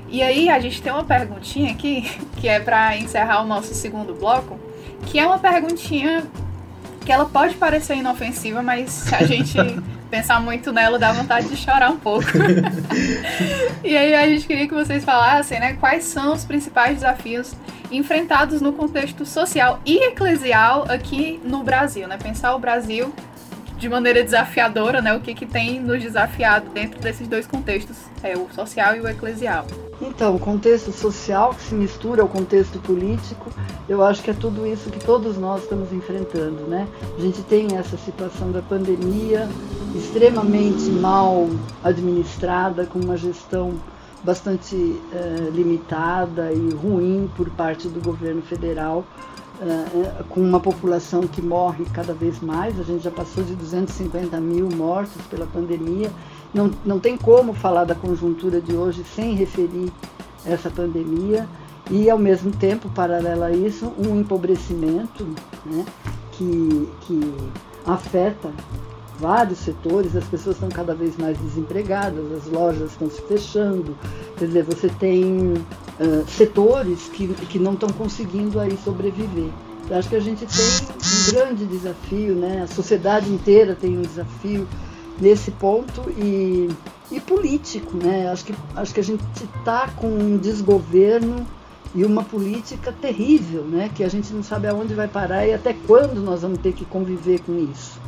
E 0.09 0.21
aí, 0.21 0.49
a 0.49 0.59
gente 0.59 0.81
tem 0.81 0.91
uma 0.91 1.03
perguntinha 1.03 1.71
aqui, 1.71 2.07
que 2.37 2.47
é 2.47 2.59
para 2.59 2.95
encerrar 2.97 3.41
o 3.41 3.47
nosso 3.47 3.73
segundo 3.73 4.13
bloco, 4.13 4.59
que 5.07 5.17
é 5.17 5.25
uma 5.25 5.39
perguntinha 5.39 6.23
que 7.03 7.11
ela 7.11 7.25
pode 7.25 7.55
parecer 7.55 7.97
inofensiva, 7.97 8.61
mas 8.61 8.91
se 8.91 9.15
a 9.15 9.23
gente 9.23 9.57
pensar 10.09 10.39
muito 10.39 10.71
nela 10.71 10.99
dá 10.99 11.11
vontade 11.11 11.49
de 11.49 11.57
chorar 11.57 11.89
um 11.89 11.97
pouco. 11.97 12.27
e 13.83 13.97
aí 13.97 14.13
a 14.13 14.27
gente 14.27 14.45
queria 14.45 14.67
que 14.67 14.73
vocês 14.73 15.03
falassem, 15.03 15.59
né, 15.59 15.73
quais 15.79 16.03
são 16.05 16.33
os 16.33 16.45
principais 16.45 16.95
desafios 16.95 17.53
enfrentados 17.91 18.61
no 18.61 18.73
contexto 18.73 19.25
social 19.25 19.81
e 19.85 19.97
eclesial 20.07 20.85
aqui 20.87 21.39
no 21.43 21.63
Brasil, 21.63 22.07
né? 22.07 22.17
Pensar 22.17 22.55
o 22.55 22.59
Brasil 22.59 23.13
de 23.77 23.89
maneira 23.89 24.23
desafiadora, 24.23 25.01
né? 25.01 25.13
O 25.13 25.19
que, 25.19 25.33
que 25.33 25.45
tem 25.45 25.79
nos 25.79 26.01
desafiado 26.01 26.69
dentro 26.69 26.99
desses 26.99 27.27
dois 27.27 27.45
contextos, 27.45 27.97
é 28.21 28.37
o 28.37 28.47
social 28.53 28.95
e 28.95 29.01
o 29.01 29.07
eclesial. 29.07 29.65
Então, 30.01 30.35
o 30.35 30.39
contexto 30.39 30.91
social 30.91 31.53
que 31.53 31.61
se 31.61 31.75
mistura 31.75 32.21
ao 32.21 32.27
contexto 32.27 32.79
político, 32.79 33.51
eu 33.87 34.03
acho 34.03 34.21
que 34.21 34.31
é 34.31 34.33
tudo 34.33 34.65
isso 34.65 34.89
que 34.89 34.99
todos 34.99 35.37
nós 35.37 35.63
estamos 35.63 35.91
enfrentando, 35.93 36.67
né? 36.67 36.87
A 37.17 37.21
gente 37.21 37.41
tem 37.43 37.75
essa 37.77 37.97
situação 37.97 38.51
da 38.51 38.61
pandemia 38.61 39.47
extremamente 39.95 40.89
mal 40.89 41.49
administrada, 41.83 42.85
com 42.85 42.99
uma 42.99 43.15
gestão 43.15 43.73
bastante 44.23 44.75
eh, 45.11 45.49
limitada 45.51 46.51
e 46.53 46.69
ruim 46.73 47.29
por 47.35 47.49
parte 47.49 47.89
do 47.89 47.99
governo 47.99 48.41
federal 48.41 49.05
uh, 49.61 50.23
com 50.25 50.41
uma 50.41 50.59
população 50.59 51.21
que 51.27 51.41
morre 51.41 51.85
cada 51.93 52.13
vez 52.13 52.39
mais, 52.39 52.79
a 52.79 52.83
gente 52.83 53.03
já 53.03 53.11
passou 53.11 53.43
de 53.43 53.55
250 53.55 54.39
mil 54.39 54.69
mortos 54.69 55.21
pela 55.29 55.45
pandemia. 55.45 56.11
Não, 56.53 56.71
não 56.85 56.99
tem 56.99 57.17
como 57.17 57.53
falar 57.53 57.83
da 57.83 57.95
conjuntura 57.95 58.61
de 58.61 58.75
hoje 58.75 59.03
sem 59.15 59.35
referir 59.35 59.91
essa 60.45 60.69
pandemia. 60.69 61.47
E, 61.91 62.09
ao 62.09 62.17
mesmo 62.17 62.51
tempo, 62.51 62.89
paralelo 62.89 63.43
a 63.43 63.51
isso, 63.51 63.91
um 63.97 64.19
empobrecimento 64.19 65.27
né, 65.65 65.85
que, 66.31 66.89
que 67.01 67.33
afeta 67.85 68.49
vários 69.19 69.59
setores, 69.59 70.15
as 70.15 70.23
pessoas 70.25 70.55
estão 70.55 70.69
cada 70.69 70.95
vez 70.95 71.17
mais 71.17 71.37
desempregadas, 71.37 72.31
as 72.31 72.45
lojas 72.47 72.91
estão 72.91 73.09
se 73.09 73.21
fechando, 73.21 73.95
quer 74.37 74.47
dizer, 74.47 74.63
você 74.63 74.89
tem 74.89 75.53
setores 76.27 77.09
que, 77.09 77.27
que 77.27 77.59
não 77.59 77.73
estão 77.73 77.89
conseguindo 77.89 78.59
aí 78.59 78.77
sobreviver. 78.83 79.49
Eu 79.89 79.97
acho 79.97 80.09
que 80.09 80.15
a 80.15 80.19
gente 80.19 80.45
tem 80.45 80.65
um 80.65 81.31
grande 81.31 81.65
desafio, 81.65 82.35
né? 82.35 82.61
a 82.63 82.67
sociedade 82.67 83.29
inteira 83.29 83.75
tem 83.75 83.97
um 83.97 84.01
desafio 84.01 84.67
nesse 85.19 85.51
ponto 85.51 86.09
e, 86.17 86.69
e 87.11 87.19
político. 87.19 87.97
Né? 87.97 88.29
Acho, 88.29 88.45
que, 88.45 88.55
acho 88.75 88.93
que 88.93 88.99
a 88.99 89.03
gente 89.03 89.23
está 89.43 89.89
com 89.89 90.07
um 90.07 90.37
desgoverno 90.37 91.45
e 91.93 92.03
uma 92.05 92.23
política 92.23 92.93
terrível, 92.93 93.63
né? 93.63 93.91
que 93.93 94.03
a 94.03 94.09
gente 94.09 94.33
não 94.33 94.41
sabe 94.41 94.67
aonde 94.67 94.93
vai 94.93 95.07
parar 95.07 95.45
e 95.45 95.53
até 95.53 95.73
quando 95.73 96.21
nós 96.21 96.41
vamos 96.41 96.59
ter 96.59 96.73
que 96.73 96.85
conviver 96.85 97.41
com 97.41 97.53
isso. 97.71 97.99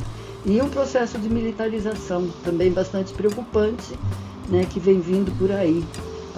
E 0.45 0.61
um 0.61 0.69
processo 0.69 1.17
de 1.17 1.27
militarização 1.27 2.29
também 2.43 2.71
bastante 2.71 3.11
preocupante, 3.13 3.97
né, 4.47 4.63
que 4.71 4.79
vem 4.79 4.99
vindo 4.99 5.35
por 5.39 5.51
aí, 5.51 5.83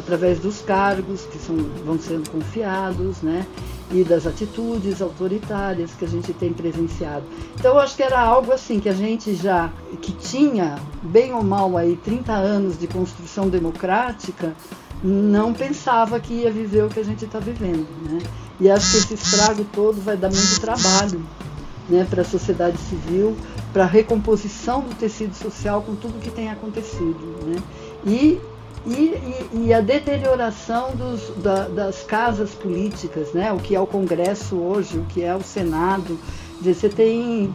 através 0.07 0.39
dos 0.39 0.61
cargos 0.61 1.25
que 1.25 1.37
são, 1.37 1.57
vão 1.85 1.99
sendo 1.99 2.29
confiados, 2.29 3.21
né, 3.21 3.45
e 3.91 4.05
das 4.05 4.25
atitudes 4.25 5.01
autoritárias 5.01 5.91
que 5.91 6.05
a 6.05 6.07
gente 6.07 6.31
tem 6.31 6.53
presenciado. 6.53 7.25
Então 7.55 7.73
eu 7.73 7.79
acho 7.79 7.95
que 7.95 8.03
era 8.03 8.17
algo 8.17 8.53
assim 8.53 8.79
que 8.79 8.87
a 8.87 8.93
gente 8.93 9.35
já 9.35 9.69
que 10.01 10.13
tinha 10.13 10.79
bem 11.03 11.33
ou 11.33 11.43
mal 11.43 11.75
aí 11.75 11.97
30 11.97 12.31
anos 12.31 12.79
de 12.79 12.87
construção 12.87 13.49
democrática, 13.49 14.53
não 15.03 15.53
pensava 15.53 16.19
que 16.21 16.33
ia 16.33 16.51
viver 16.51 16.85
o 16.85 16.89
que 16.89 17.01
a 17.01 17.05
gente 17.05 17.25
está 17.25 17.39
vivendo, 17.39 17.87
né? 18.09 18.19
E 18.59 18.69
acho 18.69 18.91
que 18.91 18.97
esse 18.97 19.13
estrago 19.13 19.65
todo 19.73 20.01
vai 20.01 20.15
dar 20.17 20.29
muito 20.29 20.59
trabalho, 20.59 21.21
né, 21.89 22.07
para 22.09 22.21
a 22.21 22.25
sociedade 22.25 22.77
civil, 22.77 23.35
para 23.73 23.83
a 23.83 23.87
recomposição 23.87 24.81
do 24.81 24.95
tecido 24.95 25.35
social 25.35 25.81
com 25.81 25.95
tudo 25.95 26.19
que 26.19 26.31
tem 26.31 26.49
acontecido, 26.49 27.37
né? 27.45 27.61
E 28.05 28.39
e, 28.87 29.47
e, 29.53 29.65
e, 29.65 29.73
a 29.73 29.81
deterioração 29.81 30.95
dos, 30.95 31.29
da, 31.43 31.67
das 31.67 32.03
casas 32.03 32.51
políticas, 32.55 33.33
né? 33.33 33.51
o 33.51 33.57
que 33.57 33.75
é 33.75 33.79
o 33.79 33.85
Congresso 33.85 34.55
hoje, 34.55 34.97
o 34.97 35.03
que 35.05 35.21
é 35.21 35.35
o 35.35 35.43
Senado. 35.43 36.17
Você 36.61 36.87
tem 36.87 37.53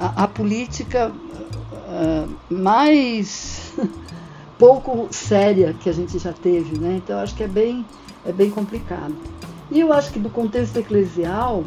a, 0.00 0.24
a 0.24 0.28
política 0.28 1.12
uh, 1.12 2.52
mais 2.52 3.72
pouco 4.58 5.06
séria 5.12 5.72
que 5.72 5.88
a 5.88 5.92
gente 5.92 6.18
já 6.18 6.32
teve. 6.32 6.76
Né? 6.76 7.00
Então, 7.02 7.20
acho 7.20 7.34
que 7.36 7.44
é 7.44 7.48
bem, 7.48 7.86
é 8.26 8.32
bem 8.32 8.50
complicado. 8.50 9.14
E 9.70 9.78
eu 9.78 9.92
acho 9.92 10.12
que 10.12 10.18
do 10.18 10.28
contexto 10.30 10.76
eclesial, 10.78 11.64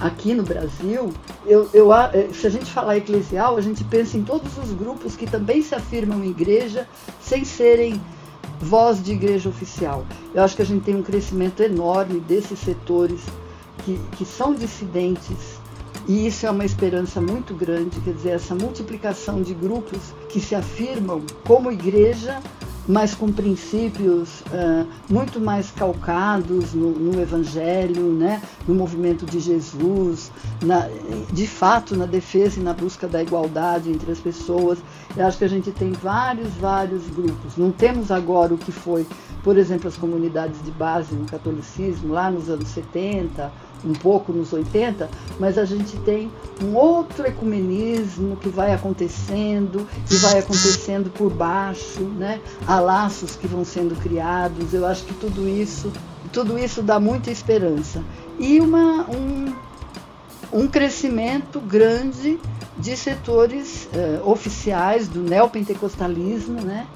aqui 0.00 0.34
no 0.34 0.42
Brasil, 0.42 1.10
eu, 1.46 1.68
eu, 1.72 1.92
eh, 1.92 2.28
se 2.32 2.46
a 2.46 2.50
gente 2.50 2.66
falar 2.66 2.98
eclesial, 2.98 3.56
a 3.56 3.60
gente 3.60 3.82
pensa 3.82 4.16
em 4.16 4.22
todos 4.22 4.56
os 4.58 4.72
grupos 4.72 5.16
que 5.16 5.26
também 5.26 5.62
se 5.62 5.74
afirmam 5.74 6.22
igreja 6.22 6.86
sem 7.20 7.44
serem 7.44 8.00
voz 8.60 9.02
de 9.02 9.12
igreja 9.12 9.48
oficial. 9.48 10.04
Eu 10.34 10.42
acho 10.42 10.56
que 10.56 10.62
a 10.62 10.66
gente 10.66 10.84
tem 10.84 10.96
um 10.96 11.02
crescimento 11.02 11.62
enorme 11.62 12.20
desses 12.20 12.58
setores 12.58 13.20
que, 13.84 13.98
que 14.16 14.24
são 14.24 14.54
dissidentes 14.54 15.58
e 16.08 16.26
isso 16.26 16.46
é 16.46 16.50
uma 16.50 16.64
esperança 16.64 17.20
muito 17.20 17.52
grande, 17.52 18.00
quer 18.00 18.14
dizer, 18.14 18.30
essa 18.30 18.54
multiplicação 18.54 19.42
de 19.42 19.52
grupos 19.52 20.14
que 20.30 20.40
se 20.40 20.54
afirmam 20.54 21.20
como 21.46 21.70
igreja, 21.70 22.40
mas 22.88 23.14
com 23.14 23.30
princípios 23.30 24.40
uh, 24.40 24.86
muito 25.10 25.38
mais 25.38 25.70
calcados 25.70 26.72
no, 26.72 26.90
no, 26.92 27.20
Evangelho, 27.20 28.14
né? 28.14 28.40
no 28.66 28.74
movimento 28.74 29.26
de 29.26 29.38
Jesus, 29.38 30.32
na, 30.62 30.88
de 31.30 31.46
fato 31.46 31.94
na 31.94 32.06
defesa 32.06 32.58
e 32.58 32.62
na 32.62 32.72
busca 32.72 33.06
da 33.06 33.22
igualdade 33.22 33.90
entre 33.90 34.10
as 34.10 34.18
pessoas. 34.18 34.78
Eu 35.14 35.26
acho 35.26 35.36
que 35.36 35.44
a 35.44 35.48
gente 35.48 35.70
tem 35.70 35.92
vários, 35.92 36.48
vários 36.54 37.06
grupos. 37.08 37.56
Não 37.58 37.70
temos 37.70 38.10
agora 38.10 38.54
o 38.54 38.58
que 38.58 38.72
foi, 38.72 39.06
por 39.44 39.58
exemplo, 39.58 39.88
as 39.88 39.96
comunidades 39.96 40.62
de 40.64 40.70
base 40.70 41.14
no 41.14 41.26
catolicismo, 41.26 42.14
lá 42.14 42.30
nos 42.30 42.48
anos 42.48 42.68
70, 42.68 43.52
um 43.84 43.92
pouco 43.92 44.32
nos 44.32 44.52
80, 44.52 45.08
mas 45.38 45.58
a 45.58 45.64
gente 45.64 45.96
tem 45.98 46.30
um 46.62 46.74
outro 46.74 47.26
ecumenismo 47.26 48.36
que 48.36 48.48
vai 48.48 48.72
acontecendo 48.72 49.86
e 50.10 50.16
vai 50.16 50.38
acontecendo 50.38 51.10
por 51.10 51.30
baixo, 51.32 52.02
né? 52.02 52.40
Há 52.66 52.80
laços 52.80 53.36
que 53.36 53.46
vão 53.46 53.64
sendo 53.64 53.94
criados. 53.96 54.74
Eu 54.74 54.86
acho 54.86 55.04
que 55.04 55.14
tudo 55.14 55.48
isso, 55.48 55.92
tudo 56.32 56.58
isso 56.58 56.82
dá 56.82 56.98
muita 56.98 57.30
esperança 57.30 58.02
e 58.38 58.60
uma, 58.60 59.06
um, 59.10 59.54
um 60.52 60.66
crescimento 60.66 61.60
grande 61.60 62.38
de 62.76 62.96
setores 62.96 63.88
eh, 63.92 64.20
oficiais 64.24 65.08
do 65.08 65.20
neopentecostalismo, 65.20 66.60
né? 66.60 66.86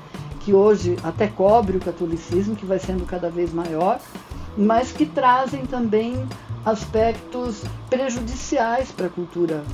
que 0.45 0.53
hoje 0.53 0.97
até 1.03 1.27
cobre 1.27 1.77
o 1.77 1.81
catolicismo, 1.81 2.57
que 2.57 2.67
vai 2.67 2.79
sendo 2.79 3.07
cada 3.07 3.31
vez 3.31 3.53
maior, 3.53 4.01
mas 4.57 4.93
que 4.93 5.07
trazem 5.07 5.65
também 5.67 6.27
aspectos 6.65 7.63
prejudiciais 7.91 8.91
para 8.93 9.07
a 9.07 9.11
cultura 9.11 9.65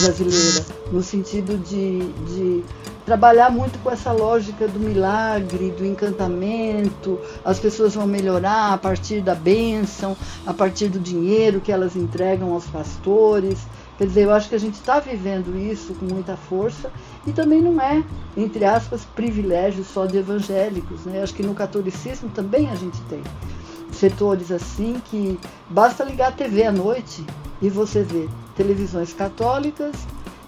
brasileira, 0.00 0.64
no 0.90 1.02
sentido 1.02 1.58
de, 1.58 2.12
de 2.24 2.64
trabalhar 3.04 3.50
muito 3.50 3.78
com 3.82 3.90
essa 3.90 4.12
lógica 4.12 4.66
do 4.66 4.78
milagre, 4.78 5.70
do 5.70 5.84
encantamento, 5.84 7.18
as 7.44 7.58
pessoas 7.58 7.94
vão 7.94 8.06
melhorar 8.06 8.72
a 8.72 8.78
partir 8.78 9.20
da 9.20 9.34
bênção, 9.34 10.16
a 10.46 10.54
partir 10.54 10.88
do 10.88 10.98
dinheiro 10.98 11.60
que 11.60 11.72
elas 11.72 11.96
entregam 11.96 12.52
aos 12.52 12.66
pastores. 12.66 13.58
Quer 13.96 14.06
dizer, 14.06 14.24
eu 14.24 14.32
acho 14.32 14.48
que 14.48 14.54
a 14.54 14.60
gente 14.60 14.74
está 14.74 15.00
vivendo 15.00 15.58
isso 15.58 15.92
com 15.94 16.06
muita 16.06 16.36
força 16.36 16.90
e 17.26 17.32
também 17.32 17.60
não 17.60 17.80
é, 17.80 18.04
entre 18.36 18.64
aspas, 18.64 19.04
privilégio 19.04 19.84
só 19.84 20.06
de 20.06 20.18
evangélicos. 20.18 21.04
Né? 21.04 21.22
Acho 21.22 21.34
que 21.34 21.42
no 21.42 21.54
catolicismo 21.54 22.28
também 22.30 22.70
a 22.70 22.74
gente 22.74 23.00
tem 23.02 23.22
setores 23.98 24.50
assim 24.50 25.00
que 25.04 25.38
basta 25.68 26.04
ligar 26.04 26.28
a 26.28 26.32
TV 26.32 26.64
à 26.64 26.72
noite 26.72 27.24
e 27.60 27.68
você 27.68 28.02
vê 28.02 28.28
televisões 28.56 29.12
católicas 29.12 29.94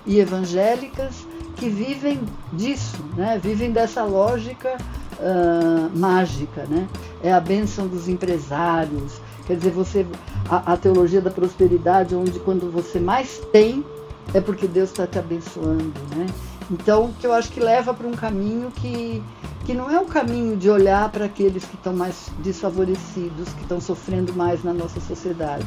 e 0.07 0.19
evangélicas 0.19 1.27
que 1.57 1.69
vivem 1.69 2.21
disso, 2.53 2.97
né? 3.17 3.39
vivem 3.43 3.71
dessa 3.71 4.03
lógica 4.03 4.77
uh, 5.19 5.99
mágica. 5.99 6.65
Né? 6.69 6.89
É 7.23 7.33
a 7.33 7.41
bênção 7.41 7.87
dos 7.87 8.09
empresários, 8.09 9.21
quer 9.47 9.57
dizer, 9.57 9.71
você 9.71 10.07
a, 10.49 10.73
a 10.73 10.77
teologia 10.77 11.21
da 11.21 11.31
prosperidade, 11.31 12.15
onde 12.15 12.39
quando 12.41 12.71
você 12.73 12.99
mais 12.99 13.39
tem, 13.53 13.85
é 14.33 14.41
porque 14.41 14.67
Deus 14.67 14.91
está 14.91 15.07
te 15.07 15.19
abençoando. 15.19 15.93
Né? 16.17 16.27
Então, 16.71 17.13
que 17.19 17.27
eu 17.27 17.33
acho 17.33 17.51
que 17.51 17.61
leva 17.61 17.93
para 17.93 18.07
um 18.07 18.13
caminho 18.13 18.71
que 18.71 19.23
que 19.65 19.75
não 19.75 19.91
é 19.91 20.01
o 20.01 20.07
caminho 20.07 20.57
de 20.57 20.71
olhar 20.71 21.09
para 21.11 21.27
aqueles 21.27 21.65
que 21.65 21.77
estão 21.77 21.93
mais 21.93 22.31
desfavorecidos, 22.39 23.51
que 23.51 23.63
estão 23.63 23.81
sofrendo 23.81 24.33
mais 24.33 24.65
na 24.65 24.73
nossa 24.73 24.99
sociedade. 25.01 25.67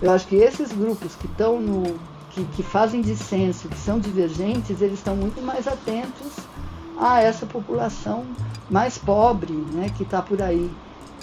Eu 0.00 0.10
acho 0.10 0.26
que 0.26 0.36
esses 0.36 0.72
grupos 0.72 1.14
que 1.14 1.26
estão 1.26 1.60
no 1.60 1.98
que, 2.30 2.44
que 2.56 2.62
fazem 2.62 3.00
dissenso, 3.00 3.68
que 3.68 3.78
são 3.78 3.98
divergentes, 3.98 4.80
eles 4.80 4.98
estão 4.98 5.14
muito 5.14 5.42
mais 5.42 5.68
atentos 5.68 6.38
a 6.98 7.20
essa 7.20 7.44
população 7.44 8.24
mais 8.70 8.96
pobre, 8.96 9.52
né, 9.72 9.90
que 9.96 10.02
está 10.02 10.22
por 10.22 10.40
aí. 10.40 10.70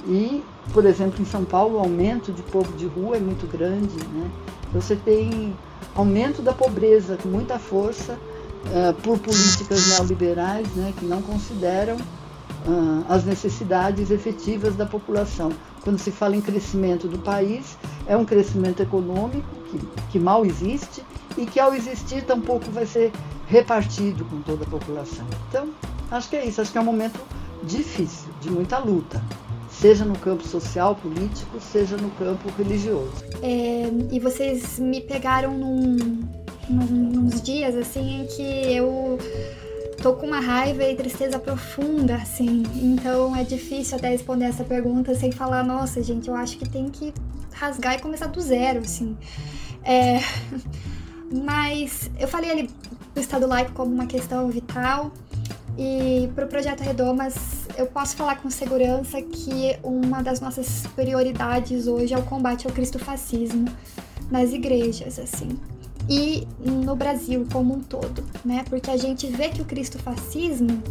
E, 0.05 0.43
por 0.73 0.85
exemplo, 0.85 1.21
em 1.21 1.25
São 1.25 1.43
Paulo, 1.43 1.77
o 1.77 1.79
aumento 1.79 2.31
de 2.31 2.41
povo 2.43 2.71
de 2.73 2.85
rua 2.85 3.17
é 3.17 3.19
muito 3.19 3.47
grande. 3.47 3.95
Né? 4.13 4.29
Você 4.73 4.95
tem 4.95 5.55
aumento 5.95 6.41
da 6.41 6.53
pobreza 6.53 7.17
com 7.17 7.29
muita 7.29 7.57
força, 7.57 8.17
uh, 8.67 8.93
por 9.01 9.19
políticas 9.19 9.87
neoliberais 9.87 10.67
né, 10.75 10.93
que 10.97 11.05
não 11.05 11.21
consideram 11.21 11.95
uh, 11.95 13.05
as 13.09 13.23
necessidades 13.23 14.11
efetivas 14.11 14.75
da 14.75 14.85
população. 14.85 15.51
Quando 15.83 15.97
se 15.97 16.11
fala 16.11 16.35
em 16.35 16.41
crescimento 16.41 17.07
do 17.07 17.19
país, 17.19 17.77
é 18.05 18.17
um 18.17 18.25
crescimento 18.25 18.81
econômico 18.81 19.47
que, 19.71 19.79
que 20.11 20.19
mal 20.19 20.45
existe 20.45 21.03
e 21.37 21.45
que, 21.45 21.59
ao 21.59 21.73
existir, 21.73 22.23
tampouco 22.23 22.69
vai 22.71 22.85
ser 22.85 23.11
repartido 23.47 24.25
com 24.25 24.41
toda 24.41 24.65
a 24.65 24.67
população. 24.67 25.25
Então, 25.49 25.69
acho 26.11 26.29
que 26.29 26.35
é 26.35 26.45
isso. 26.45 26.59
Acho 26.59 26.71
que 26.71 26.77
é 26.77 26.81
um 26.81 26.85
momento 26.85 27.19
difícil, 27.63 28.29
de 28.41 28.49
muita 28.49 28.77
luta 28.79 29.21
seja 29.79 30.03
no 30.03 30.17
campo 30.17 30.47
social, 30.47 30.95
político, 30.95 31.59
seja 31.61 31.97
no 31.97 32.09
campo 32.11 32.49
religioso. 32.57 33.11
É, 33.41 33.89
e 34.11 34.19
vocês 34.19 34.79
me 34.79 35.01
pegaram 35.01 35.55
num, 35.57 36.19
uns 36.69 37.41
dias 37.41 37.75
assim 37.75 38.21
em 38.21 38.25
que 38.27 38.41
eu 38.73 39.17
tô 40.01 40.13
com 40.13 40.27
uma 40.27 40.39
raiva 40.39 40.83
e 40.83 40.95
tristeza 40.95 41.39
profunda, 41.39 42.15
assim. 42.15 42.63
Então 42.75 43.35
é 43.35 43.43
difícil 43.43 43.97
até 43.97 44.09
responder 44.09 44.45
essa 44.45 44.63
pergunta 44.63 45.15
sem 45.15 45.31
falar, 45.31 45.63
nossa, 45.63 46.01
gente, 46.03 46.27
eu 46.27 46.35
acho 46.35 46.57
que 46.57 46.67
tem 46.67 46.89
que 46.89 47.13
rasgar 47.53 47.95
e 47.95 47.99
começar 47.99 48.27
do 48.27 48.39
zero, 48.39 48.79
assim. 48.79 49.17
É... 49.83 50.19
Mas 51.43 52.09
eu 52.17 52.27
falei 52.27 52.49
ali 52.49 52.69
do 53.13 53.19
Estado 53.19 53.47
laico 53.47 53.73
como 53.73 53.93
uma 53.93 54.05
questão 54.05 54.49
vital. 54.49 55.11
E 55.77 56.29
para 56.33 56.45
o 56.45 56.47
projeto 56.47 56.81
Redomas, 56.81 57.67
eu 57.77 57.85
posso 57.85 58.15
falar 58.15 58.37
com 58.37 58.49
segurança 58.49 59.21
que 59.21 59.77
uma 59.83 60.23
das 60.23 60.39
nossas 60.39 60.87
prioridades 60.95 61.85
hoje 61.85 62.13
é 62.13 62.17
o 62.17 62.23
combate 62.23 62.65
ao 62.65 62.73
cristofascismo 62.73 63.65
nas 64.31 64.53
igrejas, 64.53 65.19
assim 65.19 65.59
e 66.09 66.47
no 66.59 66.95
Brasil 66.95 67.45
como 67.51 67.75
um 67.75 67.79
todo, 67.81 68.23
né? 68.43 68.63
Porque 68.69 68.89
a 68.89 68.97
gente 68.97 69.27
vê 69.27 69.49
que 69.49 69.61
o 69.61 69.65
cristofascismo 69.65 70.81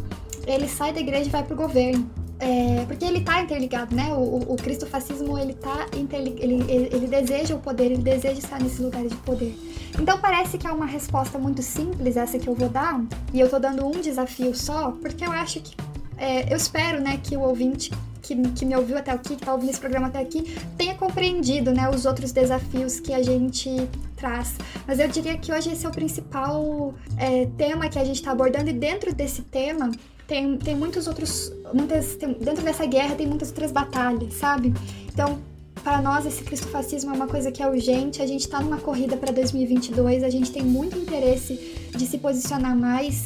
ele 0.46 0.68
sai 0.68 0.92
da 0.92 1.00
igreja 1.00 1.28
e 1.28 1.30
vai 1.30 1.42
para 1.42 1.54
o 1.54 1.56
governo. 1.56 2.08
É, 2.38 2.84
porque 2.86 3.02
ele 3.02 3.20
está 3.20 3.40
interligado, 3.40 3.94
né? 3.94 4.12
O, 4.12 4.52
o 4.52 4.56
cristofascismo 4.56 5.38
ele 5.38 5.54
tá 5.54 5.86
ele, 5.94 6.36
ele, 6.38 6.64
ele 6.68 7.06
deseja 7.06 7.54
o 7.54 7.58
poder, 7.58 7.86
ele 7.86 8.02
deseja 8.02 8.38
estar 8.38 8.60
nesses 8.60 8.78
lugares 8.78 9.10
de 9.10 9.16
poder. 9.18 9.58
Então 9.98 10.18
parece 10.18 10.58
que 10.58 10.66
é 10.66 10.70
uma 10.70 10.84
resposta 10.84 11.38
muito 11.38 11.62
simples 11.62 12.16
essa 12.16 12.38
que 12.38 12.46
eu 12.46 12.54
vou 12.54 12.68
dar, 12.68 13.02
e 13.32 13.40
eu 13.40 13.48
tô 13.48 13.58
dando 13.58 13.86
um 13.86 14.02
desafio 14.02 14.54
só, 14.54 14.90
porque 14.90 15.24
eu 15.24 15.32
acho 15.32 15.60
que 15.60 15.74
é, 16.18 16.52
eu 16.52 16.56
espero, 16.56 17.00
né, 17.00 17.18
que 17.22 17.36
o 17.36 17.40
ouvinte 17.40 17.90
que, 18.20 18.34
que 18.50 18.64
me 18.64 18.76
ouviu 18.76 18.98
até 18.98 19.12
aqui, 19.12 19.30
que 19.30 19.42
está 19.42 19.52
ouvindo 19.52 19.70
esse 19.70 19.80
programa 19.80 20.08
até 20.08 20.18
aqui, 20.18 20.56
tenha 20.76 20.94
compreendido, 20.94 21.72
né, 21.72 21.88
os 21.88 22.04
outros 22.04 22.32
desafios 22.32 22.98
que 22.98 23.14
a 23.14 23.22
gente 23.22 23.70
traz. 24.16 24.56
Mas 24.86 24.98
eu 24.98 25.08
diria 25.08 25.36
que 25.36 25.52
hoje 25.52 25.70
esse 25.70 25.86
é 25.86 25.88
o 25.88 25.92
principal 25.92 26.94
é, 27.16 27.46
tema 27.56 27.88
que 27.88 27.98
a 27.98 28.04
gente 28.04 28.16
está 28.16 28.32
abordando, 28.32 28.70
e 28.70 28.72
dentro 28.72 29.14
desse 29.14 29.42
tema 29.42 29.90
tem, 30.26 30.56
tem 30.58 30.74
muitos 30.74 31.06
outros. 31.06 31.52
Muitas, 31.72 32.16
tem, 32.16 32.32
dentro 32.32 32.64
dessa 32.64 32.86
guerra 32.86 33.14
tem 33.14 33.26
muitas 33.26 33.48
outras 33.48 33.70
batalhas, 33.70 34.34
sabe? 34.34 34.74
Então, 35.12 35.38
para 35.82 36.02
nós, 36.02 36.26
esse 36.26 36.42
cristofascismo 36.42 37.12
é 37.12 37.14
uma 37.14 37.28
coisa 37.28 37.52
que 37.52 37.62
é 37.62 37.68
urgente. 37.68 38.20
A 38.20 38.26
gente 38.26 38.40
está 38.40 38.60
numa 38.60 38.78
corrida 38.78 39.16
para 39.16 39.32
2022, 39.32 40.24
a 40.24 40.30
gente 40.30 40.50
tem 40.50 40.62
muito 40.62 40.98
interesse 40.98 41.76
de 41.96 42.06
se 42.06 42.18
posicionar 42.18 42.76
mais 42.76 43.24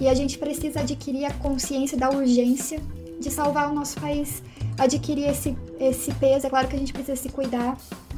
e 0.00 0.08
a 0.08 0.14
gente 0.14 0.36
precisa 0.36 0.80
adquirir 0.80 1.24
a 1.24 1.32
consciência 1.34 1.96
da 1.96 2.10
urgência 2.10 2.80
de 3.18 3.30
salvar 3.30 3.70
o 3.70 3.74
nosso 3.74 3.98
país, 4.00 4.42
adquirir 4.76 5.28
esse, 5.28 5.56
esse 5.78 6.12
peso. 6.14 6.46
É 6.46 6.50
claro 6.50 6.68
que 6.68 6.76
a 6.76 6.78
gente 6.78 6.92
precisa 6.92 7.16
se 7.16 7.28
cuidar, 7.28 7.76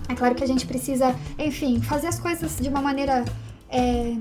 é 0.08 0.14
claro 0.14 0.34
que 0.34 0.44
a 0.44 0.46
gente 0.46 0.66
precisa, 0.66 1.14
enfim, 1.38 1.80
fazer 1.80 2.08
as 2.08 2.18
coisas 2.18 2.56
de 2.60 2.68
uma 2.68 2.80
maneira. 2.80 3.24
É, 3.68 4.14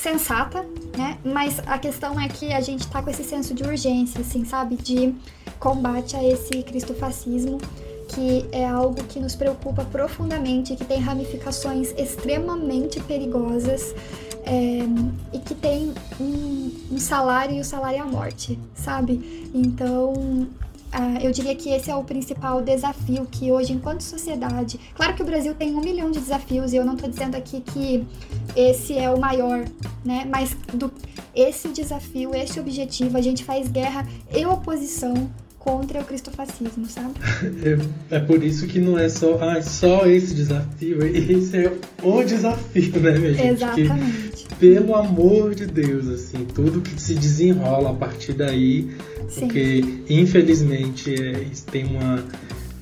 sensata, 0.00 0.64
né? 0.96 1.18
Mas 1.22 1.60
a 1.66 1.78
questão 1.78 2.18
é 2.18 2.26
que 2.26 2.52
a 2.52 2.60
gente 2.60 2.86
tá 2.88 3.02
com 3.02 3.10
esse 3.10 3.22
senso 3.22 3.52
de 3.52 3.62
urgência, 3.62 4.22
assim, 4.22 4.44
sabe? 4.44 4.76
De 4.76 5.14
combate 5.58 6.16
a 6.16 6.24
esse 6.24 6.62
cristofascismo, 6.62 7.58
que 8.08 8.46
é 8.50 8.66
algo 8.66 9.02
que 9.04 9.20
nos 9.20 9.36
preocupa 9.36 9.84
profundamente, 9.84 10.74
que 10.74 10.84
tem 10.84 11.00
ramificações 11.00 11.92
extremamente 11.98 12.98
perigosas 13.00 13.94
é, 14.44 14.80
e 15.32 15.38
que 15.38 15.54
tem 15.54 15.92
um, 16.18 16.72
um 16.92 16.98
salário 16.98 17.56
e 17.56 17.60
o 17.60 17.64
salário 17.64 17.98
é 17.98 18.00
a 18.00 18.06
morte, 18.06 18.58
sabe? 18.74 19.50
Então 19.54 20.48
Uh, 20.90 21.22
eu 21.22 21.30
diria 21.30 21.54
que 21.54 21.70
esse 21.70 21.88
é 21.88 21.94
o 21.94 22.02
principal 22.02 22.60
desafio 22.60 23.24
que 23.30 23.52
hoje, 23.52 23.72
enquanto 23.72 24.00
sociedade. 24.00 24.78
Claro 24.94 25.14
que 25.14 25.22
o 25.22 25.24
Brasil 25.24 25.54
tem 25.54 25.74
um 25.74 25.80
milhão 25.80 26.10
de 26.10 26.18
desafios 26.18 26.72
e 26.72 26.76
eu 26.76 26.84
não 26.84 26.94
estou 26.94 27.08
dizendo 27.08 27.36
aqui 27.36 27.60
que 27.60 28.04
esse 28.56 28.98
é 28.98 29.08
o 29.08 29.18
maior, 29.18 29.64
né? 30.04 30.26
Mas 30.28 30.56
do, 30.74 30.92
esse 31.32 31.68
desafio, 31.68 32.34
esse 32.34 32.58
objetivo, 32.58 33.16
a 33.16 33.20
gente 33.20 33.44
faz 33.44 33.68
guerra 33.68 34.04
e 34.34 34.44
oposição 34.44 35.30
contra 35.60 36.00
o 36.00 36.04
cristofascismo, 36.04 36.86
sabe? 36.86 37.14
É, 38.10 38.16
é, 38.16 38.18
por 38.18 38.42
isso 38.42 38.66
que 38.66 38.80
não 38.80 38.98
é 38.98 39.08
só, 39.08 39.38
ah, 39.40 39.62
só 39.62 40.06
esse 40.06 40.34
desafio, 40.34 41.04
esse 41.06 41.56
é 41.56 41.72
o 42.02 42.24
desafio, 42.24 42.98
né, 43.00 43.18
minha 43.18 43.34
gente? 43.34 43.46
Exatamente. 43.46 44.46
Que, 44.46 44.54
pelo 44.56 44.96
amor 44.96 45.54
de 45.54 45.66
Deus, 45.66 46.08
assim, 46.08 46.44
tudo 46.54 46.80
que 46.80 47.00
se 47.00 47.14
desenrola 47.14 47.90
a 47.90 47.94
partir 47.94 48.32
daí 48.32 48.90
Sim. 49.30 49.46
Porque, 49.46 49.84
infelizmente, 50.08 51.14
é, 51.14 51.46
tem 51.70 51.84
uma. 51.84 52.22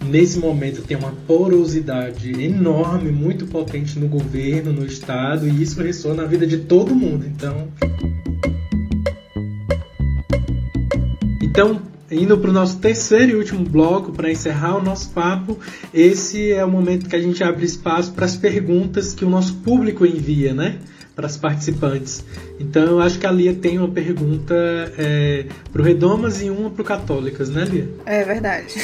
Nesse 0.05 0.39
momento 0.39 0.81
tem 0.83 0.97
uma 0.97 1.13
porosidade 1.27 2.43
enorme, 2.43 3.11
muito 3.11 3.47
potente 3.47 3.99
no 3.99 4.09
governo, 4.09 4.73
no 4.73 4.87
Estado, 4.87 5.47
e 5.47 5.63
isso 5.63 5.81
ressoa 5.83 6.15
na 6.15 6.25
vida 6.25 6.47
de 6.47 6.59
todo 6.59 6.95
mundo. 6.95 7.27
Então. 7.27 7.69
Então, 11.43 11.83
indo 12.11 12.39
para 12.39 12.51
o 12.51 12.53
nosso 12.53 12.79
terceiro 12.79 13.33
e 13.33 13.35
último 13.35 13.65
bloco, 13.65 14.13
para 14.13 14.31
encerrar 14.31 14.77
o 14.77 14.83
nosso 14.83 15.11
papo, 15.11 15.59
esse 15.93 16.53
é 16.53 16.65
o 16.65 16.71
momento 16.71 17.09
que 17.09 17.17
a 17.17 17.21
gente 17.21 17.43
abre 17.45 17.65
espaço 17.65 18.13
para 18.13 18.25
as 18.25 18.37
perguntas 18.37 19.15
que 19.15 19.25
o 19.25 19.31
nosso 19.31 19.55
público 19.57 20.07
envia, 20.07 20.55
né? 20.55 20.79
para 21.19 21.27
as 21.27 21.37
participantes. 21.37 22.25
Então 22.61 22.85
eu 22.85 23.01
acho 23.01 23.19
que 23.19 23.27
a 23.27 23.33
Lia 23.33 23.53
tem 23.53 23.77
uma 23.77 23.89
pergunta 23.89 24.55
é, 24.97 25.47
para 25.73 25.83
o 25.83 25.85
Redomas 25.85 26.41
e 26.41 26.49
uma 26.49 26.71
para 26.71 26.81
o 26.81 26.85
Católicas, 26.85 27.51
né, 27.51 27.65
Lia? 27.65 27.89
É 28.07 28.23
verdade. 28.23 28.75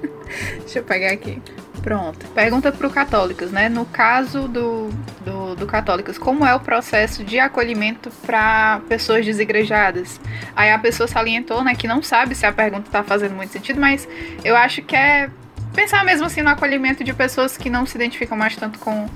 Deixa 0.64 0.78
eu 0.78 0.84
pegar 0.84 1.12
aqui. 1.12 1.38
Pronto. 1.82 2.26
Pergunta 2.28 2.70
para 2.70 2.86
o 2.86 2.90
Católicas, 2.90 3.50
né? 3.50 3.68
No 3.68 3.84
caso 3.84 4.46
do, 4.46 4.88
do, 5.24 5.56
do 5.56 5.66
Católicas, 5.66 6.16
como 6.16 6.46
é 6.46 6.54
o 6.54 6.60
processo 6.60 7.24
de 7.24 7.40
acolhimento 7.40 8.08
para 8.24 8.80
pessoas 8.88 9.26
desigrejadas? 9.26 10.20
Aí 10.54 10.70
a 10.70 10.78
pessoa 10.78 11.08
salientou, 11.08 11.64
né, 11.64 11.74
que 11.74 11.88
não 11.88 12.00
sabe 12.00 12.36
se 12.36 12.46
a 12.46 12.52
pergunta 12.52 12.86
está 12.86 13.02
fazendo 13.02 13.34
muito 13.34 13.52
sentido, 13.52 13.80
mas 13.80 14.08
eu 14.44 14.56
acho 14.56 14.80
que 14.82 14.94
é 14.94 15.28
pensar 15.74 16.04
mesmo 16.04 16.26
assim 16.26 16.40
no 16.40 16.50
acolhimento 16.50 17.02
de 17.02 17.12
pessoas 17.12 17.56
que 17.56 17.68
não 17.68 17.84
se 17.84 17.96
identificam 17.96 18.36
mais 18.36 18.54
tanto 18.54 18.78
com 18.78 19.08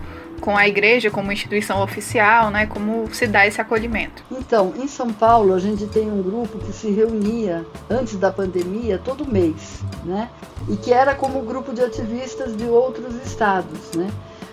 com 0.47 0.56
a 0.56 0.68
igreja 0.68 1.10
como 1.10 1.32
instituição 1.32 1.82
oficial, 1.82 2.51
né? 2.52 2.66
Como 2.66 3.12
se 3.12 3.27
dá 3.27 3.44
esse 3.44 3.60
acolhimento? 3.60 4.23
Então, 4.31 4.73
em 4.77 4.86
São 4.86 5.12
Paulo 5.12 5.52
a 5.52 5.59
gente 5.59 5.89
tem 5.89 6.09
um 6.09 6.23
grupo 6.23 6.60
que 6.60 6.73
se 6.73 6.89
reunia 6.89 7.66
antes 7.90 8.14
da 8.14 8.31
pandemia 8.31 8.97
todo 8.97 9.27
mês, 9.27 9.81
né? 10.05 10.31
E 10.68 10.77
que 10.77 10.93
era 10.93 11.16
como 11.16 11.43
grupo 11.43 11.74
de 11.74 11.82
ativistas 11.82 12.56
de 12.56 12.62
outros 12.62 13.16
estados, 13.27 13.90
né? 13.97 14.09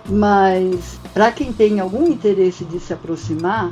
Mas 0.10 0.98
para 1.14 1.32
quem 1.32 1.54
tem 1.54 1.80
algum 1.80 2.08
interesse 2.08 2.66
de 2.66 2.80
se 2.80 2.92
aproximar, 2.92 3.72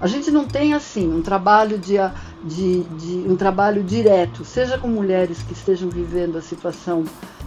a 0.00 0.08
gente 0.08 0.28
não 0.32 0.46
tem 0.46 0.74
assim 0.74 1.08
um 1.08 1.22
trabalho 1.22 1.78
de, 1.78 1.98
de, 2.42 2.82
de 2.82 3.28
um 3.30 3.36
trabalho 3.36 3.84
direto, 3.84 4.44
seja 4.44 4.76
com 4.76 4.88
mulheres 4.88 5.40
que 5.42 5.52
estejam 5.52 5.88
vivendo 5.88 6.36
a 6.36 6.42
situação 6.42 7.04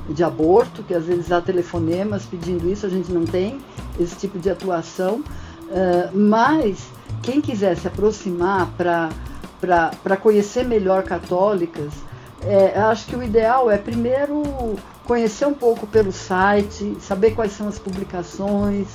de 0.09 0.23
aborto, 0.23 0.83
que 0.83 0.93
às 0.93 1.05
vezes 1.05 1.31
há 1.31 1.41
telefonemas 1.41 2.25
pedindo 2.25 2.69
isso, 2.69 2.85
a 2.85 2.89
gente 2.89 3.11
não 3.11 3.25
tem 3.25 3.59
esse 3.99 4.15
tipo 4.15 4.37
de 4.39 4.49
atuação, 4.49 5.19
uh, 5.19 6.17
mas 6.17 6.85
quem 7.21 7.39
quiser 7.39 7.77
se 7.77 7.87
aproximar 7.87 8.69
para 8.77 10.17
conhecer 10.17 10.65
melhor 10.65 11.03
católicas, 11.03 11.91
é, 12.45 12.77
acho 12.77 13.05
que 13.05 13.15
o 13.15 13.23
ideal 13.23 13.71
é 13.71 13.77
primeiro 13.77 14.75
conhecer 15.05 15.45
um 15.45 15.53
pouco 15.53 15.87
pelo 15.87 16.11
site, 16.11 16.97
saber 16.99 17.31
quais 17.31 17.53
são 17.53 17.67
as 17.67 17.79
publicações, 17.79 18.87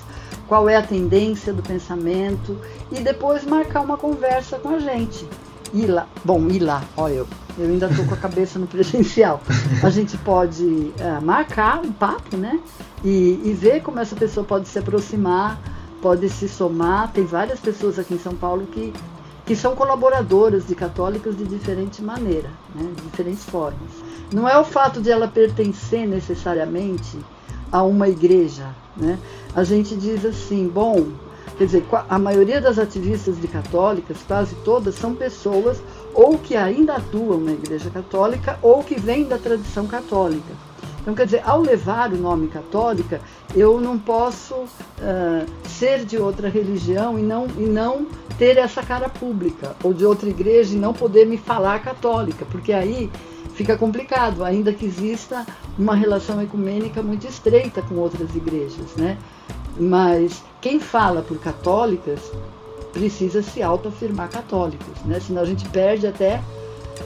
qual 0.47 0.69
é 0.69 0.77
a 0.77 0.83
tendência 0.83 1.53
do 1.53 1.63
pensamento 1.63 2.59
e 2.91 3.01
depois 3.01 3.45
marcar 3.45 3.81
uma 3.81 3.97
conversa 3.97 4.59
com 4.59 4.71
a 4.71 4.79
gente. 4.79 5.27
Ir 5.75 5.87
lá, 5.87 6.07
bom, 6.25 6.49
ir 6.49 6.61
lá, 6.61 6.83
olha 6.97 7.15
eu 7.15 7.29
eu 7.59 7.67
ainda 7.67 7.87
estou 7.87 8.05
com 8.07 8.15
a 8.15 8.17
cabeça 8.17 8.59
no 8.59 8.67
presencial. 8.69 9.41
A 9.83 9.91
gente 9.91 10.17
pode 10.19 10.65
uh, 10.65 11.21
marcar 11.21 11.81
um 11.81 11.91
papo, 11.91 12.37
né? 12.37 12.61
E, 13.05 13.41
e 13.45 13.53
ver 13.53 13.83
como 13.83 13.99
essa 13.99 14.15
pessoa 14.15 14.47
pode 14.47 14.69
se 14.69 14.79
aproximar, 14.79 15.61
pode 16.01 16.29
se 16.29 16.49
somar. 16.49 17.11
Tem 17.13 17.25
várias 17.25 17.59
pessoas 17.59 17.99
aqui 17.99 18.15
em 18.15 18.19
São 18.19 18.35
Paulo 18.35 18.65
que, 18.67 18.93
que 19.45 19.57
são 19.57 19.75
colaboradoras 19.75 20.69
de 20.69 20.75
católicos 20.77 21.37
de 21.37 21.45
diferente 21.45 22.01
maneira, 22.01 22.49
né? 22.75 22.93
de 22.95 23.03
diferentes 23.03 23.45
formas. 23.45 23.91
Não 24.33 24.49
é 24.49 24.57
o 24.57 24.65
fato 24.65 25.03
de 25.03 25.11
ela 25.11 25.27
pertencer 25.27 26.07
necessariamente 26.07 27.19
a 27.73 27.83
uma 27.83 28.09
igreja. 28.09 28.69
Né? 28.97 29.19
A 29.55 29.65
gente 29.65 29.97
diz 29.97 30.25
assim, 30.25 30.69
bom, 30.69 31.09
quer 31.57 31.65
dizer, 31.65 31.85
a 32.09 32.19
maioria 32.19 32.61
das 32.61 32.79
ativistas 32.79 33.41
de 33.41 33.49
católicas, 33.49 34.19
quase 34.27 34.55
todas, 34.65 34.95
são 34.95 35.15
pessoas 35.15 35.81
ou 36.15 36.39
que 36.39 36.57
ainda 36.57 36.97
atuam 36.97 37.41
na 37.41 37.53
Igreja 37.53 37.91
Católica 37.91 38.59
ou 38.63 38.83
que 38.83 38.99
vêm 38.99 39.25
da 39.25 39.39
tradição 39.39 39.87
católica. 39.87 40.69
Então, 41.01 41.15
quer 41.15 41.25
dizer, 41.25 41.43
ao 41.47 41.63
levar 41.63 42.13
o 42.13 42.17
nome 42.17 42.49
católica, 42.49 43.21
eu 43.55 43.81
não 43.81 43.99
posso 43.99 44.55
uh, 44.55 44.69
ser 45.67 46.05
de 46.05 46.19
outra 46.19 46.51
religião 46.51 47.19
e 47.19 47.23
não, 47.23 47.47
e 47.57 47.63
não 47.63 48.07
ter 48.37 48.59
essa 48.59 48.83
cara 48.83 49.09
pública, 49.09 49.75
ou 49.83 49.95
de 49.95 50.05
outra 50.05 50.29
igreja 50.29 50.75
e 50.75 50.79
não 50.79 50.93
poder 50.93 51.25
me 51.25 51.39
falar 51.39 51.83
católica, 51.83 52.45
porque 52.51 52.73
aí 52.73 53.11
fica 53.55 53.77
complicado, 53.77 54.45
ainda 54.45 54.73
que 54.73 54.85
exista 54.85 55.47
uma 55.79 55.95
relação 55.95 56.43
ecumênica 56.43 57.03
muito 57.03 57.27
estreita 57.27 57.81
com 57.81 57.95
outras 57.95 58.37
igrejas, 58.37 58.95
né? 58.97 59.17
Mas 59.79 60.43
quem 60.61 60.81
fala 60.81 61.23
por 61.23 61.39
católicas 61.39 62.21
precisa 62.93 63.43
se 63.43 63.63
autoafirmar 63.63 64.29
católicos, 64.29 65.03
né? 65.05 65.21
senão 65.21 65.43
a 65.43 65.45
gente 65.45 65.69
perde 65.69 66.07
até 66.07 66.43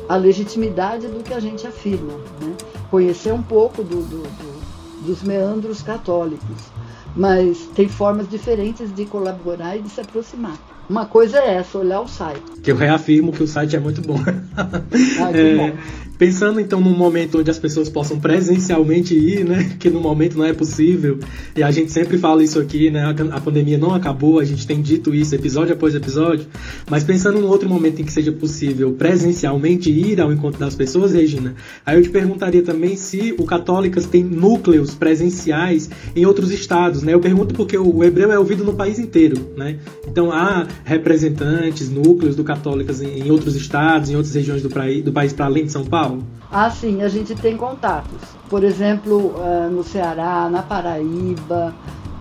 a 0.09 0.17
legitimidade 0.17 1.07
do 1.09 1.23
que 1.23 1.35
a 1.35 1.41
gente 1.41 1.67
afirma. 1.67 2.15
Né? 2.41 2.57
Conhecer 2.91 3.33
um 3.33 3.43
pouco 3.43 3.83
do, 3.83 4.03
do, 4.03 4.23
do, 4.23 5.07
dos 5.07 5.23
meandros 5.23 5.83
católicos, 5.83 6.71
mas 7.15 7.67
tem 7.75 7.89
formas 7.89 8.29
diferentes 8.29 8.95
de 8.95 9.05
colaborar 9.05 9.77
e 9.77 9.83
de 9.83 9.91
se 9.91 10.01
aproximar. 10.01 10.57
Uma 10.89 11.07
coisa 11.07 11.39
é 11.39 11.55
essa, 11.55 11.79
olhar 11.79 12.01
o 12.01 12.09
site. 12.09 12.43
Que 12.63 12.71
eu 12.71 12.77
reafirmo 12.77 13.33
que 13.33 13.43
o 13.43 13.47
site 13.47 13.77
é 13.77 13.81
muito 13.81 14.03
bom. 14.03 14.19
Ah, 14.57 15.31
é, 15.33 15.57
bom. 15.57 15.73
Pensando 16.19 16.61
então 16.61 16.81
num 16.81 16.97
momento 16.97 17.41
onde 17.41 17.51
as 17.51 17.59
pessoas 17.59 17.89
possam 17.89 18.21
presencialmente 18.21 19.13
ir, 19.13 19.45
né? 19.45 19.75
Que 19.81 19.91
no 19.91 20.01
momento 20.01 20.39
não 20.39 20.45
é 20.45 20.53
possível. 20.53 21.19
E 21.57 21.63
a 21.63 21.71
gente 21.73 21.91
sempre 21.91 22.17
fala 22.17 22.45
isso 22.45 22.61
aqui, 22.61 22.91
né? 22.91 23.13
A 23.33 23.41
pandemia 23.41 23.77
não 23.77 23.93
acabou, 23.93 24.39
a 24.39 24.45
gente 24.45 24.65
tem 24.65 24.81
dito 24.81 25.13
isso 25.13 25.35
episódio 25.35 25.73
após 25.73 25.95
episódio. 25.95 26.47
Mas 26.89 27.03
pensando 27.03 27.41
num 27.41 27.49
outro 27.49 27.69
momento 27.69 28.01
em 28.01 28.05
que 28.05 28.13
seja 28.13 28.31
possível 28.31 28.93
presencialmente 28.93 29.91
ir 29.91 30.21
ao 30.21 30.33
encontro 30.33 30.61
das 30.61 30.77
pessoas, 30.77 31.13
Regina, 31.13 31.57
aí 31.85 31.97
eu 31.97 32.03
te 32.03 32.11
perguntaria 32.11 32.63
também 32.63 32.97
se 32.97 33.35
o 33.37 33.45
Católicas 33.45 34.07
tem 34.07 34.23
núcleos 34.23 34.95
presenciais 34.95 35.91
em 36.15 36.25
outros 36.25 36.53
estados, 36.53 37.03
né? 37.03 37.15
Eu 37.15 37.21
pergunto 37.21 37.53
porque 37.53 37.77
o 37.77 38.05
hebreu 38.05 38.31
é 38.31 38.39
ouvido 38.39 38.63
no 38.63 38.75
país 38.75 39.01
inteiro, 39.01 39.53
né? 39.57 39.79
Então 40.07 40.31
há 40.31 40.69
representantes, 40.85 41.91
núcleos 41.91 42.37
do 42.37 42.45
Católicas 42.45 43.01
em 43.01 43.31
outros 43.31 43.57
estados, 43.57 44.11
em 44.11 44.17
outras 44.17 44.35
regiões 44.35 44.63
do, 44.63 44.69
do 44.69 45.13
país 45.13 45.33
para 45.33 45.47
além 45.47 45.67
de 45.67 45.73
São 45.73 45.85
Paulo? 45.85 46.23
Ah, 46.51 46.71
sim, 46.71 47.03
a 47.03 47.09
gente 47.09 47.35
tem 47.35 47.57
contatos. 47.57 48.21
Por 48.49 48.65
exemplo, 48.65 49.35
uh, 49.37 49.71
no 49.71 49.83
Ceará, 49.83 50.49
na 50.51 50.63
Paraíba, 50.63 51.75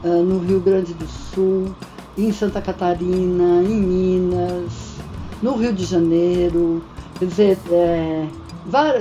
uh, 0.03 0.23
no 0.23 0.39
Rio 0.39 0.59
Grande 0.59 0.93
do 0.93 1.05
Sul, 1.05 1.75
em 2.17 2.31
Santa 2.31 2.61
Catarina, 2.61 3.63
em 3.63 3.81
Minas, 3.81 4.71
no 5.41 5.55
Rio 5.55 5.73
de 5.73 5.85
Janeiro. 5.85 6.83
Quer 7.19 7.25
dizer, 7.25 7.57
é, 7.69 8.27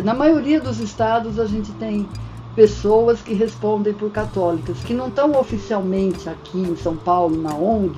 na 0.02 0.14
maioria 0.14 0.60
dos 0.60 0.80
estados 0.80 1.38
a 1.38 1.46
gente 1.46 1.70
tem 1.72 2.08
pessoas 2.54 3.20
que 3.20 3.34
respondem 3.34 3.92
por 3.92 4.10
católicas, 4.10 4.78
que 4.78 4.92
não 4.92 5.08
estão 5.08 5.38
oficialmente 5.38 6.28
aqui 6.28 6.58
em 6.58 6.76
São 6.76 6.96
Paulo, 6.96 7.40
na 7.40 7.54
ONG, 7.54 7.94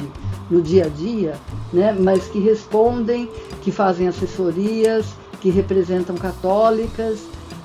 no 0.51 0.61
dia 0.61 0.87
a 0.87 0.89
dia, 0.89 1.35
né, 1.73 1.97
mas 1.99 2.27
que 2.29 2.39
respondem, 2.39 3.29
que 3.63 3.73
fazem 3.73 4.09
assessorias, 4.09 5.07
que 5.41 5.51
representam 5.51 6.17
católicas. 6.17 7.21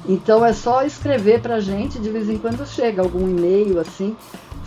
Então 0.08 0.46
é 0.46 0.54
só 0.54 0.84
escrever 0.84 1.42
para 1.42 1.56
a 1.56 1.60
gente, 1.60 2.00
de 2.00 2.10
vez 2.10 2.30
em 2.30 2.38
quando 2.38 2.66
chega 2.66 3.02
algum 3.02 3.28
e-mail 3.28 3.80
assim, 3.80 4.16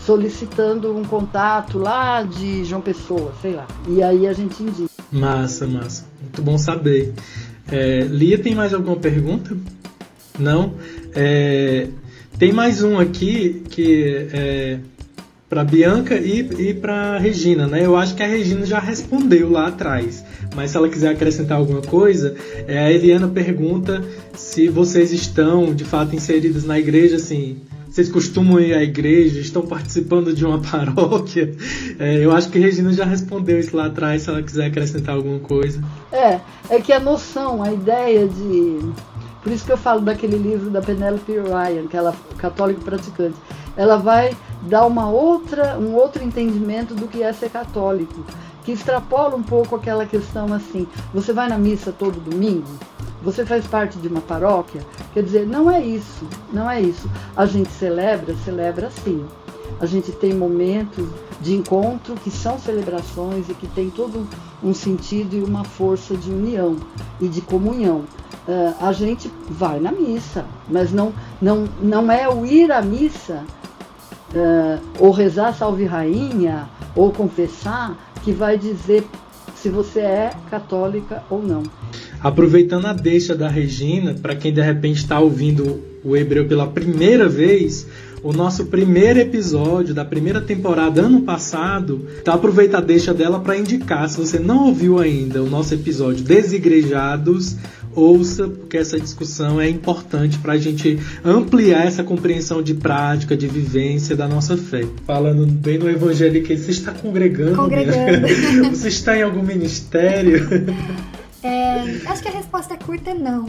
solicitando 0.05 0.94
um 0.94 1.05
contato 1.05 1.78
lá 1.78 2.22
de 2.22 2.64
João 2.64 2.80
Pessoa, 2.80 3.32
sei 3.40 3.55
lá. 3.55 3.66
E 3.88 4.02
aí 4.02 4.26
a 4.26 4.32
gente 4.32 4.62
indica. 4.62 4.90
Massa, 5.10 5.66
massa. 5.66 6.05
Muito 6.20 6.42
bom 6.42 6.59
saber. 6.59 7.14
É, 7.70 8.01
Lia, 8.01 8.38
tem 8.38 8.55
mais 8.55 8.74
alguma 8.74 8.97
pergunta? 8.97 9.56
Não? 10.38 10.74
É, 11.14 11.88
tem 12.41 12.53
mais 12.53 12.83
um 12.83 12.99
aqui 12.99 13.62
que 13.69 14.29
é 14.33 14.79
para 15.47 15.62
Bianca 15.62 16.15
e, 16.15 16.71
e 16.71 16.73
para 16.73 17.19
Regina, 17.19 17.67
né? 17.67 17.85
Eu 17.85 17.97
acho 17.97 18.15
que 18.15 18.23
a 18.23 18.27
Regina 18.27 18.65
já 18.65 18.79
respondeu 18.79 19.51
lá 19.51 19.67
atrás, 19.67 20.25
mas 20.57 20.71
se 20.71 20.77
ela 20.79 20.89
quiser 20.89 21.11
acrescentar 21.11 21.59
alguma 21.59 21.83
coisa, 21.83 22.35
é, 22.67 22.79
a 22.79 22.91
Eliana 22.91 23.29
pergunta 23.29 24.03
se 24.35 24.69
vocês 24.69 25.12
estão 25.12 25.75
de 25.75 25.85
fato 25.85 26.17
inseridas 26.17 26.65
na 26.65 26.79
igreja, 26.79 27.17
assim, 27.17 27.59
vocês 27.91 28.09
costumam 28.09 28.59
ir 28.59 28.73
à 28.73 28.83
igreja, 28.83 29.39
estão 29.39 29.67
participando 29.67 30.33
de 30.33 30.47
uma 30.47 30.61
paróquia? 30.65 31.53
É, 31.99 32.25
eu 32.25 32.33
acho 32.33 32.49
que 32.49 32.57
a 32.57 32.61
Regina 32.62 32.91
já 32.93 33.05
respondeu 33.05 33.61
isso 33.61 33.77
lá 33.77 33.87
atrás, 33.87 34.23
se 34.23 34.31
ela 34.31 34.43
quiser 34.43 34.67
acrescentar 34.67 35.15
alguma 35.15 35.41
coisa. 35.41 35.83
É, 36.11 36.41
é 36.71 36.81
que 36.81 36.91
a 36.91 37.01
noção, 37.01 37.62
a 37.62 37.71
ideia 37.71 38.27
de 38.27 38.79
por 39.43 39.51
isso 39.51 39.65
que 39.65 39.73
eu 39.73 39.77
falo 39.77 40.01
daquele 40.01 40.37
livro 40.37 40.69
da 40.69 40.83
Penelope 40.83 41.33
Ryan, 41.33 41.87
que 41.87 41.97
ela 41.97 42.15
católica 42.37 42.81
praticante. 42.83 43.37
Ela 43.77 43.97
vai 43.97 44.37
dar 44.62 44.87
uma 44.87 45.09
outra, 45.09 45.79
um 45.79 45.95
outro 45.95 46.23
entendimento 46.23 46.95
do 46.95 47.09
que 47.09 47.23
é 47.23 47.33
ser 47.33 47.49
católico, 47.49 48.25
que 48.65 48.73
extrapola 48.73 49.35
um 49.37 49.43
pouco 49.43 49.77
aquela 49.77 50.05
questão 50.05 50.53
assim: 50.53 50.87
você 51.15 51.33
vai 51.33 51.49
na 51.49 51.57
missa 51.57 51.93
todo 51.93 52.21
domingo? 52.21 52.69
Você 53.23 53.45
faz 53.45 53.67
parte 53.67 53.99
de 53.99 54.09
uma 54.09 54.21
paróquia? 54.21 54.83
Quer 55.12 55.23
dizer, 55.23 55.47
não 55.47 55.71
é 55.71 55.81
isso, 55.81 56.27
não 56.53 56.71
é 56.71 56.81
isso. 56.81 57.09
A 57.37 57.45
gente 57.45 57.71
celebra, 57.71 58.35
celebra 58.45 58.91
sim. 58.91 59.27
A 59.79 59.87
gente 59.87 60.11
tem 60.12 60.35
momentos 60.35 61.07
de 61.41 61.55
encontro 61.55 62.15
que 62.17 62.31
são 62.31 62.59
celebrações 62.59 63.49
e 63.49 63.55
que 63.55 63.67
tem 63.67 63.89
todo 63.91 64.27
um 64.62 64.75
sentido 64.75 65.37
e 65.37 65.43
uma 65.43 65.65
força 65.65 66.17
de 66.17 66.31
união 66.31 66.77
e 67.21 67.29
de 67.29 67.41
comunhão 67.41 68.05
uh, 68.49 68.85
a 68.85 68.93
gente 68.93 69.31
vai 69.49 69.81
na 69.81 69.93
missa, 69.93 70.45
mas 70.69 70.93
não, 70.93 71.12
não, 71.41 71.69
não 71.83 72.11
é 72.11 72.29
o 72.29 72.45
ir 72.45 72.71
à 72.71 72.83
missa 72.83 73.45
uh, 74.35 74.81
ou 74.99 75.11
rezar 75.11 75.53
salve 75.55 75.85
rainha 75.85 76.69
ou 76.95 77.12
confessar 77.12 77.97
que 78.23 78.33
vai 78.33 78.59
dizer 78.59 79.05
se 79.55 79.69
você 79.69 80.01
é 80.01 80.31
católica 80.51 81.23
ou 81.29 81.43
não. 81.43 81.62
Aproveitando 82.21 82.87
a 82.87 82.93
deixa 82.93 83.35
da 83.35 83.49
Regina, 83.49 84.15
para 84.15 84.35
quem 84.35 84.53
de 84.53 84.61
repente 84.61 84.99
está 84.99 85.19
ouvindo 85.19 85.83
o 86.03 86.17
hebreu 86.17 86.47
pela 86.47 86.67
primeira 86.67 87.29
vez, 87.29 87.87
o 88.23 88.33
nosso 88.33 88.67
primeiro 88.67 89.19
episódio 89.19 89.95
da 89.95 90.05
primeira 90.05 90.41
temporada 90.41 91.01
ano 91.01 91.23
passado, 91.23 92.07
tá 92.25 92.35
aproveita 92.35 92.79
a 92.79 92.81
deixa 92.81 93.15
dela 93.15 93.41
para 93.41 93.57
indicar, 93.57 94.09
se 94.09 94.19
você 94.19 94.39
não 94.39 94.67
ouviu 94.67 94.99
ainda 94.99 95.43
o 95.43 95.49
nosso 95.49 95.73
episódio 95.73 96.23
Desigrejados, 96.23 97.57
ouça, 97.95 98.49
porque 98.49 98.77
essa 98.77 98.99
discussão 98.99 99.61
é 99.61 99.69
importante 99.69 100.39
para 100.39 100.55
a 100.55 100.59
gente 100.59 100.99
ampliar 101.25 101.87
essa 101.87 102.05
compreensão 102.05 102.62
de 102.62 102.75
prática, 102.75 103.37
de 103.37 103.47
vivência 103.49 104.17
da 104.17 104.29
nossa 104.29 104.57
fé. 104.57 104.87
Falando 105.07 105.47
bem 105.47 105.79
no 105.79 105.89
evangelho, 105.89 106.43
que 106.43 106.57
você 106.57 106.71
está 106.71 106.93
congregando? 106.93 107.57
Congregando. 107.57 108.27
você 108.71 108.89
está 108.89 109.17
em 109.17 109.23
algum 109.23 109.43
ministério? 109.43 110.49
É, 111.43 112.07
acho 112.07 112.23
que 112.23 112.29
a 112.29 112.33
resposta 112.33 112.77
curta 112.77 113.12
é 113.12 113.15
não. 113.15 113.47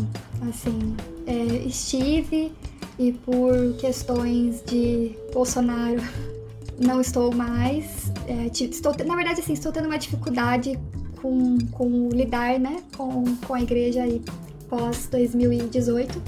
Assim, 0.48 0.96
é, 1.28 1.68
estive 1.68 2.52
e 2.98 3.12
por 3.12 3.74
questões 3.78 4.64
de 4.66 5.12
Bolsonaro 5.34 6.02
não 6.80 7.02
estou 7.02 7.34
mais. 7.34 8.12
É, 8.28 8.48
estou, 8.48 8.96
na 9.06 9.16
verdade, 9.16 9.42
assim, 9.42 9.54
estou 9.54 9.72
tendo 9.72 9.88
uma 9.88 9.98
dificuldade 9.98 10.80
com, 11.22 11.57
com 11.72 12.10
lidar 12.10 12.60
né, 12.60 12.81
com, 12.95 13.23
com 13.48 13.53
a 13.53 13.61
igreja 13.61 14.03
aí 14.03 14.22
pós 14.69 15.07
2018. 15.07 16.22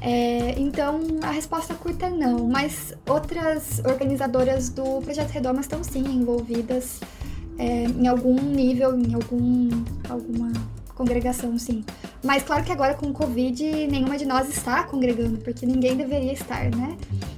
É, 0.00 0.54
então 0.58 1.00
a 1.22 1.30
resposta 1.30 1.74
curta 1.74 2.06
é 2.06 2.10
não, 2.10 2.46
mas 2.46 2.94
outras 3.08 3.80
organizadoras 3.80 4.68
do 4.68 5.00
Projeto 5.00 5.30
Redoma 5.30 5.60
estão 5.60 5.82
sim 5.82 6.04
envolvidas 6.04 7.00
é, 7.58 7.84
em 7.84 8.06
algum 8.06 8.34
nível, 8.34 8.98
em 8.98 9.14
algum, 9.14 9.68
alguma 10.08 10.52
congregação, 10.94 11.58
sim. 11.58 11.84
Mas 12.24 12.42
claro 12.42 12.64
que 12.64 12.72
agora 12.72 12.94
com 12.94 13.06
o 13.06 13.12
Covid 13.12 13.86
nenhuma 13.86 14.16
de 14.16 14.24
nós 14.24 14.48
está 14.48 14.82
congregando, 14.84 15.38
porque 15.38 15.66
ninguém 15.66 15.96
deveria 15.96 16.32
estar, 16.32 16.70
né? 16.74 16.96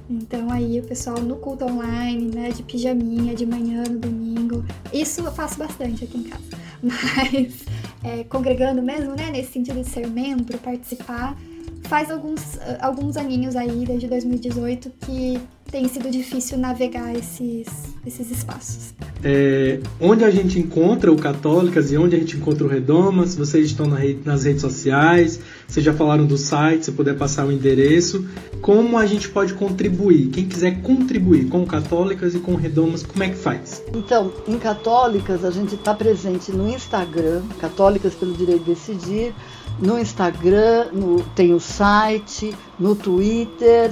Então 0.09 0.51
aí 0.51 0.79
o 0.79 0.83
pessoal 0.83 1.19
no 1.19 1.35
culto 1.35 1.65
online, 1.65 2.33
né, 2.33 2.49
de 2.49 2.63
pijaminha, 2.63 3.35
de 3.35 3.45
manhã, 3.45 3.83
no 3.83 3.99
domingo. 3.99 4.65
Isso 4.91 5.21
eu 5.21 5.31
faço 5.31 5.59
bastante 5.59 6.03
aqui 6.03 6.17
em 6.17 6.23
casa. 6.23 6.43
Mas 6.83 7.65
é, 8.03 8.23
congregando 8.23 8.81
mesmo, 8.81 9.15
né, 9.15 9.29
nesse 9.31 9.51
sentido 9.53 9.81
de 9.81 9.89
ser 9.89 10.07
membro, 10.07 10.57
participar, 10.57 11.37
faz 11.83 12.09
alguns, 12.11 12.59
alguns 12.79 13.17
aninhos 13.17 13.55
aí, 13.55 13.85
desde 13.85 14.07
2018, 14.07 14.91
que 15.01 15.39
tem 15.71 15.87
sido 15.87 16.09
difícil 16.09 16.57
navegar 16.57 17.15
esses, 17.15 17.67
esses 18.05 18.31
espaços. 18.31 18.93
É, 19.23 19.79
onde 19.99 20.23
a 20.23 20.31
gente 20.31 20.59
encontra 20.59 21.11
o 21.11 21.15
Católicas 21.15 21.91
e 21.91 21.97
onde 21.97 22.15
a 22.15 22.19
gente 22.19 22.37
encontra 22.37 22.65
o 22.65 22.67
Redomas? 22.67 23.35
Vocês 23.35 23.67
estão 23.67 23.85
na 23.85 23.97
rede, 23.97 24.21
nas 24.25 24.45
redes 24.45 24.61
sociais, 24.61 25.39
vocês 25.69 25.85
já 25.85 25.93
falaram 25.93 26.25
do 26.25 26.35
site, 26.35 26.85
se 26.85 26.91
puder 26.91 27.15
passar 27.15 27.45
o 27.45 27.51
endereço. 27.51 28.27
Como 28.59 28.97
a 28.97 29.05
gente 29.05 29.29
pode 29.29 29.53
contribuir? 29.53 30.29
Quem 30.29 30.47
quiser 30.47 30.81
contribuir 30.81 31.47
com 31.47 31.63
Católicas 31.63 32.33
e 32.33 32.39
com 32.39 32.55
Redomas, 32.55 33.03
como 33.03 33.23
é 33.23 33.29
que 33.29 33.35
faz? 33.35 33.83
Então, 33.93 34.33
em 34.47 34.57
Católicas, 34.57 35.45
a 35.45 35.51
gente 35.51 35.75
está 35.75 35.93
presente 35.93 36.51
no 36.51 36.67
Instagram, 36.67 37.43
Católicas 37.61 38.15
pelo 38.15 38.33
Direito 38.33 38.63
de 38.63 38.73
Decidir, 38.73 39.31
no 39.79 39.99
Instagram, 39.99 40.87
no, 40.91 41.21
tem 41.35 41.53
o 41.53 41.59
site, 41.59 42.55
no 42.79 42.95
Twitter, 42.95 43.91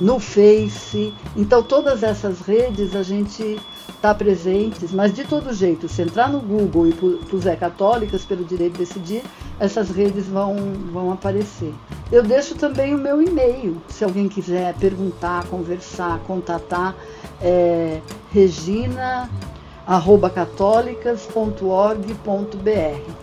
no 0.00 0.18
Face. 0.18 1.12
Então, 1.36 1.62
todas 1.62 2.02
essas 2.02 2.40
redes 2.40 2.94
a 2.94 3.02
gente 3.02 3.58
está 3.88 4.14
presentes, 4.14 4.92
mas 4.92 5.12
de 5.12 5.24
todo 5.24 5.52
jeito, 5.52 5.88
se 5.88 6.02
entrar 6.02 6.30
no 6.30 6.40
Google 6.40 6.88
e 6.88 6.92
puser 6.92 7.58
Católicas 7.58 8.24
pelo 8.24 8.44
Direito 8.44 8.74
de 8.74 8.78
Decidir, 8.80 9.22
essas 9.58 9.90
redes 9.90 10.26
vão, 10.26 10.54
vão 10.92 11.12
aparecer. 11.12 11.72
Eu 12.12 12.22
deixo 12.22 12.54
também 12.54 12.94
o 12.94 12.98
meu 12.98 13.22
e-mail, 13.22 13.80
se 13.88 14.04
alguém 14.04 14.28
quiser 14.28 14.74
perguntar, 14.74 15.46
conversar, 15.46 16.18
contatar, 16.20 16.94
é 17.40 18.00
regina 18.32 19.30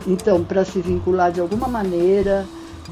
Então, 0.08 0.44
para 0.44 0.64
se 0.64 0.80
vincular 0.80 1.32
de 1.32 1.42
alguma 1.42 1.68
maneira, 1.68 2.46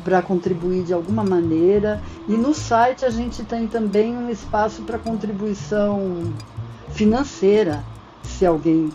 para 0.04 0.22
contribuir 0.22 0.84
de 0.84 0.94
alguma 0.94 1.24
maneira. 1.24 2.02
E 2.28 2.34
no 2.34 2.54
site 2.54 3.06
a 3.06 3.10
gente 3.10 3.44
tem 3.44 3.68
também 3.68 4.16
um 4.16 4.30
espaço 4.30 4.82
para 4.84 4.98
contribuição 4.98 6.34
financeira, 6.90 7.84
se 8.24 8.46
alguém 8.46 8.92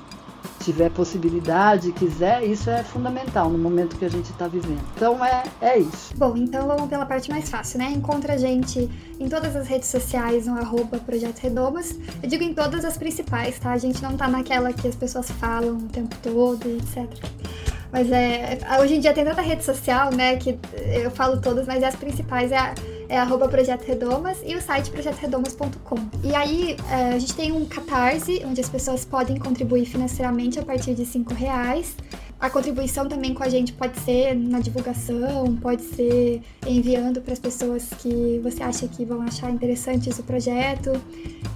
tiver 0.67 0.91
possibilidade, 0.91 1.93
quiser, 1.93 2.43
isso 2.43 2.69
é 2.69 2.83
fundamental 2.83 3.49
no 3.49 3.57
momento 3.57 3.97
que 3.97 4.05
a 4.05 4.09
gente 4.09 4.31
está 4.31 4.49
vivendo. 4.49 4.81
Então 4.97 5.25
é, 5.25 5.45
é 5.61 5.79
isso. 5.79 6.13
Bom, 6.17 6.37
então 6.37 6.67
vamos 6.67 6.89
pela 6.89 7.07
parte 7.07 7.31
mais 7.31 7.49
fácil, 7.49 7.79
né? 7.79 7.93
Encontra 7.95 8.35
a 8.35 8.37
gente 8.37 8.91
em 9.21 9.29
todas 9.29 9.55
as 9.55 9.69
redes 9.69 9.89
sociais, 9.89 10.47
no 10.47 10.59
arroba 10.59 10.99
Projeto 10.99 11.39
Redomas. 11.39 11.97
Eu 12.21 12.29
digo 12.29 12.43
em 12.43 12.53
todas 12.53 12.85
as 12.85 12.97
principais, 12.97 13.59
tá? 13.61 13.73
A 13.73 13.79
gente 13.79 14.03
não 14.03 14.17
tá 14.17 14.27
naquela 14.27 14.73
que 14.73 14.89
as 14.89 14.97
pessoas 14.97 15.31
falam 15.31 15.77
o 15.77 15.89
tempo 15.89 16.17
todo, 16.21 16.67
etc. 16.69 17.07
Mas 17.93 18.11
é. 18.11 18.59
Hoje 18.81 18.95
em 18.97 19.01
dia 19.01 19.13
tem 19.13 19.25
tanta 19.25 19.43
rede 19.43 19.65
social, 19.65 20.13
né? 20.13 20.37
Que 20.37 20.59
eu 21.03 21.11
falo 21.11 21.41
todas, 21.41 21.67
mas 21.67 21.83
as 21.83 21.95
principais 21.97 22.53
é, 22.53 22.75
é 23.09 23.19
arroba 23.19 23.49
Projeto 23.49 23.85
Redomas 23.85 24.39
e 24.45 24.55
o 24.55 24.61
site 24.61 24.91
projetoredomas.com. 24.91 25.97
E 26.23 26.35
aí 26.35 26.77
é, 26.91 27.15
a 27.15 27.19
gente 27.19 27.35
tem 27.35 27.53
um 27.53 27.65
catarse, 27.65 28.43
onde 28.45 28.61
as 28.61 28.69
pessoas 28.69 29.05
podem 29.05 29.37
contribuir 29.39 29.87
financeiramente 29.87 30.59
a 30.59 30.63
partir 30.63 30.95
de 30.95 31.05
5 31.05 31.35
reais. 31.35 31.97
a 32.39 32.51
contribuição 32.51 33.09
também 33.09 33.33
com 33.33 33.43
a 33.43 33.49
gente 33.49 33.73
pode 33.73 33.99
ser 34.01 34.35
na 34.35 34.61
divulgação, 34.61 35.57
pode 35.57 35.83
ser 35.83 36.43
enviando 36.67 37.23
para 37.23 37.33
as 37.33 37.39
pessoas 37.39 37.89
que 37.99 38.41
você 38.43 38.63
acha 38.63 38.87
que 38.87 39.05
vão 39.05 39.23
achar 39.23 39.51
interessantes 39.51 40.19
o 40.19 40.23
projeto. 40.23 40.93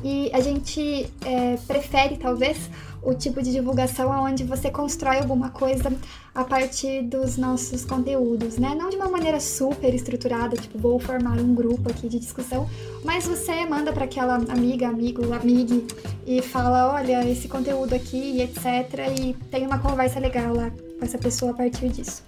E 0.02 0.30
a 0.32 0.40
gente 0.40 1.06
é, 1.26 1.56
prefere, 1.66 2.16
talvez, 2.16 2.70
o 3.02 3.14
tipo 3.14 3.42
de 3.42 3.50
divulgação 3.50 4.10
onde 4.24 4.44
você 4.44 4.70
constrói 4.70 5.18
alguma 5.18 5.50
coisa 5.50 5.92
a 6.34 6.44
partir 6.44 7.02
dos 7.02 7.36
nossos 7.36 7.84
conteúdos, 7.84 8.56
né? 8.56 8.74
Não 8.74 8.88
de 8.88 8.96
uma 8.96 9.08
maneira 9.08 9.40
super 9.40 9.92
estruturada, 9.94 10.56
tipo, 10.56 10.78
vou 10.78 10.98
formar 10.98 11.38
um 11.40 11.54
grupo 11.54 11.90
aqui 11.90 12.08
de 12.08 12.18
discussão, 12.18 12.68
mas 13.04 13.26
você 13.26 13.64
manda 13.66 13.92
para 13.92 14.04
aquela 14.04 14.36
amiga, 14.36 14.88
amigo, 14.88 15.32
amigue 15.32 15.86
e 16.26 16.42
fala, 16.42 16.92
olha, 16.94 17.28
esse 17.28 17.48
conteúdo 17.48 17.94
aqui, 17.94 18.40
etc. 18.40 19.10
E 19.18 19.34
tem 19.50 19.66
uma 19.66 19.78
conversa 19.78 20.20
legal 20.20 20.54
lá 20.54 20.70
com 20.70 21.04
essa 21.04 21.18
pessoa 21.18 21.52
a 21.52 21.54
partir 21.54 21.88
disso. 21.88 22.22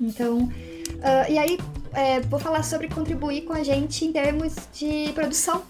Então, 0.00 0.42
uh, 0.42 1.30
e 1.30 1.38
aí 1.38 1.58
é, 1.92 2.20
vou 2.20 2.38
falar 2.38 2.62
sobre 2.62 2.88
contribuir 2.88 3.42
com 3.42 3.52
a 3.52 3.62
gente 3.62 4.04
em 4.04 4.12
termos 4.12 4.54
de 4.72 5.12
produção. 5.14 5.62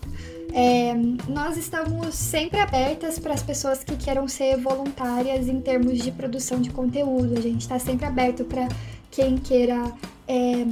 É, 0.52 0.94
nós 1.28 1.56
estamos 1.56 2.14
sempre 2.14 2.58
abertas 2.58 3.18
para 3.18 3.34
as 3.34 3.42
pessoas 3.42 3.84
que 3.84 3.96
queiram 3.96 4.26
ser 4.26 4.56
voluntárias 4.56 5.48
em 5.48 5.60
termos 5.60 5.98
de 5.98 6.10
produção 6.10 6.60
de 6.60 6.70
conteúdo. 6.70 7.38
A 7.38 7.40
gente 7.40 7.60
está 7.60 7.78
sempre 7.78 8.06
aberto 8.06 8.44
para 8.44 8.68
quem 9.10 9.36
queira 9.36 9.92
é, 10.26 10.64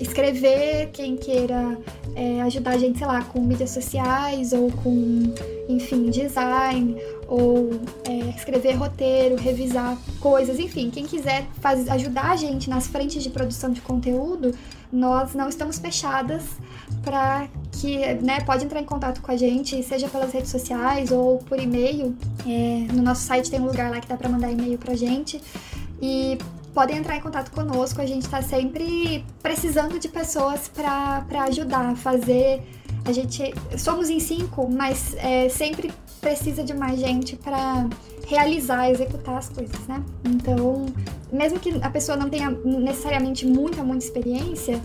escrever, 0.00 0.90
quem 0.92 1.16
queira 1.16 1.78
é, 2.14 2.42
ajudar 2.42 2.72
a 2.72 2.78
gente, 2.78 2.98
sei 2.98 3.06
lá, 3.06 3.22
com 3.22 3.40
mídias 3.40 3.70
sociais 3.70 4.52
ou 4.52 4.70
com, 4.70 5.34
enfim, 5.68 6.10
design 6.10 6.96
ou 7.28 7.70
é, 8.08 8.30
escrever 8.36 8.72
roteiro, 8.72 9.36
revisar 9.36 9.96
coisas, 10.20 10.58
enfim, 10.58 10.90
quem 10.90 11.04
quiser 11.04 11.46
faz, 11.60 11.88
ajudar 11.88 12.30
a 12.32 12.36
gente 12.36 12.70
nas 12.70 12.86
frentes 12.86 13.22
de 13.22 13.30
produção 13.30 13.70
de 13.70 13.80
conteúdo, 13.80 14.54
nós 14.92 15.34
não 15.34 15.48
estamos 15.48 15.78
fechadas 15.78 16.44
para 17.02 17.48
que, 17.72 17.98
né, 18.22 18.40
pode 18.40 18.64
entrar 18.64 18.80
em 18.80 18.84
contato 18.84 19.20
com 19.20 19.30
a 19.30 19.36
gente, 19.36 19.82
seja 19.82 20.08
pelas 20.08 20.32
redes 20.32 20.50
sociais 20.50 21.10
ou 21.10 21.38
por 21.38 21.58
e-mail. 21.60 22.16
É, 22.46 22.92
no 22.92 23.02
nosso 23.02 23.22
site 23.22 23.50
tem 23.50 23.60
um 23.60 23.66
lugar 23.66 23.90
lá 23.90 24.00
que 24.00 24.08
dá 24.08 24.16
para 24.16 24.28
mandar 24.28 24.50
e-mail 24.50 24.78
para 24.78 24.94
gente 24.94 25.40
e 26.00 26.38
podem 26.76 26.98
entrar 26.98 27.16
em 27.16 27.22
contato 27.22 27.50
conosco. 27.52 28.02
A 28.02 28.04
gente 28.04 28.24
está 28.24 28.42
sempre 28.42 29.24
precisando 29.42 29.98
de 29.98 30.08
pessoas 30.08 30.68
para 30.68 31.44
ajudar 31.44 31.92
a 31.92 31.96
fazer. 31.96 32.62
A 33.06 33.12
gente 33.12 33.54
somos 33.78 34.10
em 34.10 34.20
cinco, 34.20 34.68
mas 34.70 35.16
é, 35.16 35.48
sempre 35.48 35.90
precisa 36.20 36.62
de 36.62 36.74
mais 36.74 37.00
gente 37.00 37.34
para 37.34 37.88
realizar, 38.26 38.90
executar 38.90 39.38
as 39.38 39.48
coisas, 39.48 39.78
né? 39.86 40.04
Então, 40.22 40.84
mesmo 41.32 41.58
que 41.58 41.70
a 41.80 41.88
pessoa 41.88 42.14
não 42.14 42.28
tenha 42.28 42.50
necessariamente 42.50 43.46
muita, 43.46 43.82
muita 43.82 44.04
experiência, 44.04 44.78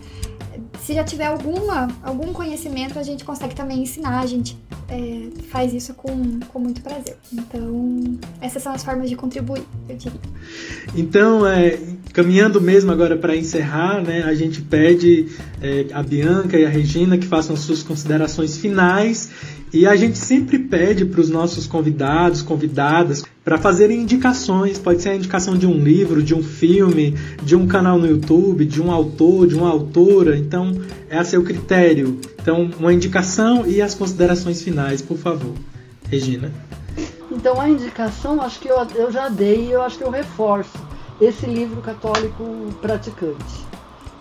se 0.84 0.94
já 0.94 1.04
tiver 1.04 1.26
alguma, 1.26 1.88
algum 2.02 2.32
conhecimento, 2.32 2.98
a 2.98 3.02
gente 3.04 3.24
consegue 3.24 3.54
também 3.54 3.82
ensinar, 3.82 4.20
a 4.20 4.26
gente 4.26 4.58
é, 4.88 5.28
faz 5.48 5.72
isso 5.72 5.94
com, 5.94 6.40
com 6.48 6.58
muito 6.58 6.80
prazer. 6.80 7.16
Então, 7.32 8.18
essas 8.40 8.62
são 8.62 8.72
as 8.72 8.82
formas 8.82 9.08
de 9.08 9.14
contribuir, 9.14 9.62
eu 9.88 9.96
diria. 9.96 10.20
Então, 10.96 11.46
é, 11.46 11.78
caminhando 12.12 12.60
mesmo 12.60 12.90
agora 12.90 13.16
para 13.16 13.36
encerrar, 13.36 14.02
né, 14.02 14.24
a 14.24 14.34
gente 14.34 14.60
pede 14.60 15.28
é, 15.60 15.86
a 15.92 16.02
Bianca 16.02 16.58
e 16.58 16.66
a 16.66 16.68
Regina 16.68 17.16
que 17.16 17.26
façam 17.26 17.56
suas 17.56 17.82
considerações 17.82 18.58
finais 18.58 19.30
e 19.72 19.86
a 19.86 19.96
gente 19.96 20.18
sempre 20.18 20.58
pede 20.58 21.06
para 21.06 21.20
os 21.20 21.30
nossos 21.30 21.66
convidados, 21.66 22.42
convidadas, 22.42 23.24
para 23.42 23.56
fazerem 23.56 24.02
indicações. 24.02 24.78
Pode 24.78 25.00
ser 25.00 25.10
a 25.10 25.16
indicação 25.16 25.56
de 25.56 25.66
um 25.66 25.82
livro, 25.82 26.22
de 26.22 26.34
um 26.34 26.42
filme, 26.42 27.16
de 27.42 27.56
um 27.56 27.66
canal 27.66 27.98
no 27.98 28.06
YouTube, 28.06 28.66
de 28.66 28.82
um 28.82 28.90
autor, 28.90 29.46
de 29.46 29.54
uma 29.54 29.70
autora. 29.70 30.36
Então, 30.36 30.78
é 31.08 31.18
a 31.18 31.24
seu 31.24 31.42
critério. 31.42 32.20
Então, 32.40 32.70
uma 32.78 32.92
indicação 32.92 33.66
e 33.66 33.80
as 33.80 33.94
considerações 33.94 34.60
finais, 34.60 35.00
por 35.00 35.16
favor. 35.16 35.54
Regina. 36.10 36.52
Então, 37.30 37.58
a 37.58 37.66
indicação, 37.66 38.42
acho 38.42 38.60
que 38.60 38.68
eu, 38.68 38.76
eu 38.94 39.10
já 39.10 39.30
dei 39.30 39.68
e 39.68 39.72
eu 39.72 39.80
acho 39.80 39.96
que 39.96 40.04
eu 40.04 40.10
reforço. 40.10 40.78
Esse 41.18 41.46
livro 41.46 41.80
católico 41.80 42.44
praticante 42.82 43.71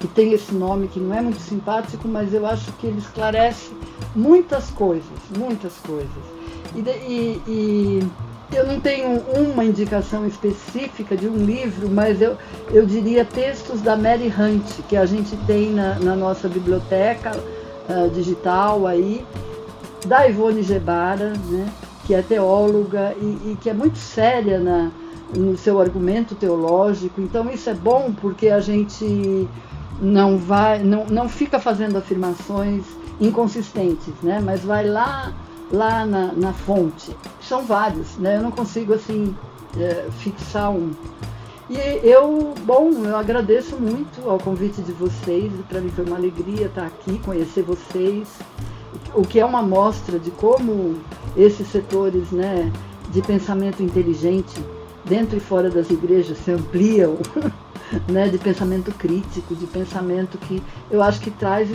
que 0.02 0.08
tem 0.08 0.34
esse 0.34 0.54
nome 0.54 0.88
que 0.88 1.00
não 1.00 1.16
é 1.16 1.22
muito 1.22 1.40
simpático, 1.40 2.08
mas 2.08 2.34
eu 2.34 2.46
acho 2.46 2.72
que 2.74 2.88
ele 2.88 2.98
esclarece 2.98 3.72
muitas 4.16 4.72
coisas, 4.72 5.06
muitas 5.38 5.78
coisas. 5.78 6.10
E, 6.76 6.80
e, 6.80 7.42
e, 7.48 8.12
eu 8.52 8.66
não 8.66 8.80
tenho 8.82 9.20
uma 9.20 9.64
indicação 9.64 10.26
específica 10.26 11.16
de 11.16 11.28
um 11.28 11.38
livro, 11.38 11.88
mas 11.88 12.20
eu, 12.20 12.36
eu 12.72 12.86
diria 12.86 13.24
textos 13.24 13.80
da 13.80 13.96
Mary 13.96 14.28
Hunt, 14.28 14.82
que 14.90 14.98
a 14.98 15.06
gente 15.06 15.38
tem 15.46 15.72
na, 15.72 16.00
na 16.00 16.16
nossa 16.16 16.50
biblioteca 16.50 17.32
uh, 17.38 18.10
digital 18.10 18.88
aí, 18.88 19.24
da 20.08 20.28
Ivone 20.28 20.64
Gebara, 20.64 21.34
né, 21.48 21.72
que 22.08 22.16
é 22.16 22.24
teóloga 22.24 23.14
e, 23.22 23.52
e 23.52 23.58
que 23.62 23.70
é 23.70 23.74
muito 23.74 24.00
séria 24.00 24.60
na, 24.60 24.92
no 25.36 25.56
seu 25.56 25.80
argumento 25.80 26.34
teológico. 26.34 27.22
Então 27.22 27.50
isso 27.52 27.70
é 27.70 27.74
bom 27.76 28.12
porque 28.20 28.50
a 28.50 28.60
gente 28.60 29.48
não 30.02 30.38
vai, 30.38 30.84
não, 30.84 31.06
não 31.06 31.30
fica 31.30 31.60
fazendo 31.60 31.98
afirmações 31.98 32.84
inconsistentes, 33.20 34.14
né? 34.24 34.42
Mas 34.44 34.62
vai 34.62 34.88
lá, 34.88 35.32
lá 35.72 36.06
na, 36.06 36.34
na 36.34 36.52
fonte. 36.52 37.16
São 37.40 37.64
vários, 37.64 38.18
né? 38.18 38.38
Eu 38.38 38.42
não 38.42 38.52
consigo 38.52 38.94
assim 38.94 39.36
é, 39.78 40.08
fixar 40.20 40.72
um. 40.72 40.92
E 41.70 41.78
eu, 42.04 42.54
bom, 42.66 42.92
eu 43.06 43.16
agradeço 43.16 43.78
muito 43.78 44.28
ao 44.28 44.40
convite 44.40 44.82
de 44.82 44.92
vocês. 44.92 45.54
Para 45.70 45.80
mim 45.80 45.90
foi 45.90 46.04
uma 46.04 46.18
alegria 46.18 46.66
estar 46.66 46.88
aqui, 46.88 47.20
conhecer 47.20 47.62
vocês, 47.62 48.28
o 49.14 49.22
que 49.22 49.40
é 49.40 49.46
uma 49.46 49.62
mostra 49.62 50.20
de 50.20 50.32
como 50.32 50.98
esses 51.38 51.68
setores, 51.68 52.32
né, 52.32 52.72
de 53.12 53.22
pensamento 53.22 53.82
inteligente 53.84 54.62
dentro 55.06 55.38
e 55.38 55.40
fora 55.40 55.70
das 55.70 55.90
igrejas 55.90 56.38
se 56.40 56.52
ampliam 56.52 57.18
né, 58.08 58.28
de 58.30 58.38
pensamento 58.38 58.92
crítico, 58.92 59.56
de 59.56 59.68
pensamento 59.68 60.38
que 60.38 60.62
eu 60.90 61.02
acho 61.02 61.20
que 61.20 61.32
traz 61.32 61.70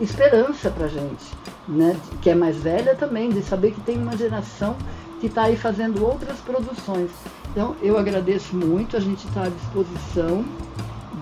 esperança 0.00 0.70
para 0.70 0.86
a 0.86 0.88
gente, 0.88 1.24
né, 1.68 1.96
que 2.20 2.30
é 2.30 2.34
mais 2.34 2.56
velha 2.56 2.94
também, 2.94 3.30
de 3.30 3.42
saber 3.42 3.72
que 3.72 3.80
tem 3.80 3.98
uma 3.98 4.16
geração 4.16 4.76
que 5.20 5.26
está 5.26 5.44
aí 5.44 5.56
fazendo 5.56 6.04
outras 6.04 6.38
produções. 6.38 7.10
Então, 7.50 7.74
eu 7.80 7.98
agradeço 7.98 8.54
muito, 8.54 8.96
a 8.96 9.00
gente 9.00 9.26
está 9.26 9.44
à 9.44 9.48
disposição 9.48 10.44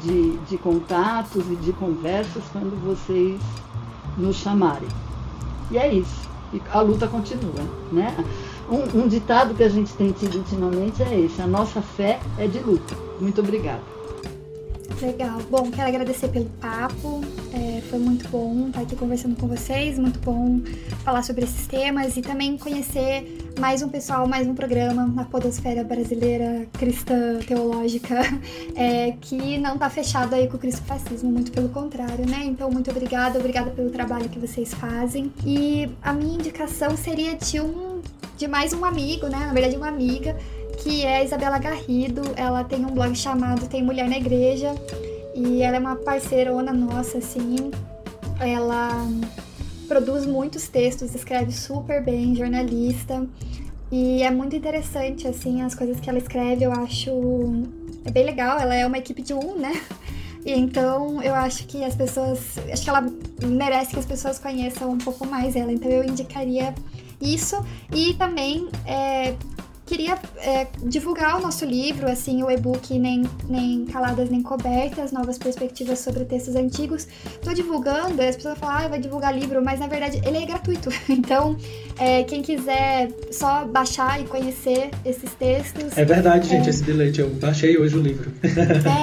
de, 0.02 0.36
de 0.38 0.58
contatos 0.58 1.48
e 1.50 1.56
de 1.56 1.72
conversas 1.72 2.42
quando 2.52 2.74
vocês 2.84 3.40
nos 4.18 4.36
chamarem. 4.36 4.88
E 5.70 5.78
é 5.78 5.92
isso. 5.92 6.28
E 6.52 6.60
a 6.70 6.80
luta 6.80 7.06
continua, 7.06 7.64
né? 7.90 8.14
Um, 8.70 9.02
um 9.02 9.08
ditado 9.08 9.54
que 9.54 9.62
a 9.62 9.68
gente 9.68 9.92
tem 9.94 10.12
tido 10.12 10.36
ultimamente 10.36 11.02
é 11.02 11.20
esse: 11.20 11.40
a 11.40 11.46
nossa 11.46 11.80
fé 11.80 12.20
é 12.38 12.46
de 12.46 12.58
luta. 12.58 12.94
Muito 13.20 13.40
obrigada. 13.40 13.93
Legal. 15.00 15.40
Bom, 15.50 15.70
quero 15.70 15.88
agradecer 15.88 16.28
pelo 16.28 16.46
papo. 16.60 17.20
É, 17.52 17.80
foi 17.82 17.98
muito 17.98 18.28
bom 18.28 18.68
estar 18.68 18.82
aqui 18.82 18.96
conversando 18.96 19.36
com 19.36 19.46
vocês. 19.46 19.98
Muito 19.98 20.18
bom 20.20 20.60
falar 21.04 21.22
sobre 21.22 21.44
esses 21.44 21.66
temas 21.66 22.16
e 22.16 22.22
também 22.22 22.56
conhecer 22.56 23.52
mais 23.58 23.82
um 23.82 23.88
pessoal, 23.88 24.26
mais 24.26 24.46
um 24.46 24.54
programa 24.54 25.06
na 25.06 25.24
Podosfera 25.24 25.84
Brasileira 25.84 26.66
Cristã 26.72 27.38
Teológica 27.46 28.20
é, 28.74 29.12
que 29.20 29.58
não 29.58 29.74
está 29.74 29.88
fechado 29.88 30.34
aí 30.34 30.48
com 30.48 30.56
o 30.56 30.58
cristofascismo, 30.58 31.30
muito 31.30 31.52
pelo 31.52 31.68
contrário, 31.68 32.28
né? 32.28 32.42
Então, 32.44 32.70
muito 32.70 32.90
obrigada, 32.90 33.38
obrigada 33.38 33.70
pelo 33.70 33.90
trabalho 33.90 34.28
que 34.28 34.38
vocês 34.38 34.72
fazem. 34.74 35.32
E 35.44 35.88
a 36.02 36.12
minha 36.12 36.34
indicação 36.34 36.96
seria 36.96 37.36
de 37.36 37.60
um 37.60 38.02
de 38.36 38.48
mais 38.48 38.72
um 38.72 38.84
amigo, 38.84 39.28
né? 39.28 39.38
Na 39.38 39.52
verdade, 39.52 39.76
uma 39.76 39.88
amiga 39.88 40.36
que 40.82 41.04
é 41.04 41.18
a 41.18 41.24
Isabela 41.24 41.58
Garrido. 41.58 42.22
Ela 42.36 42.64
tem 42.64 42.84
um 42.84 42.90
blog 42.90 43.14
chamado 43.14 43.66
Tem 43.66 43.82
Mulher 43.82 44.08
na 44.08 44.16
Igreja 44.16 44.74
e 45.34 45.62
ela 45.62 45.76
é 45.76 45.80
uma 45.80 45.96
parceirona 45.96 46.72
nossa, 46.72 47.18
assim. 47.18 47.70
Ela 48.40 49.06
produz 49.88 50.26
muitos 50.26 50.68
textos, 50.68 51.14
escreve 51.14 51.52
super 51.52 52.02
bem, 52.02 52.34
jornalista. 52.34 53.26
E 53.90 54.22
é 54.22 54.30
muito 54.30 54.56
interessante, 54.56 55.28
assim, 55.28 55.62
as 55.62 55.74
coisas 55.74 56.00
que 56.00 56.08
ela 56.08 56.18
escreve, 56.18 56.64
eu 56.64 56.72
acho. 56.72 57.10
É 58.04 58.10
bem 58.10 58.24
legal, 58.24 58.58
ela 58.58 58.74
é 58.74 58.86
uma 58.86 58.98
equipe 58.98 59.22
de 59.22 59.32
um, 59.32 59.56
né? 59.58 59.80
E 60.44 60.52
então 60.52 61.22
eu 61.22 61.34
acho 61.34 61.66
que 61.66 61.82
as 61.82 61.94
pessoas. 61.94 62.58
Acho 62.70 62.82
que 62.82 62.90
ela 62.90 63.06
merece 63.42 63.92
que 63.92 63.98
as 63.98 64.04
pessoas 64.04 64.38
conheçam 64.38 64.90
um 64.90 64.98
pouco 64.98 65.26
mais 65.26 65.56
ela. 65.56 65.72
Então 65.72 65.90
eu 65.90 66.04
indicaria 66.04 66.74
isso. 67.20 67.64
E 67.94 68.14
também 68.14 68.68
é, 68.86 69.34
queria 69.86 70.18
é, 70.38 70.66
divulgar 70.82 71.38
o 71.38 71.42
nosso 71.42 71.64
livro, 71.64 72.10
assim, 72.10 72.42
o 72.42 72.50
e-book 72.50 72.98
nem, 72.98 73.24
nem 73.48 73.84
Caladas 73.84 74.30
Nem 74.30 74.42
Cobertas, 74.42 75.12
Novas 75.12 75.38
Perspectivas 75.38 75.98
sobre 75.98 76.24
Textos 76.24 76.56
Antigos. 76.56 77.06
Tô 77.42 77.52
divulgando, 77.52 78.20
as 78.22 78.36
pessoas 78.36 78.58
falam, 78.58 78.86
ah, 78.86 78.88
vai 78.88 78.98
divulgar 78.98 79.36
livro, 79.36 79.62
mas 79.62 79.80
na 79.80 79.86
verdade 79.86 80.20
ele 80.24 80.38
é 80.38 80.46
gratuito. 80.46 80.90
Então, 81.24 81.56
é, 81.98 82.24
quem 82.24 82.42
quiser 82.42 83.08
só 83.30 83.64
baixar 83.64 84.20
e 84.20 84.24
conhecer 84.24 84.90
esses 85.04 85.32
textos. 85.34 85.96
É 85.96 86.04
verdade, 86.04 86.48
gente, 86.48 86.66
é... 86.66 86.70
esse 86.70 86.82
bilhete, 86.82 87.20
eu 87.20 87.30
baixei 87.30 87.78
hoje 87.78 87.96
o 87.96 88.00
livro. 88.00 88.32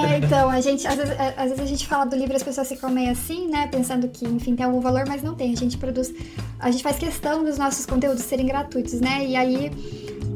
É, 0.02 0.18
então, 0.18 0.48
a 0.48 0.60
gente, 0.60 0.86
às 0.86 0.96
vezes, 0.96 1.14
às 1.36 1.44
vezes 1.50 1.60
a 1.60 1.66
gente 1.66 1.86
fala 1.86 2.04
do 2.04 2.16
livro 2.16 2.32
e 2.32 2.36
as 2.36 2.42
pessoas 2.42 2.68
ficam 2.68 2.90
meio 2.90 3.10
assim, 3.10 3.48
né, 3.48 3.66
pensando 3.68 4.08
que, 4.08 4.24
enfim, 4.26 4.54
tem 4.54 4.64
algum 4.64 4.80
valor, 4.80 5.04
mas 5.06 5.22
não 5.22 5.34
tem. 5.34 5.52
A 5.52 5.56
gente 5.56 5.76
produz, 5.76 6.12
a 6.58 6.70
gente 6.70 6.82
faz 6.82 6.98
questão 6.98 7.44
dos 7.44 7.58
nossos 7.58 7.86
conteúdos 7.86 8.22
serem 8.22 8.46
gratuitos, 8.46 9.00
né, 9.00 9.24
e 9.26 9.36
aí 9.36 9.70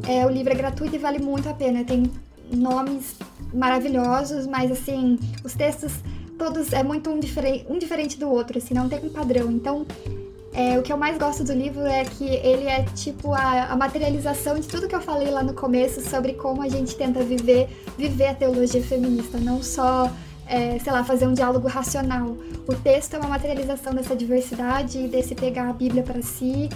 é, 0.07 0.25
o 0.25 0.29
livro 0.29 0.51
é 0.51 0.55
gratuito 0.55 0.95
e 0.95 0.99
vale 0.99 1.19
muito 1.19 1.47
a 1.47 1.53
pena. 1.53 1.83
Tem 1.83 2.11
nomes 2.53 3.15
maravilhosos, 3.53 4.45
mas 4.47 4.71
assim, 4.71 5.17
os 5.43 5.53
textos 5.53 5.93
todos 6.37 6.71
é 6.71 6.83
muito 6.83 7.09
um, 7.09 7.19
diferente, 7.19 7.65
um 7.69 7.77
diferente 7.79 8.19
do 8.19 8.29
outro, 8.29 8.57
assim, 8.57 8.73
não 8.73 8.87
tem 8.87 8.99
um 8.99 9.09
padrão. 9.09 9.51
Então, 9.51 9.85
é, 10.53 10.77
o 10.77 10.81
que 10.81 10.91
eu 10.91 10.97
mais 10.97 11.17
gosto 11.17 11.43
do 11.43 11.53
livro 11.53 11.85
é 11.85 12.03
que 12.05 12.25
ele 12.25 12.67
é 12.67 12.83
tipo 12.95 13.33
a, 13.33 13.65
a, 13.65 13.75
materialização 13.75 14.59
de 14.59 14.67
tudo 14.67 14.87
que 14.87 14.95
eu 14.95 15.01
falei 15.01 15.29
lá 15.29 15.43
no 15.43 15.53
começo 15.53 16.01
sobre 16.01 16.33
como 16.33 16.61
a 16.61 16.69
gente 16.69 16.95
tenta 16.95 17.23
viver, 17.23 17.69
viver 17.97 18.27
a 18.27 18.33
teologia 18.33 18.81
feminista, 18.81 19.37
não 19.37 19.61
só, 19.61 20.11
é, 20.47 20.79
sei 20.79 20.91
lá, 20.91 21.03
fazer 21.03 21.27
um 21.27 21.33
diálogo 21.33 21.67
racional. 21.67 22.37
O 22.67 22.73
texto 22.75 23.15
é 23.15 23.19
uma 23.19 23.29
materialização 23.29 23.93
dessa 23.93 24.15
diversidade, 24.15 25.07
desse 25.07 25.35
pegar 25.35 25.69
a 25.69 25.73
Bíblia 25.73 26.03
para 26.03 26.21
si 26.21 26.69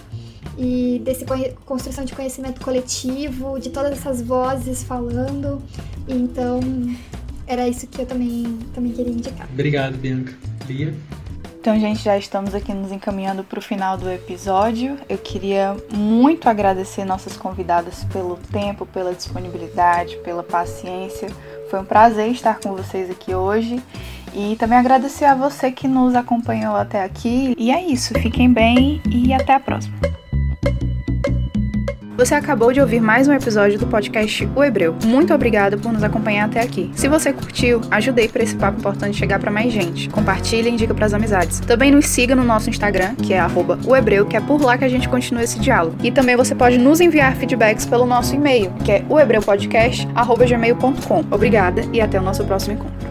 e 0.57 1.01
desse 1.03 1.26
construção 1.65 2.03
de 2.03 2.13
conhecimento 2.13 2.61
coletivo, 2.61 3.59
de 3.59 3.69
todas 3.69 3.93
essas 3.93 4.22
vozes 4.22 4.84
falando. 4.84 5.61
Então, 6.07 6.59
era 7.47 7.68
isso 7.68 7.88
que 7.88 8.01
eu 8.01 8.05
também, 8.05 8.59
também 8.73 8.91
queria 8.91 9.13
indicar. 9.13 9.47
Obrigado, 9.51 9.97
Bianca. 9.97 10.34
Bia? 10.65 10.93
Então, 11.59 11.80
gente, 11.80 12.03
já 12.03 12.18
estamos 12.18 12.55
aqui 12.55 12.73
nos 12.73 12.91
encaminhando 12.91 13.43
para 13.43 13.59
o 13.59 13.61
final 13.61 13.95
do 13.95 14.09
episódio. 14.09 14.97
Eu 15.07 15.19
queria 15.19 15.77
muito 15.93 16.49
agradecer 16.49 17.05
nossas 17.05 17.38
convidadas 17.38 18.03
pelo 18.05 18.35
tempo, 18.51 18.84
pela 18.88 19.13
disponibilidade, 19.13 20.18
pela 20.23 20.41
paciência. 20.41 21.30
Foi 21.69 21.80
um 21.80 21.85
prazer 21.85 22.31
estar 22.31 22.59
com 22.59 22.76
vocês 22.76 23.11
aqui 23.11 23.35
hoje. 23.35 23.80
E 24.34 24.55
também 24.55 24.77
agradecer 24.77 25.26
a 25.26 25.35
você 25.35 25.72
que 25.72 25.88
nos 25.88 26.15
acompanhou 26.15 26.76
até 26.76 27.03
aqui. 27.03 27.53
E 27.55 27.69
é 27.69 27.85
isso, 27.85 28.13
fiquem 28.15 28.51
bem 28.51 28.99
e 29.07 29.31
até 29.31 29.53
a 29.53 29.59
próxima. 29.59 30.20
Você 32.22 32.35
acabou 32.35 32.72
de 32.72 32.80
ouvir 32.80 33.02
mais 33.02 33.27
um 33.27 33.34
episódio 33.34 33.80
do 33.80 33.88
podcast 33.88 34.48
O 34.56 34.64
Hebreu. 34.64 34.95
Muito 35.06 35.34
obrigada 35.34 35.76
por 35.76 35.91
nos 35.91 36.03
acompanhar 36.03 36.45
até 36.45 36.61
aqui. 36.61 36.91
Se 36.93 37.07
você 37.07 37.34
curtiu, 37.34 37.81
ajudei 37.89 38.27
para 38.27 38.43
esse 38.43 38.56
papo 38.56 38.77
importante 38.77 39.18
chegar 39.18 39.39
para 39.39 39.49
mais 39.49 39.73
gente. 39.73 40.07
Compartilhe 40.07 40.69
e 40.69 40.72
indica 40.72 40.93
para 40.93 41.07
as 41.07 41.15
amizades. 41.15 41.60
Também 41.61 41.89
nos 41.89 42.06
siga 42.06 42.35
no 42.35 42.43
nosso 42.43 42.69
Instagram, 42.69 43.15
que 43.15 43.34
é 43.34 43.41
@ohebreu, 43.88 44.27
que 44.27 44.38
é 44.38 44.39
por 44.39 44.61
lá 44.61 44.77
que 44.77 44.85
a 44.85 44.89
gente 44.89 45.10
continua 45.10 45.41
esse 45.41 45.57
diálogo. 45.57 45.95
E 46.03 46.11
também 46.11 46.35
você 46.35 46.53
pode 46.53 46.77
nos 46.77 47.02
enviar 47.02 47.35
feedbacks 47.35 47.88
pelo 47.88 48.06
nosso 48.06 48.35
e-mail, 48.35 48.72
que 48.85 48.91
é 48.91 49.03
ohebreupodcast@gmail.com. 49.10 51.26
Obrigada 51.31 51.84
e 51.91 51.99
até 51.99 52.19
o 52.19 52.23
nosso 52.23 52.45
próximo 52.45 52.76
encontro. 52.76 53.10